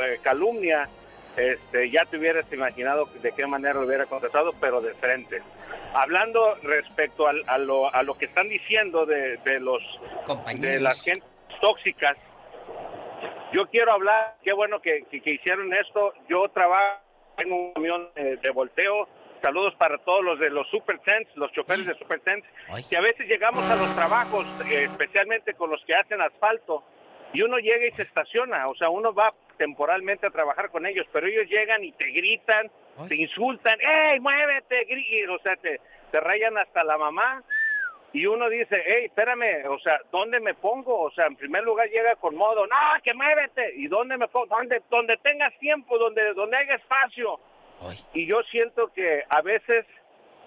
eh, 0.02 0.20
calumnia, 0.22 0.88
este, 1.38 1.90
ya 1.90 2.04
te 2.06 2.18
hubieras 2.18 2.46
imaginado 2.52 3.06
de 3.22 3.32
qué 3.32 3.46
manera 3.48 3.76
lo 3.76 3.86
hubiera 3.88 4.06
contestado, 4.06 4.52
pero 4.60 4.82
de 4.82 4.94
frente. 4.96 5.42
Hablando 5.94 6.56
respecto 6.64 7.28
al- 7.28 7.44
a, 7.48 7.58
lo, 7.58 7.94
a 7.94 8.04
lo 8.04 8.18
que 8.18 8.26
están 8.26 8.50
diciendo 8.50 9.06
de, 9.06 9.38
de 9.38 9.60
los 9.60 9.82
de 10.62 10.80
las 10.80 11.02
gentes 11.02 11.24
tóxicas, 11.62 12.18
yo 13.54 13.68
quiero 13.68 13.92
hablar, 13.94 14.36
qué 14.44 14.54
bueno 14.54 14.82
que, 14.82 15.04
que- 15.10 15.22
que 15.22 15.32
hicieron 15.32 15.74
esto. 15.74 16.14
Yo 16.30 16.48
trabajo 16.50 17.00
en 17.38 17.52
un 17.52 17.74
camión 17.74 18.10
eh, 18.16 18.38
de 18.42 18.50
volteo. 18.52 19.08
Saludos 19.42 19.74
para 19.76 19.98
todos 20.00 20.24
los 20.24 20.40
de 20.40 20.52
los 20.52 20.68
Super 20.70 21.00
Tents, 21.00 21.36
los 21.36 21.52
choferes 21.52 21.86
de 21.86 21.96
Super 21.96 22.20
Tents, 22.20 22.48
que 22.90 22.98
a 22.98 23.02
veces 23.02 23.28
llegamos 23.28 23.64
a 23.64 23.76
los 23.76 23.96
trabajos, 23.96 24.46
eh, 24.70 24.84
especialmente 24.84 25.56
con 25.56 25.72
los 25.72 25.84
que 25.86 25.96
hacen 25.96 26.22
asfalto, 26.22 26.84
y 27.34 27.42
uno 27.42 27.58
llega 27.58 27.88
y 27.88 27.92
se 27.92 28.04
estaciona. 28.04 28.66
O 28.68 28.76
sea, 28.76 28.90
uno 28.90 29.14
va 29.14 29.30
temporalmente 29.58 30.28
a 30.28 30.30
trabajar 30.30 30.70
con 30.70 30.86
ellos, 30.86 31.08
pero 31.12 31.26
ellos 31.28 31.48
llegan 31.50 31.84
y 31.84 31.92
te 31.94 32.12
gritan, 32.12 32.70
te 33.08 33.16
insultan, 33.16 33.80
¡Ey, 33.82 34.20
muévete! 34.20 34.86
gri-". 34.88 35.28
O 35.30 35.40
sea, 35.40 35.56
te, 35.56 35.80
te 36.12 36.20
rayan 36.20 36.58
hasta 36.58 36.84
la 36.84 36.98
mamá. 36.98 37.42
Y 38.14 38.26
uno 38.26 38.50
dice, 38.50 38.76
hey, 38.86 39.06
espérame, 39.06 39.66
o 39.70 39.80
sea, 39.80 39.98
¿dónde 40.12 40.42
me 40.42 40.54
pongo? 40.54 41.00
O 41.00 41.12
sea, 41.12 41.28
en 41.28 41.38
primer 41.38 41.64
lugar 41.64 41.90
llega 41.90 42.16
con 42.18 42.36
modo, 42.36 42.68
no, 42.68 42.76
que 43.02 43.14
muévete. 43.14 43.74
¿Y 43.78 43.88
dónde 43.88 44.18
me 44.18 44.28
pongo? 44.28 44.48
Donde, 44.48 44.82
donde 44.90 45.16
tengas 45.18 45.58
tiempo, 45.60 45.98
donde, 45.98 46.34
donde 46.34 46.58
haya 46.58 46.76
espacio. 46.76 47.40
Y 48.14 48.26
yo 48.28 48.42
siento 48.52 48.92
que 48.94 49.24
a 49.30 49.42
veces 49.42 49.86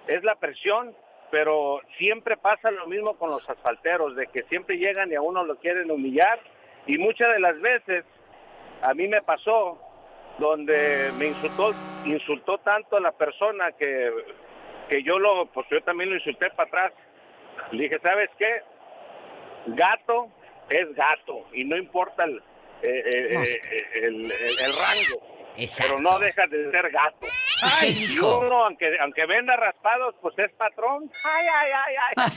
es 0.07 0.23
la 0.25 0.35
presión, 0.37 0.95
pero 1.31 1.81
siempre 1.99 2.37
pasa 2.37 2.71
lo 2.71 2.87
mismo 2.87 3.17
con 3.17 3.31
los 3.31 3.49
asfalteros, 3.49 4.15
de 4.17 4.27
que 4.29 4.43
siempre 4.45 4.77
llegan 4.79 5.11
y 5.11 5.15
a 5.17 5.21
uno 5.21 5.45
lo 5.45 5.57
quieren 5.57 5.91
humillar. 5.91 6.39
Y 6.87 6.99
muchas 6.99 7.33
de 7.33 7.41
las 7.41 7.61
veces, 7.61 8.05
a 8.83 8.95
mí 8.95 9.09
me 9.09 9.23
pasó, 9.23 9.81
donde 10.39 11.11
me 11.19 11.27
insultó, 11.29 11.73
insultó 12.05 12.59
tanto 12.59 12.97
a 12.97 13.01
la 13.01 13.13
persona 13.13 13.73
que, 13.73 14.13
que 14.89 15.03
yo 15.03 15.19
lo, 15.19 15.47
pues 15.47 15.67
yo 15.71 15.81
también 15.83 16.11
lo 16.11 16.17
insulté 16.17 16.51
para 16.51 16.69
atrás. 16.69 16.93
Le 17.73 17.85
dije, 17.85 17.99
¿sabes 18.03 18.31
qué? 18.39 18.63
Gato 19.67 20.29
es 20.69 20.95
gato 20.95 21.47
y 21.53 21.65
no 21.65 21.77
importa 21.77 22.25
el, 22.25 22.37
eh, 22.37 22.43
eh, 22.83 23.29
eh, 23.33 23.61
el, 24.03 24.15
el- 24.31 24.33
el 24.33 24.73
rango. 24.77 25.34
Pero 25.79 26.01
no 26.01 26.19
deja 26.19 26.47
de 26.47 26.71
ser 26.71 26.91
gato. 26.91 27.27
y 27.87 28.19
uno, 28.19 28.65
aunque, 28.65 28.87
aunque 29.01 29.27
venda 29.27 29.57
raspados, 29.57 30.15
pues 30.21 30.35
es 30.39 30.51
patrón. 30.53 31.11
Ay, 31.25 31.47
ay, 31.47 31.71
ay, 31.87 31.95
ay. 32.17 32.33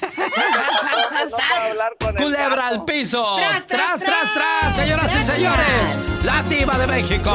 No 2.09 2.15
Culebra 2.17 2.67
al 2.67 2.85
piso. 2.85 3.35
Tras, 3.37 3.67
tras, 3.67 3.99
tras, 3.99 4.33
tras, 4.33 4.75
señoras 4.75 5.15
y 5.15 5.23
señores. 5.23 6.23
La 6.23 6.43
diva 6.43 6.77
de 6.77 6.87
México. 6.87 7.31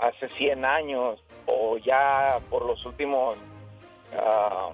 hace 0.00 0.28
100 0.38 0.64
años 0.64 1.22
o 1.46 1.78
ya 1.78 2.38
por 2.50 2.64
los 2.66 2.84
últimos, 2.86 3.36
ah, 4.16 4.70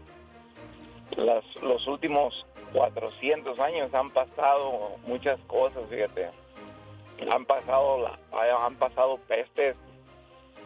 las- 1.17 1.57
los 1.63 1.87
últimos 1.87 2.47
400 2.73 3.59
años 3.61 3.93
han 3.95 4.11
pasado 4.11 4.97
muchas 5.07 5.39
cosas, 5.47 5.83
fíjate. 5.89 6.31
Han 7.31 7.47
pasado, 7.47 8.07
han 8.67 8.75
pasado 8.77 9.17
pestes, 9.29 9.77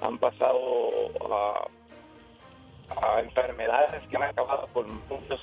han 0.01 0.19
pasado 0.19 0.59
ah, 1.31 1.69
ah, 2.91 3.21
enfermedades 3.21 4.03
que 4.09 4.17
han 4.17 4.23
acabado 4.25 4.67
con 4.73 4.87
muchos 5.09 5.41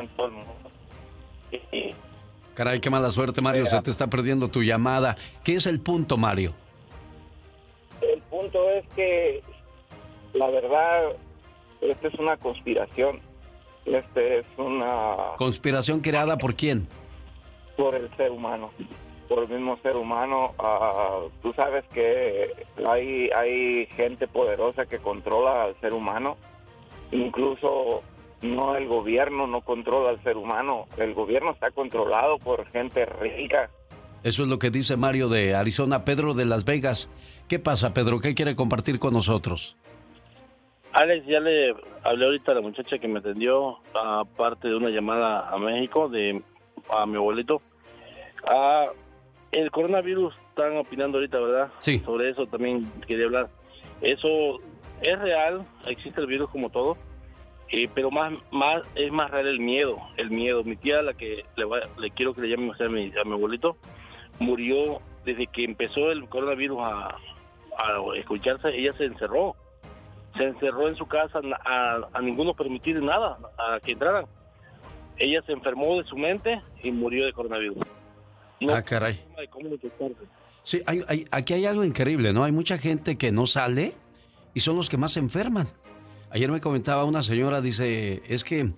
en 0.00 0.08
todo 0.08 0.26
el 0.26 0.32
mundo. 0.32 0.52
Y- 1.72 1.94
Caray, 2.54 2.80
qué 2.80 2.90
mala 2.90 3.10
suerte, 3.10 3.40
Mario. 3.40 3.66
Se 3.66 3.80
te 3.80 3.90
está 3.90 4.08
perdiendo 4.08 4.48
tu 4.48 4.62
llamada. 4.62 5.16
¿Qué 5.42 5.54
es 5.54 5.66
el 5.66 5.80
punto, 5.80 6.16
Mario? 6.16 6.52
el 8.00 8.20
punto 8.22 8.68
es 8.70 8.84
que 8.94 9.42
la 10.34 10.48
verdad, 10.50 11.12
esta 11.80 12.08
es 12.08 12.14
una 12.14 12.36
conspiración. 12.36 13.20
Este 13.84 14.38
es 14.40 14.46
una 14.58 15.16
¿Conspiración 15.38 16.00
creada 16.00 16.36
por 16.38 16.54
quién? 16.54 16.88
por 17.76 17.94
el 17.94 18.14
ser 18.16 18.30
humano, 18.30 18.70
por 19.28 19.44
el 19.44 19.48
mismo 19.48 19.76
ser 19.82 19.96
humano. 19.96 20.52
Ah, 20.58 21.20
tú 21.42 21.52
sabes 21.54 21.84
que 21.92 22.52
hay, 22.86 23.30
hay 23.30 23.86
gente 23.96 24.28
poderosa 24.28 24.84
que 24.86 24.98
controla 24.98 25.64
al 25.64 25.80
ser 25.80 25.92
humano. 25.94 26.36
Incluso 27.12 28.02
no 28.42 28.74
el 28.76 28.88
gobierno 28.88 29.46
no 29.46 29.60
controla 29.60 30.10
al 30.10 30.22
ser 30.22 30.36
humano. 30.36 30.86
El 30.96 31.14
gobierno 31.14 31.52
está 31.52 31.70
controlado 31.70 32.38
por 32.38 32.66
gente 32.70 33.06
rica. 33.06 33.70
Eso 34.24 34.42
es 34.42 34.48
lo 34.48 34.58
que 34.58 34.70
dice 34.70 34.96
Mario 34.96 35.28
de 35.28 35.54
Arizona, 35.54 36.04
Pedro 36.04 36.34
de 36.34 36.44
Las 36.44 36.64
Vegas. 36.64 37.08
¿Qué 37.48 37.58
pasa, 37.58 37.92
Pedro? 37.92 38.20
¿Qué 38.20 38.34
quiere 38.34 38.54
compartir 38.56 38.98
con 38.98 39.14
nosotros? 39.14 39.76
Alex, 40.92 41.26
ya 41.26 41.40
le 41.40 41.74
hablé 42.04 42.26
ahorita 42.26 42.52
a 42.52 42.54
la 42.56 42.60
muchacha 42.60 42.98
que 42.98 43.08
me 43.08 43.18
atendió, 43.20 43.78
aparte 43.94 44.68
de 44.68 44.76
una 44.76 44.90
llamada 44.90 45.48
a 45.48 45.58
México 45.58 46.08
de 46.08 46.42
a 46.90 47.06
mi 47.06 47.16
abuelito. 47.16 47.62
Ah, 48.46 48.86
el 49.52 49.70
coronavirus, 49.70 50.34
están 50.50 50.76
opinando 50.76 51.18
ahorita, 51.18 51.40
¿verdad? 51.40 51.72
Sí. 51.78 52.00
Sobre 52.00 52.30
eso 52.30 52.46
también 52.46 52.90
quería 53.06 53.26
hablar. 53.26 53.48
Eso 54.00 54.60
es 55.02 55.18
real, 55.18 55.66
existe 55.86 56.20
el 56.20 56.26
virus 56.26 56.50
como 56.50 56.70
todo, 56.70 56.96
eh, 57.70 57.88
pero 57.94 58.10
más, 58.10 58.32
más 58.50 58.82
es 58.94 59.10
más 59.12 59.30
real 59.30 59.46
el 59.46 59.60
miedo, 59.60 59.96
el 60.16 60.30
miedo. 60.30 60.62
Mi 60.64 60.76
tía, 60.76 61.02
la 61.02 61.14
que 61.14 61.44
le, 61.56 61.64
va- 61.64 61.88
le 61.98 62.10
quiero 62.10 62.34
que 62.34 62.42
le 62.42 62.48
llame 62.48 62.72
a 62.78 62.88
mi, 62.88 63.12
a 63.20 63.24
mi 63.24 63.32
abuelito, 63.32 63.76
murió 64.38 65.00
desde 65.24 65.46
que 65.46 65.64
empezó 65.64 66.10
el 66.10 66.28
coronavirus 66.28 66.78
a, 66.82 67.06
a 67.08 68.16
escucharse, 68.16 68.68
ella 68.76 68.92
se 68.98 69.04
encerró 69.04 69.56
se 70.36 70.44
encerró 70.44 70.88
en 70.88 70.96
su 70.96 71.04
casa 71.06 71.40
a, 71.66 72.08
a 72.10 72.20
ninguno 72.22 72.54
permitir 72.54 73.02
nada, 73.02 73.36
a 73.58 73.78
que 73.80 73.92
entraran. 73.92 74.24
Ella 75.18 75.42
se 75.42 75.52
enfermó 75.52 75.98
de 76.00 76.04
su 76.08 76.16
mente 76.16 76.58
y 76.82 76.90
murió 76.90 77.26
de 77.26 77.34
coronavirus. 77.34 77.76
No 78.58 78.74
Ah, 78.74 78.80
caray. 78.82 79.20
de 79.36 79.46
cómo. 79.48 79.68
Sí, 80.62 80.80
hay- 80.86 81.02
hay- 81.06 81.26
aquí 81.30 81.52
hay 81.52 81.66
algo 81.66 81.84
increíble, 81.84 82.32
¿no? 82.32 82.44
Hay 82.44 82.52
mucha 82.52 82.78
gente 82.78 83.18
que 83.18 83.30
no 83.30 83.46
sale 83.46 83.92
y 84.54 84.60
son 84.60 84.76
los 84.76 84.88
que 84.88 84.96
más 84.96 85.12
se 85.12 85.20
enferman. 85.20 85.68
Ayer 86.30 86.50
me 86.50 86.60
comentaba 86.60 87.04
una 87.04 87.22
señora, 87.22 87.60
dice, 87.60 88.22
es 88.26 88.44
que 88.44 88.72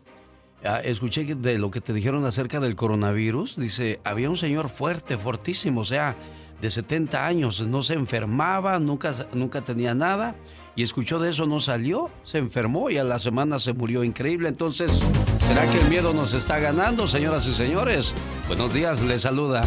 ah, 0.65 0.81
escuché 0.81 1.25
de 1.25 1.59
lo 1.59 1.71
que 1.71 1.81
te 1.81 1.93
dijeron 1.93 2.25
acerca 2.25 2.61
del 2.61 2.75
coronavirus, 2.75 3.57
dice, 3.57 4.01
había 4.05 4.29
un 4.29 4.37
señor 4.37 4.69
fuerte, 4.71 5.19
fortísimo, 5.19 5.83
o 5.83 5.85
sea, 5.85 6.17
de 6.61 6.71
70 6.71 7.27
años, 7.27 7.61
no 7.61 7.83
se 7.83 7.95
enfermaba, 7.95 8.79
nunca, 8.79 9.15
nunca 9.35 9.61
tenía 9.63 9.95
nada, 9.95 10.35
y 10.77 10.83
escuchó 10.83 11.21
de 11.21 11.31
eso, 11.31 11.47
no 11.47 11.61
salió, 11.61 12.11
se 12.25 12.39
enfermó 12.39 12.91
y 12.91 12.99
a 12.99 13.05
la 13.05 13.19
semana 13.19 13.61
se 13.61 13.73
murió. 13.73 14.03
Increíble, 14.03 14.49
entonces, 14.49 15.01
¿será 15.47 15.71
que 15.71 15.81
el 15.81 15.89
miedo 15.89 16.13
nos 16.13 16.33
está 16.33 16.59
ganando, 16.59 17.07
señoras 17.07 17.47
y 17.47 17.53
señores? 17.53 18.13
Buenos 18.49 18.75
días, 18.75 19.01
les 19.03 19.23
saluda. 19.23 19.63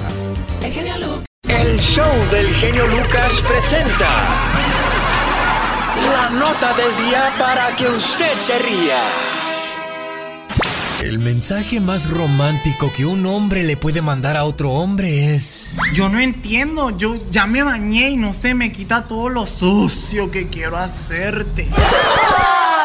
El 0.61 0.71
genio 0.71 0.97
Lucas. 0.97 1.23
El 1.47 1.79
show 1.79 2.13
del 2.31 2.53
genio 2.55 2.87
Lucas 2.87 3.41
presenta 3.47 4.86
la 6.11 6.29
nota 6.29 6.73
del 6.73 6.95
día 7.05 7.33
para 7.37 7.75
que 7.75 7.87
usted 7.87 8.39
se 8.39 8.59
ría. 8.59 9.03
El 11.03 11.19
mensaje 11.19 11.79
más 11.79 12.09
romántico 12.09 12.91
que 12.91 13.05
un 13.05 13.25
hombre 13.27 13.63
le 13.63 13.77
puede 13.77 14.01
mandar 14.01 14.35
a 14.35 14.43
otro 14.43 14.71
hombre 14.71 15.35
es... 15.35 15.77
Yo 15.93 16.09
no 16.09 16.19
entiendo, 16.19 16.89
yo 16.97 17.15
ya 17.29 17.45
me 17.45 17.63
bañé 17.63 18.09
y 18.09 18.17
no 18.17 18.33
se 18.33 18.55
me 18.55 18.71
quita 18.71 19.07
todo 19.07 19.29
lo 19.29 19.45
sucio 19.45 20.31
que 20.31 20.47
quiero 20.49 20.77
hacerte. 20.77 21.69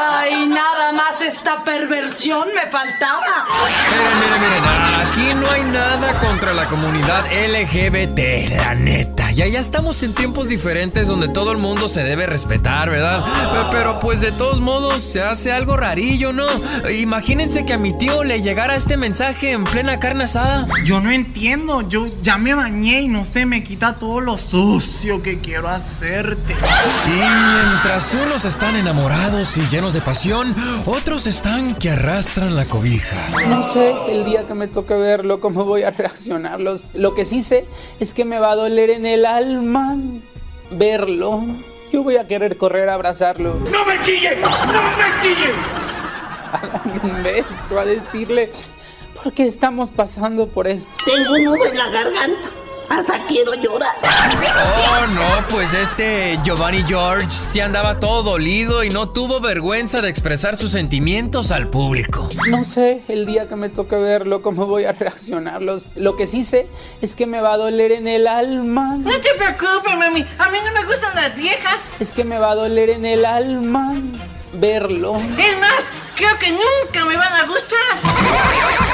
Ay, 0.08 0.46
nada 0.46 0.92
más 0.92 1.20
esta 1.22 1.64
perversión 1.64 2.46
me 2.54 2.70
faltaba. 2.70 3.46
Miren, 3.90 4.18
miren, 4.20 4.40
miren, 4.40 5.06
aquí 5.06 5.34
no 5.40 5.50
hay 5.50 5.64
nada 5.64 6.20
contra 6.20 6.52
la 6.52 6.66
comunidad 6.66 7.24
LGBT, 7.26 8.56
la 8.56 8.74
neta. 8.74 9.31
Ya, 9.34 9.46
ya 9.46 9.60
estamos 9.60 10.02
en 10.02 10.14
tiempos 10.14 10.48
diferentes 10.48 11.08
donde 11.08 11.26
todo 11.28 11.52
el 11.52 11.58
mundo 11.58 11.88
se 11.88 12.02
debe 12.04 12.26
respetar, 12.26 12.90
¿verdad? 12.90 13.24
Pe- 13.24 13.68
Pero, 13.76 13.98
pues 13.98 14.20
de 14.20 14.30
todos 14.30 14.60
modos 14.60 15.00
se 15.02 15.22
hace 15.22 15.50
algo 15.52 15.76
rarillo, 15.76 16.32
¿no? 16.34 16.46
Imagínense 16.90 17.64
que 17.64 17.72
a 17.72 17.78
mi 17.78 17.96
tío 17.96 18.24
le 18.24 18.42
llegara 18.42 18.76
este 18.76 18.96
mensaje 18.98 19.52
en 19.52 19.64
plena 19.64 19.98
carne 19.98 20.24
asada. 20.24 20.66
Yo 20.84 21.00
no 21.00 21.10
entiendo, 21.10 21.80
yo 21.88 22.08
ya 22.22 22.36
me 22.36 22.54
bañé 22.54 23.00
y 23.02 23.08
no 23.08 23.24
se 23.24 23.46
me 23.46 23.64
quita 23.64 23.94
todo 23.98 24.20
lo 24.20 24.36
sucio 24.36 25.22
que 25.22 25.40
quiero 25.40 25.68
hacerte. 25.68 26.54
Y 27.06 27.10
mientras 27.10 28.12
unos 28.14 28.44
están 28.44 28.76
enamorados 28.76 29.56
y 29.56 29.62
llenos 29.70 29.94
de 29.94 30.02
pasión, 30.02 30.54
otros 30.84 31.26
están 31.26 31.74
que 31.76 31.90
arrastran 31.90 32.54
la 32.54 32.66
cobija. 32.66 33.28
No 33.48 33.62
sé 33.62 33.94
el 34.08 34.24
día 34.24 34.46
que 34.46 34.54
me 34.54 34.68
toque 34.68 34.94
verlo, 34.94 35.40
cómo 35.40 35.64
voy 35.64 35.84
a 35.84 35.90
reaccionar. 35.90 36.60
Los- 36.60 36.94
lo 36.94 37.14
que 37.14 37.24
sí 37.24 37.40
sé 37.42 37.64
es 37.98 38.12
que 38.12 38.24
me 38.26 38.38
va 38.38 38.52
a 38.52 38.56
doler 38.56 38.90
en 38.90 39.06
el 39.06 39.21
alma 39.26 39.96
verlo. 40.70 41.44
Yo 41.92 42.02
voy 42.02 42.16
a 42.16 42.26
querer 42.26 42.56
correr 42.56 42.88
a 42.88 42.94
abrazarlo. 42.94 43.54
¡No 43.70 43.84
me 43.84 44.00
chille! 44.00 44.36
¡No 44.36 44.48
me 44.48 45.22
chille! 45.22 45.50
A 46.52 46.66
darle 46.66 47.00
un 47.02 47.22
beso, 47.22 47.78
a 47.78 47.84
decirle, 47.84 48.50
¿por 49.22 49.32
qué 49.32 49.46
estamos 49.46 49.90
pasando 49.90 50.48
por 50.48 50.66
esto? 50.66 50.92
Tengo 51.04 51.34
un 51.34 51.44
nudo 51.44 51.66
en 51.66 51.76
la 51.76 51.90
garganta. 51.90 52.50
Hasta 52.88 53.26
quiero 53.26 53.54
llorar. 53.54 53.94
Oh, 54.04 55.06
no, 55.08 55.46
pues 55.48 55.72
este 55.74 56.38
Giovanni 56.44 56.82
George 56.86 57.26
sí 57.30 57.60
andaba 57.60 57.98
todo 58.00 58.22
dolido 58.22 58.84
y 58.84 58.90
no 58.90 59.08
tuvo 59.08 59.40
vergüenza 59.40 60.00
de 60.00 60.08
expresar 60.08 60.56
sus 60.56 60.70
sentimientos 60.72 61.50
al 61.50 61.68
público. 61.68 62.28
No 62.50 62.64
sé 62.64 63.02
el 63.08 63.26
día 63.26 63.48
que 63.48 63.56
me 63.56 63.68
toque 63.68 63.96
verlo, 63.96 64.42
cómo 64.42 64.66
voy 64.66 64.84
a 64.84 64.92
reaccionar. 64.92 65.62
Los- 65.62 65.96
lo 65.96 66.16
que 66.16 66.26
sí 66.26 66.44
sé 66.44 66.66
es 67.00 67.14
que 67.14 67.26
me 67.26 67.40
va 67.40 67.54
a 67.54 67.56
doler 67.56 67.92
en 67.92 68.06
el 68.08 68.26
alma. 68.26 68.96
No 68.98 69.10
te 69.20 69.30
preocupes, 69.36 69.96
mami. 69.96 70.26
A 70.38 70.50
mí 70.50 70.58
no 70.64 70.72
me 70.80 70.86
gustan 70.86 71.14
las 71.14 71.34
viejas. 71.36 71.80
Es 72.00 72.12
que 72.12 72.24
me 72.24 72.38
va 72.38 72.50
a 72.52 72.54
doler 72.54 72.90
en 72.90 73.06
el 73.06 73.24
alma 73.24 73.94
verlo. 74.54 75.16
Es 75.16 75.58
más, 75.58 75.86
creo 76.16 76.36
que 76.38 76.50
nunca 76.52 77.04
me 77.06 77.16
van 77.16 77.32
a 77.32 77.44
gustar. 77.46 78.91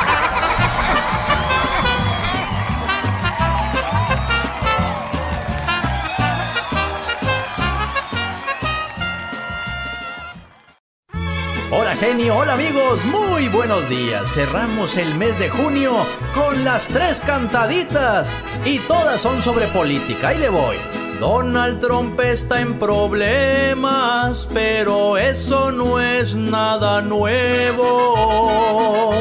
Hola 11.70 11.94
genio, 11.96 12.34
hola 12.34 12.54
amigos, 12.54 13.04
muy 13.04 13.48
buenos 13.48 13.86
días. 13.90 14.32
Cerramos 14.32 14.96
el 14.96 15.14
mes 15.16 15.38
de 15.38 15.50
junio 15.50 15.92
con 16.32 16.64
las 16.64 16.88
tres 16.88 17.20
cantaditas 17.20 18.34
y 18.64 18.78
todas 18.78 19.20
son 19.20 19.42
sobre 19.42 19.66
política. 19.68 20.28
Ahí 20.28 20.38
le 20.38 20.48
voy. 20.48 20.78
Donald 21.20 21.78
Trump 21.80 22.18
está 22.20 22.62
en 22.62 22.78
problemas, 22.78 24.48
pero 24.54 25.18
eso 25.18 25.70
no 25.70 26.00
es 26.00 26.34
nada 26.34 27.02
nuevo. 27.02 27.84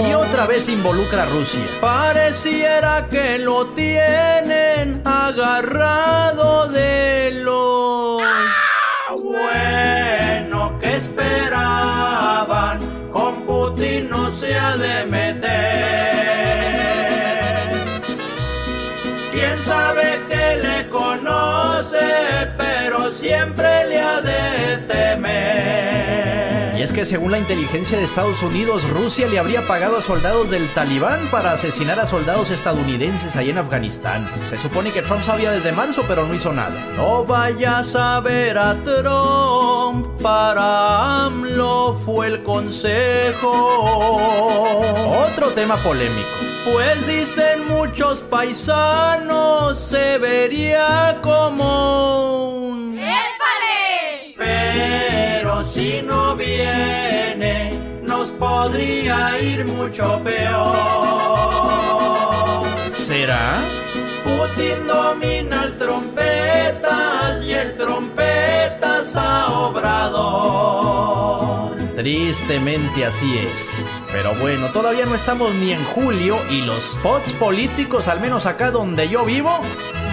Y 0.09 0.13
otra 0.13 0.47
vez 0.47 0.69
involucra 0.69 1.23
a 1.23 1.25
Rusia. 1.25 1.65
Pareciera 1.81 3.09
que 3.09 3.39
lo 3.39 3.73
tienen 3.73 5.01
agarrado 5.03 6.69
de 6.69 7.26
de 14.77 15.05
meter. 15.05 15.26
Es 26.87 26.93
que 26.93 27.03
según 27.05 27.31
la 27.31 27.37
inteligencia 27.37 27.97
de 27.97 28.05
Estados 28.05 28.41
Unidos, 28.41 28.89
Rusia 28.89 29.27
le 29.27 29.39
habría 29.39 29.67
pagado 29.67 29.97
a 29.97 30.01
soldados 30.01 30.49
del 30.49 30.69
Talibán 30.73 31.19
para 31.29 31.51
asesinar 31.51 31.99
a 31.99 32.07
soldados 32.07 32.49
estadounidenses 32.49 33.35
ahí 33.35 33.49
en 33.49 33.57
Afganistán. 33.57 34.29
Se 34.49 34.57
supone 34.57 34.91
que 34.91 35.01
Trump 35.01 35.21
sabía 35.21 35.51
desde 35.51 35.73
marzo, 35.73 36.05
pero 36.07 36.25
no 36.25 36.33
hizo 36.33 36.53
nada. 36.53 36.87
No 36.95 37.25
vayas 37.25 37.93
a 37.97 38.21
ver 38.21 38.57
a 38.57 38.81
Trump, 38.85 40.07
para 40.21 41.25
AMLO 41.25 41.99
fue 42.05 42.27
el 42.27 42.43
consejo. 42.43 43.51
Otro 45.29 45.49
tema 45.49 45.75
polémico. 45.75 46.37
Pues 46.71 47.05
dicen 47.05 47.67
muchos 47.67 48.21
paisanos, 48.21 49.77
se 49.77 50.17
vería 50.19 51.19
como 51.21 52.56
viene, 56.57 57.73
nos 58.03 58.29
podría 58.31 59.39
ir 59.39 59.65
mucho 59.65 60.21
peor. 60.23 60.75
¿Será? 62.89 63.61
Putin 64.23 64.87
domina 64.87 65.63
el 65.65 65.77
trompetas 65.77 67.43
y 67.43 67.53
el 67.53 67.75
trompetas 67.75 69.15
a 69.15 69.47
Obrador. 69.67 70.57
Tristemente 71.95 73.05
así 73.05 73.37
es. 73.37 73.85
Pero 74.11 74.33
bueno, 74.35 74.67
todavía 74.67 75.05
no 75.05 75.15
estamos 75.15 75.53
ni 75.55 75.71
en 75.71 75.83
julio 75.85 76.37
y 76.49 76.61
los 76.61 76.91
spots 76.91 77.33
políticos, 77.33 78.07
al 78.07 78.19
menos 78.19 78.45
acá 78.45 78.71
donde 78.71 79.09
yo 79.09 79.25
vivo, 79.25 79.59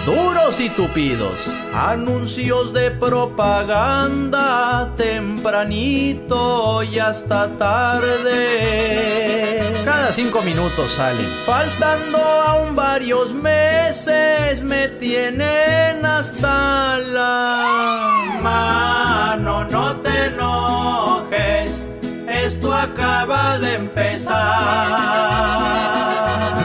duros 0.05 0.59
y 0.59 0.69
tupidos. 0.69 1.49
Anuncios 1.73 2.71
de 2.73 2.91
propaganda 2.91 4.93
tempranito 4.95 6.83
y 6.83 6.99
hasta 6.99 7.49
tarde. 7.57 9.63
Cada 9.83 10.13
cinco 10.13 10.43
minutos 10.43 10.91
salen. 10.91 11.27
Faltando 11.45 12.17
aún 12.17 12.75
varios 12.75 13.33
meses, 13.33 14.61
me 14.63 14.87
tienen 14.89 16.05
hasta 16.05 16.99
la 16.99 18.37
mano. 18.41 19.65
No 19.65 19.95
te 19.97 20.27
enojes, 20.27 21.89
esto 22.27 22.73
acaba 22.73 23.59
de 23.59 23.73
empezar. 23.75 24.35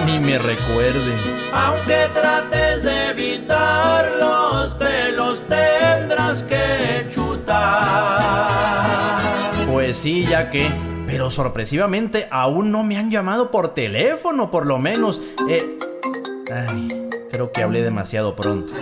Ni 0.07 0.19
me 0.21 0.39
recuerden. 0.39 1.19
Aunque 1.53 2.09
trates 2.15 2.51
de 2.51 2.70
evitarlos, 3.41 4.79
te 4.79 5.13
los 5.13 5.43
tendrás 5.47 6.43
que 6.43 7.07
chutar. 7.11 8.51
Pues 9.71 9.97
sí, 9.97 10.27
ya 10.27 10.51
que. 10.51 10.69
Pero 11.07 11.31
sorpresivamente 11.31 12.29
aún 12.31 12.71
no 12.71 12.85
me 12.85 12.97
han 12.97 13.11
llamado 13.11 13.51
por 13.51 13.75
teléfono, 13.75 14.51
por 14.51 14.67
lo 14.67 14.79
menos. 14.79 15.21
Eh, 15.49 15.79
ay, 16.53 17.09
creo 17.31 17.51
que 17.51 17.63
hablé 17.63 17.83
demasiado 17.83 18.37
pronto. 18.37 18.73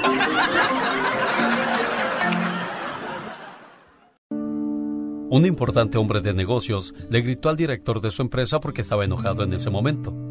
Un 5.31 5.45
importante 5.45 5.99
hombre 5.99 6.21
de 6.21 6.33
negocios 6.35 6.95
le 7.11 7.21
gritó 7.21 7.49
al 7.51 7.57
director 7.57 8.01
de 8.01 8.11
su 8.11 8.23
empresa 8.23 8.61
porque 8.61 8.81
estaba 8.81 9.05
enojado 9.05 9.43
en 9.43 9.53
ese 9.53 9.71
momento. 9.71 10.28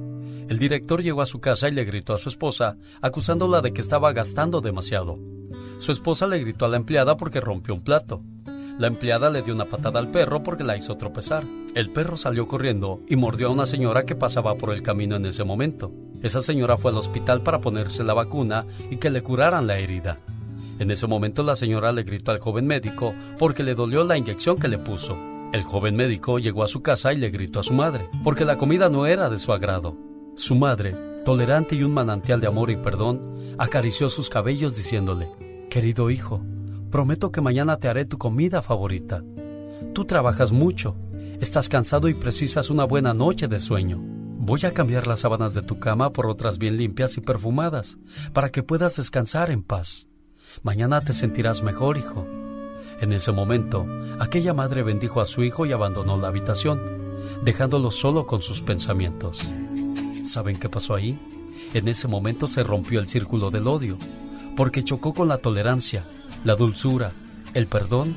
El 0.49 0.59
director 0.59 1.03
llegó 1.03 1.21
a 1.21 1.25
su 1.25 1.39
casa 1.41 1.67
y 1.67 1.73
le 1.73 1.83
gritó 1.83 2.13
a 2.13 2.17
su 2.17 2.29
esposa, 2.29 2.77
acusándola 3.01 3.61
de 3.61 3.73
que 3.73 3.81
estaba 3.81 4.13
gastando 4.13 4.61
demasiado. 4.61 5.19
Su 5.77 5.91
esposa 5.91 6.25
le 6.25 6.39
gritó 6.39 6.65
a 6.65 6.69
la 6.69 6.77
empleada 6.77 7.17
porque 7.17 7.41
rompió 7.41 7.73
un 7.73 7.83
plato. 7.83 8.21
La 8.79 8.87
empleada 8.87 9.29
le 9.29 9.41
dio 9.41 9.53
una 9.53 9.65
patada 9.65 9.99
al 9.99 10.09
perro 10.09 10.43
porque 10.43 10.63
la 10.63 10.77
hizo 10.77 10.95
tropezar. 10.95 11.43
El 11.75 11.91
perro 11.91 12.15
salió 12.15 12.47
corriendo 12.47 13.01
y 13.09 13.15
mordió 13.15 13.47
a 13.47 13.51
una 13.51 13.65
señora 13.65 14.05
que 14.05 14.15
pasaba 14.15 14.55
por 14.55 14.71
el 14.71 14.83
camino 14.83 15.15
en 15.15 15.25
ese 15.25 15.43
momento. 15.43 15.91
Esa 16.23 16.41
señora 16.41 16.77
fue 16.77 16.91
al 16.91 16.97
hospital 16.97 17.41
para 17.41 17.59
ponerse 17.59 18.03
la 18.03 18.13
vacuna 18.13 18.65
y 18.89 18.97
que 18.97 19.09
le 19.09 19.23
curaran 19.23 19.67
la 19.67 19.79
herida. 19.79 20.19
En 20.79 20.91
ese 20.91 21.07
momento 21.07 21.43
la 21.43 21.55
señora 21.55 21.91
le 21.91 22.03
gritó 22.03 22.31
al 22.31 22.39
joven 22.39 22.67
médico 22.67 23.13
porque 23.37 23.63
le 23.63 23.75
dolió 23.75 24.03
la 24.03 24.15
inyección 24.15 24.57
que 24.57 24.67
le 24.67 24.77
puso. 24.77 25.17
El 25.51 25.63
joven 25.63 25.95
médico 25.95 26.39
llegó 26.39 26.63
a 26.63 26.67
su 26.67 26.81
casa 26.81 27.11
y 27.13 27.17
le 27.17 27.31
gritó 27.31 27.59
a 27.59 27.63
su 27.63 27.73
madre 27.73 28.07
porque 28.23 28.45
la 28.45 28.57
comida 28.57 28.89
no 28.89 29.07
era 29.07 29.29
de 29.29 29.39
su 29.39 29.51
agrado. 29.51 29.97
Su 30.37 30.53
madre, 30.53 30.95
tolerante 31.25 31.75
y 31.75 31.81
un 31.81 31.95
manantial 31.95 32.39
de 32.39 32.45
amor 32.45 32.69
y 32.69 32.75
perdón, 32.75 33.55
acarició 33.57 34.07
sus 34.07 34.29
cabellos 34.29 34.75
diciéndole, 34.75 35.31
Querido 35.67 36.11
hijo, 36.11 36.43
prometo 36.91 37.31
que 37.31 37.41
mañana 37.41 37.77
te 37.77 37.87
haré 37.87 38.05
tu 38.05 38.19
comida 38.19 38.61
favorita. 38.61 39.23
Tú 39.95 40.05
trabajas 40.05 40.51
mucho, 40.51 40.95
estás 41.41 41.69
cansado 41.69 42.07
y 42.07 42.13
precisas 42.13 42.69
una 42.69 42.83
buena 42.83 43.15
noche 43.15 43.47
de 43.47 43.59
sueño. 43.59 43.97
Voy 43.99 44.63
a 44.65 44.75
cambiar 44.75 45.07
las 45.07 45.21
sábanas 45.21 45.55
de 45.55 45.63
tu 45.63 45.79
cama 45.79 46.13
por 46.13 46.27
otras 46.27 46.59
bien 46.59 46.77
limpias 46.77 47.17
y 47.17 47.21
perfumadas, 47.21 47.97
para 48.31 48.51
que 48.51 48.61
puedas 48.61 48.97
descansar 48.97 49.49
en 49.49 49.63
paz. 49.63 50.07
Mañana 50.61 51.01
te 51.01 51.13
sentirás 51.13 51.63
mejor, 51.63 51.97
hijo. 51.97 52.27
En 53.01 53.11
ese 53.11 53.31
momento, 53.31 53.87
aquella 54.19 54.53
madre 54.53 54.83
bendijo 54.83 55.19
a 55.19 55.25
su 55.25 55.43
hijo 55.43 55.65
y 55.65 55.71
abandonó 55.71 56.15
la 56.15 56.27
habitación, 56.27 56.79
dejándolo 57.43 57.89
solo 57.89 58.27
con 58.27 58.43
sus 58.43 58.61
pensamientos. 58.61 59.39
¿Saben 60.23 60.57
qué 60.57 60.69
pasó 60.69 60.95
ahí? 60.95 61.17
En 61.73 61.87
ese 61.87 62.07
momento 62.07 62.47
se 62.47 62.63
rompió 62.63 62.99
el 62.99 63.07
círculo 63.07 63.51
del 63.51 63.67
odio, 63.67 63.97
porque 64.55 64.83
chocó 64.83 65.13
con 65.13 65.27
la 65.27 65.37
tolerancia, 65.37 66.03
la 66.43 66.55
dulzura, 66.55 67.11
el 67.53 67.67
perdón 67.67 68.15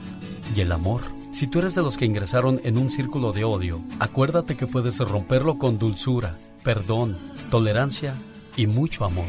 y 0.55 0.61
el 0.61 0.73
amor. 0.73 1.03
Si 1.33 1.47
tú 1.47 1.61
eres 1.61 1.75
de 1.75 1.83
los 1.83 1.97
que 1.97 2.07
ingresaron 2.07 2.61
en 2.65 2.79
un 2.79 2.91
círculo 2.91 3.33
de 3.33 3.45
odio, 3.45 3.81
acuérdate 3.99 4.57
que 4.57 4.67
puedes 4.67 4.99
romperlo 4.99 5.59
con 5.59 5.79
dulzura, 5.79 6.37
perdón, 6.65 7.17
tolerancia 7.51 8.15
y 8.57 8.67
mucho 8.67 9.05
amor. 9.05 9.29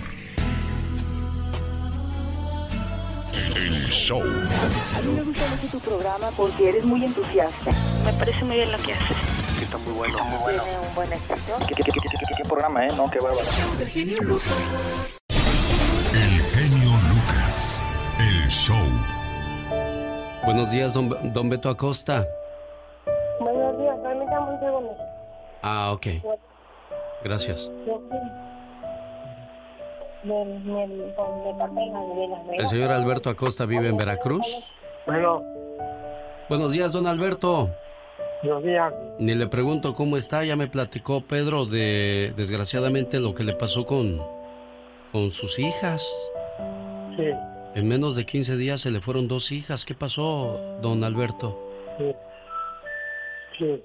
El 3.56 3.88
show. 3.90 4.22
A 4.22 5.02
mí 5.02 5.14
me 5.16 5.24
gusta 5.24 5.48
mucho 5.48 5.68
tu 5.72 5.80
programa 5.80 6.30
porque 6.36 6.70
eres 6.70 6.86
muy 6.86 7.06
entusiasta. 7.06 7.72
Me 8.06 8.14
parece 8.14 8.44
muy 8.46 8.56
bien 8.56 8.72
lo 8.72 8.78
que 8.80 8.94
haces. 8.94 9.51
Sí, 9.62 9.66
está 9.66 9.78
muy 9.78 9.94
bueno. 9.94 10.24
muy 10.24 10.40
bueno. 10.40 10.64
Tiene 10.64 10.80
un 10.80 10.96
buen 10.96 11.14
éxito. 11.14 11.54
¿Qué, 11.68 11.76
qué, 11.76 11.84
qué, 11.84 11.92
qué, 11.92 12.36
qué 12.36 12.44
programa, 12.50 12.84
eh? 12.84 12.88
No, 12.98 13.08
qué 13.12 13.20
bárbaro. 13.20 13.46
El 13.80 13.88
genio 13.88 14.24
Lucas. 14.24 15.32
El 18.18 18.50
show. 18.50 18.76
Buenos 20.46 20.72
días, 20.72 20.96
don, 20.96 21.32
don 21.32 21.48
Beto 21.48 21.70
Acosta. 21.70 22.26
Buenos 23.40 23.78
días, 23.78 23.96
permítame 24.02 24.52
un 24.52 24.60
segundo. 24.60 24.96
Ah, 25.62 25.92
ok. 25.94 26.08
Gracias. 27.24 27.70
¿El 32.58 32.68
señor 32.68 32.92
Alberto 32.94 33.30
Acosta 33.30 33.68
vive 33.68 33.90
en 33.90 33.98
Veracruz? 33.98 34.48
Bueno. 35.06 35.44
Buenos 36.50 36.72
días, 36.72 36.92
don 36.92 37.06
Alberto. 37.06 37.70
Buenos 38.44 38.64
días. 38.64 38.94
Ni 39.20 39.36
le 39.36 39.48
pregunto 39.48 39.94
cómo 39.94 40.18
está, 40.18 40.44
ya 40.44 40.56
me 40.56 40.68
platicó 40.68 41.22
Pedro 41.22 41.66
de 41.66 42.34
desgraciadamente 42.36 43.20
lo 43.20 43.36
que 43.36 43.44
le 43.44 43.54
pasó 43.54 43.86
con, 43.86 44.20
con 45.12 45.32
sus 45.32 45.60
hijas. 45.60 46.04
Sí. 47.18 47.30
En 47.76 47.88
menos 47.88 48.16
de 48.16 48.26
15 48.26 48.58
días 48.58 48.82
se 48.82 48.92
le 48.92 49.00
fueron 49.00 49.28
dos 49.28 49.52
hijas. 49.52 49.86
¿Qué 49.86 49.94
pasó, 49.94 50.60
don 50.82 51.04
Alberto? 51.04 51.58
Sí. 51.98 52.16
Sí. 53.60 53.84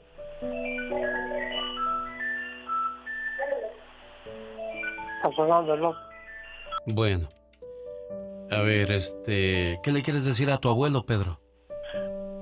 ¿no? 5.78 5.94
Bueno. 6.86 7.28
A 8.50 8.60
ver, 8.62 8.90
este, 8.92 9.80
¿qué 9.82 9.92
le 9.92 10.02
quieres 10.02 10.24
decir 10.24 10.50
a 10.50 10.58
tu 10.58 10.68
abuelo, 10.68 11.04
Pedro? 11.04 11.40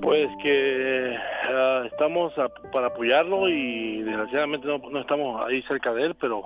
Pues 0.05 0.29
que 0.43 1.17
ah, 1.49 1.83
estamos 1.87 2.37
a- 2.39 2.51
para 2.71 2.89
apoyarlo 2.89 3.49
y 3.49 4.03
desgraciadamente 4.03 4.67
no, 4.69 4.77
no 4.79 5.01
estamos 5.01 5.43
ahí 5.47 5.63
cerca 5.63 5.95
de 5.95 6.03
él, 6.05 6.15
pero 6.21 6.43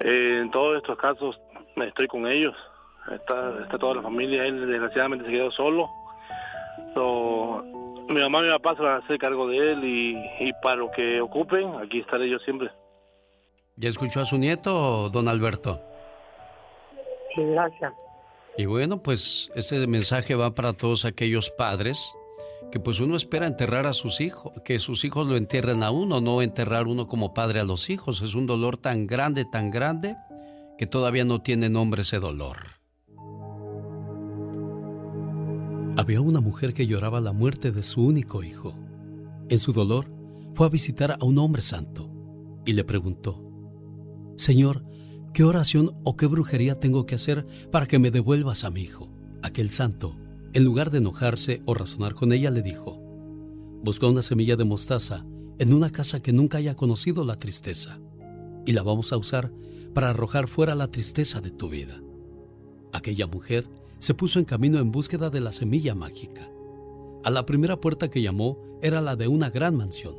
eh, 0.00 0.40
en 0.42 0.50
todos 0.50 0.76
estos 0.78 0.98
casos 0.98 1.38
estoy 1.76 2.08
con 2.08 2.26
ellos. 2.26 2.54
Está, 3.12 3.62
está 3.62 3.78
toda 3.78 3.94
la 3.94 4.02
familia, 4.02 4.44
él 4.44 4.66
desgraciadamente 4.66 5.24
se 5.24 5.30
quedó 5.30 5.50
solo. 5.52 5.88
So, 6.94 7.62
mi 8.08 8.20
mamá 8.20 8.40
y 8.40 8.42
mi 8.46 8.50
papá 8.50 8.74
se 8.74 8.82
van 8.82 8.94
a 8.94 9.04
hacer 9.04 9.18
cargo 9.18 9.46
de 9.46 9.72
él 9.72 9.84
y, 9.84 10.16
y 10.40 10.52
para 10.62 10.76
lo 10.76 10.90
que 10.90 11.20
ocupen, 11.20 11.76
aquí 11.80 12.00
estaré 12.00 12.28
yo 12.28 12.38
siempre. 12.40 12.70
¿Ya 13.76 13.88
escuchó 13.88 14.20
a 14.20 14.26
su 14.26 14.36
nieto, 14.36 15.08
don 15.10 15.28
Alberto? 15.28 15.80
Sí, 17.34 17.42
gracias. 17.44 17.92
Y 18.58 18.66
bueno, 18.66 19.00
pues 19.02 19.50
ese 19.54 19.86
mensaje 19.86 20.34
va 20.34 20.54
para 20.54 20.72
todos 20.74 21.04
aquellos 21.04 21.50
padres 21.50 22.12
que 22.70 22.80
pues 22.80 23.00
uno 23.00 23.16
espera 23.16 23.46
enterrar 23.46 23.86
a 23.86 23.92
sus 23.92 24.20
hijos, 24.20 24.52
que 24.64 24.78
sus 24.78 25.04
hijos 25.04 25.26
lo 25.26 25.36
entierren 25.36 25.82
a 25.82 25.90
uno, 25.90 26.20
no 26.20 26.40
enterrar 26.42 26.86
uno 26.86 27.06
como 27.06 27.34
padre 27.34 27.60
a 27.60 27.64
los 27.64 27.90
hijos. 27.90 28.22
Es 28.22 28.34
un 28.34 28.46
dolor 28.46 28.78
tan 28.78 29.06
grande, 29.06 29.44
tan 29.44 29.70
grande, 29.70 30.16
que 30.78 30.86
todavía 30.86 31.24
no 31.24 31.42
tiene 31.42 31.68
nombre 31.68 32.02
ese 32.02 32.18
dolor. 32.18 32.82
Había 35.96 36.22
una 36.22 36.40
mujer 36.40 36.72
que 36.72 36.86
lloraba 36.86 37.20
la 37.20 37.32
muerte 37.32 37.70
de 37.70 37.82
su 37.82 38.04
único 38.06 38.42
hijo. 38.42 38.74
En 39.50 39.58
su 39.58 39.72
dolor 39.74 40.10
fue 40.54 40.66
a 40.66 40.70
visitar 40.70 41.18
a 41.20 41.24
un 41.24 41.36
hombre 41.38 41.60
santo 41.60 42.10
y 42.64 42.72
le 42.72 42.84
preguntó, 42.84 43.44
Señor, 44.36 44.84
¿qué 45.34 45.44
oración 45.44 45.94
o 46.04 46.16
qué 46.16 46.26
brujería 46.26 46.80
tengo 46.80 47.04
que 47.04 47.16
hacer 47.16 47.46
para 47.70 47.86
que 47.86 47.98
me 47.98 48.10
devuelvas 48.10 48.64
a 48.64 48.70
mi 48.70 48.80
hijo? 48.80 49.10
Aquel 49.42 49.68
santo, 49.70 50.16
en 50.54 50.64
lugar 50.64 50.90
de 50.90 50.98
enojarse 50.98 51.62
o 51.64 51.74
razonar 51.74 52.14
con 52.14 52.32
ella, 52.32 52.50
le 52.50 52.62
dijo, 52.62 53.00
Busca 53.82 54.06
una 54.06 54.22
semilla 54.22 54.56
de 54.56 54.64
mostaza 54.64 55.24
en 55.58 55.72
una 55.72 55.90
casa 55.90 56.20
que 56.20 56.32
nunca 56.32 56.58
haya 56.58 56.76
conocido 56.76 57.24
la 57.24 57.36
tristeza. 57.36 58.00
y 58.64 58.72
la 58.72 58.82
vamos 58.82 59.12
a 59.12 59.16
usar 59.16 59.52
para 59.92 60.10
arrojar 60.10 60.46
fuera 60.46 60.76
la 60.76 60.88
tristeza 60.88 61.40
de 61.40 61.50
tu 61.50 61.68
vida. 61.68 62.00
Aquella 62.92 63.26
mujer 63.26 63.66
se 63.98 64.14
puso 64.14 64.38
en 64.38 64.44
camino 64.44 64.78
en 64.78 64.92
búsqueda 64.92 65.30
de 65.30 65.40
la 65.40 65.50
semilla 65.50 65.96
mágica. 65.96 66.48
A 67.24 67.30
la 67.30 67.44
primera 67.44 67.80
puerta 67.80 68.08
que 68.08 68.22
llamó 68.22 68.58
era 68.80 69.00
la 69.00 69.16
de 69.16 69.26
una 69.26 69.50
gran 69.50 69.76
mansión. 69.76 70.14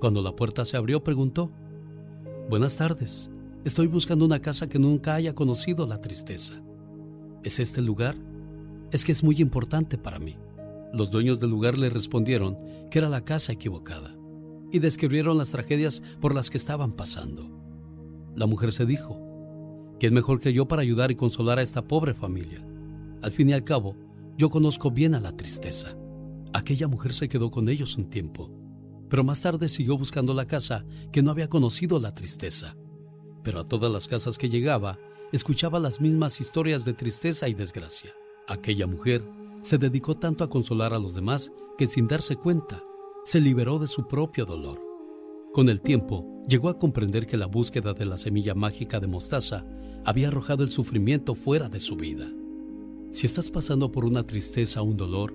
Cuando 0.00 0.22
la 0.22 0.36
puerta 0.36 0.64
se 0.64 0.76
abrió 0.76 1.02
preguntó, 1.02 1.50
Buenas 2.48 2.76
tardes, 2.76 3.30
estoy 3.64 3.88
buscando 3.88 4.24
una 4.24 4.40
casa 4.40 4.68
que 4.68 4.78
nunca 4.78 5.14
haya 5.14 5.34
conocido 5.34 5.86
la 5.86 6.00
tristeza. 6.00 6.54
¿Es 7.42 7.58
este 7.58 7.80
el 7.80 7.86
lugar? 7.86 8.16
Es 8.90 9.04
que 9.04 9.12
es 9.12 9.24
muy 9.24 9.36
importante 9.40 9.98
para 9.98 10.18
mí. 10.18 10.36
Los 10.92 11.10
dueños 11.10 11.40
del 11.40 11.50
lugar 11.50 11.78
le 11.78 11.90
respondieron 11.90 12.56
que 12.90 12.98
era 12.98 13.08
la 13.08 13.24
casa 13.24 13.52
equivocada 13.52 14.16
y 14.72 14.78
describieron 14.78 15.38
las 15.38 15.50
tragedias 15.50 16.02
por 16.20 16.34
las 16.34 16.50
que 16.50 16.58
estaban 16.58 16.92
pasando. 16.92 17.50
La 18.34 18.46
mujer 18.46 18.72
se 18.72 18.86
dijo, 18.86 19.20
¿quién 19.98 20.14
mejor 20.14 20.40
que 20.40 20.52
yo 20.52 20.68
para 20.68 20.82
ayudar 20.82 21.10
y 21.10 21.16
consolar 21.16 21.58
a 21.58 21.62
esta 21.62 21.82
pobre 21.82 22.14
familia? 22.14 22.64
Al 23.22 23.32
fin 23.32 23.50
y 23.50 23.52
al 23.52 23.64
cabo, 23.64 23.96
yo 24.36 24.50
conozco 24.50 24.90
bien 24.90 25.14
a 25.14 25.20
la 25.20 25.36
tristeza. 25.36 25.96
Aquella 26.52 26.88
mujer 26.88 27.14
se 27.14 27.28
quedó 27.28 27.50
con 27.50 27.68
ellos 27.68 27.96
un 27.96 28.08
tiempo, 28.08 28.50
pero 29.08 29.24
más 29.24 29.40
tarde 29.42 29.68
siguió 29.68 29.96
buscando 29.96 30.34
la 30.34 30.46
casa 30.46 30.84
que 31.12 31.22
no 31.22 31.30
había 31.30 31.48
conocido 31.48 32.00
la 32.00 32.14
tristeza. 32.14 32.76
Pero 33.42 33.60
a 33.60 33.68
todas 33.68 33.90
las 33.90 34.08
casas 34.08 34.38
que 34.38 34.48
llegaba, 34.48 34.98
escuchaba 35.32 35.78
las 35.78 36.00
mismas 36.00 36.40
historias 36.40 36.84
de 36.84 36.92
tristeza 36.92 37.48
y 37.48 37.54
desgracia. 37.54 38.12
Aquella 38.48 38.86
mujer 38.86 39.22
se 39.60 39.78
dedicó 39.78 40.16
tanto 40.16 40.44
a 40.44 40.50
consolar 40.50 40.94
a 40.94 40.98
los 40.98 41.14
demás 41.14 41.52
que 41.76 41.86
sin 41.86 42.06
darse 42.06 42.36
cuenta, 42.36 42.82
se 43.24 43.40
liberó 43.40 43.78
de 43.80 43.88
su 43.88 44.06
propio 44.06 44.44
dolor. 44.44 44.80
Con 45.52 45.68
el 45.68 45.82
tiempo, 45.82 46.44
llegó 46.48 46.68
a 46.68 46.78
comprender 46.78 47.26
que 47.26 47.36
la 47.36 47.46
búsqueda 47.46 47.92
de 47.92 48.06
la 48.06 48.18
semilla 48.18 48.54
mágica 48.54 49.00
de 49.00 49.08
mostaza 49.08 49.66
había 50.04 50.28
arrojado 50.28 50.62
el 50.62 50.70
sufrimiento 50.70 51.34
fuera 51.34 51.68
de 51.68 51.80
su 51.80 51.96
vida. 51.96 52.30
Si 53.10 53.26
estás 53.26 53.50
pasando 53.50 53.90
por 53.90 54.04
una 54.04 54.24
tristeza 54.24 54.80
o 54.80 54.84
un 54.84 54.96
dolor, 54.96 55.34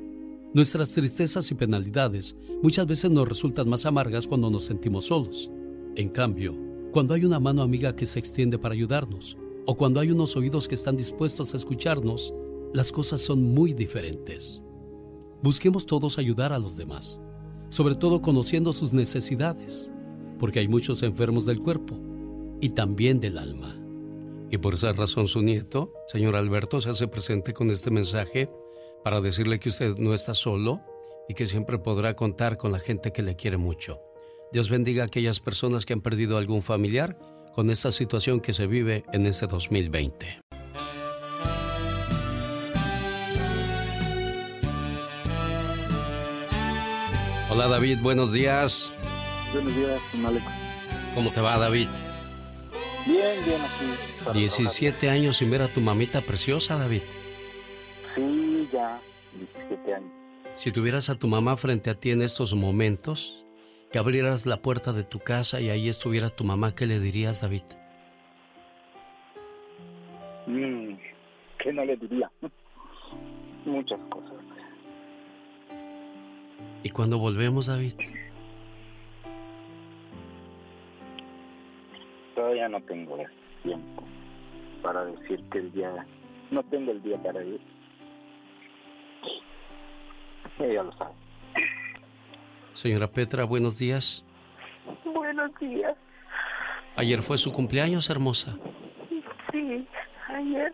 nuestras 0.54 0.94
tristezas 0.94 1.52
y 1.52 1.56
penalidades 1.56 2.36
muchas 2.62 2.86
veces 2.86 3.12
nos 3.12 3.28
resultan 3.28 3.68
más 3.68 3.86
amargas 3.86 4.28
cuando 4.28 4.50
nos 4.50 4.66
sentimos 4.66 5.06
solos. 5.06 5.52
En 5.96 6.08
cambio, 6.10 6.56
cuando 6.92 7.14
hay 7.14 7.26
una 7.26 7.40
mano 7.40 7.62
amiga 7.62 7.96
que 7.96 8.06
se 8.06 8.20
extiende 8.20 8.58
para 8.58 8.74
ayudarnos, 8.74 9.36
o 9.66 9.76
cuando 9.76 10.00
hay 10.00 10.12
unos 10.12 10.36
oídos 10.38 10.68
que 10.68 10.76
están 10.76 10.96
dispuestos 10.96 11.54
a 11.54 11.58
escucharnos, 11.58 12.34
las 12.74 12.92
cosas 12.92 13.22
son 13.22 13.44
muy 13.54 13.74
diferentes. 13.74 14.62
Busquemos 15.42 15.86
todos 15.86 16.18
ayudar 16.18 16.54
a 16.54 16.60
los 16.60 16.78
demás, 16.78 17.20
sobre 17.70 17.96
todo 17.96 18.22
conociendo 18.22 18.74
sus 18.74 18.94
necesidades 18.94 19.92
porque 20.42 20.60
hay 20.60 20.68
muchos 20.68 21.04
enfermos 21.04 21.46
del 21.46 21.60
cuerpo 21.60 22.00
y 22.62 22.72
también 22.72 23.20
del 23.20 23.38
alma. 23.38 23.80
Y 24.50 24.58
por 24.58 24.74
esa 24.74 24.92
razón 24.92 25.28
su 25.28 25.44
nieto, 25.44 25.94
señor 26.08 26.36
Alberto, 26.36 26.82
se 26.82 26.90
hace 26.90 27.08
presente 27.08 27.54
con 27.54 27.70
este 27.70 27.92
mensaje 27.92 28.50
para 29.04 29.22
decirle 29.22 29.60
que 29.60 29.70
usted 29.70 29.98
no 30.00 30.16
está 30.16 30.34
solo 30.34 30.82
y 31.30 31.36
que 31.36 31.46
siempre 31.46 31.78
podrá 31.78 32.16
contar 32.16 32.58
con 32.58 32.72
la 32.72 32.80
gente 32.80 33.14
que 33.14 33.22
le 33.22 33.36
quiere 33.36 33.58
mucho. 33.58 34.00
Dios 34.52 34.68
bendiga 34.68 35.04
a 35.04 35.06
aquellas 35.06 35.40
personas 35.40 35.86
que 35.86 35.94
han 35.94 36.02
perdido 36.02 36.40
algún 36.40 36.64
familiar 36.64 37.20
con 37.54 37.70
esta 37.70 37.92
situación 37.92 38.42
que 38.42 38.54
se 38.54 38.66
vive 38.66 39.04
en 39.14 39.28
este 39.28 39.46
2020. 39.46 40.51
Hola 47.54 47.68
David, 47.68 47.98
buenos 48.02 48.32
días. 48.32 48.90
Buenos 49.52 49.76
días, 49.76 50.00
Alex. 50.26 50.46
¿Cómo 51.14 51.32
te 51.32 51.42
va, 51.42 51.60
David? 51.60 51.90
Bien, 53.06 53.44
bien, 53.44 53.60
aquí. 53.62 54.40
17 54.40 55.10
años 55.10 55.36
sin 55.36 55.52
ver 55.52 55.62
a 55.62 55.68
tu 55.68 55.82
mamita 55.82 56.22
preciosa, 56.22 56.78
David. 56.78 57.02
Sí, 58.16 58.70
ya, 58.72 59.02
17 59.34 59.94
años. 59.94 60.10
Si 60.56 60.72
tuvieras 60.72 61.10
a 61.10 61.16
tu 61.16 61.28
mamá 61.28 61.58
frente 61.58 61.90
a 61.90 61.96
ti 61.96 62.12
en 62.12 62.22
estos 62.22 62.54
momentos, 62.54 63.46
que 63.92 64.00
abrieras 64.00 64.46
la 64.46 64.62
puerta 64.62 64.94
de 64.94 65.04
tu 65.04 65.20
casa 65.20 65.60
y 65.60 65.70
ahí 65.70 65.90
estuviera 65.90 66.30
tu 66.30 66.46
mamá, 66.46 66.74
¿qué 66.74 66.86
le 66.86 67.02
dirías, 67.02 67.42
David? 67.42 67.64
Mm, 70.48 70.94
¿Qué 71.58 71.74
no 71.74 71.84
le 71.84 71.98
diría? 71.98 72.32
Muchas 73.66 74.00
cosas. 74.10 74.31
¿Y 76.84 76.90
cuando 76.90 77.20
volvemos, 77.20 77.68
David? 77.68 77.94
todavía 82.42 82.70
no 82.70 82.82
tengo 82.82 83.18
tiempo 83.62 84.04
para 84.82 85.06
decir 85.06 85.44
que 85.52 85.60
el 85.60 85.72
día, 85.72 86.06
no 86.50 86.64
tengo 86.64 86.92
el 86.92 87.02
día 87.04 87.22
para 87.22 87.44
ir. 87.44 87.62
Ella 90.60 90.84
lo 90.84 90.92
sabe. 90.94 91.14
Señora 92.74 93.08
Petra, 93.08 93.44
buenos 93.44 93.78
días. 93.78 94.26
Buenos 95.06 95.52
días. 95.60 95.96
Ayer 96.96 97.22
fue 97.22 97.38
su 97.38 97.52
cumpleaños, 97.52 98.10
hermosa. 98.10 98.58
Sí, 99.52 99.88
ayer. 100.28 100.74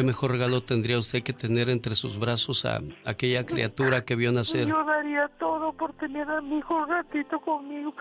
¿Qué 0.00 0.06
mejor 0.06 0.30
regalo 0.30 0.62
tendría 0.62 0.98
usted 0.98 1.22
que 1.22 1.34
tener 1.34 1.68
entre 1.68 1.94
sus 1.94 2.18
brazos 2.18 2.64
a 2.64 2.80
aquella 3.04 3.44
criatura 3.44 4.02
que 4.02 4.16
vio 4.16 4.32
nacer? 4.32 4.66
Yo 4.66 4.82
daría 4.82 5.28
todo 5.38 5.74
por 5.74 5.92
tener 5.92 6.26
a 6.26 6.40
mi 6.40 6.56
hijo 6.56 6.74
un 6.74 6.88
ratito 6.88 7.38
conmigo. 7.38 7.94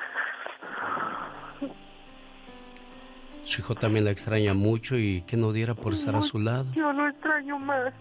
Su 3.43 3.59
hijo 3.59 3.75
también 3.75 4.05
la 4.05 4.11
extraña 4.11 4.53
mucho 4.53 4.97
y 4.97 5.23
que 5.23 5.35
no 5.35 5.51
diera 5.51 5.75
por 5.75 5.91
estar 5.91 6.15
a 6.15 6.21
su 6.21 6.39
lado. 6.39 6.67
Yo 6.71 6.93
no 6.93 7.05
extraño 7.05 7.59
más. 7.59 7.93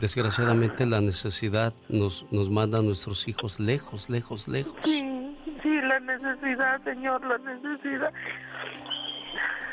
Desgraciadamente 0.00 0.86
la 0.86 1.00
necesidad 1.00 1.72
nos, 1.88 2.26
nos 2.32 2.50
manda 2.50 2.80
a 2.80 2.82
nuestros 2.82 3.28
hijos 3.28 3.60
lejos, 3.60 4.10
lejos, 4.10 4.48
lejos. 4.48 4.74
Sí, 4.82 5.36
sí, 5.62 5.80
la 5.82 6.00
necesidad, 6.00 6.82
señor, 6.82 7.24
la 7.24 7.38
necesidad. 7.38 8.12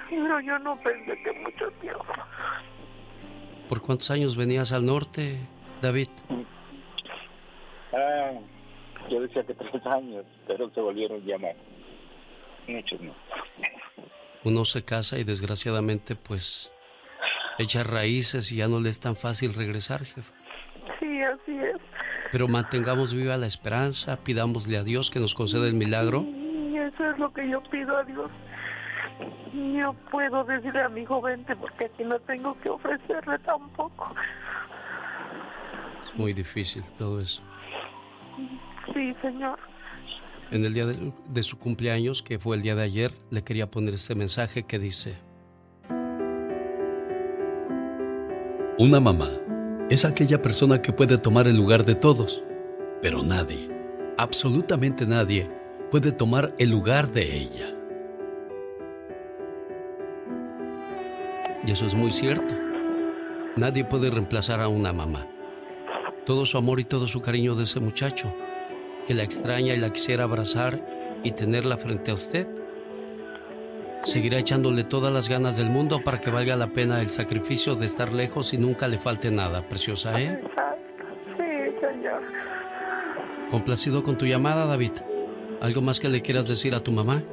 Pero 0.10 0.40
yo 0.40 0.60
no 0.60 0.78
pensé 0.82 1.22
que 1.22 1.32
mucho 1.34 1.72
tiempo. 1.82 2.06
¿Por 3.68 3.82
cuántos 3.82 4.10
años 4.12 4.36
venías 4.36 4.72
al 4.72 4.86
norte, 4.86 5.38
David? 5.82 6.08
Ah, 7.94 8.32
yo 9.10 9.22
decía 9.22 9.44
que 9.44 9.54
tres 9.54 9.86
años, 9.86 10.26
pero 10.48 10.70
se 10.72 10.82
volvieron 10.82 11.22
llamar. 11.26 11.56
Muchos 12.68 13.02
no. 13.02 13.14
Uno 14.44 14.66
se 14.66 14.84
casa 14.84 15.18
y 15.20 15.24
desgraciadamente 15.24 16.16
pues 16.16 16.72
echa 17.60 17.84
raíces 17.84 18.52
y 18.52 18.58
ya 18.58 18.68
no 18.68 18.80
le 18.80 18.90
es 18.90 19.00
tan 19.00 19.16
fácil 19.16 19.54
regresar, 19.54 20.06
jefe. 20.06 20.32
Sí, 21.00 21.22
así 21.22 21.58
es. 21.58 21.78
Pero 22.32 22.48
mantengamos 22.48 23.14
viva 23.14 23.38
la 23.38 23.48
esperanza, 23.48 24.18
pidámosle 24.24 24.78
a 24.78 24.84
Dios 24.84 25.12
que 25.12 25.20
nos 25.20 25.34
conceda 25.34 25.68
el 25.68 25.74
milagro. 25.74 26.22
Y 26.24 26.78
eso 26.78 27.10
es 27.10 27.18
lo 27.18 27.34
que 27.34 27.50
yo 27.50 27.62
pido 27.64 27.98
a 27.98 28.04
Dios. 28.04 28.30
No 29.54 29.94
puedo 30.12 30.44
decirle 30.44 30.82
a 30.82 30.90
mi 30.90 31.06
joven 31.06 31.46
porque 31.60 31.86
aquí 31.86 32.04
no 32.04 32.20
tengo 32.20 32.58
que 32.60 32.70
ofrecerle 32.70 33.40
tampoco. 33.40 34.14
Es 36.06 36.18
muy 36.18 36.34
difícil 36.34 36.84
todo 36.98 37.20
eso. 37.20 37.42
Sí, 38.94 39.16
señor. 39.22 39.58
En 40.52 40.64
el 40.64 40.74
día 40.74 40.86
de, 40.86 41.12
de, 41.28 41.44
su 41.44 41.58
cumpleaños, 41.58 42.24
que 42.24 42.40
fue 42.40 42.56
el 42.56 42.62
día 42.62 42.76
de 42.76 42.84
ayer, 42.84 43.12
le 43.32 43.44
quería 43.44 43.70
poner 43.70 43.96
este 43.96 44.16
mensaje 44.16 44.64
que 44.64 44.80
dice, 44.80 45.18
Una 48.80 49.00
mamá 49.00 49.32
es 49.90 50.06
aquella 50.06 50.40
persona 50.40 50.84
que 50.84 50.94
puede 50.94 51.18
tomar 51.18 51.48
el 51.48 51.58
lugar 51.58 51.84
de 51.84 51.96
todos, 51.96 52.44
pero 53.02 53.24
nadie, 53.24 53.72
absolutamente 54.18 55.08
nadie, 55.08 55.50
puede 55.90 56.12
tomar 56.12 56.54
el 56.60 56.70
lugar 56.70 57.12
de 57.12 57.38
ella. 57.38 57.77
Y 61.68 61.72
eso 61.72 61.86
es 61.86 61.94
muy 61.94 62.14
cierto. 62.14 62.56
Nadie 63.58 63.84
puede 63.84 64.10
reemplazar 64.10 64.62
a 64.62 64.70
una 64.70 64.94
mamá. 64.94 65.28
Todo 66.26 66.46
su 66.46 66.58
amor 66.58 66.80
y 66.80 66.86
todo 66.86 67.08
su 67.08 67.22
cariño 67.22 67.56
de 67.56 67.66
ese 67.66 67.82
muchacho 67.82 68.34
que 69.06 69.14
la 69.14 69.24
extraña 69.24 69.74
y 69.74 69.78
la 69.78 69.92
quisiera 69.92 70.24
abrazar 70.24 70.82
y 71.24 71.32
tenerla 71.32 71.78
frente 71.78 72.12
a 72.12 72.14
usted, 72.14 72.48
seguirá 74.04 74.38
echándole 74.38 74.84
todas 74.84 75.14
las 75.14 75.30
ganas 75.30 75.56
del 75.58 75.70
mundo 75.70 76.02
para 76.04 76.20
que 76.20 76.30
valga 76.30 76.56
la 76.56 76.68
pena 76.68 77.02
el 77.02 77.10
sacrificio 77.10 77.76
de 77.76 77.86
estar 77.86 78.14
lejos 78.14 78.54
y 78.54 78.58
nunca 78.58 78.88
le 78.88 78.98
falte 78.98 79.32
nada, 79.32 79.68
preciosa, 79.68 80.22
¿eh? 80.22 80.42
Sí, 81.38 81.80
señor. 81.82 82.22
Complacido 83.50 84.04
con 84.04 84.18
tu 84.18 84.26
llamada, 84.26 84.66
David. 84.66 84.92
¿Algo 85.62 85.82
más 85.82 86.00
que 86.00 86.10
le 86.10 86.22
quieras 86.22 86.48
decir 86.48 86.76
a 86.76 86.82
tu 86.82 86.92
mamá? 86.92 87.24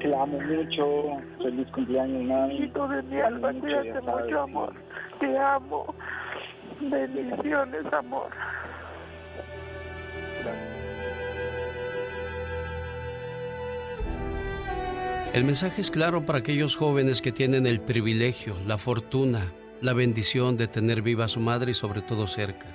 Te 0.00 0.14
amo 0.14 0.40
mucho. 0.40 1.22
Feliz 1.42 1.68
cumpleaños, 1.72 2.24
mami. 2.24 2.56
Hijo 2.56 2.88
de 2.88 3.02
mi 3.02 3.20
alma, 3.20 3.52
cuídate 3.52 4.00
mucho, 4.00 4.40
amor. 4.40 4.74
Te 5.20 5.38
amo. 5.38 5.94
Bendiciones, 6.80 7.92
amor. 7.92 8.30
El 15.32 15.44
mensaje 15.44 15.80
es 15.80 15.90
claro 15.90 16.26
para 16.26 16.40
aquellos 16.40 16.76
jóvenes 16.76 17.22
que 17.22 17.32
tienen 17.32 17.66
el 17.66 17.80
privilegio, 17.80 18.54
la 18.66 18.76
fortuna, 18.76 19.50
la 19.80 19.94
bendición 19.94 20.58
de 20.58 20.68
tener 20.68 21.00
viva 21.00 21.24
a 21.24 21.28
su 21.28 21.40
madre 21.40 21.70
y 21.70 21.74
sobre 21.74 22.02
todo 22.02 22.26
cerca. 22.26 22.66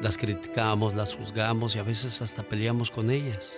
Las 0.00 0.18
criticamos, 0.18 0.96
las 0.96 1.14
juzgamos 1.14 1.76
y 1.76 1.78
a 1.78 1.84
veces 1.84 2.20
hasta 2.22 2.42
peleamos 2.42 2.90
con 2.90 3.08
ellas. 3.08 3.52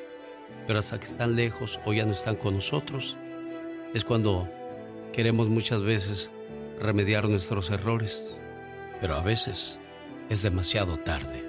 Pero 0.66 0.80
hasta 0.80 0.99
que 0.99 1.07
están 1.07 1.36
lejos 1.36 1.78
o 1.84 1.92
ya 1.92 2.05
no 2.05 2.12
están 2.12 2.36
con 2.36 2.55
nosotros, 2.55 3.16
es 3.94 4.05
cuando 4.05 4.49
queremos 5.12 5.49
muchas 5.49 5.82
veces 5.82 6.30
remediar 6.80 7.28
nuestros 7.28 7.70
errores. 7.70 8.20
Pero 9.01 9.16
a 9.16 9.22
veces 9.22 9.78
es 10.28 10.42
demasiado 10.42 10.97
tarde. 10.99 11.44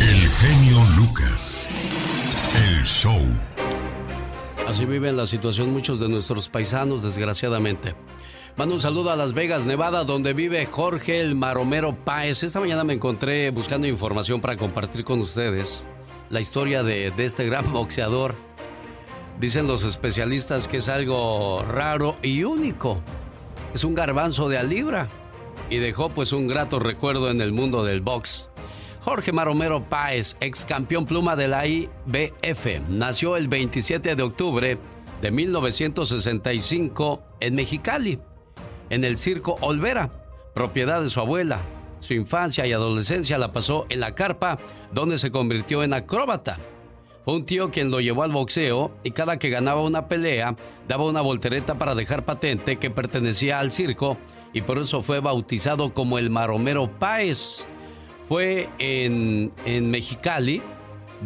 El 0.00 0.28
genio 0.28 0.78
Lucas. 0.96 1.68
El 2.54 2.84
show. 2.84 3.20
Así 4.66 4.84
viven 4.84 5.16
la 5.16 5.26
situación 5.26 5.72
muchos 5.72 6.00
de 6.00 6.08
nuestros 6.08 6.48
paisanos, 6.48 7.02
desgraciadamente. 7.02 7.94
Mando 8.56 8.74
un 8.74 8.80
saludo 8.80 9.10
a 9.10 9.16
Las 9.16 9.34
Vegas, 9.34 9.66
Nevada, 9.66 10.04
donde 10.04 10.32
vive 10.32 10.64
Jorge 10.64 11.20
el 11.20 11.34
Maromero 11.34 11.94
Páez. 12.04 12.42
Esta 12.42 12.58
mañana 12.58 12.84
me 12.84 12.94
encontré 12.94 13.50
buscando 13.50 13.86
información 13.86 14.40
para 14.40 14.56
compartir 14.56 15.04
con 15.04 15.20
ustedes 15.20 15.84
la 16.30 16.40
historia 16.40 16.82
de, 16.82 17.12
este 17.18 17.44
gran 17.44 17.72
boxeador. 17.72 18.34
Dicen 19.40 19.66
los 19.66 19.84
especialistas 19.84 20.66
que 20.68 20.78
es 20.78 20.88
algo 20.88 21.62
raro 21.68 22.16
y 22.22 22.44
único. 22.44 23.00
Es 23.74 23.84
un 23.84 23.94
garbanzo 23.94 24.48
de 24.48 24.58
a 24.58 24.62
libra 24.62 25.08
y 25.68 25.78
dejó 25.78 26.08
pues 26.08 26.32
un 26.32 26.48
grato 26.48 26.78
recuerdo 26.78 27.30
en 27.30 27.40
el 27.40 27.52
mundo 27.52 27.84
del 27.84 28.00
box. 28.00 28.48
Jorge 29.02 29.32
Maromero 29.32 29.84
Páez, 29.88 30.36
ex 30.40 30.64
campeón 30.64 31.06
pluma 31.06 31.36
de 31.36 31.48
la 31.48 31.66
IBF, 31.66 32.88
nació 32.88 33.36
el 33.36 33.46
27 33.46 34.16
de 34.16 34.22
octubre 34.22 34.78
de 35.20 35.30
1965 35.30 37.22
en 37.40 37.54
Mexicali, 37.54 38.18
en 38.90 39.04
el 39.04 39.18
circo 39.18 39.58
Olvera, 39.60 40.10
propiedad 40.54 41.02
de 41.02 41.10
su 41.10 41.20
abuela. 41.20 41.60
Su 42.00 42.14
infancia 42.14 42.66
y 42.66 42.72
adolescencia 42.72 43.38
la 43.38 43.52
pasó 43.52 43.86
en 43.88 44.00
la 44.00 44.14
carpa, 44.14 44.58
donde 44.92 45.18
se 45.18 45.30
convirtió 45.30 45.82
en 45.82 45.94
acróbata. 45.94 46.58
Fue 47.24 47.34
un 47.34 47.44
tío 47.44 47.70
quien 47.70 47.90
lo 47.90 48.00
llevó 48.00 48.22
al 48.22 48.30
boxeo 48.30 48.92
y 49.02 49.10
cada 49.10 49.38
que 49.38 49.50
ganaba 49.50 49.82
una 49.82 50.06
pelea 50.06 50.56
daba 50.86 51.04
una 51.04 51.22
voltereta 51.22 51.76
para 51.76 51.94
dejar 51.94 52.24
patente 52.24 52.76
que 52.76 52.90
pertenecía 52.90 53.58
al 53.58 53.72
circo 53.72 54.16
y 54.52 54.62
por 54.62 54.78
eso 54.78 55.02
fue 55.02 55.20
bautizado 55.20 55.92
como 55.92 56.18
el 56.18 56.30
Maromero 56.30 56.90
Páez 56.98 57.66
fue 58.28 58.68
en, 58.78 59.52
Mexicali, 59.90 60.62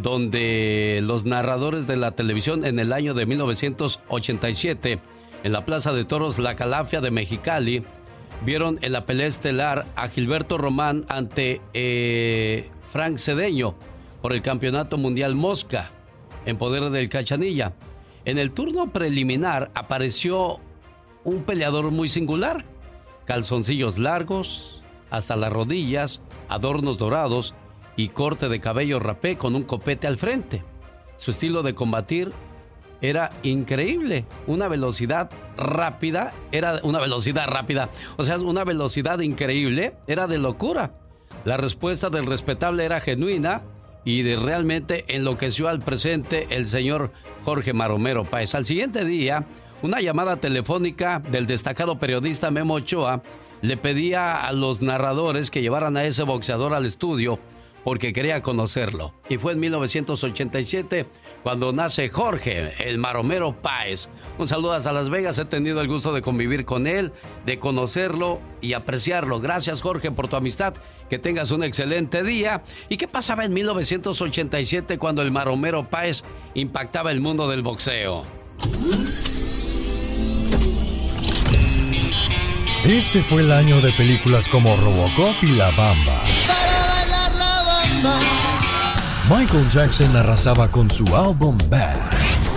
donde 0.03 1.01
los 1.03 1.25
narradores 1.25 1.87
de 1.87 1.97
la 1.97 2.13
televisión 2.13 2.65
en 2.65 2.79
el 2.79 2.93
año 2.93 3.15
de 3.15 3.27
1987, 3.27 4.99
en 5.43 5.53
la 5.53 5.65
Plaza 5.65 5.93
de 5.93 6.05
Toros 6.05 6.39
La 6.39 6.57
Calafia 6.57 7.01
de 7.01 7.11
Mexicali, 7.11 7.85
vieron 8.45 8.79
en 8.83 8.93
la 8.93 9.05
estelar 9.09 9.87
a 9.97 10.09
Gilberto 10.09 10.59
Román 10.59 11.05
ante 11.09 11.61
eh, 11.75 12.69
Frank 12.93 13.19
Cedeño 13.19 13.75
por 14.23 14.33
el 14.33 14.43
Campeonato 14.43 14.97
Mundial 14.97 15.35
Mosca, 15.35 15.91
en 16.47 16.57
poder 16.57 16.91
del 16.91 17.09
Cachanilla. 17.09 17.75
En 18.25 18.39
el 18.39 18.53
turno 18.53 18.93
preliminar 18.93 19.71
apareció 19.75 20.61
un 21.25 21.43
peleador 21.45 21.91
muy 21.91 22.09
singular, 22.09 22.65
calzoncillos 23.25 23.99
largos 23.99 24.83
hasta 25.11 25.37
las 25.37 25.53
rodillas, 25.53 26.21
adornos 26.49 26.99
dorados 26.99 27.55
y 27.97 28.09
corte 28.09 28.49
de 28.49 28.61
cabello 28.61 28.99
rapé 28.99 29.37
con 29.37 29.55
un 29.55 29.63
copete 29.63 30.07
al 30.07 30.19
frente. 30.19 30.63
Su 31.17 31.33
estilo 31.33 31.63
de 31.63 31.75
combatir 31.75 32.33
era 33.03 33.33
increíble, 33.43 34.25
una 34.47 34.69
velocidad 34.69 35.31
rápida, 35.57 36.33
era 36.53 36.81
una 36.83 37.01
velocidad 37.01 37.47
rápida, 37.49 37.91
o 38.17 38.25
sea, 38.25 38.39
una 38.39 38.65
velocidad 38.65 39.21
increíble, 39.21 39.95
era 40.07 40.27
de 40.27 40.39
locura. 40.39 40.93
La 41.45 41.57
respuesta 41.57 42.11
del 42.11 42.27
respetable 42.27 42.85
era 42.85 43.01
genuina 43.01 43.63
y 44.05 44.23
de 44.23 44.37
realmente 44.37 45.05
enloqueció 45.09 45.69
al 45.69 45.81
presente 45.81 46.47
el 46.51 46.67
señor 46.67 47.13
Jorge 47.45 47.73
Maromero 47.73 48.25
Páez. 48.25 48.55
Al 48.55 48.67
siguiente 48.67 49.05
día, 49.05 49.47
una 49.83 50.01
llamada 50.01 50.37
telefónica 50.37 51.23
del 51.31 51.47
destacado 51.47 51.99
periodista 51.99 52.51
Memo 52.51 52.75
Ochoa 52.75 53.23
le 53.63 53.77
pedía 53.77 54.43
a 54.43 54.53
los 54.53 54.81
narradores 54.81 55.51
que 55.51 55.63
llevaran 55.63 55.97
a 55.97 56.05
ese 56.05 56.23
boxeador 56.23 56.75
al 56.75 56.87
estudio 56.87 57.39
porque 57.85 58.13
quería 58.13 58.43
conocerlo. 58.43 59.15
Y 59.29 59.39
fue 59.39 59.53
en 59.53 59.61
1987 59.61 61.07
cuando 61.43 61.73
nace 61.73 62.09
Jorge, 62.09 62.75
el 62.87 62.99
maromero 62.99 63.61
Páez. 63.61 64.09
Un 64.39 64.47
saludo 64.47 64.73
hasta 64.73 64.93
Las 64.93 65.11
Vegas, 65.11 65.39
he 65.39 65.45
tenido 65.45 65.81
el 65.81 65.89
gusto 65.89 66.13
de 66.13 66.23
convivir 66.23 66.65
con 66.65 66.87
él, 66.87 67.13
de 67.47 67.59
conocerlo 67.59 68.41
y 68.61 68.75
apreciarlo. 68.75 69.41
Gracias 69.41 69.83
Jorge 69.83 70.11
por 70.11 70.29
tu 70.29 70.37
amistad, 70.37 70.75
que 71.09 71.19
tengas 71.19 71.51
un 71.51 71.65
excelente 71.65 72.23
día. 72.23 72.63
¿Y 72.89 72.97
qué 72.97 73.09
pasaba 73.09 73.45
en 73.45 73.53
1987 73.53 74.99
cuando 74.99 75.23
el 75.23 75.33
maromero 75.33 75.89
Páez 75.89 76.23
impactaba 76.55 77.11
el 77.11 77.21
mundo 77.21 77.49
del 77.49 77.63
boxeo? 77.63 78.25
Este 82.85 83.23
fue 83.23 83.43
el 83.43 83.53
año 83.53 83.81
de 83.81 83.93
películas 83.93 84.49
como 84.49 84.75
Robocop 84.77 85.37
y 85.43 85.49
La 85.49 85.71
Bamba. 85.71 86.23
Michael 89.29 89.69
Jackson 89.69 90.17
arrasaba 90.17 90.71
con 90.71 90.91
su 90.91 91.05
álbum 91.15 91.59
Bad, 91.69 91.97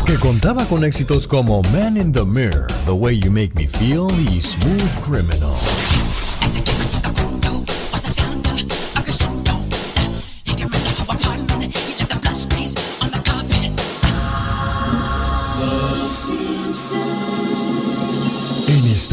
que 0.06 0.16
contaba 0.16 0.66
con 0.66 0.84
éxitos 0.84 1.28
como 1.28 1.62
Man 1.74 1.98
in 1.98 2.12
the 2.12 2.24
Mirror, 2.24 2.68
The 2.86 2.92
Way 2.92 3.20
You 3.20 3.32
Make 3.32 3.52
Me 3.56 3.68
Feel 3.68 4.08
y 4.30 4.42
Smooth 4.42 5.06
Criminal. 5.06 5.54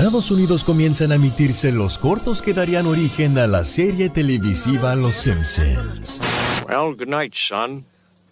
Estados 0.01 0.31
Unidos 0.31 0.65
comienzan 0.65 1.13
a 1.13 1.17
emitirse 1.17 1.71
los 1.73 1.99
cortos 1.99 2.41
que 2.41 2.55
darían 2.55 2.87
origen 2.87 3.37
a 3.37 3.47
la 3.47 3.65
serie 3.65 4.09
televisiva 4.09 4.95
Los 4.97 5.15
Simpsons. 5.15 6.23
Well, 6.67 6.97
good 6.97 7.09
night, 7.09 7.35
son. 7.35 7.85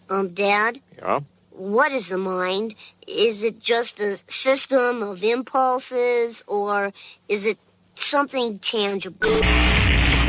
Um, 0.09 0.29
Dad? 0.35 0.77
Yeah? 0.97 1.21
What 1.53 1.93
is 1.93 2.09
the 2.09 2.17
mind? 2.17 2.75
Is 3.07 3.45
it 3.45 3.57
just 3.61 4.01
a 4.01 4.17
system 4.29 5.03
of 5.03 5.23
impulses 5.23 6.43
or 6.47 6.91
is 7.29 7.45
it 7.45 7.59
something 7.97 8.59
tangible? 8.61 9.29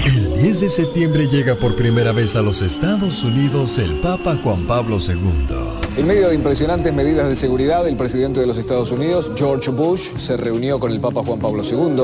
El 0.06 0.34
10 0.42 0.60
de 0.60 0.70
septiembre 0.70 1.26
llega 1.30 1.56
por 1.56 1.78
primera 1.78 2.12
vez 2.12 2.36
a 2.36 2.42
los 2.42 2.62
Estados 2.62 3.24
Unidos 3.24 3.78
el 3.78 4.02
Papa 4.02 4.38
Juan 4.44 4.68
Pablo 4.68 4.98
II. 5.00 5.79
En 6.00 6.08
medio 6.08 6.30
de 6.30 6.36
impresionantes 6.36 6.94
medidas 6.94 7.28
de 7.28 7.36
seguridad, 7.36 7.86
el 7.86 7.98
presidente 7.98 8.40
de 8.40 8.48
los 8.48 8.58
Estados 8.58 8.90
Unidos, 8.90 9.34
George 9.36 9.70
Bush, 9.70 10.16
se 10.16 10.38
reunió 10.38 10.80
con 10.80 10.94
el 10.94 11.02
Papa 11.02 11.22
Juan 11.26 11.40
Pablo 11.42 11.62
II. 11.62 12.04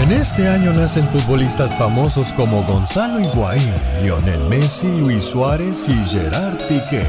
En 0.00 0.12
este 0.12 0.46
año 0.46 0.72
nacen 0.72 1.04
futbolistas 1.08 1.76
famosos 1.76 2.32
como 2.32 2.62
Gonzalo 2.62 3.18
Higuaín, 3.18 3.74
Lionel 4.04 4.44
Messi, 4.44 4.86
Luis 4.86 5.24
Suárez 5.24 5.88
y 5.88 5.94
Gerard 6.08 6.58
Piqué. 6.68 7.08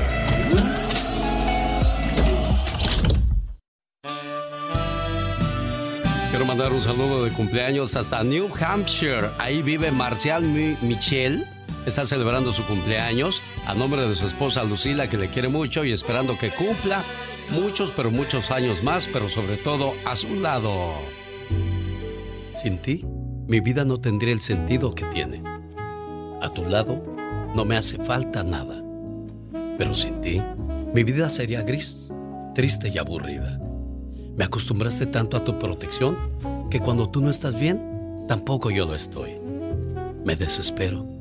Quiero 6.32 6.45
mandar 6.47 6.74
un 6.74 6.82
saludo 6.82 7.24
de 7.24 7.30
cumpleaños 7.30 7.95
hasta 7.95 8.24
New 8.24 8.49
Hampshire. 8.59 9.30
Ahí 9.38 9.62
vive 9.62 9.91
Marcial 9.91 10.41
Michel. 10.82 11.45
Está 11.86 12.06
celebrando 12.06 12.54
su 12.54 12.64
cumpleaños 12.64 13.42
a 13.66 13.74
nombre 13.74 14.08
de 14.08 14.16
su 14.16 14.28
esposa 14.28 14.64
Lucila, 14.64 15.10
que 15.10 15.18
le 15.18 15.30
quiere 15.30 15.48
mucho 15.48 15.84
y 15.84 15.92
esperando 15.92 16.38
que 16.38 16.52
cumpla 16.52 17.04
muchos, 17.50 17.92
pero 17.96 18.12
muchos 18.12 18.52
años 18.52 18.84
más, 18.84 19.10
pero 19.12 19.30
sobre 19.30 19.58
todo 19.58 19.94
a 20.06 20.16
su 20.16 20.40
lado. 20.40 20.94
Sin 22.62 22.78
ti, 22.78 23.04
mi 23.48 23.62
vida 23.62 23.84
no 23.84 24.00
tendría 24.00 24.32
el 24.32 24.42
sentido 24.42 24.94
que 24.94 25.06
tiene. 25.06 25.42
A 26.40 26.52
tu 26.54 26.66
lado, 26.66 27.04
no 27.56 27.66
me 27.66 27.78
hace 27.78 27.98
falta 28.04 28.44
nada. 28.44 28.84
Pero 29.80 29.96
sin 29.96 30.22
ti, 30.22 30.40
mi 30.94 31.04
vida 31.04 31.32
sería 31.32 31.64
gris, 31.64 31.98
triste 32.54 32.90
y 32.90 33.00
aburrida. 33.00 33.60
Me 34.38 34.46
acostumbraste 34.46 35.08
tanto 35.08 35.36
a 35.36 35.44
tu 35.44 35.58
protección 35.58 36.16
que 36.70 36.80
cuando 36.80 37.10
tú 37.10 37.22
no 37.22 37.32
estás 37.32 37.60
bien, 37.60 38.24
tampoco 38.28 38.70
yo 38.70 38.86
lo 38.86 38.94
estoy. 38.94 39.32
Me 40.24 40.36
desespero 40.36 41.21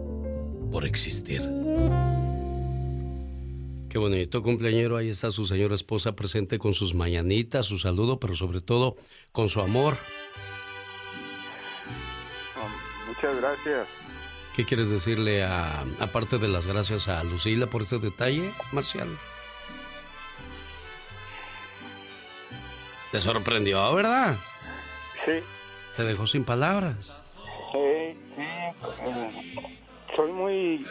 por 0.71 0.85
existir. 0.85 1.41
Qué 3.89 3.97
bonito, 3.97 4.41
cumpleañero. 4.41 4.95
Ahí 4.95 5.09
está 5.09 5.31
su 5.31 5.45
señora 5.45 5.75
esposa 5.75 6.15
presente 6.15 6.59
con 6.59 6.73
sus 6.73 6.93
mañanitas, 6.93 7.65
su 7.65 7.77
saludo, 7.77 8.19
pero 8.19 8.35
sobre 8.35 8.61
todo 8.61 8.95
con 9.33 9.49
su 9.49 9.59
amor. 9.59 9.97
Um, 12.55 13.09
muchas 13.09 13.35
gracias. 13.35 13.87
¿Qué 14.55 14.65
quieres 14.65 14.89
decirle, 14.89 15.43
a, 15.43 15.81
aparte 15.99 16.37
de 16.37 16.47
las 16.47 16.65
gracias 16.65 17.09
a 17.09 17.21
Lucila 17.23 17.67
por 17.67 17.81
este 17.81 17.99
detalle, 17.99 18.53
Marcial? 18.71 19.09
Te 23.11 23.19
sorprendió, 23.19 23.93
¿verdad? 23.93 24.37
Sí. 25.25 25.33
Te 25.97 26.03
dejó 26.03 26.27
sin 26.27 26.45
palabras. 26.45 27.17
Sí, 27.73 28.17
sí. 28.37 29.70
Soy 30.15 30.31
muy 30.31 30.85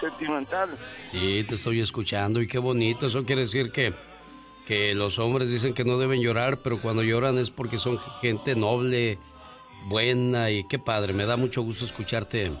sentimental. 0.00 0.70
Sí, 1.04 1.44
te 1.44 1.54
estoy 1.54 1.80
escuchando 1.80 2.40
y 2.40 2.46
qué 2.46 2.58
bonito. 2.58 3.06
Eso 3.06 3.24
quiere 3.24 3.42
decir 3.42 3.70
que, 3.72 3.94
que 4.66 4.94
los 4.94 5.18
hombres 5.18 5.50
dicen 5.50 5.74
que 5.74 5.84
no 5.84 5.98
deben 5.98 6.20
llorar, 6.20 6.58
pero 6.62 6.80
cuando 6.80 7.02
lloran 7.02 7.38
es 7.38 7.50
porque 7.50 7.78
son 7.78 7.98
gente 8.20 8.56
noble, 8.56 9.18
buena 9.86 10.50
y 10.50 10.66
qué 10.68 10.78
padre. 10.78 11.12
Me 11.12 11.26
da 11.26 11.36
mucho 11.36 11.62
gusto 11.62 11.84
escucharte 11.84 12.52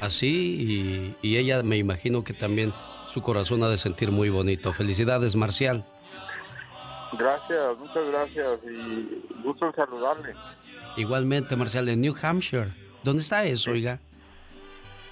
así 0.00 1.16
y, 1.22 1.28
y 1.28 1.36
ella 1.36 1.62
me 1.62 1.76
imagino 1.76 2.24
que 2.24 2.32
también 2.32 2.72
su 3.08 3.22
corazón 3.22 3.62
ha 3.62 3.68
de 3.68 3.78
sentir 3.78 4.10
muy 4.10 4.28
bonito. 4.28 4.72
Felicidades, 4.72 5.36
Marcial. 5.36 5.84
Gracias, 7.18 7.78
muchas 7.78 8.04
gracias 8.06 8.60
y 8.64 9.42
gusto 9.42 9.66
en 9.66 9.74
saludarle. 9.74 10.34
Igualmente, 10.96 11.56
Marcial, 11.56 11.88
en 11.88 12.00
New 12.00 12.14
Hampshire. 12.20 12.72
¿Dónde 13.02 13.22
está 13.22 13.44
eso, 13.44 13.70
oiga? 13.70 14.00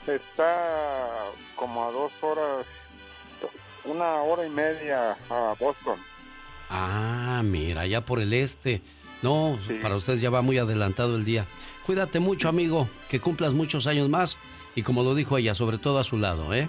Está 0.06 1.26
como 1.56 1.84
a 1.84 1.92
dos 1.92 2.12
horas, 2.20 2.66
una 3.84 4.22
hora 4.22 4.46
y 4.46 4.50
media 4.50 5.16
a 5.30 5.54
Boston. 5.58 5.98
Ah, 6.68 7.42
mira, 7.44 7.82
allá 7.82 8.00
por 8.00 8.20
el 8.20 8.32
este. 8.32 8.82
No, 9.22 9.58
para 9.82 9.94
ustedes 9.94 10.20
ya 10.20 10.30
va 10.30 10.42
muy 10.42 10.58
adelantado 10.58 11.14
el 11.14 11.24
día. 11.24 11.46
Cuídate 11.86 12.18
mucho, 12.18 12.48
amigo, 12.48 12.88
que 13.08 13.20
cumplas 13.20 13.52
muchos 13.52 13.86
años 13.86 14.08
más 14.08 14.36
y 14.74 14.82
como 14.82 15.04
lo 15.04 15.14
dijo 15.14 15.38
ella, 15.38 15.54
sobre 15.54 15.78
todo 15.78 15.98
a 15.98 16.04
su 16.04 16.16
lado, 16.16 16.52
¿eh? 16.52 16.68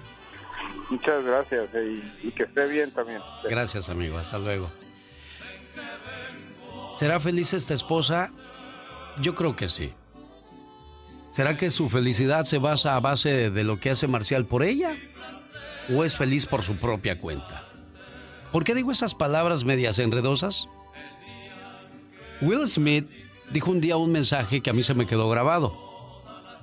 Muchas 0.89 1.23
gracias 1.23 1.69
eh, 1.73 2.01
y, 2.23 2.27
y 2.27 2.31
que 2.31 2.43
esté 2.43 2.67
bien 2.67 2.91
también. 2.91 3.21
Gracias, 3.49 3.89
amigo. 3.89 4.17
Hasta 4.17 4.38
luego. 4.38 4.69
¿Será 6.99 7.19
feliz 7.19 7.53
esta 7.53 7.73
esposa? 7.73 8.31
Yo 9.19 9.34
creo 9.34 9.55
que 9.55 9.67
sí. 9.67 9.93
¿Será 11.34 11.57
que 11.57 11.71
su 11.71 11.89
felicidad 11.89 12.45
se 12.45 12.59
basa 12.59 12.95
a 12.95 12.99
base 12.99 13.49
de 13.49 13.63
lo 13.63 13.79
que 13.79 13.89
hace 13.89 14.07
Marcial 14.07 14.45
por 14.45 14.61
ella? 14.61 14.95
¿O 15.91 16.03
es 16.03 16.15
feliz 16.15 16.45
por 16.45 16.61
su 16.61 16.75
propia 16.75 17.19
cuenta? 17.19 17.67
¿Por 18.51 18.63
qué 18.63 18.75
digo 18.75 18.91
esas 18.91 19.15
palabras 19.15 19.63
medias 19.63 19.97
enredosas? 19.97 20.69
Will 22.39 22.67
Smith 22.67 23.09
dijo 23.49 23.71
un 23.71 23.81
día 23.81 23.97
un 23.97 24.11
mensaje 24.11 24.61
que 24.61 24.69
a 24.69 24.73
mí 24.73 24.84
se 24.84 24.93
me 24.93 25.07
quedó 25.07 25.27
grabado. 25.27 25.75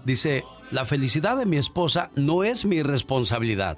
Dice, 0.04 0.44
la 0.70 0.86
felicidad 0.86 1.36
de 1.36 1.46
mi 1.46 1.56
esposa 1.56 2.12
no 2.14 2.44
es 2.44 2.64
mi 2.64 2.84
responsabilidad. 2.84 3.76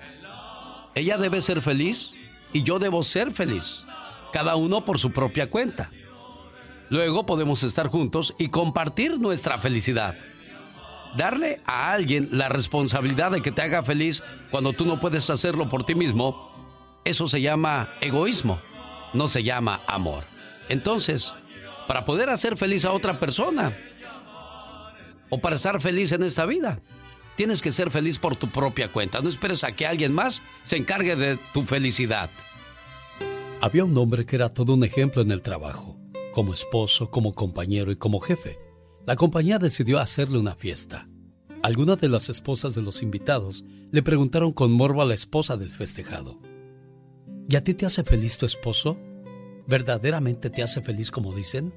Ella 0.95 1.17
debe 1.17 1.41
ser 1.41 1.63
feliz 1.63 2.13
y 2.53 2.65
yo 2.65 2.79
debo 2.79 3.03
ser 3.03 3.33
feliz. 3.33 3.87
Cada 4.31 4.57
uno 4.57 4.85
por 4.85 4.99
su 4.99 5.11
propia 5.11 5.49
cuenta. 5.49 5.91
Luego 6.91 7.25
podemos 7.25 7.63
estar 7.63 7.89
juntos 7.89 8.35
y 8.39 8.49
compartir 8.49 9.19
nuestra 9.19 9.59
felicidad. 9.59 10.19
Darle 11.17 11.61
a 11.67 11.93
alguien 11.93 12.29
la 12.33 12.49
responsabilidad 12.49 13.33
de 13.33 13.43
que 13.43 13.53
te 13.53 13.63
haga 13.63 13.83
feliz 13.83 14.23
cuando 14.51 14.73
tú 14.73 14.87
no 14.87 14.99
puedes 14.99 15.29
hacerlo 15.29 15.69
por 15.69 15.85
ti 15.85 15.95
mismo, 15.95 16.51
eso 17.05 17.29
se 17.29 17.41
llama 17.41 17.91
egoísmo, 18.01 18.61
no 19.13 19.29
se 19.29 19.43
llama 19.43 19.83
amor. 19.87 20.25
Entonces, 20.69 21.35
para 21.87 22.05
poder 22.05 22.31
hacer 22.31 22.57
feliz 22.57 22.85
a 22.85 22.93
otra 22.93 23.21
persona 23.21 23.77
o 25.29 25.39
para 25.39 25.57
estar 25.57 25.81
feliz 25.81 26.13
en 26.13 26.23
esta 26.23 26.47
vida, 26.47 26.81
tienes 27.37 27.61
que 27.61 27.73
ser 27.73 27.91
feliz 27.91 28.19
por 28.19 28.37
tu 28.37 28.49
propia 28.49 28.89
cuenta. 28.89 29.21
No 29.21 29.29
esperes 29.29 29.65
a 29.65 29.73
que 29.73 29.87
alguien 29.87 30.13
más 30.13 30.41
se 30.63 30.77
encargue 30.77 31.17
de 31.17 31.39
tu 31.53 31.63
felicidad. 31.63 32.31
Había 33.61 33.85
un 33.85 33.97
hombre 33.99 34.25
que 34.25 34.37
era 34.37 34.49
todo 34.49 34.75
un 34.75 34.85
ejemplo 34.85 35.23
en 35.23 35.31
el 35.31 35.43
trabajo, 35.43 35.97
como 36.33 36.53
esposo, 36.53 37.11
como 37.11 37.35
compañero 37.35 37.93
y 37.93 37.97
como 37.97 38.21
jefe. 38.21 38.59
La 39.05 39.17
compañía 39.17 39.59
decidió 39.59 39.99
hacerle 39.99 40.39
una 40.39 40.55
fiesta. 40.55 41.09
Algunas 41.63 42.01
de 42.01 42.09
las 42.09 42.29
esposas 42.29 42.75
de 42.75 42.83
los 42.83 43.03
invitados 43.03 43.65
le 43.91 44.03
preguntaron 44.03 44.53
con 44.53 44.73
morbo 44.73 45.03
a 45.03 45.05
la 45.05 45.15
esposa 45.15 45.57
del 45.57 45.71
festejado. 45.71 46.41
¿Y 47.49 47.57
a 47.57 47.65
ti 47.65 47.75
te 47.75 47.85
hace 47.85 48.05
feliz 48.05 48.39
tu 48.39 48.47
esposo? 48.47 48.97
¿Verdaderamente 49.67 50.51
te 50.51 50.63
hace 50.63 50.83
feliz 50.83 51.11
como 51.11 51.35
dicen? 51.35 51.75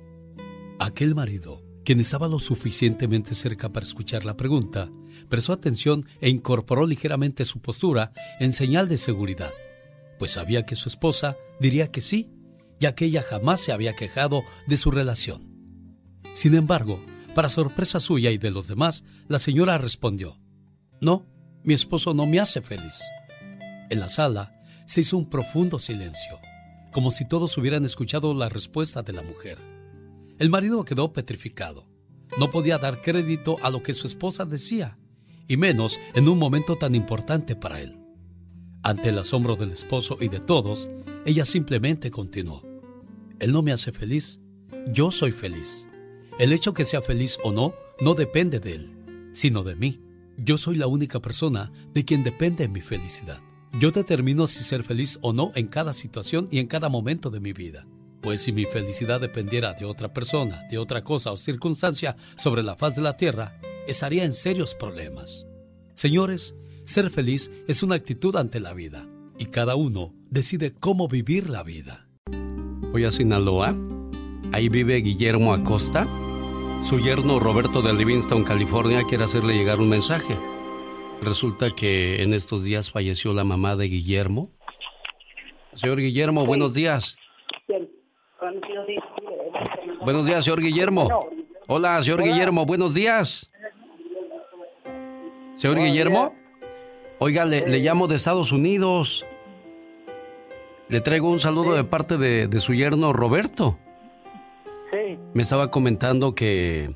Aquel 0.80 1.16
marido, 1.16 1.64
quien 1.84 2.00
estaba 2.00 2.28
lo 2.28 2.40
suficientemente 2.40 3.34
cerca 3.34 3.70
para 3.70 3.86
escuchar 3.86 4.24
la 4.24 4.38
pregunta, 4.38 4.92
prestó 5.28 5.54
atención 5.54 6.06
e 6.22 6.30
incorporó 6.30 6.86
ligeramente 6.86 7.44
su 7.46 7.60
postura 7.60 8.12
en 8.40 8.54
señal 8.54 8.88
de 8.88 8.98
seguridad, 8.98 9.54
pues 10.20 10.32
sabía 10.32 10.66
que 10.66 10.76
su 10.76 10.90
esposa 10.90 11.38
diría 11.60 11.92
que 11.92 12.02
sí, 12.02 12.32
ya 12.80 12.94
que 12.94 13.06
ella 13.06 13.24
jamás 13.24 13.62
se 13.62 13.72
había 13.72 13.96
quejado 13.96 14.44
de 14.68 14.78
su 14.78 14.92
relación. 14.92 15.56
Sin 16.34 16.56
embargo, 16.56 17.00
para 17.36 17.50
sorpresa 17.50 18.00
suya 18.00 18.32
y 18.32 18.40
de 18.40 18.50
los 18.50 18.68
demás, 18.68 19.04
la 19.28 19.38
señora 19.38 19.78
respondió, 19.78 20.40
No, 21.02 21.28
mi 21.64 21.74
esposo 21.74 22.14
no 22.14 22.26
me 22.26 22.40
hace 22.40 22.62
feliz. 22.62 23.02
En 23.90 24.00
la 24.00 24.10
sala 24.10 24.60
se 24.88 25.02
hizo 25.02 25.18
un 25.18 25.30
profundo 25.30 25.78
silencio, 25.78 26.40
como 26.92 27.12
si 27.12 27.28
todos 27.28 27.56
hubieran 27.58 27.84
escuchado 27.86 28.34
la 28.34 28.50
respuesta 28.50 29.04
de 29.04 29.14
la 29.14 29.22
mujer. 29.22 29.60
El 30.40 30.50
marido 30.50 30.84
quedó 30.86 31.12
petrificado. 31.12 31.88
No 32.40 32.50
podía 32.50 32.78
dar 32.78 33.02
crédito 33.02 33.58
a 33.62 33.70
lo 33.70 33.84
que 33.84 33.94
su 33.94 34.08
esposa 34.08 34.46
decía, 34.46 34.98
y 35.48 35.58
menos 35.58 36.00
en 36.14 36.28
un 36.30 36.40
momento 36.40 36.78
tan 36.78 36.96
importante 36.96 37.56
para 37.56 37.82
él. 37.82 38.00
Ante 38.82 39.10
el 39.10 39.20
asombro 39.20 39.56
del 39.58 39.72
esposo 39.72 40.18
y 40.22 40.30
de 40.30 40.40
todos, 40.40 40.88
ella 41.26 41.44
simplemente 41.44 42.12
continuó. 42.12 42.64
Él 43.40 43.52
no 43.52 43.62
me 43.62 43.74
hace 43.74 43.92
feliz, 43.92 44.40
yo 44.88 45.12
soy 45.12 45.32
feliz. 45.32 45.88
El 46.38 46.52
hecho 46.52 46.74
que 46.74 46.84
sea 46.84 47.02
feliz 47.02 47.38
o 47.44 47.54
no 47.54 47.74
no 48.02 48.14
depende 48.14 48.60
de 48.60 48.74
él, 48.74 49.30
sino 49.32 49.64
de 49.64 49.76
mí. 49.76 50.02
Yo 50.38 50.58
soy 50.58 50.76
la 50.76 50.88
única 50.88 51.22
persona 51.22 51.72
de 51.94 52.04
quien 52.04 52.26
depende 52.26 52.68
mi 52.68 52.82
felicidad. 52.82 53.40
Yo 53.80 53.92
determino 53.92 54.46
si 54.46 54.62
ser 54.64 54.84
feliz 54.84 55.18
o 55.22 55.32
no 55.32 55.54
en 55.56 55.68
cada 55.68 55.94
situación 55.94 56.50
y 56.52 56.60
en 56.60 56.68
cada 56.68 56.90
momento 56.90 57.30
de 57.30 57.40
mi 57.40 57.54
vida. 57.54 57.88
Pues 58.22 58.42
si 58.42 58.52
mi 58.52 58.66
felicidad 58.66 59.22
dependiera 59.22 59.74
de 59.74 59.86
otra 59.86 60.14
persona, 60.14 60.66
de 60.70 60.78
otra 60.78 61.06
cosa 61.06 61.32
o 61.32 61.38
circunstancia 61.38 62.18
sobre 62.36 62.64
la 62.64 62.76
faz 62.76 62.98
de 62.98 63.02
la 63.02 63.16
tierra, 63.16 63.58
estaría 63.88 64.26
en 64.26 64.34
serios 64.34 64.76
problemas. 64.76 65.48
Señores, 65.94 66.54
ser 66.84 67.12
feliz 67.12 67.50
es 67.68 67.82
una 67.82 67.96
actitud 67.96 68.36
ante 68.36 68.60
la 68.60 68.74
vida 68.74 69.08
y 69.38 69.46
cada 69.46 69.76
uno 69.76 70.14
decide 70.30 70.74
cómo 70.74 71.08
vivir 71.08 71.50
la 71.50 71.64
vida. 71.64 72.10
Voy 72.92 73.06
a 73.06 73.12
Sinaloa. 73.12 73.95
Ahí 74.56 74.70
vive 74.70 74.96
Guillermo 75.02 75.52
Acosta. 75.52 76.08
Su 76.82 77.02
yerno 77.02 77.40
Roberto 77.40 77.82
de 77.82 77.92
Livingston, 77.92 78.46
California, 78.46 79.04
quiere 79.04 79.26
hacerle 79.26 79.54
llegar 79.54 79.82
un 79.82 79.90
mensaje. 79.90 80.38
Resulta 81.22 81.72
que 81.72 82.24
en 82.24 82.34
estos 82.34 82.64
días 82.64 82.90
falleció 82.90 83.34
la 83.34 83.44
mamá 83.44 83.76
de 83.76 83.90
Guillermo. 83.90 84.50
Señor 85.74 86.00
Guillermo, 86.00 86.46
buenos 86.46 86.74
días. 86.74 87.18
Buenos 90.06 90.26
días, 90.26 90.46
señor 90.46 90.62
Guillermo. 90.62 91.10
Hola, 91.68 92.02
señor 92.02 92.24
Guillermo, 92.24 92.66
buenos 92.66 92.94
días. 92.94 93.52
Señor 95.56 95.80
Guillermo, 95.80 96.34
oiga, 97.20 97.44
le, 97.44 97.68
le 97.68 97.80
llamo 97.80 98.08
de 98.08 98.16
Estados 98.16 98.54
Unidos. 98.54 99.26
Le 100.88 101.02
traigo 101.02 101.30
un 101.30 101.42
saludo 101.42 101.74
de 101.74 101.84
parte 101.84 102.16
de, 102.16 102.48
de 102.48 102.60
su 102.62 102.74
yerno 102.74 103.12
Roberto. 103.12 103.80
Sí. 104.96 105.20
Me 105.34 105.44
estaba 105.44 105.72
comentando 105.72 106.36
que, 106.36 106.90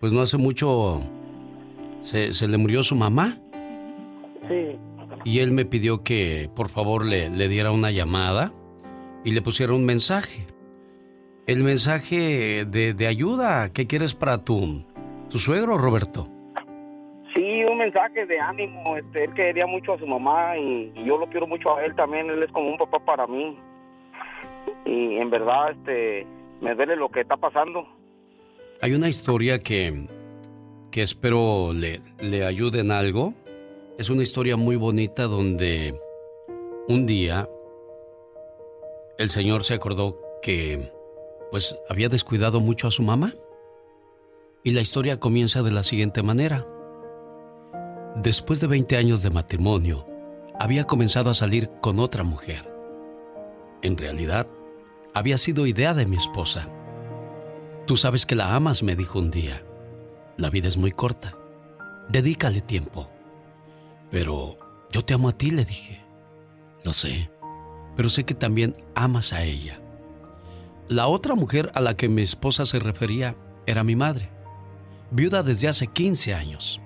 pues 0.00 0.12
no 0.12 0.20
hace 0.20 0.36
mucho, 0.36 1.00
se, 2.02 2.34
se 2.34 2.46
le 2.46 2.58
murió 2.58 2.82
su 2.82 2.94
mamá. 2.94 3.38
Sí. 4.48 4.78
Y 5.24 5.40
él 5.40 5.52
me 5.52 5.64
pidió 5.64 6.02
que 6.02 6.50
por 6.54 6.68
favor 6.68 7.04
le, 7.06 7.30
le 7.30 7.48
diera 7.48 7.70
una 7.70 7.90
llamada 7.90 8.52
y 9.24 9.32
le 9.32 9.40
pusiera 9.42 9.72
un 9.72 9.84
mensaje. 9.86 10.46
El 11.46 11.64
mensaje 11.64 12.66
de, 12.66 12.92
de 12.92 13.06
ayuda 13.06 13.72
que 13.72 13.86
quieres 13.86 14.14
para 14.14 14.44
tu, 14.44 14.84
tu 15.30 15.38
suegro, 15.38 15.78
Roberto. 15.78 16.28
Sí, 17.34 17.64
un 17.64 17.78
mensaje 17.78 18.26
de 18.26 18.38
ánimo. 18.38 18.96
Este, 18.96 19.24
él 19.24 19.34
quería 19.34 19.66
mucho 19.66 19.94
a 19.94 19.98
su 19.98 20.06
mamá 20.06 20.58
y, 20.58 20.92
y 20.94 21.04
yo 21.04 21.16
lo 21.16 21.26
quiero 21.28 21.46
mucho 21.46 21.74
a 21.76 21.84
él 21.84 21.94
también. 21.94 22.28
Él 22.28 22.42
es 22.42 22.52
como 22.52 22.70
un 22.70 22.76
papá 22.76 22.98
para 22.98 23.26
mí. 23.26 23.58
y 24.84 25.16
en 25.16 25.30
verdad 25.30 25.70
este 25.72 26.26
me 26.60 26.74
duele 26.74 26.96
lo 26.96 27.08
que 27.08 27.20
está 27.20 27.36
pasando. 27.36 27.86
Hay 28.80 28.94
una 28.94 29.08
historia 29.08 29.60
que, 29.60 30.06
que 30.90 31.02
espero 31.02 31.72
le, 31.72 32.00
le 32.20 32.44
ayude 32.44 32.80
en 32.80 32.90
algo. 32.90 33.34
Es 33.98 34.10
una 34.10 34.22
historia 34.22 34.56
muy 34.56 34.76
bonita 34.76 35.24
donde 35.24 35.98
un 36.88 37.06
día 37.06 37.48
el 39.18 39.30
señor 39.30 39.64
se 39.64 39.74
acordó 39.74 40.20
que 40.42 40.92
pues 41.50 41.76
había 41.88 42.08
descuidado 42.08 42.60
mucho 42.60 42.86
a 42.86 42.90
su 42.90 43.02
mamá. 43.02 43.34
Y 44.62 44.72
la 44.72 44.80
historia 44.80 45.18
comienza 45.18 45.62
de 45.62 45.72
la 45.72 45.82
siguiente 45.82 46.22
manera. 46.22 46.66
Después 48.16 48.60
de 48.60 48.66
20 48.66 48.96
años 48.96 49.22
de 49.22 49.30
matrimonio, 49.30 50.06
había 50.60 50.84
comenzado 50.84 51.30
a 51.30 51.34
salir 51.34 51.70
con 51.80 52.00
otra 52.00 52.24
mujer. 52.24 52.68
En 53.82 53.96
realidad, 53.96 54.48
había 55.14 55.38
sido 55.38 55.66
idea 55.66 55.94
de 55.94 56.06
mi 56.06 56.16
esposa. 56.16 56.68
Tú 57.86 57.96
sabes 57.96 58.26
que 58.26 58.34
la 58.34 58.54
amas, 58.54 58.82
me 58.82 58.96
dijo 58.96 59.18
un 59.18 59.30
día. 59.30 59.62
La 60.36 60.50
vida 60.50 60.68
es 60.68 60.76
muy 60.76 60.92
corta. 60.92 61.34
Dedícale 62.08 62.60
tiempo. 62.60 63.08
Pero 64.10 64.58
yo 64.92 65.04
te 65.04 65.14
amo 65.14 65.28
a 65.28 65.32
ti, 65.32 65.50
le 65.50 65.64
dije. 65.64 66.02
Lo 66.84 66.92
sé, 66.92 67.30
pero 67.96 68.10
sé 68.10 68.24
que 68.24 68.34
también 68.34 68.76
amas 68.94 69.32
a 69.32 69.42
ella. 69.42 69.80
La 70.88 71.06
otra 71.06 71.34
mujer 71.34 71.70
a 71.74 71.80
la 71.80 71.96
que 71.96 72.08
mi 72.08 72.22
esposa 72.22 72.64
se 72.64 72.78
refería 72.78 73.36
era 73.66 73.84
mi 73.84 73.96
madre, 73.96 74.30
viuda 75.10 75.42
desde 75.42 75.68
hace 75.68 75.88
15 75.88 76.32
años. 76.32 76.80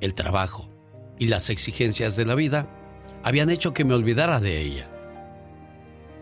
El 0.00 0.14
trabajo 0.14 0.68
y 1.18 1.26
las 1.26 1.50
exigencias 1.50 2.16
de 2.16 2.24
la 2.24 2.34
vida 2.34 2.68
habían 3.22 3.50
hecho 3.50 3.72
que 3.72 3.84
me 3.84 3.94
olvidara 3.94 4.40
de 4.40 4.60
ella. 4.60 4.90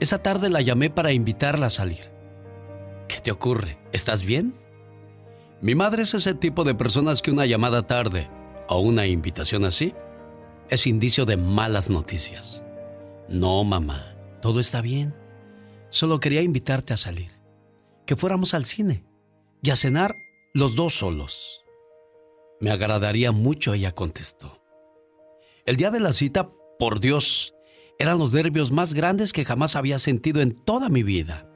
Esa 0.03 0.21
tarde 0.21 0.51
la 0.51 0.63
llamé 0.63 0.91
para 0.91 1.13
invitarla 1.13 1.67
a 1.67 1.71
salir. 1.71 2.11
¿Qué 3.07 3.21
te 3.21 3.31
ocurre? 3.31 3.79
¿Estás 3.93 4.25
bien? 4.25 4.53
Mi 5.61 5.77
madre 5.77 6.03
es 6.03 6.13
ese 6.13 6.35
tipo 6.35 6.65
de 6.65 6.75
personas 6.75 7.23
que 7.23 7.31
una 7.31 7.47
llamada 7.47 7.87
tarde 7.87 8.29
o 8.69 8.81
una 8.81 9.07
invitación 9.07 9.65
así 9.65 9.95
es 10.71 10.89
indicio 10.89 11.25
de 11.25 11.37
malas 11.37 11.89
noticias. 11.89 12.65
No, 13.29 13.63
mamá, 13.63 14.17
todo 14.41 14.59
está 14.59 14.81
bien. 14.81 15.15
Solo 15.91 16.19
quería 16.19 16.43
invitarte 16.43 16.93
a 16.93 16.97
salir. 16.97 17.31
Que 18.05 18.17
fuéramos 18.17 18.55
al 18.55 18.65
cine 18.65 19.05
y 19.63 19.71
a 19.71 19.77
cenar 19.77 20.17
los 20.53 20.75
dos 20.75 20.97
solos. 20.97 21.63
Me 22.61 22.73
agradaría 22.73 23.31
mucho, 23.31 23.73
ella 23.73 23.93
contestó. 23.93 24.65
El 25.65 25.77
día 25.77 25.93
de 25.93 26.01
la 26.01 26.13
cita, 26.13 26.51
por 26.81 26.99
Dios, 26.99 27.55
eran 27.99 28.19
los 28.19 28.33
nervios 28.33 28.73
más 28.73 28.95
grandes 28.95 29.33
que 29.33 29.45
jamás 29.45 29.77
había 29.77 29.99
sentido 29.99 30.41
en 30.41 30.53
toda 30.53 30.89
mi 30.89 31.03
vida. 31.03 31.49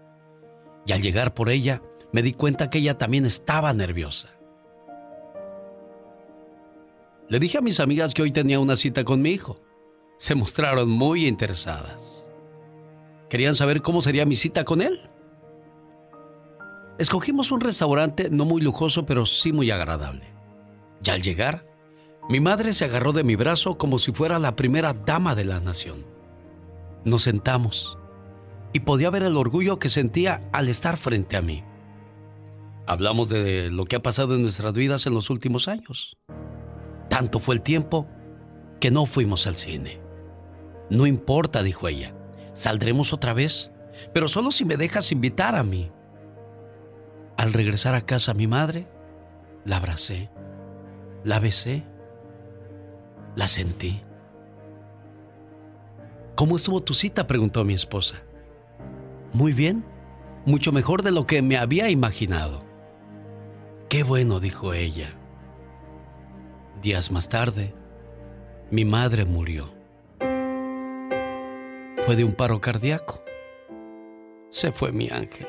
Y 0.87 0.93
al 0.93 1.03
llegar 1.03 1.35
por 1.35 1.51
ella, 1.51 1.83
me 2.13 2.23
di 2.23 2.33
cuenta 2.33 2.71
que 2.71 2.79
ella 2.79 2.97
también 2.97 3.27
estaba 3.27 3.73
nerviosa. 3.73 4.29
Le 7.29 7.41
dije 7.41 7.59
a 7.59 7.63
mis 7.63 7.81
amigas 7.81 8.15
que 8.15 8.23
hoy 8.23 8.31
tenía 8.31 8.61
una 8.61 8.77
cita 8.77 9.05
con 9.05 9.21
mi 9.21 9.31
hijo. 9.31 9.61
Se 10.19 10.35
mostraron 10.35 10.89
muy 10.89 11.27
interesadas. 11.27 12.27
Querían 13.29 13.57
saber 13.57 13.83
cómo 13.83 14.01
sería 14.01 14.25
mi 14.25 14.37
cita 14.37 14.65
con 14.65 14.81
él. 14.81 15.11
Escogimos 16.99 17.51
un 17.51 17.61
restaurante 17.61 18.31
no 18.31 18.45
muy 18.45 18.63
lujoso, 18.63 19.05
pero 19.05 19.27
sí 19.27 19.53
muy 19.53 19.71
agradable. 19.71 20.33
Y 21.05 21.11
al 21.11 21.23
llegar, 21.23 21.67
mi 22.29 22.41
madre 22.41 22.73
se 22.73 22.85
agarró 22.85 23.13
de 23.13 23.25
mi 23.25 23.37
brazo 23.37 23.77
como 23.77 23.99
si 23.99 24.13
fuera 24.13 24.39
la 24.39 24.57
primera 24.57 24.95
dama 24.95 25.35
de 25.35 25.45
la 25.45 25.61
nación. 25.61 26.16
Nos 27.07 27.23
sentamos 27.23 27.97
y 28.73 28.81
podía 28.81 29.11
ver 29.11 29.23
el 29.23 29.37
orgullo 29.37 29.79
que 29.79 29.91
sentía 29.91 30.43
al 30.53 30.69
estar 30.69 30.97
frente 30.97 31.37
a 31.37 31.41
mí. 31.41 31.63
Hablamos 32.85 33.29
de 33.29 33.71
lo 33.71 33.85
que 33.85 33.95
ha 33.95 34.03
pasado 34.03 34.35
en 34.35 34.43
nuestras 34.43 34.73
vidas 34.73 35.07
en 35.07 35.15
los 35.15 35.31
últimos 35.31 35.69
años. 35.69 36.17
Tanto 37.09 37.39
fue 37.39 37.55
el 37.55 37.63
tiempo 37.63 38.09
que 38.81 38.91
no 38.91 39.07
fuimos 39.07 39.47
al 39.47 39.55
cine. 39.55 40.01
No 40.91 41.07
importa, 41.07 41.63
dijo 41.63 41.87
ella, 41.87 42.13
saldremos 42.55 43.13
otra 43.13 43.35
vez, 43.35 43.71
pero 44.13 44.27
solo 44.27 44.51
si 44.51 44.65
me 44.65 44.77
dejas 44.77 45.13
invitar 45.13 45.55
a 45.55 45.63
mí. 45.63 45.93
Al 47.37 47.53
regresar 47.53 47.95
a 47.95 48.05
casa 48.05 48.35
mi 48.35 48.49
madre, 48.49 48.89
la 49.65 49.77
abracé, 49.77 50.29
la 51.23 51.39
besé, 51.39 51.85
la 53.37 53.47
sentí. 53.47 54.03
¿Cómo 56.37 56.57
estuvo 56.57 56.83
tu 56.83 56.93
cita? 56.93 57.27
preguntó 57.27 57.65
mi 57.65 57.73
esposa. 57.73 58.23
Muy 59.33 59.53
bien, 59.55 59.85
mucho 60.45 60.71
mejor 60.71 61.03
de 61.03 61.11
lo 61.11 61.27
que 61.27 61.41
me 61.41 61.57
había 61.57 61.89
imaginado. 61.89 62.63
Qué 63.89 64.03
bueno, 64.03 64.39
dijo 64.39 64.75
ella. 64.75 65.15
Días 66.83 67.11
más 67.11 67.31
tarde, 67.31 67.75
mi 68.71 68.85
madre 68.85 69.25
murió. 69.25 69.75
Fue 72.05 72.15
de 72.17 72.25
un 72.25 72.35
paro 72.35 72.61
cardíaco. 72.61 73.23
Se 74.51 74.73
fue 74.73 74.93
mi 74.93 75.09
ángel. 75.09 75.49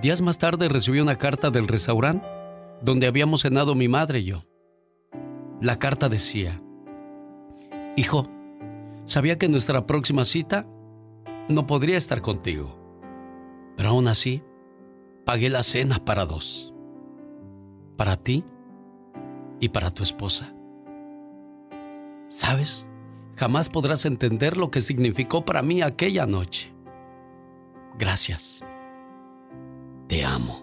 Días 0.00 0.20
más 0.20 0.38
tarde 0.38 0.68
recibí 0.68 1.00
una 1.00 1.16
carta 1.16 1.50
del 1.50 1.68
restaurante 1.68 2.26
donde 2.82 3.06
habíamos 3.06 3.42
cenado 3.42 3.74
mi 3.74 3.88
madre 3.88 4.20
y 4.20 4.24
yo. 4.24 4.44
La 5.60 5.78
carta 5.78 6.08
decía, 6.08 6.61
Hijo, 7.94 8.26
sabía 9.04 9.36
que 9.36 9.48
nuestra 9.48 9.86
próxima 9.86 10.24
cita 10.24 10.66
no 11.48 11.66
podría 11.66 11.98
estar 11.98 12.22
contigo, 12.22 12.74
pero 13.76 13.90
aún 13.90 14.08
así 14.08 14.42
pagué 15.26 15.50
la 15.50 15.62
cena 15.62 16.02
para 16.02 16.24
dos, 16.24 16.72
para 17.96 18.16
ti 18.16 18.44
y 19.60 19.68
para 19.68 19.90
tu 19.90 20.02
esposa. 20.02 20.54
¿Sabes? 22.28 22.86
Jamás 23.36 23.68
podrás 23.68 24.06
entender 24.06 24.56
lo 24.56 24.70
que 24.70 24.80
significó 24.80 25.44
para 25.44 25.60
mí 25.60 25.82
aquella 25.82 26.26
noche. 26.26 26.72
Gracias. 27.98 28.62
Te 30.08 30.24
amo. 30.24 30.62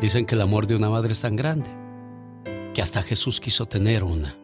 Dicen 0.00 0.24
que 0.24 0.34
el 0.34 0.40
amor 0.40 0.66
de 0.66 0.76
una 0.76 0.88
madre 0.88 1.12
es 1.12 1.20
tan 1.20 1.36
grande 1.36 1.80
que 2.74 2.82
hasta 2.82 3.02
Jesús 3.02 3.40
quiso 3.40 3.66
tener 3.66 4.04
una. 4.04 4.36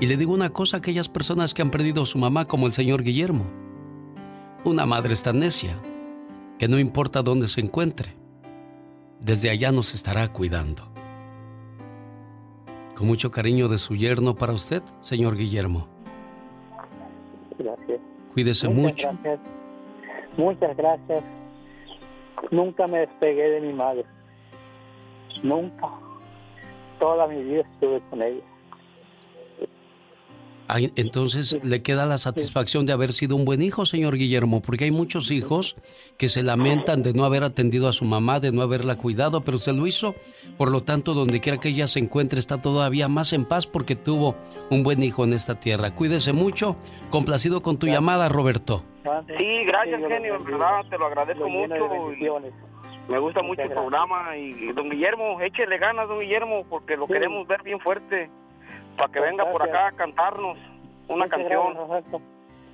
Y 0.00 0.06
le 0.06 0.16
digo 0.16 0.32
una 0.32 0.50
cosa 0.50 0.76
a 0.76 0.78
aquellas 0.78 1.08
personas 1.08 1.52
que 1.52 1.62
han 1.62 1.70
perdido 1.70 2.02
a 2.02 2.06
su 2.06 2.18
mamá 2.18 2.46
como 2.46 2.66
el 2.66 2.72
señor 2.72 3.02
Guillermo. 3.02 3.44
Una 4.64 4.86
madre 4.86 5.12
es 5.12 5.22
tan 5.22 5.40
necia 5.40 5.78
que 6.58 6.68
no 6.68 6.78
importa 6.78 7.22
dónde 7.22 7.48
se 7.48 7.60
encuentre, 7.60 8.14
desde 9.18 9.50
allá 9.50 9.72
nos 9.72 9.94
estará 9.94 10.32
cuidando. 10.32 10.88
Con 12.96 13.06
mucho 13.06 13.30
cariño 13.30 13.68
de 13.68 13.78
su 13.78 13.94
yerno 13.96 14.34
para 14.34 14.52
usted, 14.52 14.82
señor 15.00 15.36
Guillermo. 15.36 15.88
Gracias. 17.58 18.00
Cuídese 18.32 18.68
Muchas 18.68 18.82
mucho. 18.82 19.18
Gracias. 19.22 19.40
Muchas 20.36 20.76
gracias. 20.76 21.24
Nunca 22.50 22.86
me 22.86 23.00
despegué 23.00 23.50
de 23.50 23.60
mi 23.60 23.72
madre. 23.72 24.04
Nunca. 25.42 26.09
Toda 27.00 27.26
mi 27.26 27.42
vida 27.42 27.62
estuve 27.62 28.00
con 28.10 28.22
ella. 28.22 28.42
Entonces 30.96 31.58
le 31.64 31.82
queda 31.82 32.06
la 32.06 32.18
satisfacción 32.18 32.86
de 32.86 32.92
haber 32.92 33.12
sido 33.12 33.36
un 33.36 33.44
buen 33.44 33.62
hijo, 33.62 33.84
señor 33.86 34.16
Guillermo, 34.16 34.62
porque 34.62 34.84
hay 34.84 34.90
muchos 34.90 35.30
hijos 35.30 35.76
que 36.16 36.28
se 36.28 36.42
lamentan 36.42 37.02
de 37.02 37.12
no 37.12 37.24
haber 37.24 37.44
atendido 37.44 37.88
a 37.88 37.92
su 37.92 38.04
mamá, 38.04 38.40
de 38.40 38.52
no 38.52 38.62
haberla 38.62 38.96
cuidado, 38.96 39.40
pero 39.42 39.56
usted 39.56 39.72
lo 39.72 39.86
hizo. 39.86 40.14
Por 40.56 40.70
lo 40.70 40.82
tanto, 40.82 41.14
donde 41.14 41.40
quiera 41.40 41.58
que 41.58 41.70
ella 41.70 41.88
se 41.88 41.98
encuentre, 41.98 42.38
está 42.38 42.58
todavía 42.58 43.08
más 43.08 43.32
en 43.32 43.46
paz 43.46 43.66
porque 43.66 43.96
tuvo 43.96 44.36
un 44.70 44.82
buen 44.82 45.02
hijo 45.02 45.24
en 45.24 45.32
esta 45.32 45.58
tierra. 45.58 45.94
Cuídese 45.94 46.32
mucho. 46.32 46.76
Complacido 47.10 47.62
con 47.62 47.78
tu 47.78 47.86
llamada, 47.86 48.28
Roberto. 48.28 48.84
Sí, 49.38 49.64
gracias, 49.64 50.00
genio. 50.06 50.36
En 50.36 50.44
verdad, 50.44 50.82
te 50.88 50.98
lo 50.98 51.06
agradezco 51.06 51.48
mucho. 51.48 51.74
y 52.12 52.69
Me 53.10 53.18
gusta 53.18 53.42
mucho 53.42 53.62
el 53.62 53.70
programa. 53.70 54.36
Y, 54.36 54.72
don 54.72 54.88
Guillermo, 54.88 55.40
échele 55.40 55.78
ganas, 55.78 56.08
don 56.08 56.20
Guillermo, 56.20 56.64
porque 56.70 56.96
lo 56.96 57.06
Sí. 57.06 57.12
queremos 57.14 57.46
ver 57.46 57.62
bien 57.62 57.80
fuerte. 57.80 58.30
Para 58.96 59.12
que 59.12 59.20
venga 59.20 59.50
por 59.50 59.62
acá 59.62 59.88
a 59.88 59.92
cantarnos 59.92 60.56
una 61.08 61.24
Muchas 61.24 61.30
canción. 61.30 61.62
gracias, 61.74 61.88
Roberto. 61.88 62.22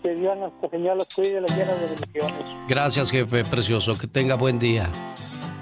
Que 0.02 0.14
Dios 0.14 0.36
nuestro 0.38 0.70
Señor 0.70 0.94
los 0.96 1.14
cuide 1.14 1.38
y 1.38 1.40
los 1.40 1.56
llene 1.56 1.72
de 1.72 1.86
bendiciones. 1.86 2.56
Gracias, 2.68 3.10
jefe 3.10 3.44
precioso. 3.44 3.92
Que 3.98 4.06
tenga 4.06 4.34
buen 4.34 4.58
día. 4.58 4.90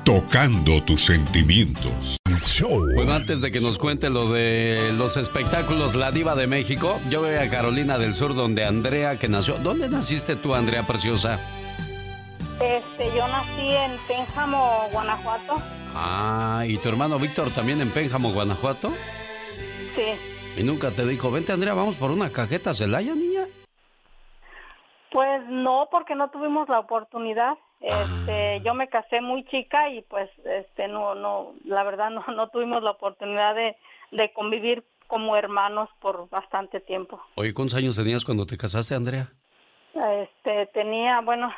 Tocando 0.05 0.82
tus 0.84 1.05
sentimientos. 1.06 2.18
Bueno, 2.94 3.12
antes 3.14 3.40
de 3.40 3.51
que 3.51 3.60
nos 3.60 3.78
cuente 3.78 4.10
lo 4.10 4.30
de 4.32 4.92
los 4.92 5.16
espectáculos 5.16 5.94
La 5.96 6.12
Diva 6.12 6.36
de 6.36 6.46
México, 6.46 7.01
yo 7.10 7.20
voy 7.22 7.34
a 7.34 7.51
Carolina 7.51 7.98
del 7.98 8.14
Sur, 8.14 8.34
donde 8.34 8.64
Andrea, 8.64 9.18
que 9.18 9.28
nació. 9.28 9.55
¿Dónde 9.59 9.88
naciste 9.88 10.36
tú, 10.36 10.55
Andrea 10.55 10.84
Preciosa? 10.86 11.40
Este, 12.60 13.06
yo 13.16 13.26
nací 13.28 13.74
en 13.74 13.93
Pénjamo, 14.06 14.89
Guanajuato. 14.93 15.56
Ah, 15.94 16.64
¿y 16.66 16.78
tu 16.78 16.89
hermano 16.89 17.18
Víctor 17.18 17.51
también 17.51 17.81
en 17.81 17.90
Pénjamo, 17.90 18.32
Guanajuato? 18.32 18.90
Sí. 19.94 20.60
Y 20.60 20.62
nunca 20.62 20.90
te 20.93 21.05
dijo, 21.05 21.31
vente 21.31 21.52
Andrea, 21.52 21.74
vamos 21.74 21.97
por 21.97 22.10
una 22.10 22.31
cajeta 22.31 22.72
Celaya, 22.72 23.14
niña. 23.14 23.47
Pues 25.10 25.43
no, 25.48 25.89
porque 25.90 26.14
no 26.14 26.31
tuvimos 26.31 26.68
la 26.68 26.78
oportunidad. 26.78 27.55
Ah. 27.82 28.05
Este, 28.05 28.60
yo 28.64 28.74
me 28.74 28.89
casé 28.89 29.20
muy 29.20 29.44
chica 29.47 29.89
y 29.90 30.02
pues, 30.02 30.31
este, 30.44 30.89
no, 30.89 31.14
no, 31.14 31.55
la 31.64 31.82
verdad 31.82 32.10
no, 32.10 32.24
no 32.35 32.48
tuvimos 32.48 32.82
la 32.82 32.93
oportunidad 32.93 33.55
de, 33.55 33.76
de 34.12 34.32
convivir 34.32 34.85
como 35.09 35.36
hermanos 35.36 35.90
por 36.01 36.28
bastante 36.31 36.81
tiempo. 36.81 37.20
Oye, 37.35 37.52
¿cuántos 37.52 37.76
años 37.76 37.97
tenías 37.97 38.24
cuando 38.24 38.47
te 38.47 38.56
casaste, 38.56 38.94
Andrea? 38.94 39.28
Este, 39.94 40.66
tenía, 40.72 41.20
bueno, 41.20 41.52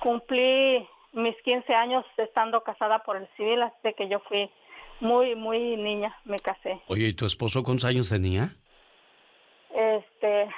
cumplí 0.00 0.86
mis 1.12 1.36
15 1.42 1.74
años 1.74 2.04
estando 2.16 2.62
casada 2.62 3.00
por 3.00 3.16
el 3.16 3.28
civil, 3.36 3.62
así 3.62 3.94
que 3.96 4.08
yo 4.08 4.20
fui 4.20 4.50
muy, 5.00 5.34
muy 5.34 5.76
niña, 5.76 6.16
me 6.24 6.38
casé. 6.38 6.80
Oye, 6.88 7.08
¿y 7.08 7.14
tu 7.14 7.26
esposo 7.26 7.62
cuántos 7.62 7.84
años 7.84 8.08
tenía? 8.08 8.54
Este, 9.74 10.48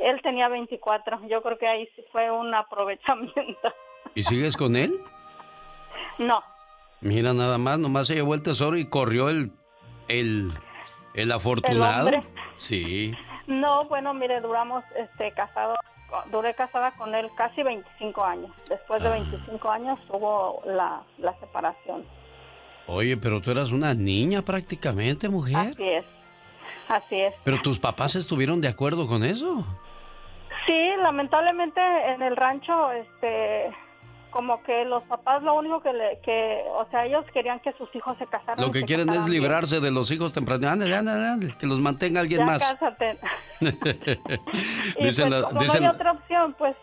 él 0.00 0.20
tenía 0.22 0.48
24, 0.48 1.26
yo 1.28 1.42
creo 1.42 1.58
que 1.58 1.66
ahí 1.66 1.88
sí 1.96 2.04
fue 2.12 2.30
un 2.30 2.54
aprovechamiento. 2.54 3.72
¿Y 4.14 4.22
sigues 4.22 4.56
con 4.56 4.76
él? 4.76 4.92
No, 6.18 6.42
Mira, 7.02 7.32
nada 7.32 7.56
más, 7.56 7.78
nomás 7.78 8.06
se 8.08 8.14
llevó 8.14 8.34
el 8.34 8.42
tesoro 8.42 8.76
y 8.76 8.86
corrió 8.86 9.30
el, 9.30 9.52
el, 10.08 10.52
el 11.14 11.32
afortunado. 11.32 12.04
hombre. 12.06 12.22
Sí. 12.58 13.14
no, 13.46 13.86
bueno, 13.86 14.12
mire, 14.12 14.40
duramos, 14.42 14.84
este, 14.96 15.32
casados, 15.32 15.78
duré 16.30 16.54
casada 16.54 16.90
con 16.92 17.14
él 17.14 17.28
casi 17.36 17.62
25 17.62 18.24
años. 18.24 18.50
Después 18.68 19.02
de 19.02 19.08
Ah. 19.08 19.12
25 19.12 19.70
años 19.70 19.98
hubo 20.08 20.62
la, 20.66 21.02
la 21.18 21.32
separación. 21.40 22.04
Oye, 22.86 23.16
pero 23.16 23.40
tú 23.40 23.50
eras 23.50 23.70
una 23.70 23.94
niña 23.94 24.42
prácticamente, 24.42 25.28
mujer. 25.28 25.56
Así 25.56 25.88
es, 25.88 26.04
así 26.88 27.20
es. 27.20 27.34
Pero 27.44 27.60
tus 27.62 27.78
papás 27.78 28.16
estuvieron 28.16 28.60
de 28.60 28.68
acuerdo 28.68 29.06
con 29.06 29.22
eso. 29.24 29.64
Sí, 30.66 30.90
lamentablemente 31.02 31.80
en 32.12 32.22
el 32.22 32.36
rancho, 32.36 32.90
este, 32.92 33.70
como 34.30 34.62
que 34.62 34.84
los 34.84 35.02
papás 35.04 35.42
lo 35.42 35.54
único 35.54 35.82
que, 35.82 35.92
le, 35.92 36.18
que, 36.24 36.62
o 36.72 36.86
sea, 36.90 37.06
ellos 37.06 37.24
querían 37.32 37.60
que 37.60 37.72
sus 37.72 37.88
hijos 37.94 38.16
se 38.18 38.26
casaran. 38.26 38.64
Lo 38.64 38.70
que 38.70 38.82
quieren 38.84 39.08
es 39.10 39.26
bien. 39.26 39.42
librarse 39.42 39.80
de 39.80 39.90
los 39.90 40.10
hijos 40.10 40.32
temprano. 40.32 40.68
Ándale, 40.68 40.94
ándale, 40.96 41.26
ándale, 41.26 41.54
que 41.58 41.66
los 41.66 41.80
mantenga 41.80 42.20
alguien 42.20 42.40
Ya 42.40 42.46
más. 42.46 42.58
cásate. 42.58 43.18
Dicen, 43.60 45.28
pues, 45.28 45.30
la- 45.30 45.42
como 45.42 45.60
dicen- 45.60 45.82
no 45.82 45.88
hay 45.90 45.94
otra 45.94 46.12
opción, 46.12 46.54
pues, 46.58 46.76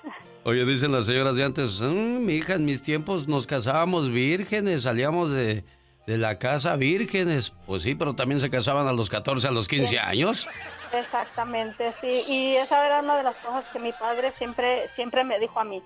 oye, 0.43 0.65
dicen 0.65 0.91
las 0.91 1.05
señoras 1.05 1.35
de 1.35 1.43
antes, 1.45 1.79
"Mm, 1.81 2.25
mi 2.25 2.35
hija, 2.35 2.53
en 2.53 2.65
mis 2.65 2.81
tiempos 2.81 3.27
nos 3.27 3.47
casábamos 3.47 4.09
vírgenes, 4.11 4.83
salíamos 4.83 5.31
de, 5.31 5.63
de 6.05 6.17
la 6.17 6.39
casa 6.39 6.75
vírgenes. 6.75 7.51
Pues 7.65 7.83
sí, 7.83 7.95
pero 7.95 8.15
también 8.15 8.39
se 8.39 8.49
casaban 8.49 8.87
a 8.87 8.93
los 8.93 9.09
14, 9.09 9.47
a 9.47 9.51
los 9.51 9.67
15 9.67 9.87
Sí. 9.91 9.97
años. 9.97 10.47
exactamente, 10.93 11.93
sí. 11.99 12.23
Y 12.29 12.55
esa 12.55 12.85
era 12.85 13.01
una 13.01 13.17
de 13.17 13.23
las 13.23 13.35
cosas 13.37 13.65
que 13.73 13.79
mi 13.79 13.91
padre 13.91 14.31
siempre, 14.37 14.87
siempre 14.95 15.23
me 15.25 15.37
dijo 15.37 15.59
a 15.59 15.65
mí. 15.65 15.81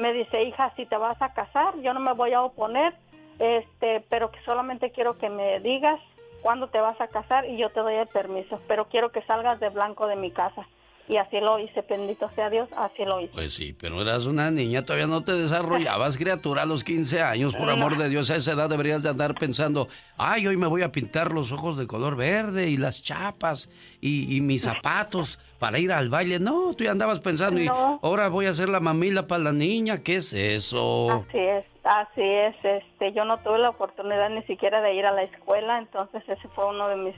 Me 0.00 0.14
dice, 0.14 0.42
hija, 0.44 0.72
si 0.76 0.86
te 0.86 0.96
vas 0.96 1.20
a 1.20 1.34
casar, 1.34 1.74
yo 1.82 1.92
no 1.92 2.00
me 2.00 2.14
voy 2.14 2.32
a 2.32 2.42
oponer, 2.42 2.94
este, 3.38 4.02
pero 4.08 4.30
que 4.30 4.40
solamente 4.44 4.92
quiero 4.92 5.18
que 5.18 5.28
me 5.28 5.60
digas 5.60 6.00
cuándo 6.40 6.68
te 6.68 6.80
vas 6.80 6.98
a 7.00 7.08
casar 7.08 7.44
y 7.44 7.58
yo 7.58 7.68
te 7.68 7.80
doy 7.80 7.96
el 7.96 8.08
permiso, 8.08 8.60
pero 8.66 8.86
quiero 8.86 9.12
que 9.12 9.22
salgas 9.22 9.60
de 9.60 9.68
blanco 9.68 10.06
de 10.06 10.16
mi 10.16 10.30
casa. 10.30 10.66
Y 11.06 11.16
así 11.16 11.40
lo 11.40 11.58
hice, 11.58 11.84
bendito 11.88 12.30
sea 12.36 12.48
Dios, 12.50 12.68
así 12.76 13.04
lo 13.04 13.20
hice. 13.20 13.32
Pues 13.34 13.52
sí, 13.52 13.72
pero 13.72 14.00
eras 14.00 14.26
una 14.26 14.50
niña, 14.50 14.84
todavía 14.84 15.08
no 15.08 15.22
te 15.22 15.32
desarrollabas, 15.32 16.16
criatura, 16.18 16.62
a 16.62 16.66
los 16.66 16.84
15 16.84 17.20
años. 17.20 17.54
Por 17.54 17.68
amor 17.68 17.98
de 17.98 18.08
Dios, 18.08 18.30
a 18.30 18.36
esa 18.36 18.52
edad 18.52 18.70
deberías 18.70 19.02
de 19.02 19.08
andar 19.08 19.34
pensando, 19.34 19.88
ay, 20.16 20.46
hoy 20.46 20.56
me 20.56 20.68
voy 20.68 20.82
a 20.82 20.92
pintar 20.92 21.32
los 21.32 21.50
ojos 21.50 21.76
de 21.76 21.86
color 21.88 22.14
verde 22.14 22.70
y 22.70 22.76
las 22.76 23.02
chapas 23.02 23.68
y, 24.00 24.36
y 24.36 24.40
mis 24.40 24.62
zapatos 24.62 25.40
para 25.60 25.78
ir 25.78 25.92
al 25.92 26.08
baile. 26.08 26.40
No, 26.40 26.74
tú 26.74 26.84
ya 26.84 26.90
andabas 26.90 27.20
pensando, 27.20 27.60
y 27.60 27.68
ahora 27.68 28.28
voy 28.28 28.46
a 28.46 28.50
hacer 28.50 28.68
la 28.68 28.80
mamila 28.80 29.28
para 29.28 29.44
la 29.44 29.52
niña, 29.52 30.02
¿qué 30.02 30.16
es 30.16 30.32
eso? 30.32 31.24
Así 31.28 31.38
es, 31.38 31.64
así 31.84 32.22
es. 32.22 32.56
Este, 32.64 33.12
yo 33.12 33.24
no 33.26 33.38
tuve 33.38 33.58
la 33.58 33.68
oportunidad 33.68 34.30
ni 34.30 34.42
siquiera 34.44 34.80
de 34.80 34.94
ir 34.94 35.04
a 35.06 35.12
la 35.12 35.22
escuela, 35.22 35.78
entonces 35.78 36.22
ese 36.26 36.48
fue 36.48 36.66
uno 36.66 36.88
de 36.88 36.96
mis 36.96 37.14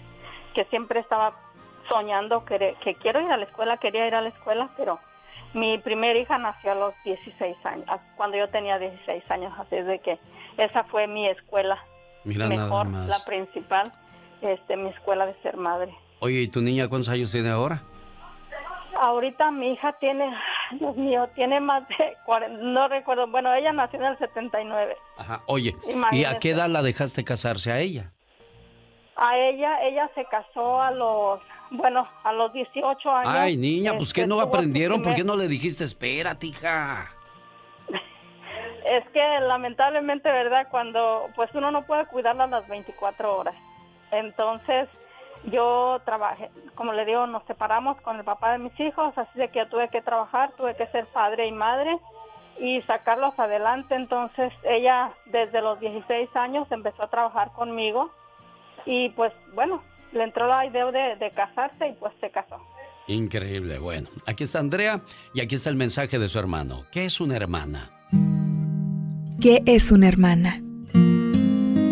que 0.55 0.65
siempre 0.67 1.01
estaba 1.01 1.35
soñando 1.89 2.45
que, 2.45 2.75
que 2.85 2.95
quiero 2.97 3.23
ir 3.23 3.31
a 3.31 3.37
la 3.37 3.45
escuela, 3.45 3.77
quería 3.79 4.07
ir 4.07 4.15
a 4.15 4.21
la 4.21 4.29
escuela, 4.29 4.71
pero 4.77 4.99
mi 5.55 5.79
primera 5.79 6.19
hija 6.19 6.37
nació 6.37 6.73
a 6.73 6.75
los 6.75 6.95
16 7.05 7.57
años, 7.65 7.87
cuando 8.17 8.37
yo 8.37 8.49
tenía 8.49 8.79
16 8.79 9.23
años, 9.31 9.53
así 9.59 9.77
es 9.77 9.87
de 9.87 9.99
que 10.01 10.19
esa 10.59 10.83
fue 10.85 11.07
mi 11.07 11.29
escuela 11.29 11.79
Mira 12.25 12.49
nada 12.49 12.65
mejor, 12.65 12.89
más. 12.89 13.09
la 13.09 13.25
principal, 13.25 13.91
este, 14.43 14.77
mi 14.77 14.89
escuela 14.91 15.27
de 15.27 15.35
ser 15.43 15.57
madre. 15.57 15.95
Oye, 16.21 16.41
¿y 16.43 16.49
tu 16.49 16.61
niña 16.61 16.89
cuántos 16.89 17.09
años 17.09 17.31
tiene 17.33 17.49
ahora? 17.49 17.83
Ahorita 18.95 19.51
mi 19.51 19.73
hija 19.73 19.93
tiene, 19.95 20.35
Dios 20.73 20.97
mío, 20.97 21.29
tiene 21.35 21.61
más 21.61 21.87
de 21.89 22.15
40, 22.27 22.63
no 22.63 22.89
recuerdo, 22.89 23.27
bueno, 23.27 23.53
ella 23.55 23.73
nació 23.73 24.01
en 24.01 24.07
el 24.07 24.19
79. 24.19 24.97
Ajá, 25.17 25.43
oye, 25.47 25.75
¿y 26.13 26.25
a 26.25 26.39
qué 26.39 26.51
edad 26.51 26.69
la 26.69 26.83
dejaste 26.83 27.25
casarse 27.25 27.73
a 27.73 27.79
ella? 27.79 28.11
A 29.17 29.37
ella, 29.37 29.83
ella 29.83 30.11
se 30.15 30.25
casó 30.27 30.81
a 30.81 30.91
los, 30.91 31.41
bueno, 31.71 32.09
a 32.25 32.33
los 32.33 32.53
18 32.53 33.11
años. 33.11 33.33
Ay, 33.35 33.57
niña, 33.57 33.97
pues 33.97 34.13
que 34.13 34.27
no 34.27 34.41
aprendieron, 34.41 35.03
¿por 35.03 35.15
qué 35.15 35.25
no 35.25 35.37
le 35.37 35.49
dijiste, 35.49 35.85
espérate, 35.85 36.47
hija? 36.47 37.11
Es 38.85 39.09
que 39.11 39.21
lamentablemente, 39.41 40.29
¿verdad? 40.31 40.67
Cuando, 40.69 41.29
pues 41.37 41.49
uno 41.55 41.71
no 41.71 41.83
puede 41.83 42.05
cuidarla 42.07 42.49
las 42.49 42.67
24 42.67 43.39
horas. 43.39 43.55
Entonces, 44.11 44.89
yo 45.51 46.01
trabajé, 46.05 46.51
como 46.75 46.93
le 46.93 47.05
digo, 47.05 47.27
nos 47.27 47.45
separamos 47.45 48.01
con 48.03 48.17
el 48.17 48.25
papá 48.25 48.53
de 48.53 48.59
mis 48.59 48.79
hijos, 48.81 49.17
así 49.17 49.39
de 49.39 49.49
que 49.49 49.61
yo 49.61 49.69
tuve 49.69 49.89
que 49.89 50.01
trabajar, 50.01 50.53
tuve 50.57 50.77
que 50.77 50.87
ser 50.89 51.07
padre 51.07 51.47
y 51.47 51.53
madre 51.53 51.99
y 52.61 52.81
sacarlos 52.83 53.39
adelante. 53.39 53.95
Entonces, 53.95 54.53
ella 54.63 55.13
desde 55.27 55.61
los 55.61 55.81
16 55.81 56.29
años 56.35 56.71
empezó 56.71 57.05
a 57.05 57.11
trabajar 57.11 57.53
conmigo 57.53 58.11
y 58.87 59.09
pues, 59.11 59.33
bueno, 59.55 59.83
le 60.13 60.25
entró 60.25 60.47
la 60.47 60.67
idea 60.67 60.87
de, 60.91 61.17
de 61.17 61.31
casarse 61.33 61.89
y 61.89 61.93
pues 61.95 62.13
se 62.21 62.31
casó. 62.31 62.61
Increíble, 63.09 63.79
bueno. 63.79 64.09
Aquí 64.27 64.45
está 64.45 64.61
Andrea 64.61 65.01
y 65.35 65.41
aquí 65.41 65.57
está 65.57 65.71
el 65.71 65.77
mensaje 65.77 66.19
de 66.19 66.29
su 66.29 66.39
hermano. 66.39 66.85
¿Qué 66.93 67.05
es 67.05 67.21
una 67.21 67.37
hermana? 67.37 67.91
¿Qué 69.41 69.61
es 69.67 69.91
una 69.91 70.07
hermana? 70.07 70.63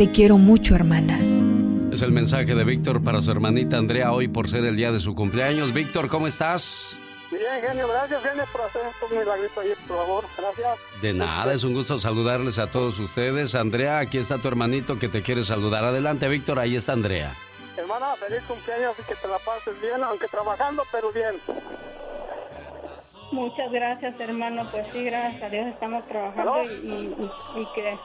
Te 0.00 0.10
quiero 0.10 0.38
mucho, 0.38 0.74
hermana. 0.74 1.18
Es 1.92 2.00
el 2.00 2.10
mensaje 2.10 2.54
de 2.54 2.64
Víctor 2.64 3.04
para 3.04 3.20
su 3.20 3.30
hermanita 3.30 3.76
Andrea 3.76 4.12
hoy 4.14 4.28
por 4.28 4.48
ser 4.48 4.64
el 4.64 4.74
día 4.74 4.92
de 4.92 4.98
su 4.98 5.14
cumpleaños. 5.14 5.74
Víctor, 5.74 6.08
¿cómo 6.08 6.26
estás? 6.26 6.98
Bien, 7.30 7.42
genio, 7.60 7.86
gracias, 7.86 8.22
genio, 8.22 8.44
por 8.50 8.62
hacer 8.62 8.80
estos 8.94 9.10
milagritos 9.10 9.58
ahí, 9.58 9.72
por 9.86 9.98
favor. 9.98 10.24
Gracias. 10.38 10.78
De 11.02 11.12
nada, 11.12 11.52
es 11.52 11.64
un 11.64 11.74
gusto 11.74 12.00
saludarles 12.00 12.58
a 12.58 12.68
todos 12.70 12.98
ustedes. 12.98 13.54
Andrea, 13.54 13.98
aquí 13.98 14.16
está 14.16 14.38
tu 14.38 14.48
hermanito 14.48 14.98
que 14.98 15.10
te 15.10 15.20
quiere 15.20 15.44
saludar. 15.44 15.84
Adelante, 15.84 16.28
Víctor, 16.28 16.58
ahí 16.60 16.76
está 16.76 16.94
Andrea. 16.94 17.34
Hermana, 17.76 18.14
feliz 18.26 18.42
cumpleaños 18.48 18.94
y 19.00 19.02
que 19.02 19.14
te 19.16 19.28
la 19.28 19.38
pases 19.40 19.78
bien, 19.82 20.02
aunque 20.02 20.28
trabajando, 20.28 20.82
pero 20.90 21.12
bien. 21.12 21.34
Muchas 23.32 23.70
gracias, 23.70 24.18
hermano. 24.18 24.66
Pues 24.70 24.86
sí, 24.94 25.04
gracias 25.04 25.42
a 25.42 25.48
Dios 25.50 25.66
estamos 25.66 26.08
trabajando 26.08 26.64
y, 26.64 26.86
y- 26.88 27.60
y 27.60 27.66
que... 27.74 27.98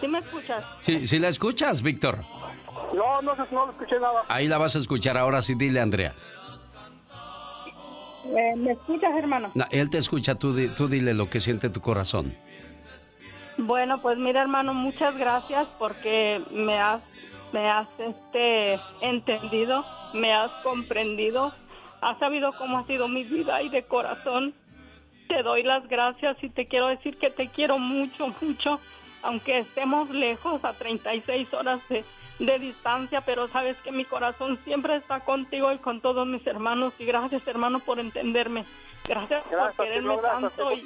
¿Sí 0.00 0.08
me 0.08 0.18
escuchas? 0.18 0.64
Sí, 0.80 1.06
sí 1.06 1.18
la 1.18 1.28
escuchas, 1.28 1.82
Víctor. 1.82 2.18
No, 2.94 3.22
no, 3.22 3.34
no 3.34 3.66
lo 3.66 3.72
escuché 3.72 3.98
nada. 4.00 4.24
Ahí 4.28 4.48
la 4.48 4.58
vas 4.58 4.76
a 4.76 4.78
escuchar 4.78 5.16
ahora 5.16 5.42
sí, 5.42 5.54
dile, 5.54 5.80
Andrea. 5.80 6.14
Eh, 8.24 8.54
¿Me 8.56 8.72
escuchas, 8.72 9.10
hermano? 9.16 9.50
No, 9.54 9.64
él 9.70 9.90
te 9.90 9.98
escucha, 9.98 10.34
tú, 10.34 10.54
tú 10.76 10.88
dile 10.88 11.14
lo 11.14 11.28
que 11.28 11.40
siente 11.40 11.68
tu 11.70 11.80
corazón. 11.80 12.34
Bueno, 13.58 14.00
pues 14.00 14.18
mira, 14.18 14.40
hermano, 14.40 14.72
muchas 14.72 15.16
gracias 15.16 15.66
porque 15.78 16.42
me 16.50 16.78
has, 16.78 17.02
me 17.52 17.68
has 17.70 17.88
este, 17.98 18.78
entendido, 19.02 19.84
me 20.14 20.32
has 20.32 20.50
comprendido, 20.62 21.52
has 22.00 22.18
sabido 22.18 22.52
cómo 22.56 22.78
ha 22.78 22.86
sido 22.86 23.08
mi 23.08 23.24
vida 23.24 23.60
y 23.62 23.68
de 23.68 23.82
corazón 23.82 24.54
te 25.28 25.42
doy 25.42 25.62
las 25.62 25.86
gracias 25.88 26.36
y 26.42 26.48
te 26.48 26.66
quiero 26.66 26.88
decir 26.88 27.16
que 27.18 27.30
te 27.30 27.48
quiero 27.48 27.78
mucho, 27.78 28.34
mucho, 28.40 28.80
aunque 29.22 29.58
estemos 29.58 30.10
lejos 30.10 30.64
a 30.64 30.72
36 30.72 31.52
horas 31.54 31.80
de, 31.88 32.04
de 32.38 32.58
distancia, 32.58 33.20
pero 33.20 33.48
sabes 33.48 33.76
que 33.78 33.92
mi 33.92 34.04
corazón 34.04 34.58
siempre 34.64 34.96
está 34.96 35.20
contigo 35.20 35.72
y 35.72 35.78
con 35.78 36.00
todos 36.00 36.26
mis 36.26 36.46
hermanos 36.46 36.94
y 36.98 37.04
gracias 37.04 37.46
hermano 37.46 37.80
por 37.80 37.98
entenderme. 37.98 38.64
Gracias, 39.06 39.42
por 39.44 39.72
quererme 39.86 40.16
tanto. 40.18 40.72
Y... 40.72 40.84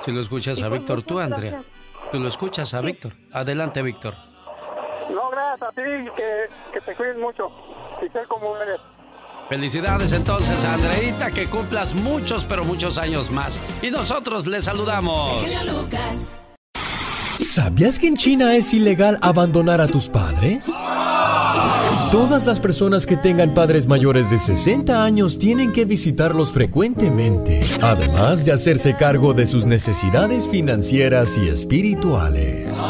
Si 0.00 0.12
lo 0.12 0.20
escuchas 0.20 0.60
a 0.62 0.68
Víctor, 0.68 1.02
tú, 1.02 1.18
Andrea. 1.18 1.62
Tú 2.10 2.20
lo 2.20 2.28
escuchas 2.28 2.72
a 2.74 2.80
Víctor. 2.80 3.12
Adelante, 3.32 3.82
Víctor. 3.82 4.14
No, 5.10 5.30
gracias 5.30 5.68
a 5.68 5.72
ti, 5.72 5.82
que, 6.16 6.80
te 6.80 6.94
cuides 6.94 7.16
mucho 7.16 7.50
y 8.02 8.08
ser 8.08 8.26
como 8.28 8.56
eres. 8.58 8.80
Felicidades 9.48 10.12
entonces 10.12 10.62
a 10.62 10.74
Andreita, 10.74 11.30
que 11.30 11.46
cumplas 11.46 11.94
muchos, 11.94 12.44
pero 12.44 12.64
muchos 12.64 12.98
años 12.98 13.30
más. 13.30 13.58
Y 13.80 13.90
nosotros 13.90 14.46
le 14.46 14.60
saludamos. 14.60 15.30
¿Sabías 17.38 17.98
que 17.98 18.08
en 18.08 18.16
China 18.18 18.54
es 18.56 18.74
ilegal 18.74 19.18
abandonar 19.22 19.80
a 19.80 19.86
tus 19.86 20.08
padres? 20.08 20.70
Todas 22.12 22.46
las 22.46 22.60
personas 22.60 23.06
que 23.06 23.16
tengan 23.16 23.54
padres 23.54 23.86
mayores 23.86 24.28
de 24.28 24.38
60 24.38 25.02
años 25.02 25.38
tienen 25.38 25.72
que 25.72 25.86
visitarlos 25.86 26.52
frecuentemente, 26.52 27.60
además 27.82 28.44
de 28.44 28.52
hacerse 28.52 28.96
cargo 28.96 29.32
de 29.32 29.46
sus 29.46 29.64
necesidades 29.64 30.46
financieras 30.48 31.38
y 31.38 31.48
espirituales. 31.48 32.82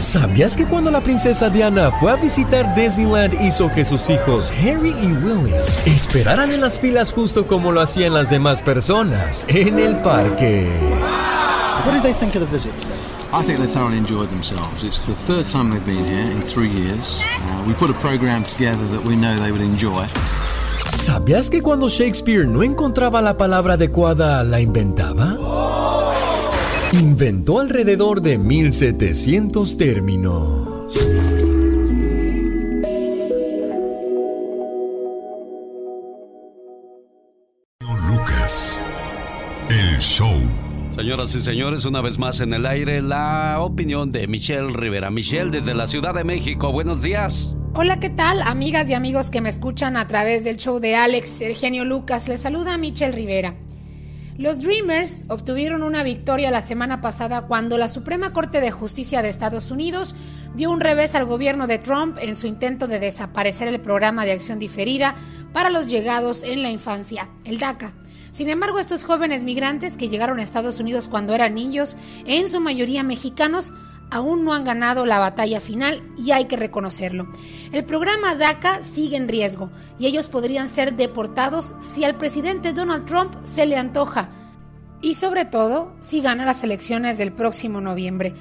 ¿Sabías 0.00 0.56
que 0.56 0.64
cuando 0.64 0.90
la 0.90 1.02
princesa 1.02 1.50
Diana 1.50 1.92
fue 1.92 2.10
a 2.10 2.16
visitar 2.16 2.74
Disneyland 2.74 3.34
hizo 3.42 3.68
que 3.68 3.84
sus 3.84 4.08
hijos 4.08 4.50
Harry 4.50 4.94
y 5.02 5.12
William 5.12 5.62
esperaran 5.84 6.50
en 6.50 6.62
las 6.62 6.80
filas 6.80 7.12
justo 7.12 7.46
como 7.46 7.70
lo 7.70 7.82
hacían 7.82 8.14
las 8.14 8.30
demás 8.30 8.62
personas 8.62 9.44
en 9.48 9.78
el 9.78 9.96
parque? 9.98 10.66
What 11.84 11.92
did 11.92 12.02
they 12.02 12.14
think 12.14 12.34
of 12.34 12.40
the 12.40 12.50
visit? 12.50 12.72
I 13.30 13.44
think 13.44 13.58
they 13.58 13.68
thoroughly 13.68 13.98
enjoyed 13.98 14.30
themselves. 14.30 14.84
It's 14.84 15.02
the 15.02 15.12
third 15.12 15.46
time 15.46 15.68
they've 15.70 15.84
been 15.84 16.02
here 16.02 16.32
in 16.32 16.40
three 16.40 16.70
years. 16.70 17.20
Uh, 17.20 17.64
we 17.68 17.74
put 17.74 17.90
a 17.90 17.98
program 18.00 18.42
together 18.44 18.82
that 18.92 19.04
we 19.04 19.16
know 19.16 19.36
they 19.38 19.52
would 19.52 19.60
enjoy. 19.60 20.06
¿Sabías 20.88 21.50
que 21.50 21.60
cuando 21.60 21.90
Shakespeare 21.90 22.46
no 22.46 22.62
encontraba 22.62 23.20
la 23.20 23.36
palabra 23.36 23.74
adecuada, 23.74 24.42
la 24.44 24.60
inventaba? 24.60 25.89
Inventó 26.92 27.60
alrededor 27.60 28.20
de 28.20 28.36
1700 28.36 29.76
términos. 29.76 30.96
Lucas, 37.80 38.82
el 39.68 39.98
show. 40.00 40.34
Señoras 40.96 41.32
y 41.36 41.40
señores, 41.40 41.84
una 41.84 42.00
vez 42.00 42.18
más 42.18 42.40
en 42.40 42.54
el 42.54 42.66
aire, 42.66 43.00
la 43.02 43.58
opinión 43.60 44.10
de 44.10 44.26
Michelle 44.26 44.72
Rivera. 44.72 45.12
Michelle, 45.12 45.52
desde 45.52 45.74
la 45.74 45.86
Ciudad 45.86 46.12
de 46.12 46.24
México, 46.24 46.72
buenos 46.72 47.02
días. 47.02 47.54
Hola, 47.74 48.00
¿qué 48.00 48.10
tal? 48.10 48.42
Amigas 48.42 48.90
y 48.90 48.94
amigos 48.94 49.30
que 49.30 49.40
me 49.40 49.48
escuchan 49.48 49.96
a 49.96 50.08
través 50.08 50.42
del 50.42 50.56
show 50.56 50.80
de 50.80 50.96
Alex, 50.96 51.40
Eugenio 51.42 51.84
Lucas, 51.84 52.26
les 52.26 52.40
saluda 52.40 52.76
Michelle 52.78 53.12
Rivera. 53.12 53.54
Los 54.40 54.58
Dreamers 54.58 55.26
obtuvieron 55.28 55.82
una 55.82 56.02
victoria 56.02 56.50
la 56.50 56.62
semana 56.62 57.02
pasada 57.02 57.42
cuando 57.42 57.76
la 57.76 57.88
Suprema 57.88 58.32
Corte 58.32 58.62
de 58.62 58.70
Justicia 58.70 59.20
de 59.20 59.28
Estados 59.28 59.70
Unidos 59.70 60.14
dio 60.54 60.70
un 60.70 60.80
revés 60.80 61.14
al 61.14 61.26
gobierno 61.26 61.66
de 61.66 61.76
Trump 61.76 62.16
en 62.18 62.34
su 62.34 62.46
intento 62.46 62.86
de 62.86 62.98
desaparecer 63.00 63.68
el 63.68 63.82
programa 63.82 64.24
de 64.24 64.32
acción 64.32 64.58
diferida 64.58 65.14
para 65.52 65.68
los 65.68 65.88
llegados 65.88 66.42
en 66.42 66.62
la 66.62 66.70
infancia, 66.70 67.28
el 67.44 67.58
DACA. 67.58 67.92
Sin 68.32 68.48
embargo, 68.48 68.78
estos 68.78 69.04
jóvenes 69.04 69.44
migrantes 69.44 69.98
que 69.98 70.08
llegaron 70.08 70.38
a 70.38 70.42
Estados 70.42 70.80
Unidos 70.80 71.06
cuando 71.06 71.34
eran 71.34 71.54
niños, 71.54 71.98
en 72.24 72.48
su 72.48 72.62
mayoría 72.62 73.02
mexicanos, 73.02 73.74
aún 74.10 74.44
no 74.44 74.52
han 74.52 74.64
ganado 74.64 75.06
la 75.06 75.18
batalla 75.18 75.60
final 75.60 76.02
y 76.16 76.32
hay 76.32 76.46
que 76.46 76.56
reconocerlo. 76.56 77.28
El 77.72 77.84
programa 77.84 78.34
DACA 78.34 78.82
sigue 78.82 79.16
en 79.16 79.28
riesgo 79.28 79.70
y 79.98 80.06
ellos 80.06 80.28
podrían 80.28 80.68
ser 80.68 80.94
deportados 80.94 81.74
si 81.80 82.04
al 82.04 82.16
presidente 82.16 82.72
Donald 82.72 83.06
Trump 83.06 83.34
se 83.44 83.66
le 83.66 83.76
antoja 83.76 84.30
y 85.00 85.14
sobre 85.14 85.44
todo 85.44 85.92
si 86.00 86.20
gana 86.20 86.44
las 86.44 86.62
elecciones 86.64 87.18
del 87.18 87.32
próximo 87.32 87.80
noviembre. 87.80 88.34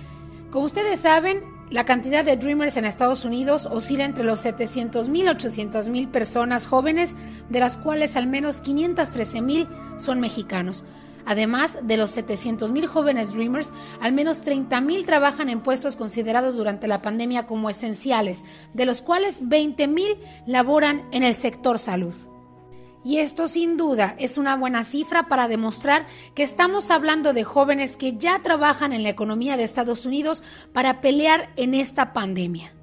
Como 0.51 0.65
ustedes 0.65 0.99
saben, 1.01 1.43
la 1.69 1.85
cantidad 1.85 2.25
de 2.25 2.35
Dreamers 2.35 2.77
en 2.77 2.85
Estados 2.85 3.25
Unidos 3.25 3.67
oscila 3.71 4.03
entre 4.03 4.23
los 4.23 4.43
700.000 4.43 5.15
y 5.15 5.25
800.000 5.27 6.09
personas 6.09 6.65
jóvenes, 6.65 7.15
de 7.49 7.59
las 7.59 7.77
cuales 7.77 8.15
al 8.15 8.25
menos 8.25 8.63
513.000 8.63 9.67
son 9.99 10.19
mexicanos. 10.19 10.83
Además 11.25 11.77
de 11.83 11.97
los 11.97 12.17
700.000 12.17 12.85
jóvenes 12.87 13.33
Dreamers, 13.33 13.71
al 14.01 14.13
menos 14.13 14.43
30.000 14.43 15.05
trabajan 15.05 15.49
en 15.49 15.61
puestos 15.61 15.95
considerados 15.95 16.55
durante 16.55 16.87
la 16.87 17.01
pandemia 17.01 17.47
como 17.47 17.69
esenciales, 17.69 18.45
de 18.73 18.85
los 18.85 19.01
cuales 19.01 19.41
20.000 19.41 20.17
laboran 20.45 21.07
en 21.11 21.23
el 21.23 21.35
sector 21.35 21.79
salud. 21.79 22.13
Y 23.03 23.19
esto 23.19 23.47
sin 23.47 23.77
duda 23.77 24.15
es 24.19 24.37
una 24.37 24.57
buena 24.57 24.83
cifra 24.83 25.27
para 25.27 25.47
demostrar 25.47 26.05
que 26.35 26.43
estamos 26.43 26.91
hablando 26.91 27.33
de 27.33 27.45
jóvenes 27.45 27.95
que 27.95 28.17
ya 28.17 28.41
trabajan 28.43 28.91
en 28.91 29.03
la 29.03 29.09
economía 29.09 29.55
de 29.55 29.63
Estados 29.63 30.05
Unidos 30.05 30.43
para 30.73 30.99
pelear 30.99 31.49
en 31.55 31.75
esta 31.75 32.11
pandemia. 32.11 32.73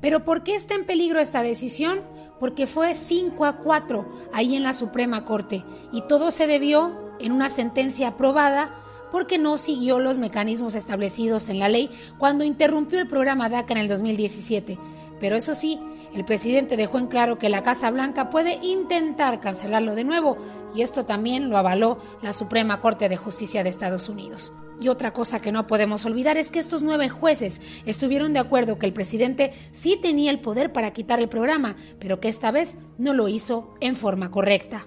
Pero 0.00 0.24
¿por 0.24 0.42
qué 0.42 0.54
está 0.54 0.74
en 0.74 0.86
peligro 0.86 1.20
esta 1.20 1.42
decisión? 1.42 2.00
Porque 2.40 2.66
fue 2.66 2.94
5 2.94 3.44
a 3.44 3.58
4 3.58 4.30
ahí 4.32 4.56
en 4.56 4.62
la 4.62 4.72
Suprema 4.72 5.24
Corte 5.24 5.64
y 5.92 6.02
todo 6.02 6.30
se 6.30 6.46
debió 6.46 7.07
en 7.20 7.32
una 7.32 7.48
sentencia 7.48 8.08
aprobada 8.08 8.74
porque 9.10 9.38
no 9.38 9.58
siguió 9.58 9.98
los 9.98 10.18
mecanismos 10.18 10.74
establecidos 10.74 11.48
en 11.48 11.58
la 11.58 11.68
ley 11.68 11.90
cuando 12.18 12.44
interrumpió 12.44 12.98
el 12.98 13.08
programa 13.08 13.48
DACA 13.48 13.72
en 13.72 13.78
el 13.78 13.88
2017. 13.88 14.78
Pero 15.20 15.36
eso 15.36 15.54
sí, 15.54 15.80
el 16.14 16.24
presidente 16.24 16.76
dejó 16.76 16.98
en 16.98 17.06
claro 17.06 17.38
que 17.38 17.48
la 17.48 17.62
Casa 17.62 17.90
Blanca 17.90 18.30
puede 18.30 18.58
intentar 18.62 19.40
cancelarlo 19.40 19.94
de 19.94 20.04
nuevo 20.04 20.38
y 20.74 20.82
esto 20.82 21.04
también 21.04 21.50
lo 21.50 21.58
avaló 21.58 21.98
la 22.22 22.32
Suprema 22.32 22.80
Corte 22.80 23.08
de 23.08 23.16
Justicia 23.16 23.62
de 23.62 23.70
Estados 23.70 24.08
Unidos. 24.08 24.52
Y 24.80 24.88
otra 24.88 25.12
cosa 25.12 25.40
que 25.40 25.50
no 25.50 25.66
podemos 25.66 26.06
olvidar 26.06 26.36
es 26.36 26.50
que 26.50 26.60
estos 26.60 26.82
nueve 26.82 27.08
jueces 27.08 27.60
estuvieron 27.84 28.32
de 28.32 28.38
acuerdo 28.38 28.78
que 28.78 28.86
el 28.86 28.92
presidente 28.92 29.52
sí 29.72 29.98
tenía 30.00 30.30
el 30.30 30.40
poder 30.40 30.72
para 30.72 30.92
quitar 30.92 31.18
el 31.18 31.28
programa, 31.28 31.76
pero 31.98 32.20
que 32.20 32.28
esta 32.28 32.52
vez 32.52 32.76
no 32.96 33.12
lo 33.12 33.26
hizo 33.26 33.74
en 33.80 33.96
forma 33.96 34.30
correcta. 34.30 34.86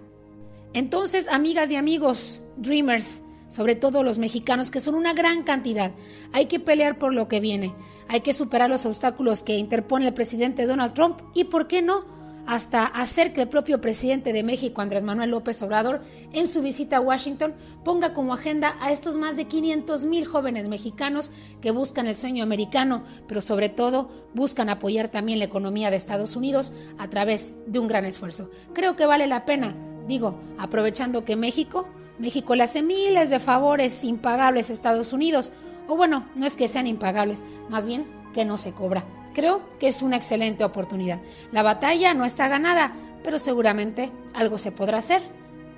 Entonces, 0.74 1.28
amigas 1.28 1.72
y 1.72 1.76
amigos, 1.76 2.44
Dreamers, 2.58 3.24
sobre 3.50 3.76
todo 3.76 4.04
los 4.04 4.18
mexicanos, 4.18 4.72
que 4.72 4.80
son 4.80 4.96
una 4.96 5.14
gran 5.14 5.44
cantidad. 5.44 5.92
Hay 6.32 6.46
que 6.46 6.60
pelear 6.60 6.98
por 6.98 7.14
lo 7.14 7.28
que 7.28 7.42
viene, 7.42 7.74
hay 8.08 8.22
que 8.22 8.34
superar 8.34 8.70
los 8.70 8.86
obstáculos 8.86 9.44
que 9.44 9.58
interpone 9.58 10.08
el 10.08 10.14
presidente 10.14 10.66
Donald 10.66 10.94
Trump 10.94 11.20
y, 11.34 11.46
¿por 11.46 11.68
qué 11.68 11.82
no?, 11.82 12.22
hasta 12.48 12.86
hacer 12.86 13.34
que 13.34 13.44
el 13.44 13.50
propio 13.50 13.82
presidente 13.82 14.34
de 14.34 14.44
México, 14.44 14.82
Andrés 14.82 15.04
Manuel 15.04 15.30
López 15.30 15.62
Obrador, 15.62 16.02
en 16.34 16.48
su 16.48 16.62
visita 16.62 16.98
a 16.98 17.02
Washington, 17.02 17.54
ponga 17.84 18.14
como 18.14 18.34
agenda 18.34 18.78
a 18.82 18.92
estos 18.92 19.18
más 19.18 19.38
de 19.38 19.46
500 19.46 20.06
mil 20.06 20.26
jóvenes 20.26 20.68
mexicanos 20.68 21.32
que 21.62 21.72
buscan 21.72 22.08
el 22.08 22.16
sueño 22.16 22.44
americano, 22.44 23.04
pero 23.28 23.42
sobre 23.42 23.70
todo 23.70 24.10
buscan 24.34 24.70
apoyar 24.70 25.10
también 25.10 25.40
la 25.40 25.46
economía 25.46 25.92
de 25.92 25.98
Estados 25.98 26.36
Unidos 26.36 26.74
a 26.98 27.10
través 27.10 27.54
de 27.68 27.80
un 27.80 27.88
gran 27.88 28.06
esfuerzo. 28.06 28.50
Creo 28.74 28.96
que 28.96 29.06
vale 29.06 29.28
la 29.28 29.46
pena, 29.46 29.76
digo, 30.12 30.36
aprovechando 30.60 31.26
que 31.26 31.36
México 31.36 31.88
México 32.22 32.54
le 32.54 32.64
hace 32.64 32.84
miles 32.84 33.32
de 33.32 33.40
favores 33.40 34.04
impagables 34.04 34.70
a 34.70 34.74
Estados 34.74 35.12
Unidos. 35.12 35.52
O 35.88 35.96
bueno, 35.96 36.28
no 36.36 36.46
es 36.46 36.56
que 36.56 36.68
sean 36.68 36.86
impagables, 36.86 37.44
más 37.68 37.86
bien 37.88 38.06
que 38.34 38.46
no 38.46 38.60
se 38.60 38.74
cobra. 38.74 39.04
Creo 39.34 39.62
que 39.80 39.88
es 39.88 40.04
una 40.04 40.18
excelente 40.18 40.64
oportunidad. 40.64 41.20
La 41.52 41.64
batalla 41.64 42.14
no 42.14 42.24
está 42.24 42.48
ganada, 42.48 42.94
pero 43.24 43.40
seguramente 43.40 44.12
algo 44.34 44.60
se 44.60 44.72
podrá 44.72 45.00
hacer. 45.00 45.24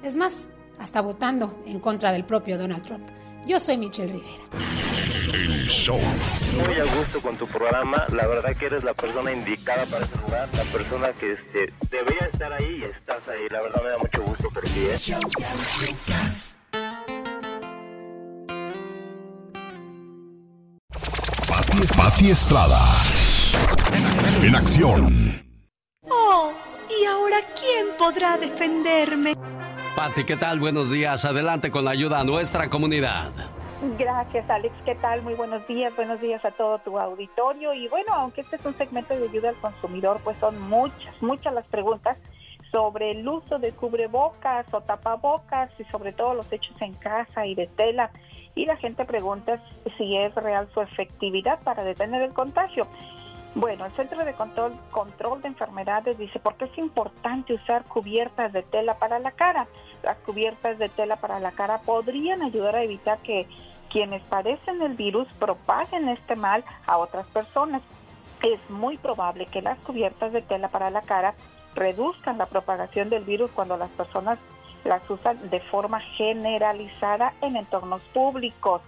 Es 0.03 0.18
más, 0.18 0.49
hasta 0.80 0.99
votando 0.99 1.64
en 1.65 1.80
contra 1.80 2.11
del 2.11 2.26
propio 2.26 2.57
Donald 2.57 2.84
Trump. 2.84 3.05
Yo 3.47 3.60
soy 3.60 3.77
Michelle 3.77 4.11
Rivera. 4.11 4.82
Muy 5.34 6.76
a 6.80 6.84
gusto 6.95 7.19
con 7.23 7.35
tu 7.38 7.47
programa. 7.47 8.05
La 8.14 8.27
verdad 8.27 8.55
que 8.55 8.68
eres 8.68 8.84
la 8.84 8.93
persona 8.93 9.31
indicada 9.31 9.84
para 9.88 10.05
ese 10.05 10.15
lugar. 10.18 10.47
La 10.55 10.64
persona 10.65 11.07
que 11.19 11.31
este, 11.34 11.73
debería 11.89 12.27
estar 12.31 12.53
ahí 12.53 12.81
y 12.81 12.84
estás 12.84 13.27
ahí. 13.27 13.47
La 13.49 13.61
verdad 13.61 13.81
me 13.84 13.91
da 13.91 13.97
mucho 13.97 14.22
gusto 14.22 14.49
por 14.53 14.64
ti. 14.64 14.85
¿eh? 14.85 14.97
Pati 21.97 22.30
Estrada. 22.30 22.80
En 24.43 24.55
acción. 24.55 25.43
Oh, 26.10 26.53
¿y 26.89 27.05
ahora 27.05 27.38
quién 27.60 27.88
podrá 27.97 28.38
defenderme? 28.38 29.35
Pati, 29.95 30.26
¿qué 30.26 30.38
tal? 30.38 30.60
Buenos 30.60 30.91
días. 30.91 31.26
Adelante 31.26 31.72
con 31.72 31.85
la 31.85 31.91
ayuda 31.91 32.19
a 32.19 32.23
nuestra 32.23 32.69
comunidad. 32.69 33.31
Gracias, 33.97 34.49
Alex. 34.49 34.73
¿Qué 34.85 34.95
tal? 34.95 35.22
Muy 35.23 35.34
buenos 35.34 35.68
días. 35.68 35.93
Buenos 35.97 36.22
días 36.22 36.43
a 36.45 36.51
todo 36.51 36.80
tu 36.80 36.97
auditorio. 36.97 37.73
Y 37.73 37.89
bueno, 37.89 38.14
aunque 38.14 38.39
este 38.39 38.55
es 38.55 38.65
un 38.65 38.77
segmento 38.77 39.14
de 39.14 39.27
ayuda 39.27 39.49
al 39.49 39.55
consumidor, 39.55 40.22
pues 40.23 40.38
son 40.38 40.61
muchas, 40.61 41.22
muchas 41.22 41.53
las 41.53 41.65
preguntas 41.68 42.18
sobre 42.72 43.11
el 43.11 43.27
uso 43.27 43.60
de 43.60 43.73
cubrebocas 43.73 44.73
o 44.73 44.80
tapabocas 44.80 45.69
y 45.77 45.84
sobre 45.85 46.14
todo 46.14 46.34
los 46.34 46.51
hechos 46.53 46.81
en 46.81 46.93
casa 46.93 47.45
y 47.45 47.55
de 47.55 47.68
tela. 47.68 48.10
Y 48.55 48.65
la 48.65 48.77
gente 48.77 49.03
pregunta 49.03 49.61
si 49.97 50.15
es 50.15 50.34
real 50.35 50.69
su 50.73 50.80
efectividad 50.80 51.61
para 51.61 51.84
detener 51.84 52.22
el 52.22 52.34
contagio. 52.34 52.88
Bueno, 53.55 53.85
el 53.85 53.91
Centro 53.91 54.23
de 54.23 54.34
Control, 54.34 54.73
Control 54.91 55.41
de 55.41 55.49
Enfermedades 55.49 56.18
dice, 56.18 56.39
¿por 56.39 56.55
qué 56.55 56.65
es 56.65 56.77
importante 56.77 57.53
usar 57.53 57.84
cubiertas 57.84 58.53
de 58.53 58.64
tela 58.64 58.97
para 58.97 59.19
la 59.19 59.31
cara? 59.31 59.68
Las 60.03 60.18
cubiertas 60.19 60.80
de 60.80 60.89
tela 60.89 61.18
para 61.18 61.39
la 61.39 61.51
cara 61.51 61.80
podrían 61.80 62.41
ayudar 62.41 62.76
a 62.76 62.84
evitar 62.84 63.19
que 63.19 63.45
quienes 63.94 64.24
padecen 64.24 64.82
el 64.82 64.95
virus 64.95 65.28
propaguen 65.40 66.10
este 66.10 66.36
mal 66.36 66.65
a 66.88 66.98
otras 66.98 67.28
personas. 67.28 67.84
Es 68.41 68.60
muy 68.70 68.98
probable 68.98 69.45
que 69.45 69.61
las 69.61 69.78
cubiertas 69.80 70.34
de 70.34 70.41
tela 70.41 70.68
para 70.68 70.90
la 70.90 71.03
cara 71.03 71.36
reduzcan 71.76 72.40
la 72.40 72.48
propagación 72.48 73.10
del 73.10 73.24
virus 73.24 73.52
cuando 73.52 73.78
las 73.78 73.91
personas 73.91 74.40
las 74.84 75.07
usan 75.10 75.49
de 75.49 75.61
forma 75.61 76.02
generalizada 76.18 77.34
en 77.41 77.56
entornos 77.56 78.02
públicos. 78.14 78.82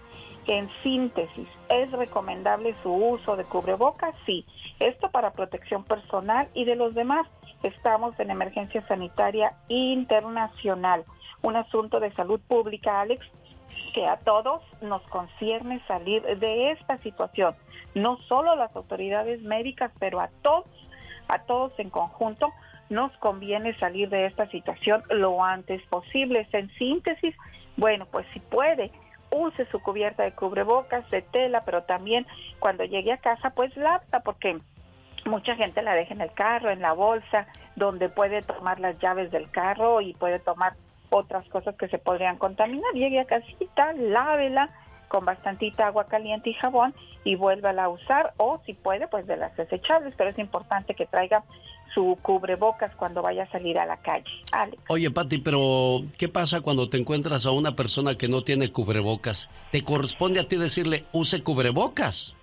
En 0.48 0.68
síntesis, 0.82 1.48
¿es 1.68 1.90
recomendable 1.92 2.74
su 2.82 2.92
uso 2.92 3.36
de 3.36 3.44
cubrebocas? 3.44 4.14
Sí. 4.26 4.44
Esto 4.78 5.10
para 5.10 5.32
protección 5.32 5.84
personal 5.84 6.48
y 6.52 6.64
de 6.64 6.76
los 6.76 6.94
demás. 6.94 7.26
Estamos 7.62 8.18
en 8.20 8.30
emergencia 8.30 8.86
sanitaria 8.86 9.54
internacional. 9.68 11.04
Un 11.42 11.56
asunto 11.56 11.98
de 12.00 12.12
salud 12.12 12.40
pública, 12.46 13.00
Alex, 13.00 13.24
que 13.96 14.06
a 14.06 14.18
todos 14.18 14.60
nos 14.82 15.00
concierne 15.04 15.80
salir 15.88 16.22
de 16.22 16.70
esta 16.70 16.98
situación. 16.98 17.56
No 17.94 18.18
solo 18.28 18.54
las 18.54 18.76
autoridades 18.76 19.40
médicas, 19.40 19.90
pero 19.98 20.20
a 20.20 20.28
todos, 20.42 20.66
a 21.28 21.38
todos 21.44 21.72
en 21.78 21.88
conjunto 21.88 22.52
nos 22.90 23.10
conviene 23.16 23.72
salir 23.78 24.10
de 24.10 24.26
esta 24.26 24.50
situación 24.50 25.02
lo 25.08 25.42
antes 25.42 25.80
posible. 25.86 26.46
En 26.52 26.68
síntesis, 26.74 27.34
bueno, 27.78 28.04
pues 28.04 28.26
si 28.34 28.40
puede, 28.40 28.92
use 29.30 29.64
su 29.70 29.80
cubierta 29.80 30.24
de 30.24 30.32
cubrebocas 30.32 31.08
de 31.08 31.22
tela, 31.22 31.62
pero 31.64 31.84
también 31.84 32.26
cuando 32.58 32.84
llegue 32.84 33.12
a 33.12 33.16
casa, 33.16 33.48
pues 33.48 33.74
lapta, 33.78 34.20
porque 34.20 34.58
mucha 35.24 35.56
gente 35.56 35.80
la 35.80 35.94
deja 35.94 36.12
en 36.12 36.20
el 36.20 36.32
carro, 36.34 36.68
en 36.68 36.82
la 36.82 36.92
bolsa, 36.92 37.46
donde 37.76 38.10
puede 38.10 38.42
tomar 38.42 38.78
las 38.78 38.98
llaves 38.98 39.30
del 39.30 39.50
carro 39.50 40.02
y 40.02 40.12
puede 40.12 40.38
tomar 40.38 40.74
otras 41.10 41.48
cosas 41.48 41.74
que 41.76 41.88
se 41.88 41.98
podrían 41.98 42.38
contaminar. 42.38 42.92
Llegue 42.94 43.20
a 43.20 43.24
casita, 43.24 43.92
lávela 43.92 44.70
con 45.08 45.24
bastantita 45.24 45.86
agua 45.86 46.06
caliente 46.06 46.50
y 46.50 46.54
jabón 46.54 46.94
y 47.24 47.36
vuélvala 47.36 47.84
a 47.84 47.88
usar 47.88 48.34
o 48.36 48.60
si 48.66 48.74
puede 48.74 49.06
pues 49.08 49.26
de 49.26 49.36
las 49.36 49.56
desechables, 49.56 50.14
pero 50.16 50.30
es 50.30 50.38
importante 50.38 50.94
que 50.94 51.06
traiga 51.06 51.44
su 51.94 52.18
cubrebocas 52.20 52.94
cuando 52.96 53.22
vaya 53.22 53.44
a 53.44 53.50
salir 53.50 53.78
a 53.78 53.86
la 53.86 53.96
calle. 53.96 54.30
Oye, 54.88 55.10
Pati, 55.10 55.38
pero 55.38 56.02
¿qué 56.18 56.28
pasa 56.28 56.60
cuando 56.60 56.90
te 56.90 56.98
encuentras 56.98 57.46
a 57.46 57.52
una 57.52 57.74
persona 57.74 58.16
que 58.16 58.28
no 58.28 58.42
tiene 58.42 58.70
cubrebocas? 58.70 59.48
¿Te 59.72 59.82
corresponde 59.82 60.40
a 60.40 60.48
ti 60.48 60.56
decirle, 60.56 61.04
use 61.12 61.42
cubrebocas? 61.42 62.34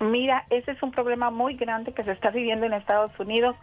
Mira, 0.00 0.44
ese 0.50 0.72
es 0.72 0.82
un 0.82 0.90
problema 0.90 1.30
muy 1.30 1.54
grande 1.54 1.92
que 1.92 2.04
se 2.04 2.12
está 2.12 2.30
viviendo 2.30 2.66
en 2.66 2.74
Estados 2.74 3.10
Unidos. 3.18 3.56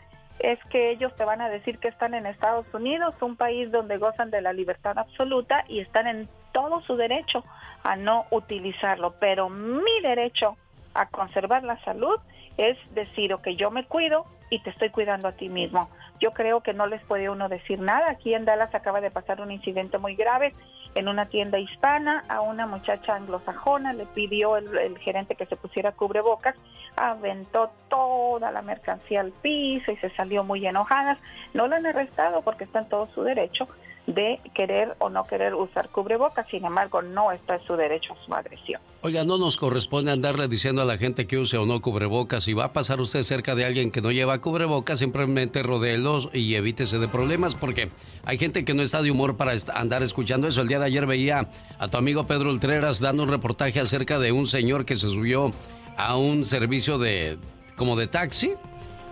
Es 0.46 0.64
que 0.66 0.92
ellos 0.92 1.12
te 1.16 1.26
van 1.26 1.42
a 1.42 1.50
decir 1.50 1.80
que 1.80 1.88
están 1.88 2.14
en 2.14 2.28
Estados 2.28 2.72
Unidos, 2.72 3.16
un 3.20 3.36
país 3.36 3.72
donde 3.72 3.98
gozan 3.98 4.30
de 4.30 4.44
la 4.44 4.54
libertad 4.54 4.96
absoluta 5.00 5.66
y 5.68 5.80
están 5.80 6.06
en 6.06 6.30
todo 6.52 6.82
su 6.82 6.96
derecho 6.96 7.44
a 7.84 7.96
no 7.96 8.28
utilizarlo. 8.30 9.16
Pero 9.20 9.50
mi 9.50 10.02
derecho 10.04 10.56
a 10.94 11.08
conservar 11.08 11.64
la 11.64 11.84
salud 11.84 12.20
es 12.58 12.78
decir, 12.94 13.34
ok, 13.34 13.48
yo 13.58 13.72
me 13.72 13.86
cuido 13.86 14.28
y 14.52 14.60
te 14.60 14.70
estoy 14.70 14.92
cuidando 14.92 15.30
a 15.30 15.32
ti 15.32 15.50
mismo. 15.50 15.90
Yo 16.20 16.30
creo 16.32 16.62
que 16.62 16.76
no 16.76 16.86
les 16.86 17.04
puede 17.06 17.28
uno 17.28 17.50
decir 17.50 17.80
nada. 17.80 18.12
Aquí 18.12 18.36
en 18.36 18.46
Dallas 18.46 18.76
acaba 18.76 19.02
de 19.02 19.10
pasar 19.10 19.42
un 19.42 19.50
incidente 19.50 19.98
muy 19.98 20.16
grave 20.16 20.54
en 20.96 21.10
una 21.10 21.28
tienda 21.28 21.60
hispana 21.60 22.24
a 22.30 22.42
una 22.42 22.66
muchacha 22.66 23.16
anglosajona, 23.16 23.94
le 23.94 24.06
pidió 24.06 24.56
el, 24.58 24.98
gerente 25.00 25.36
que 25.36 25.46
se 25.46 25.58
pusiera 25.58 25.92
cubrebocas, 25.92 26.56
aventó 26.96 27.72
toda 27.90 28.50
la 28.52 28.62
mercancía 28.62 29.20
al 29.20 29.34
piso 29.34 29.92
y 29.92 29.98
se 29.98 30.10
salió 30.12 30.44
muy 30.46 30.66
enojada. 30.66 31.20
No 31.54 31.68
la 31.68 31.76
han 31.76 31.86
arrestado 31.86 32.42
porque 32.42 32.64
está 32.64 32.80
en 32.80 32.90
todo 32.90 33.08
su 33.14 33.24
derecho, 33.24 33.68
de 34.08 34.40
querer 34.54 34.96
o 35.00 35.10
no 35.10 35.26
querer 35.26 35.56
usar 35.56 35.90
cubrebocas, 35.90 36.48
sin 36.50 36.64
embargo 36.64 37.02
no 37.02 37.32
está 37.32 37.56
en 37.56 37.66
su 37.66 37.76
derecho 37.76 38.14
a 38.14 38.26
su 38.26 38.34
agresión. 38.34 38.82
Oiga, 39.02 39.24
no 39.24 39.38
nos 39.38 39.58
corresponde 39.58 40.12
andarle 40.12 40.48
diciendo 40.48 40.82
a 40.82 40.86
la 40.86 40.98
gente 40.98 41.26
que 41.26 41.38
use 41.38 41.58
o 41.58 41.66
no 41.66 41.82
cubrebocas. 41.82 42.44
Si 42.44 42.54
va 42.54 42.66
a 42.66 42.74
pasar 42.74 43.00
usted 43.00 43.24
cerca 43.24 43.56
de 43.56 43.66
alguien 43.66 43.92
que 43.92 44.02
no 44.02 44.12
lleva 44.12 44.42
cubrebocas, 44.42 45.00
simplemente 45.00 45.64
rodéelos 45.64 46.30
y 46.34 46.56
evítese 46.56 47.00
de 47.00 47.08
problemas 47.08 47.56
porque 47.56 47.90
hay 48.26 48.38
gente 48.38 48.64
que 48.64 48.74
no 48.74 48.84
está 48.84 49.02
de 49.02 49.12
humor 49.12 49.38
para 49.38 49.54
andar 49.74 50.04
escuchando 50.04 50.48
eso. 50.48 50.62
El 50.62 50.68
día 50.68 50.80
de 50.80 50.86
ayer 50.86 51.06
veía 51.06 51.50
a 51.80 51.88
tu 51.88 51.98
amigo 51.98 52.28
Pedro 52.28 52.52
Ultreras 52.52 53.00
dando 53.00 53.24
un 53.24 53.30
reportaje 53.30 53.80
acerca 53.80 54.20
de 54.20 54.32
un 54.32 54.46
señor 54.46 54.86
que 54.86 54.96
se 54.96 55.10
subió 55.10 55.52
a 55.98 56.16
un 56.18 56.46
servicio 56.46 56.98
de 56.98 57.38
como 57.76 57.96
de 57.96 58.08
taxi 58.08 58.54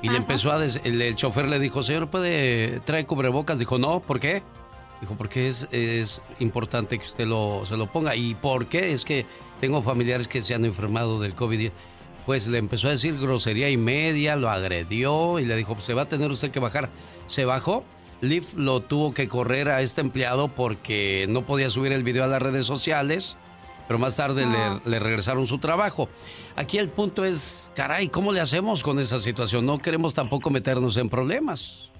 y 0.02 0.10
le 0.10 0.18
empezó 0.18 0.52
a 0.52 0.64
el, 0.64 1.02
el 1.02 1.16
chofer 1.16 1.48
le 1.48 1.60
dijo, 1.60 1.82
"Señor, 1.82 2.10
¿puede 2.10 2.82
traer 2.82 3.06
cubrebocas?" 3.06 3.58
Dijo, 3.58 3.78
"No, 3.78 4.02
¿por 4.02 4.20
qué?" 4.20 4.44
Dijo, 5.04 5.16
porque 5.16 5.50
es, 5.50 5.68
es 5.74 6.22
importante 6.40 6.98
que 6.98 7.04
usted 7.04 7.28
lo, 7.28 7.66
se 7.68 7.76
lo 7.76 7.88
ponga. 7.88 8.16
¿Y 8.16 8.36
por 8.36 8.68
qué? 8.68 8.94
Es 8.94 9.04
que 9.04 9.26
tengo 9.60 9.82
familiares 9.82 10.30
que 10.30 10.42
se 10.44 10.54
han 10.54 10.64
enfermado 10.64 11.20
del 11.20 11.36
COVID. 11.36 11.72
Pues 12.26 12.48
le 12.48 12.58
empezó 12.58 12.88
a 12.88 12.92
decir 12.92 13.20
grosería 13.20 13.70
y 13.70 13.76
media, 13.76 14.38
lo 14.38 14.50
agredió 14.50 15.40
y 15.40 15.46
le 15.46 15.58
dijo, 15.58 15.74
pues 15.74 15.84
se 15.84 15.94
va 15.94 16.04
a 16.04 16.08
tener 16.08 16.32
usted 16.32 16.52
que 16.52 16.62
bajar. 16.62 16.90
Se 17.28 17.44
bajó. 17.44 17.84
Liv 18.22 18.46
lo 18.56 18.80
tuvo 18.80 19.14
que 19.14 19.28
correr 19.28 19.68
a 19.68 19.82
este 19.82 20.00
empleado 20.00 20.48
porque 20.48 21.26
no 21.28 21.42
podía 21.42 21.70
subir 21.70 21.92
el 21.92 22.04
video 22.04 22.24
a 22.24 22.28
las 22.28 22.42
redes 22.42 22.66
sociales, 22.66 23.36
pero 23.90 24.00
más 24.00 24.16
tarde 24.16 24.46
le, 24.46 24.58
ah. 24.58 24.82
le, 24.86 25.00
regresaron 25.00 25.48
su 25.48 25.58
trabajo. 25.58 26.08
Aquí 26.56 26.78
el 26.78 26.88
punto 26.88 27.26
es, 27.26 27.72
caray, 27.76 28.08
¿cómo 28.08 28.32
le 28.32 28.40
hacemos 28.40 28.82
con 28.84 29.00
esa 29.00 29.20
situación? 29.20 29.66
No 29.66 29.80
queremos 29.80 30.14
tampoco 30.14 30.50
meternos 30.50 30.96
en 30.96 31.10
problemas 31.10 31.92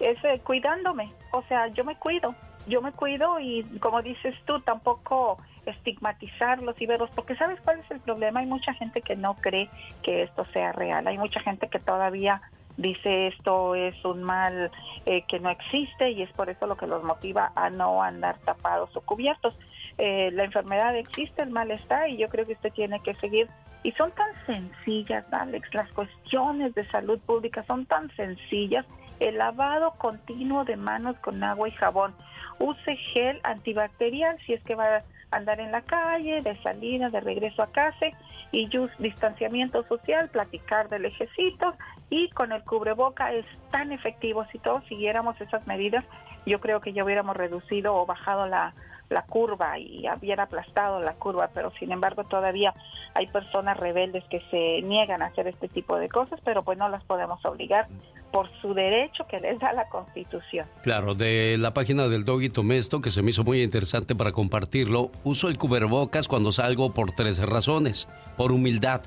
es 0.00 0.22
eh, 0.24 0.40
cuidándome, 0.44 1.12
o 1.32 1.42
sea, 1.42 1.68
yo 1.68 1.84
me 1.84 1.96
cuido, 1.96 2.34
yo 2.66 2.82
me 2.82 2.92
cuido 2.92 3.40
y 3.40 3.62
como 3.80 4.02
dices 4.02 4.34
tú, 4.44 4.60
tampoco 4.60 5.38
estigmatizarlos 5.66 6.80
y 6.80 6.86
verlos, 6.86 7.10
porque 7.14 7.36
sabes 7.36 7.60
cuál 7.62 7.80
es 7.80 7.90
el 7.90 8.00
problema, 8.00 8.40
hay 8.40 8.46
mucha 8.46 8.72
gente 8.74 9.02
que 9.02 9.16
no 9.16 9.34
cree 9.34 9.68
que 10.02 10.22
esto 10.22 10.44
sea 10.52 10.72
real, 10.72 11.06
hay 11.06 11.18
mucha 11.18 11.40
gente 11.40 11.68
que 11.68 11.78
todavía 11.78 12.40
dice 12.78 13.26
esto 13.26 13.74
es 13.74 14.02
un 14.04 14.22
mal 14.22 14.70
eh, 15.04 15.22
que 15.28 15.40
no 15.40 15.50
existe 15.50 16.10
y 16.10 16.22
es 16.22 16.30
por 16.32 16.48
eso 16.48 16.66
lo 16.66 16.76
que 16.76 16.86
los 16.86 17.02
motiva 17.02 17.52
a 17.54 17.68
no 17.68 18.02
andar 18.02 18.38
tapados 18.38 18.96
o 18.96 19.00
cubiertos. 19.02 19.54
Eh, 19.98 20.30
la 20.32 20.44
enfermedad 20.44 20.96
existe, 20.96 21.42
el 21.42 21.50
mal 21.50 21.70
está 21.72 22.08
y 22.08 22.16
yo 22.16 22.28
creo 22.28 22.46
que 22.46 22.52
usted 22.52 22.72
tiene 22.72 23.00
que 23.00 23.14
seguir. 23.16 23.48
Y 23.82 23.92
son 23.92 24.12
tan 24.12 24.28
sencillas, 24.46 25.24
Alex, 25.32 25.72
las 25.74 25.90
cuestiones 25.92 26.74
de 26.74 26.88
salud 26.88 27.18
pública 27.20 27.64
son 27.64 27.84
tan 27.86 28.10
sencillas 28.16 28.86
el 29.20 29.38
lavado 29.38 29.92
continuo 29.92 30.64
de 30.64 30.76
manos 30.76 31.16
con 31.18 31.42
agua 31.42 31.68
y 31.68 31.72
jabón. 31.72 32.14
Use 32.58 32.96
gel 33.12 33.40
antibacterial 33.44 34.38
si 34.44 34.54
es 34.54 34.62
que 34.62 34.74
va 34.74 34.96
a 34.96 35.04
andar 35.30 35.60
en 35.60 35.72
la 35.72 35.82
calle, 35.82 36.40
de 36.42 36.60
salida, 36.62 37.10
de 37.10 37.20
regreso 37.20 37.62
a 37.62 37.70
casa 37.70 38.06
y 38.50 38.68
distanciamiento 38.98 39.84
social, 39.84 40.30
platicar 40.30 40.88
de 40.88 40.98
lejecitos 40.98 41.74
y 42.10 42.30
con 42.30 42.52
el 42.52 42.64
cubreboca 42.64 43.32
es 43.32 43.44
tan 43.70 43.92
efectivo. 43.92 44.46
Si 44.50 44.58
todos 44.58 44.84
siguiéramos 44.86 45.40
esas 45.40 45.66
medidas, 45.66 46.04
yo 46.46 46.60
creo 46.60 46.80
que 46.80 46.92
ya 46.92 47.04
hubiéramos 47.04 47.36
reducido 47.36 47.94
o 47.94 48.06
bajado 48.06 48.46
la, 48.46 48.74
la 49.10 49.22
curva 49.22 49.78
y 49.78 50.04
hubiera 50.16 50.44
aplastado 50.44 51.00
la 51.00 51.14
curva, 51.14 51.50
pero 51.54 51.72
sin 51.78 51.92
embargo 51.92 52.24
todavía 52.24 52.74
hay 53.14 53.26
personas 53.26 53.76
rebeldes 53.76 54.24
que 54.24 54.40
se 54.50 54.86
niegan 54.86 55.22
a 55.22 55.26
hacer 55.26 55.46
este 55.46 55.68
tipo 55.68 55.96
de 55.96 56.08
cosas, 56.08 56.40
pero 56.44 56.62
pues 56.62 56.78
no 56.78 56.88
las 56.88 57.02
podemos 57.04 57.44
obligar 57.44 57.88
por 58.30 58.50
su 58.60 58.74
derecho 58.74 59.26
que 59.26 59.40
les 59.40 59.58
da 59.58 59.72
la 59.72 59.88
Constitución. 59.88 60.66
Claro, 60.82 61.14
de 61.14 61.56
la 61.58 61.72
página 61.72 62.08
del 62.08 62.24
Doggy 62.24 62.50
Tomesto, 62.50 63.00
que 63.00 63.10
se 63.10 63.22
me 63.22 63.30
hizo 63.30 63.44
muy 63.44 63.62
interesante 63.62 64.14
para 64.14 64.32
compartirlo, 64.32 65.10
uso 65.24 65.48
el 65.48 65.58
cubrebocas 65.58 66.28
cuando 66.28 66.52
salgo 66.52 66.92
por 66.92 67.12
tres 67.12 67.38
razones. 67.38 68.06
Por 68.36 68.52
humildad, 68.52 69.02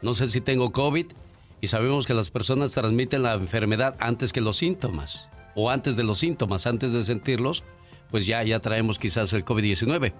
no 0.00 0.14
sé 0.14 0.28
si 0.28 0.40
tengo 0.40 0.72
COVID 0.72 1.06
y 1.60 1.66
sabemos 1.66 2.06
que 2.06 2.14
las 2.14 2.30
personas 2.30 2.72
transmiten 2.72 3.22
la 3.22 3.34
enfermedad 3.34 3.94
antes 4.00 4.32
que 4.32 4.40
los 4.40 4.56
síntomas, 4.56 5.28
o 5.54 5.70
antes 5.70 5.94
de 5.94 6.02
los 6.02 6.18
síntomas, 6.18 6.66
antes 6.66 6.92
de 6.92 7.02
sentirlos, 7.02 7.62
pues 8.12 8.26
ya, 8.26 8.44
ya 8.44 8.60
traemos 8.60 9.00
quizás 9.00 9.32
el 9.32 9.44
COVID-19. 9.44 10.12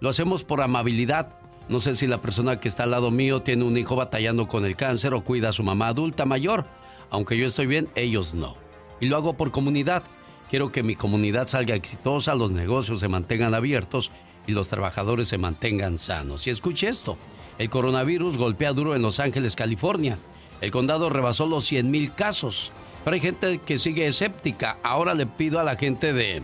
Lo 0.00 0.10
hacemos 0.10 0.44
por 0.44 0.60
amabilidad. 0.60 1.38
No 1.70 1.80
sé 1.80 1.94
si 1.94 2.06
la 2.06 2.20
persona 2.20 2.60
que 2.60 2.68
está 2.68 2.82
al 2.82 2.90
lado 2.90 3.10
mío 3.10 3.40
tiene 3.40 3.64
un 3.64 3.78
hijo 3.78 3.96
batallando 3.96 4.46
con 4.46 4.66
el 4.66 4.76
cáncer 4.76 5.14
o 5.14 5.24
cuida 5.24 5.48
a 5.48 5.52
su 5.54 5.62
mamá 5.62 5.88
adulta 5.88 6.26
mayor 6.26 6.66
aunque 7.10 7.36
yo 7.36 7.46
estoy 7.46 7.66
bien, 7.66 7.88
ellos 7.94 8.34
no. 8.34 8.56
Y 9.00 9.06
lo 9.06 9.16
hago 9.16 9.34
por 9.34 9.50
comunidad. 9.50 10.04
Quiero 10.50 10.70
que 10.70 10.82
mi 10.82 10.94
comunidad 10.94 11.46
salga 11.46 11.74
exitosa, 11.74 12.34
los 12.34 12.52
negocios 12.52 13.00
se 13.00 13.08
mantengan 13.08 13.54
abiertos 13.54 14.10
y 14.46 14.52
los 14.52 14.68
trabajadores 14.68 15.28
se 15.28 15.38
mantengan 15.38 15.98
sanos. 15.98 16.46
Y 16.46 16.50
escuche 16.50 16.88
esto, 16.88 17.16
el 17.58 17.68
coronavirus 17.68 18.38
golpea 18.38 18.72
duro 18.72 18.94
en 18.94 19.02
Los 19.02 19.18
Ángeles, 19.18 19.56
California. 19.56 20.18
El 20.60 20.70
condado 20.70 21.10
rebasó 21.10 21.46
los 21.46 21.70
100.000 21.70 22.14
casos. 22.14 22.70
Pero 23.04 23.14
hay 23.14 23.20
gente 23.20 23.58
que 23.58 23.78
sigue 23.78 24.06
escéptica. 24.06 24.78
Ahora 24.82 25.14
le 25.14 25.26
pido 25.26 25.58
a 25.58 25.64
la 25.64 25.76
gente 25.76 26.12
de, 26.12 26.42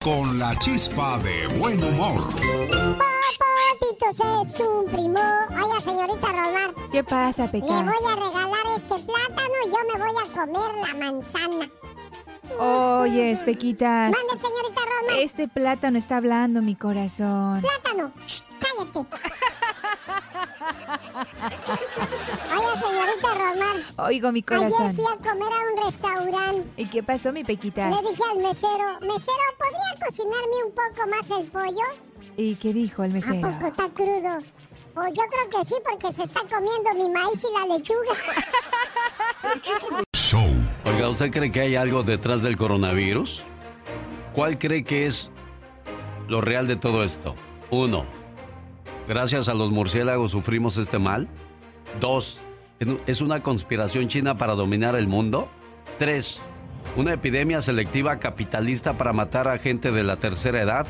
Con 0.00 0.38
la 0.38 0.56
chispa 0.58 1.18
de 1.18 1.48
buen 1.58 1.82
humor. 1.82 2.22
Es 4.14 4.60
un 4.60 4.86
primo. 4.86 5.18
Oiga, 5.50 5.80
señorita 5.80 6.28
Romar. 6.28 6.74
¿Qué 6.92 7.02
pasa, 7.02 7.50
Pecas? 7.50 7.68
Le 7.68 7.82
voy 7.82 8.12
a 8.12 8.14
regalar 8.14 8.66
este 8.76 8.94
plátano 9.00 9.54
y 9.66 9.70
yo 9.70 9.78
me 9.92 10.04
voy 10.04 10.14
a 10.22 10.32
comer 10.32 10.88
la 10.88 10.94
manzana. 11.04 11.68
Oye, 12.58 13.32
Espequitas. 13.32 14.12
Mande, 14.12 14.38
señorita 14.38 14.80
Roma. 14.82 15.20
Este 15.20 15.48
plátano 15.48 15.98
está 15.98 16.18
hablando 16.18 16.62
mi 16.62 16.76
corazón. 16.76 17.60
Plátano, 17.60 18.12
cállate. 18.60 18.98
Oye, 22.56 22.80
señorita 22.86 23.34
Romar. 23.34 24.08
Oigo 24.08 24.30
mi 24.30 24.42
corazón. 24.44 24.82
Ayer 24.82 24.94
fui 24.94 25.04
a 25.06 25.16
comer 25.16 25.52
a 25.52 25.72
un 25.72 25.86
restaurante. 25.86 26.68
¿Y 26.76 26.86
qué 26.86 27.02
pasó, 27.02 27.32
mi 27.32 27.42
Pequitas? 27.42 27.90
Le 27.90 28.10
dije 28.10 28.22
al 28.30 28.38
mesero, 28.38 29.00
mesero, 29.00 29.44
¿podría 29.58 30.06
cocinarme 30.06 30.64
un 30.66 30.72
poco 30.72 31.08
más 31.08 31.30
el 31.30 31.46
pollo? 31.50 32.13
¿Y 32.36 32.56
qué 32.56 32.72
dijo 32.72 33.04
el 33.04 33.12
mesero? 33.12 33.46
¿A 33.46 33.52
poco 33.52 33.66
está 33.66 33.88
crudo? 33.90 34.38
Pues 34.94 35.12
yo 35.14 35.22
creo 35.28 35.48
que 35.50 35.64
sí, 35.64 35.74
porque 35.88 36.12
se 36.12 36.22
está 36.22 36.40
comiendo 36.40 36.94
mi 36.94 37.08
maíz 37.12 37.44
y 37.44 37.52
la 37.52 37.76
lechuga. 37.76 38.14
Show. 40.16 40.46
Oiga, 40.84 41.08
¿usted 41.08 41.30
cree 41.30 41.50
que 41.50 41.60
hay 41.60 41.76
algo 41.76 42.02
detrás 42.02 42.42
del 42.42 42.56
coronavirus? 42.56 43.42
¿Cuál 44.34 44.58
cree 44.58 44.84
que 44.84 45.06
es 45.06 45.30
lo 46.28 46.40
real 46.40 46.66
de 46.66 46.76
todo 46.76 47.04
esto? 47.04 47.34
Uno, 47.70 48.04
gracias 49.08 49.48
a 49.48 49.54
los 49.54 49.70
murciélagos 49.70 50.32
sufrimos 50.32 50.76
este 50.76 50.98
mal. 50.98 51.28
Dos, 52.00 52.40
¿es 53.06 53.20
una 53.20 53.42
conspiración 53.42 54.08
china 54.08 54.36
para 54.36 54.54
dominar 54.54 54.96
el 54.96 55.08
mundo? 55.08 55.48
Tres, 55.98 56.40
una 56.96 57.12
epidemia 57.12 57.62
selectiva 57.62 58.18
capitalista 58.18 58.96
para 58.96 59.12
matar 59.12 59.48
a 59.48 59.58
gente 59.58 59.90
de 59.92 60.04
la 60.04 60.16
tercera 60.16 60.62
edad. 60.62 60.86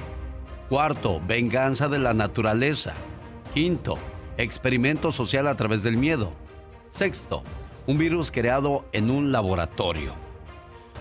Cuarto, 0.68 1.20
venganza 1.26 1.88
de 1.88 1.98
la 1.98 2.14
naturaleza. 2.14 2.94
Quinto, 3.52 3.98
experimento 4.38 5.12
social 5.12 5.46
a 5.46 5.56
través 5.56 5.82
del 5.82 5.98
miedo. 5.98 6.32
Sexto, 6.88 7.42
un 7.86 7.98
virus 7.98 8.32
creado 8.32 8.86
en 8.92 9.10
un 9.10 9.30
laboratorio. 9.30 10.14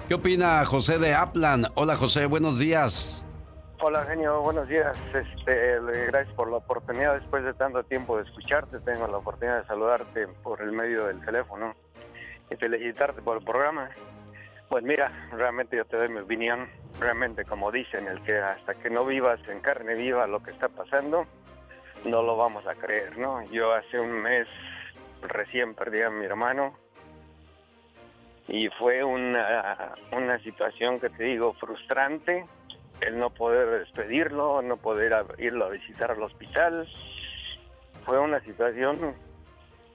¿Qué 0.09 0.15
opina 0.15 0.65
José 0.65 0.99
de 0.99 1.13
Aplan? 1.13 1.67
Hola 1.75 1.95
José, 1.95 2.25
buenos 2.25 2.59
días. 2.59 3.23
Hola 3.81 4.03
genio, 4.03 4.41
buenos 4.41 4.67
días. 4.67 4.97
Este, 5.13 5.79
gracias 6.07 6.35
por 6.35 6.51
la 6.51 6.57
oportunidad. 6.57 7.15
Después 7.15 7.45
de 7.45 7.53
tanto 7.53 7.83
tiempo 7.83 8.17
de 8.17 8.23
escucharte, 8.23 8.81
tengo 8.81 9.07
la 9.07 9.17
oportunidad 9.17 9.61
de 9.61 9.67
saludarte 9.67 10.27
por 10.43 10.61
el 10.61 10.73
medio 10.73 11.05
del 11.05 11.23
teléfono 11.23 11.73
y 12.51 12.55
felicitarte 12.57 13.21
por 13.21 13.37
el 13.37 13.45
programa. 13.45 13.89
Pues 14.73 14.83
mira, 14.85 15.11
realmente 15.31 15.77
yo 15.77 15.85
te 15.85 15.97
doy 15.97 16.09
mi 16.09 16.21
opinión. 16.21 16.67
Realmente, 16.99 17.45
como 17.45 17.71
dicen, 17.71 18.07
el 18.07 18.23
que 18.23 18.39
hasta 18.39 18.73
que 18.73 18.89
no 18.89 19.05
vivas 19.05 19.39
en 19.47 19.59
carne 19.59 19.93
viva 19.93 20.25
lo 20.25 20.41
que 20.41 20.49
está 20.49 20.67
pasando, 20.67 21.27
no 22.05 22.23
lo 22.23 22.35
vamos 22.37 22.65
a 22.65 22.73
creer, 22.73 23.15
¿no? 23.19 23.43
Yo 23.51 23.71
hace 23.71 23.99
un 23.99 24.09
mes 24.09 24.47
recién 25.21 25.75
perdí 25.75 26.01
a 26.01 26.09
mi 26.09 26.25
hermano 26.25 26.75
y 28.47 28.67
fue 28.69 29.03
una, 29.03 29.93
una 30.11 30.39
situación 30.39 30.99
que 30.99 31.11
te 31.11 31.23
digo 31.25 31.53
frustrante 31.53 32.43
el 33.01 33.19
no 33.19 33.29
poder 33.29 33.81
despedirlo, 33.81 34.63
no 34.63 34.77
poder 34.77 35.13
irlo 35.37 35.65
a 35.65 35.69
visitar 35.69 36.09
al 36.09 36.23
hospital. 36.23 36.87
Fue 38.07 38.17
una 38.17 38.39
situación 38.39 39.13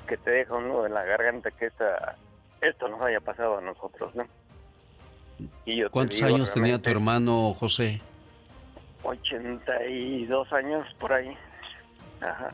que 0.06 0.16
te 0.18 0.30
deja 0.30 0.55
uno 0.55 0.86
en 0.86 0.94
la 0.94 1.02
garganta 1.02 1.50
que 1.50 1.66
esta, 1.66 2.14
esto 2.60 2.86
nos 2.86 3.02
haya 3.02 3.20
pasado 3.20 3.59
a 3.59 3.60
nosotros, 3.60 4.14
¿no? 4.14 4.24
Y 5.65 5.77
yo 5.77 5.90
¿Cuántos 5.90 6.20
años 6.23 6.52
tenía 6.52 6.81
tu 6.81 6.90
hermano 6.90 7.55
José? 7.55 8.01
82 9.02 10.52
años 10.52 10.86
por 10.98 11.12
ahí. 11.12 11.36
Ajá. 12.20 12.52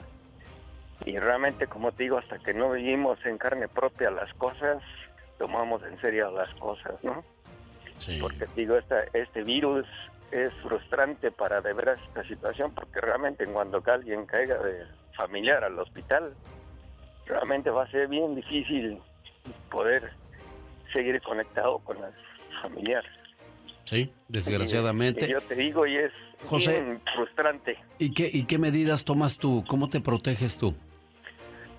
Y 1.05 1.19
realmente, 1.19 1.67
como 1.67 1.93
te 1.93 2.05
digo, 2.05 2.19
hasta 2.19 2.39
que 2.39 2.55
no 2.55 2.73
vivimos 2.73 3.19
en 3.27 3.39
carne 3.39 3.69
propia 3.69 4.11
las 4.11 4.33
cosas, 4.35 4.83
tomamos 5.39 5.83
en 5.83 6.01
serio 6.01 6.31
las 6.31 6.53
cosas, 6.55 6.95
¿no? 7.03 7.25
Sí. 7.99 8.19
Porque 8.21 8.47
digo, 8.57 8.77
esta, 8.77 9.05
este 9.13 9.43
virus 9.43 9.87
es 10.31 10.53
frustrante 10.63 11.31
para 11.31 11.61
de 11.61 11.73
veras 11.73 11.99
esta 12.09 12.25
situación, 12.25 12.73
porque 12.75 13.01
realmente 13.01 13.47
cuando 13.47 13.83
alguien 13.87 14.27
caiga 14.27 14.59
de 14.59 14.85
familiar 15.17 15.63
al 15.65 15.79
hospital, 15.79 16.35
realmente 17.27 17.71
va 17.71 17.85
a 17.85 17.91
ser 17.91 18.09
bien 18.09 18.35
difícil 18.35 19.01
poder 19.71 20.13
seguir 20.93 21.21
conectado 21.23 21.79
con 21.81 22.01
las 22.01 22.13
familiares. 22.69 23.11
Sí, 23.85 24.11
desgraciadamente. 24.29 25.29
yo 25.29 25.41
te 25.43 25.55
digo, 25.55 25.87
y 25.87 25.97
es 25.97 26.13
José, 26.47 26.99
frustrante. 27.15 27.79
¿y 27.99 28.13
qué, 28.13 28.31
¿Y 28.33 28.45
qué 28.45 28.59
medidas 28.59 29.05
tomas 29.05 29.37
tú? 29.37 29.65
¿Cómo 29.69 29.89
te 29.89 30.01
proteges 30.01 30.57
tú? 30.57 30.75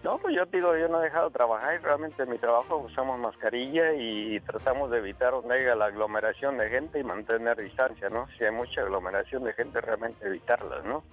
No, 0.04 0.20
pues 0.20 0.36
yo 0.36 0.46
digo, 0.46 0.78
yo 0.78 0.88
no 0.88 1.02
he 1.02 1.06
dejado 1.06 1.30
de 1.30 1.34
trabajar 1.34 1.74
y 1.74 1.84
realmente 1.84 2.22
en 2.22 2.30
mi 2.30 2.38
trabajo 2.38 2.78
usamos 2.78 3.20
mascarilla 3.20 3.96
y 3.96 4.40
tratamos 4.42 4.92
de 4.92 5.00
evitar 5.00 5.32
donde 5.32 5.56
haya 5.56 5.74
la 5.74 5.86
aglomeración 5.86 6.60
de 6.60 6.70
gente 6.70 7.00
y 7.00 7.04
mantener 7.04 7.58
distancia, 7.58 8.08
¿no? 8.10 8.28
Si 8.38 8.44
hay 8.44 8.52
mucha 8.52 8.82
aglomeración 8.82 9.44
de 9.44 9.54
gente, 9.54 9.82
realmente 9.82 10.28
evitarla, 10.28 10.84
¿no? 10.84 11.04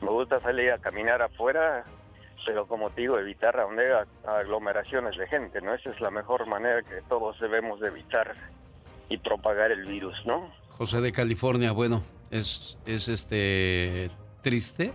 Me 0.00 0.08
gusta 0.08 0.40
salir 0.40 0.72
a 0.72 0.78
caminar 0.78 1.20
afuera, 1.20 1.84
pero 2.46 2.66
como 2.66 2.88
te 2.88 3.02
digo, 3.02 3.18
evitar 3.18 3.54
donde 3.54 3.84
haya 3.84 4.06
aglomeraciones 4.24 5.14
de 5.18 5.26
gente, 5.26 5.60
¿no? 5.60 5.74
Esa 5.74 5.90
es 5.90 6.00
la 6.00 6.10
mejor 6.10 6.46
manera 6.46 6.80
que 6.82 7.02
todos 7.10 7.38
debemos 7.38 7.80
de 7.80 7.88
evitar 7.88 8.34
y 9.12 9.18
propagar 9.18 9.70
el 9.70 9.84
virus, 9.84 10.14
¿no? 10.24 10.50
José 10.78 11.00
de 11.02 11.12
California, 11.12 11.72
bueno, 11.72 12.02
es, 12.30 12.78
es 12.86 13.08
este 13.08 14.10
triste 14.40 14.92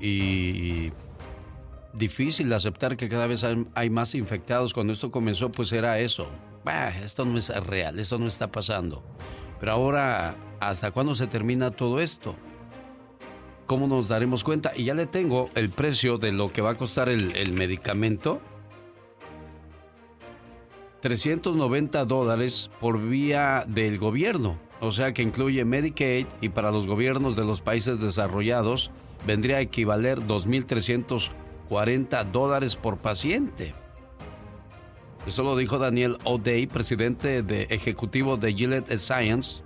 y 0.00 0.90
difícil 1.92 2.52
aceptar 2.52 2.96
que 2.96 3.08
cada 3.08 3.28
vez 3.28 3.44
hay 3.44 3.90
más 3.90 4.14
infectados. 4.16 4.74
Cuando 4.74 4.92
esto 4.92 5.12
comenzó, 5.12 5.50
pues 5.50 5.72
era 5.72 6.00
eso. 6.00 6.28
Bah, 6.64 6.88
esto 6.88 7.24
no 7.24 7.38
es 7.38 7.48
real, 7.64 8.00
esto 8.00 8.18
no 8.18 8.26
está 8.26 8.50
pasando. 8.50 9.04
Pero 9.60 9.72
ahora, 9.72 10.34
¿hasta 10.58 10.90
cuándo 10.90 11.14
se 11.14 11.28
termina 11.28 11.70
todo 11.70 12.00
esto? 12.00 12.34
¿Cómo 13.66 13.86
nos 13.86 14.08
daremos 14.08 14.42
cuenta? 14.42 14.72
Y 14.74 14.84
ya 14.84 14.94
le 14.94 15.06
tengo 15.06 15.50
el 15.54 15.70
precio 15.70 16.18
de 16.18 16.32
lo 16.32 16.52
que 16.52 16.62
va 16.62 16.70
a 16.70 16.76
costar 16.76 17.08
el, 17.08 17.34
el 17.36 17.52
medicamento. 17.52 18.40
390 21.00 22.04
dólares 22.04 22.70
por 22.80 23.00
vía 23.00 23.64
del 23.68 23.98
gobierno, 23.98 24.58
o 24.80 24.92
sea 24.92 25.12
que 25.12 25.22
incluye 25.22 25.64
Medicaid 25.64 26.26
y 26.40 26.48
para 26.48 26.70
los 26.70 26.86
gobiernos 26.86 27.36
de 27.36 27.44
los 27.44 27.60
países 27.60 28.00
desarrollados 28.00 28.90
vendría 29.26 29.56
a 29.56 29.60
equivaler 29.60 30.20
2.340 30.20 32.30
dólares 32.30 32.76
por 32.76 32.98
paciente. 32.98 33.74
Eso 35.26 35.42
lo 35.42 35.56
dijo 35.56 35.78
Daniel 35.78 36.18
O'Day, 36.24 36.66
presidente 36.66 37.42
de 37.42 37.62
ejecutivo 37.64 38.36
de 38.36 38.54
Gillette 38.54 38.98
Science. 38.98 39.62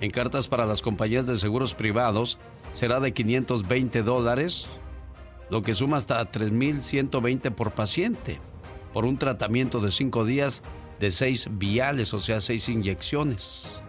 En 0.00 0.10
cartas 0.10 0.48
para 0.48 0.64
las 0.64 0.80
compañías 0.80 1.26
de 1.26 1.36
seguros 1.36 1.74
privados 1.74 2.38
será 2.72 3.00
de 3.00 3.12
520 3.12 4.02
dólares, 4.02 4.68
lo 5.50 5.62
que 5.62 5.74
suma 5.74 5.96
hasta 5.96 6.30
3.120 6.30 7.50
por 7.50 7.72
paciente 7.72 8.38
por 8.92 9.04
un 9.04 9.18
tratamiento 9.18 9.80
de 9.80 9.90
cinco 9.90 10.24
días 10.24 10.62
de 10.98 11.10
seis 11.10 11.48
viales, 11.50 12.12
o 12.12 12.20
sea, 12.20 12.40
seis 12.40 12.68
inyecciones. 12.68 13.82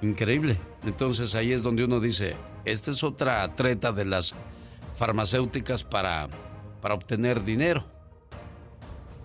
Increíble. 0.00 0.58
Entonces 0.84 1.34
ahí 1.34 1.52
es 1.52 1.62
donde 1.62 1.84
uno 1.84 2.00
dice, 2.00 2.36
esta 2.64 2.90
es 2.90 3.02
otra 3.02 3.54
treta 3.54 3.92
de 3.92 4.04
las 4.04 4.34
farmacéuticas 4.96 5.84
para, 5.84 6.28
para 6.80 6.94
obtener 6.94 7.44
dinero. 7.44 7.84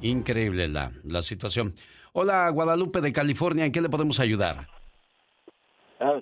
Increíble 0.01 0.67
la, 0.67 0.91
la 1.03 1.21
situación. 1.21 1.73
Hola, 2.11 2.49
Guadalupe 2.49 3.01
de 3.01 3.13
California, 3.13 3.65
¿en 3.65 3.71
qué 3.71 3.81
le 3.81 3.89
podemos 3.89 4.19
ayudar? 4.19 4.67
Ah, 5.99 6.19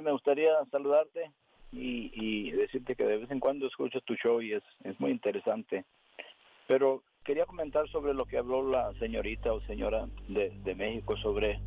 me 0.00 0.12
gustaría 0.12 0.50
saludarte 0.70 1.30
y, 1.72 2.10
y, 2.14 2.50
decirte 2.52 2.94
que 2.94 3.04
de 3.04 3.18
vez 3.18 3.30
en 3.30 3.40
cuando 3.40 3.66
escucho 3.66 4.00
tu 4.00 4.14
show 4.14 4.40
y 4.40 4.54
es, 4.54 4.62
es 4.84 4.98
muy 5.00 5.10
interesante. 5.10 5.84
Pero 6.72 7.02
quería 7.22 7.44
comentar 7.44 7.86
sobre 7.90 8.14
lo 8.14 8.24
que 8.24 8.38
habló 8.38 8.66
la 8.66 8.94
señorita 8.94 9.52
o 9.52 9.60
señora 9.66 10.08
de, 10.26 10.74
México 10.74 11.14
sobre 11.18 11.60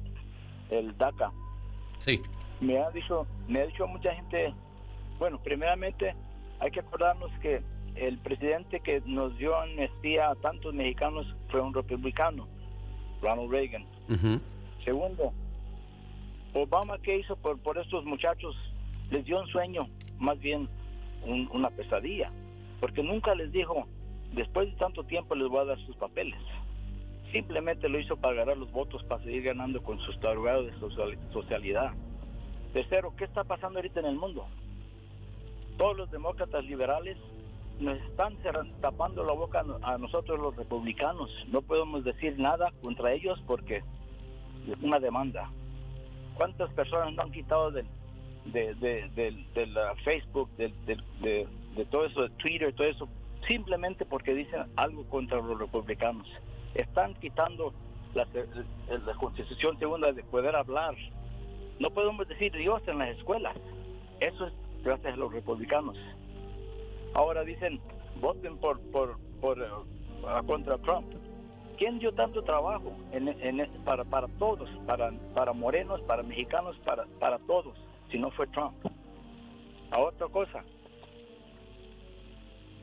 el 0.72 0.98
DACA. 0.98 1.32
Sí. 2.00 2.24
Me 2.60 2.80
ha 2.80 2.90
dicho, 2.90 3.28
me 3.48 3.62
ha 3.62 3.68
dicho 3.68 3.86
mucha 3.86 4.16
gente, 4.16 4.52
bueno, 5.20 5.40
primeramente 5.44 6.16
hay 6.60 6.72
que 6.72 6.80
acordarnos 6.80 7.30
que 7.40 7.62
el 7.94 8.18
presidente 8.18 8.80
que 8.80 9.00
nos 9.06 9.38
dio 9.38 9.56
amnistía 9.56 10.32
a 10.32 10.36
tantos 10.38 10.74
mexicanos 10.74 11.28
fue 11.50 11.62
un 11.62 11.76
republicano, 11.76 12.48
Ronald 13.22 13.52
Reagan. 13.52 13.86
Segundo, 14.84 15.34
Obama, 16.56 16.98
¿qué 17.04 17.20
hizo 17.20 17.36
por, 17.36 17.60
por 17.60 17.78
estos 17.78 18.06
muchachos? 18.06 18.56
Les 19.12 19.24
dio 19.24 19.40
un 19.40 19.48
sueño, 19.50 19.88
más 20.18 20.40
bien 20.40 20.68
una 21.28 21.70
pesadilla, 21.70 22.32
porque 22.80 23.04
nunca 23.04 23.36
les 23.36 23.52
dijo, 23.52 23.88
después 24.36 24.70
de 24.70 24.78
tanto 24.78 25.04
tiempo 25.04 25.36
les 25.36 25.48
voy 25.48 25.62
a 25.62 25.66
dar 25.66 25.80
sus 25.86 25.96
papeles. 25.96 26.40
Simplemente 27.32 27.90
lo 27.90 28.00
hizo 28.00 28.16
para 28.18 28.36
ganar 28.36 28.58
los 28.58 28.72
votos, 28.72 29.04
para 29.04 29.24
seguir 29.24 29.44
ganando 29.44 29.82
con 29.84 30.00
sus 30.00 30.20
tarugados 30.20 30.68
de 30.68 31.32
socialidad. 31.34 31.92
Tercero, 32.74 33.14
¿qué 33.18 33.26
está 33.26 33.44
pasando 33.44 33.80
ahorita 33.80 34.00
en 34.02 34.06
el 34.08 34.16
mundo? 34.16 34.48
Todos 35.78 35.98
los 35.98 36.12
demócratas 36.12 36.64
liberales 36.66 37.18
nos 37.80 37.98
están 38.02 38.38
tapando 38.82 39.24
la 39.24 39.34
boca 39.34 39.64
a 39.82 39.98
nosotros 39.98 40.40
los 40.40 40.56
republicanos. 40.56 41.30
No 41.48 41.62
podemos 41.62 42.04
decir 42.04 42.40
nada 42.40 42.72
contra 42.82 43.12
ellos 43.14 43.42
porque 43.48 43.78
es 43.78 44.82
una 44.82 45.00
demanda. 45.00 45.50
¿Cuántas 46.36 46.72
personas 46.74 47.14
no 47.14 47.24
han 47.24 47.32
quitado 47.32 47.72
de, 47.72 47.86
Facebook, 50.04 50.50
de, 50.58 51.86
todo 51.90 52.06
eso, 52.06 52.22
de 52.22 52.30
Twitter, 52.30 52.74
todo 52.74 52.88
eso, 52.88 53.10
simplemente 53.48 54.06
porque 54.06 54.34
dicen 54.34 54.64
algo 54.76 55.04
contra 55.06 55.38
los 55.42 55.60
republicanos? 55.60 56.28
Están 56.74 57.14
quitando 57.16 57.74
la, 58.14 58.26
Constitución 59.18 59.78
segunda 59.80 60.12
de 60.12 60.24
poder 60.24 60.56
hablar. 60.56 60.96
No 61.80 61.90
podemos 61.92 62.28
decir 62.28 62.52
Dios 62.54 62.82
en 62.88 63.00
las 63.00 63.10
escuelas. 63.18 63.56
Eso 64.20 64.48
es 64.48 64.54
gracias 64.84 65.14
a 65.14 65.18
los 65.18 65.34
republicanos. 65.34 65.98
Ahora 67.14 67.44
dicen, 67.44 67.80
voten 68.22 68.58
por, 68.58 68.80
por, 68.92 69.18
por 69.42 69.60
uh, 69.60 70.46
contra 70.46 70.78
Trump. 70.80 71.08
¿Quién 71.78 72.00
dio 72.00 72.14
tanto 72.14 72.42
trabajo 72.44 72.94
en, 73.12 73.68
para, 73.84 74.06
para 74.06 74.28
todos, 74.40 74.70
para, 74.86 75.12
para 75.34 75.52
morenos, 75.52 76.02
para 76.04 76.24
mexicanos, 76.24 76.78
para, 76.86 77.06
para 77.20 77.38
todos, 77.40 77.76
si 78.10 78.18
no 78.18 78.32
fue 78.32 78.48
Trump? 78.48 78.74
A 79.92 80.00
otra 80.00 80.28
cosa, 80.28 80.64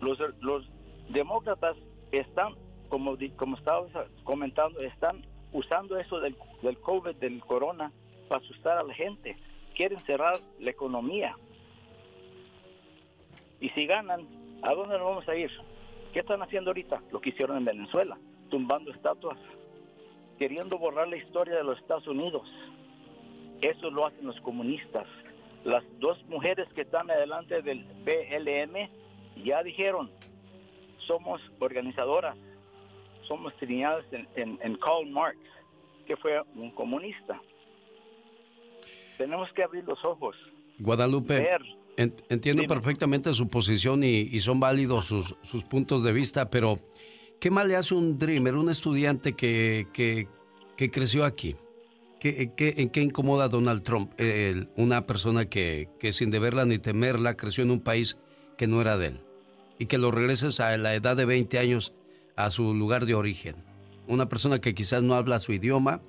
los, 0.02 0.18
los 0.40 0.68
demócratas 1.08 1.76
están, 2.10 2.54
como, 2.88 3.16
como 3.36 3.56
estabas 3.56 3.90
comentando, 4.24 4.80
están 4.80 5.24
usando 5.52 5.98
eso 5.98 6.20
del, 6.20 6.36
del 6.62 6.78
COVID, 6.78 7.16
del 7.16 7.40
corona, 7.40 7.92
para 8.28 8.42
asustar 8.42 8.78
a 8.78 8.82
la 8.82 8.94
gente. 8.94 9.36
Quieren 9.74 10.00
cerrar 10.04 10.34
la 10.58 10.70
economía. 10.70 11.36
Y 13.60 13.70
si 13.70 13.86
ganan, 13.86 14.26
¿a 14.62 14.74
dónde 14.74 14.98
nos 14.98 15.06
vamos 15.06 15.28
a 15.28 15.36
ir? 15.36 15.50
¿Qué 16.12 16.20
están 16.20 16.42
haciendo 16.42 16.70
ahorita? 16.70 17.00
Lo 17.10 17.20
que 17.20 17.30
hicieron 17.30 17.56
en 17.56 17.64
Venezuela, 17.64 18.18
tumbando 18.50 18.92
estatuas, 18.92 19.38
queriendo 20.38 20.78
borrar 20.78 21.08
la 21.08 21.16
historia 21.16 21.54
de 21.54 21.64
los 21.64 21.78
Estados 21.78 22.06
Unidos. 22.08 22.46
Eso 23.62 23.90
lo 23.90 24.06
hacen 24.06 24.26
los 24.26 24.38
comunistas. 24.40 25.06
Las 25.64 25.84
dos 26.00 26.22
mujeres 26.26 26.68
que 26.74 26.82
están 26.82 27.08
adelante 27.08 27.62
del 27.62 27.84
BLM 28.04 29.01
ya 29.36 29.62
dijeron, 29.62 30.10
somos 31.06 31.40
organizadoras, 31.58 32.36
somos 33.26 33.54
triñadas 33.56 34.04
en, 34.12 34.58
en 34.62 34.76
Karl 34.76 35.10
Marx, 35.10 35.38
que 36.06 36.16
fue 36.16 36.40
un 36.56 36.70
comunista. 36.72 37.40
Tenemos 39.18 39.52
que 39.52 39.62
abrir 39.62 39.84
los 39.84 40.04
ojos. 40.04 40.36
Guadalupe. 40.78 41.48
Entiendo 41.96 42.64
perfectamente 42.66 43.32
su 43.34 43.48
posición 43.48 44.02
y, 44.02 44.40
son 44.40 44.60
válidos 44.60 45.06
sus, 45.06 45.36
sus, 45.42 45.62
puntos 45.62 46.02
de 46.02 46.12
vista, 46.12 46.48
pero 46.48 46.80
¿qué 47.38 47.50
mal 47.50 47.68
le 47.68 47.76
hace 47.76 47.94
un 47.94 48.18
dreamer, 48.18 48.56
un 48.56 48.70
estudiante 48.70 49.34
que, 49.34 49.86
que, 49.92 50.90
creció 50.90 51.24
aquí? 51.24 51.54
¿Qué, 52.18 52.52
¿En 52.56 52.88
qué 52.90 53.02
incomoda 53.02 53.48
Donald 53.48 53.82
Trump? 53.82 54.12
una 54.76 55.06
persona 55.06 55.44
que, 55.44 55.90
que 56.00 56.12
sin 56.12 56.30
deberla 56.30 56.64
ni 56.64 56.78
temerla 56.78 57.36
creció 57.36 57.62
en 57.62 57.70
un 57.70 57.80
país 57.80 58.18
no 58.66 58.80
era 58.80 58.96
de 58.96 59.08
él 59.08 59.20
y 59.82 59.86
que 59.86 59.98
lo 59.98 60.12
regreses 60.12 60.60
a 60.60 60.76
la 60.76 60.94
edad 60.94 61.16
de 61.16 61.24
20 61.24 61.58
años 61.58 61.92
a 62.36 62.50
su 62.50 62.72
lugar 62.72 63.04
de 63.04 63.16
origen. 63.16 63.56
Una 64.06 64.28
persona 64.28 64.60
que 64.60 64.74
quizás 64.74 65.02
no 65.02 65.14
habla 65.14 65.40
su 65.40 65.52
idioma, 65.52 66.00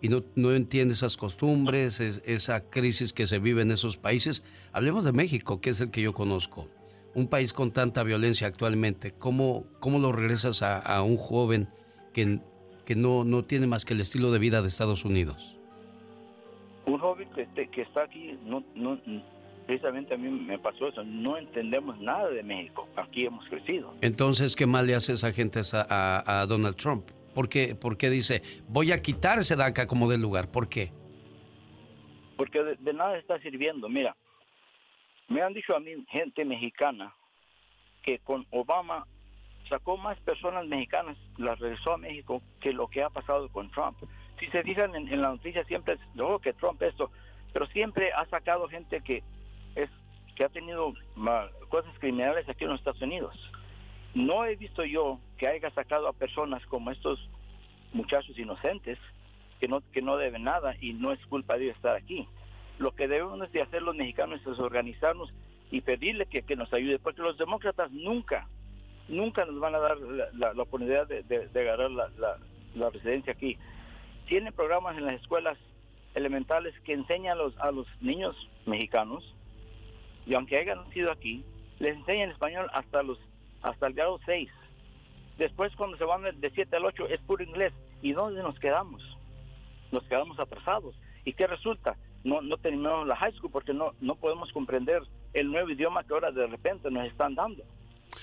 y 0.00 0.08
no, 0.08 0.24
no 0.34 0.52
entiende 0.52 0.94
esas 0.94 1.16
costumbres, 1.16 2.00
esa 2.00 2.68
crisis 2.68 3.12
que 3.12 3.28
se 3.28 3.38
vive 3.38 3.62
en 3.62 3.70
esos 3.70 3.96
países. 3.96 4.42
Hablemos 4.72 5.04
de 5.04 5.12
México, 5.12 5.60
que 5.60 5.70
es 5.70 5.80
el 5.80 5.92
que 5.92 6.02
yo 6.02 6.12
conozco. 6.12 6.66
Un 7.14 7.28
país 7.28 7.52
con 7.52 7.70
tanta 7.70 8.02
violencia 8.02 8.48
actualmente. 8.48 9.12
¿Cómo, 9.12 9.64
cómo 9.78 10.00
lo 10.00 10.10
regresas 10.10 10.60
a, 10.62 11.00
un 11.02 11.16
joven 11.16 11.68
que, 12.12 12.40
que 12.84 12.96
no, 12.96 13.22
no 13.22 13.44
tiene 13.44 13.68
más 13.68 13.84
que 13.84 13.94
el 13.94 14.00
estilo 14.00 14.32
de 14.32 14.40
vida 14.40 14.60
de 14.60 14.66
Estados 14.66 15.04
Unidos? 15.04 15.56
Un 16.86 16.98
joven 16.98 17.28
que, 17.36 17.68
que 17.68 17.82
está 17.82 18.02
aquí, 18.02 18.36
no, 18.44 18.64
precisamente 19.66 20.14
a 20.14 20.16
mí 20.16 20.28
me 20.28 20.58
pasó 20.58 20.88
eso, 20.88 21.02
no 21.04 21.36
entendemos 21.36 21.98
nada 22.00 22.28
de 22.28 22.42
México, 22.42 22.88
aquí 22.96 23.26
hemos 23.26 23.46
crecido. 23.48 23.94
Entonces, 24.00 24.56
¿qué 24.56 24.66
mal 24.66 24.86
le 24.86 24.94
hace 24.94 25.12
esa 25.12 25.32
gente 25.32 25.60
a, 25.72 26.40
a 26.40 26.46
Donald 26.46 26.76
Trump? 26.76 27.08
¿Por 27.34 27.48
qué, 27.48 28.10
dice, 28.10 28.42
voy 28.68 28.92
a 28.92 29.00
quitar 29.00 29.38
ese 29.38 29.56
DACA 29.56 29.86
como 29.86 30.08
del 30.08 30.20
lugar? 30.20 30.50
¿Por 30.50 30.68
qué? 30.68 30.92
Porque 32.36 32.62
de, 32.62 32.92
nada 32.92 33.16
está 33.16 33.38
sirviendo. 33.40 33.88
Mira, 33.88 34.16
me 35.28 35.42
han 35.42 35.54
dicho 35.54 35.74
a 35.74 35.80
mí 35.80 35.92
gente 36.10 36.44
mexicana 36.44 37.14
que 38.02 38.18
con 38.18 38.46
Obama 38.50 39.06
sacó 39.68 39.96
más 39.96 40.18
personas 40.20 40.66
mexicanas, 40.66 41.16
las 41.38 41.58
regresó 41.58 41.94
a 41.94 41.98
México, 41.98 42.42
que 42.60 42.72
lo 42.72 42.88
que 42.88 43.02
ha 43.02 43.08
pasado 43.08 43.48
con 43.48 43.70
Trump. 43.70 43.96
Si 44.38 44.46
se 44.48 44.62
fijan 44.62 44.94
en, 44.94 45.08
la 45.20 45.28
noticia 45.28 45.64
siempre 45.64 45.94
es, 45.94 46.00
luego 46.14 46.40
que 46.40 46.52
Trump 46.52 46.82
esto, 46.82 47.10
pero 47.52 47.66
siempre 47.68 48.12
ha 48.12 48.26
sacado 48.26 48.68
gente 48.68 49.00
que 49.00 49.22
que 50.36 50.44
ha 50.44 50.48
tenido 50.48 50.94
cosas 51.68 51.92
criminales 51.98 52.48
aquí 52.48 52.64
en 52.64 52.70
los 52.70 52.80
Estados 52.80 53.02
Unidos. 53.02 53.34
No 54.14 54.44
he 54.44 54.56
visto 54.56 54.84
yo 54.84 55.18
que 55.38 55.46
haya 55.46 55.70
sacado 55.70 56.08
a 56.08 56.12
personas 56.12 56.64
como 56.66 56.90
estos 56.90 57.18
muchachos 57.92 58.38
inocentes 58.38 58.98
que 59.60 59.68
no, 59.68 59.82
que 59.92 60.02
no 60.02 60.16
deben 60.16 60.44
nada 60.44 60.74
y 60.80 60.92
no 60.92 61.12
es 61.12 61.24
culpa 61.26 61.56
de 61.56 61.64
ellos 61.64 61.76
estar 61.76 61.94
aquí. 61.96 62.26
Lo 62.78 62.92
que 62.94 63.08
debemos 63.08 63.50
de 63.52 63.62
hacer 63.62 63.82
los 63.82 63.94
mexicanos 63.94 64.40
es 64.40 64.58
organizarnos 64.58 65.32
y 65.70 65.80
pedirle 65.80 66.26
que, 66.26 66.56
nos 66.56 66.72
ayude, 66.72 66.98
porque 66.98 67.22
los 67.22 67.38
demócratas 67.38 67.90
nunca, 67.92 68.46
nunca 69.08 69.44
nos 69.46 69.58
van 69.58 69.74
a 69.74 69.78
dar 69.78 69.96
la, 70.34 70.50
oportunidad 70.62 71.06
de, 71.06 71.22
de, 71.22 71.60
agarrar 71.60 71.90
la, 71.90 72.10
la, 72.74 72.90
residencia 72.90 73.32
aquí. 73.32 73.56
Tienen 74.26 74.52
programas 74.52 74.98
en 74.98 75.06
las 75.06 75.20
escuelas 75.20 75.56
elementales 76.14 76.78
que 76.80 76.92
enseñan 76.92 77.38
a 77.38 77.42
los, 77.42 77.58
a 77.58 77.70
los 77.70 77.86
niños 78.02 78.36
mexicanos, 78.66 79.24
y 80.26 80.34
aunque 80.34 80.58
hayan 80.58 80.78
nacido 80.84 81.10
aquí, 81.10 81.44
les 81.78 81.96
enseñan 81.96 82.30
español 82.30 82.68
hasta 82.72 83.02
los 83.02 83.18
hasta 83.62 83.86
el 83.86 83.94
grado 83.94 84.18
6. 84.24 84.50
Después 85.38 85.74
cuando 85.76 85.96
se 85.96 86.04
van 86.04 86.22
de 86.22 86.50
7 86.50 86.76
al 86.76 86.84
8 86.84 87.08
es 87.08 87.20
puro 87.22 87.42
inglés. 87.42 87.72
¿Y 88.02 88.12
dónde 88.12 88.42
nos 88.42 88.58
quedamos? 88.58 89.02
Nos 89.92 90.02
quedamos 90.04 90.38
atrasados. 90.38 90.94
¿Y 91.24 91.32
qué 91.32 91.46
resulta? 91.46 91.96
No, 92.24 92.40
no 92.40 92.56
terminamos 92.56 93.06
la 93.06 93.16
high 93.16 93.32
school 93.32 93.50
porque 93.50 93.72
no, 93.72 93.92
no 94.00 94.16
podemos 94.16 94.52
comprender 94.52 95.02
el 95.32 95.50
nuevo 95.50 95.70
idioma 95.70 96.04
que 96.04 96.14
ahora 96.14 96.30
de 96.30 96.46
repente 96.46 96.90
nos 96.90 97.06
están 97.06 97.34
dando. 97.34 97.62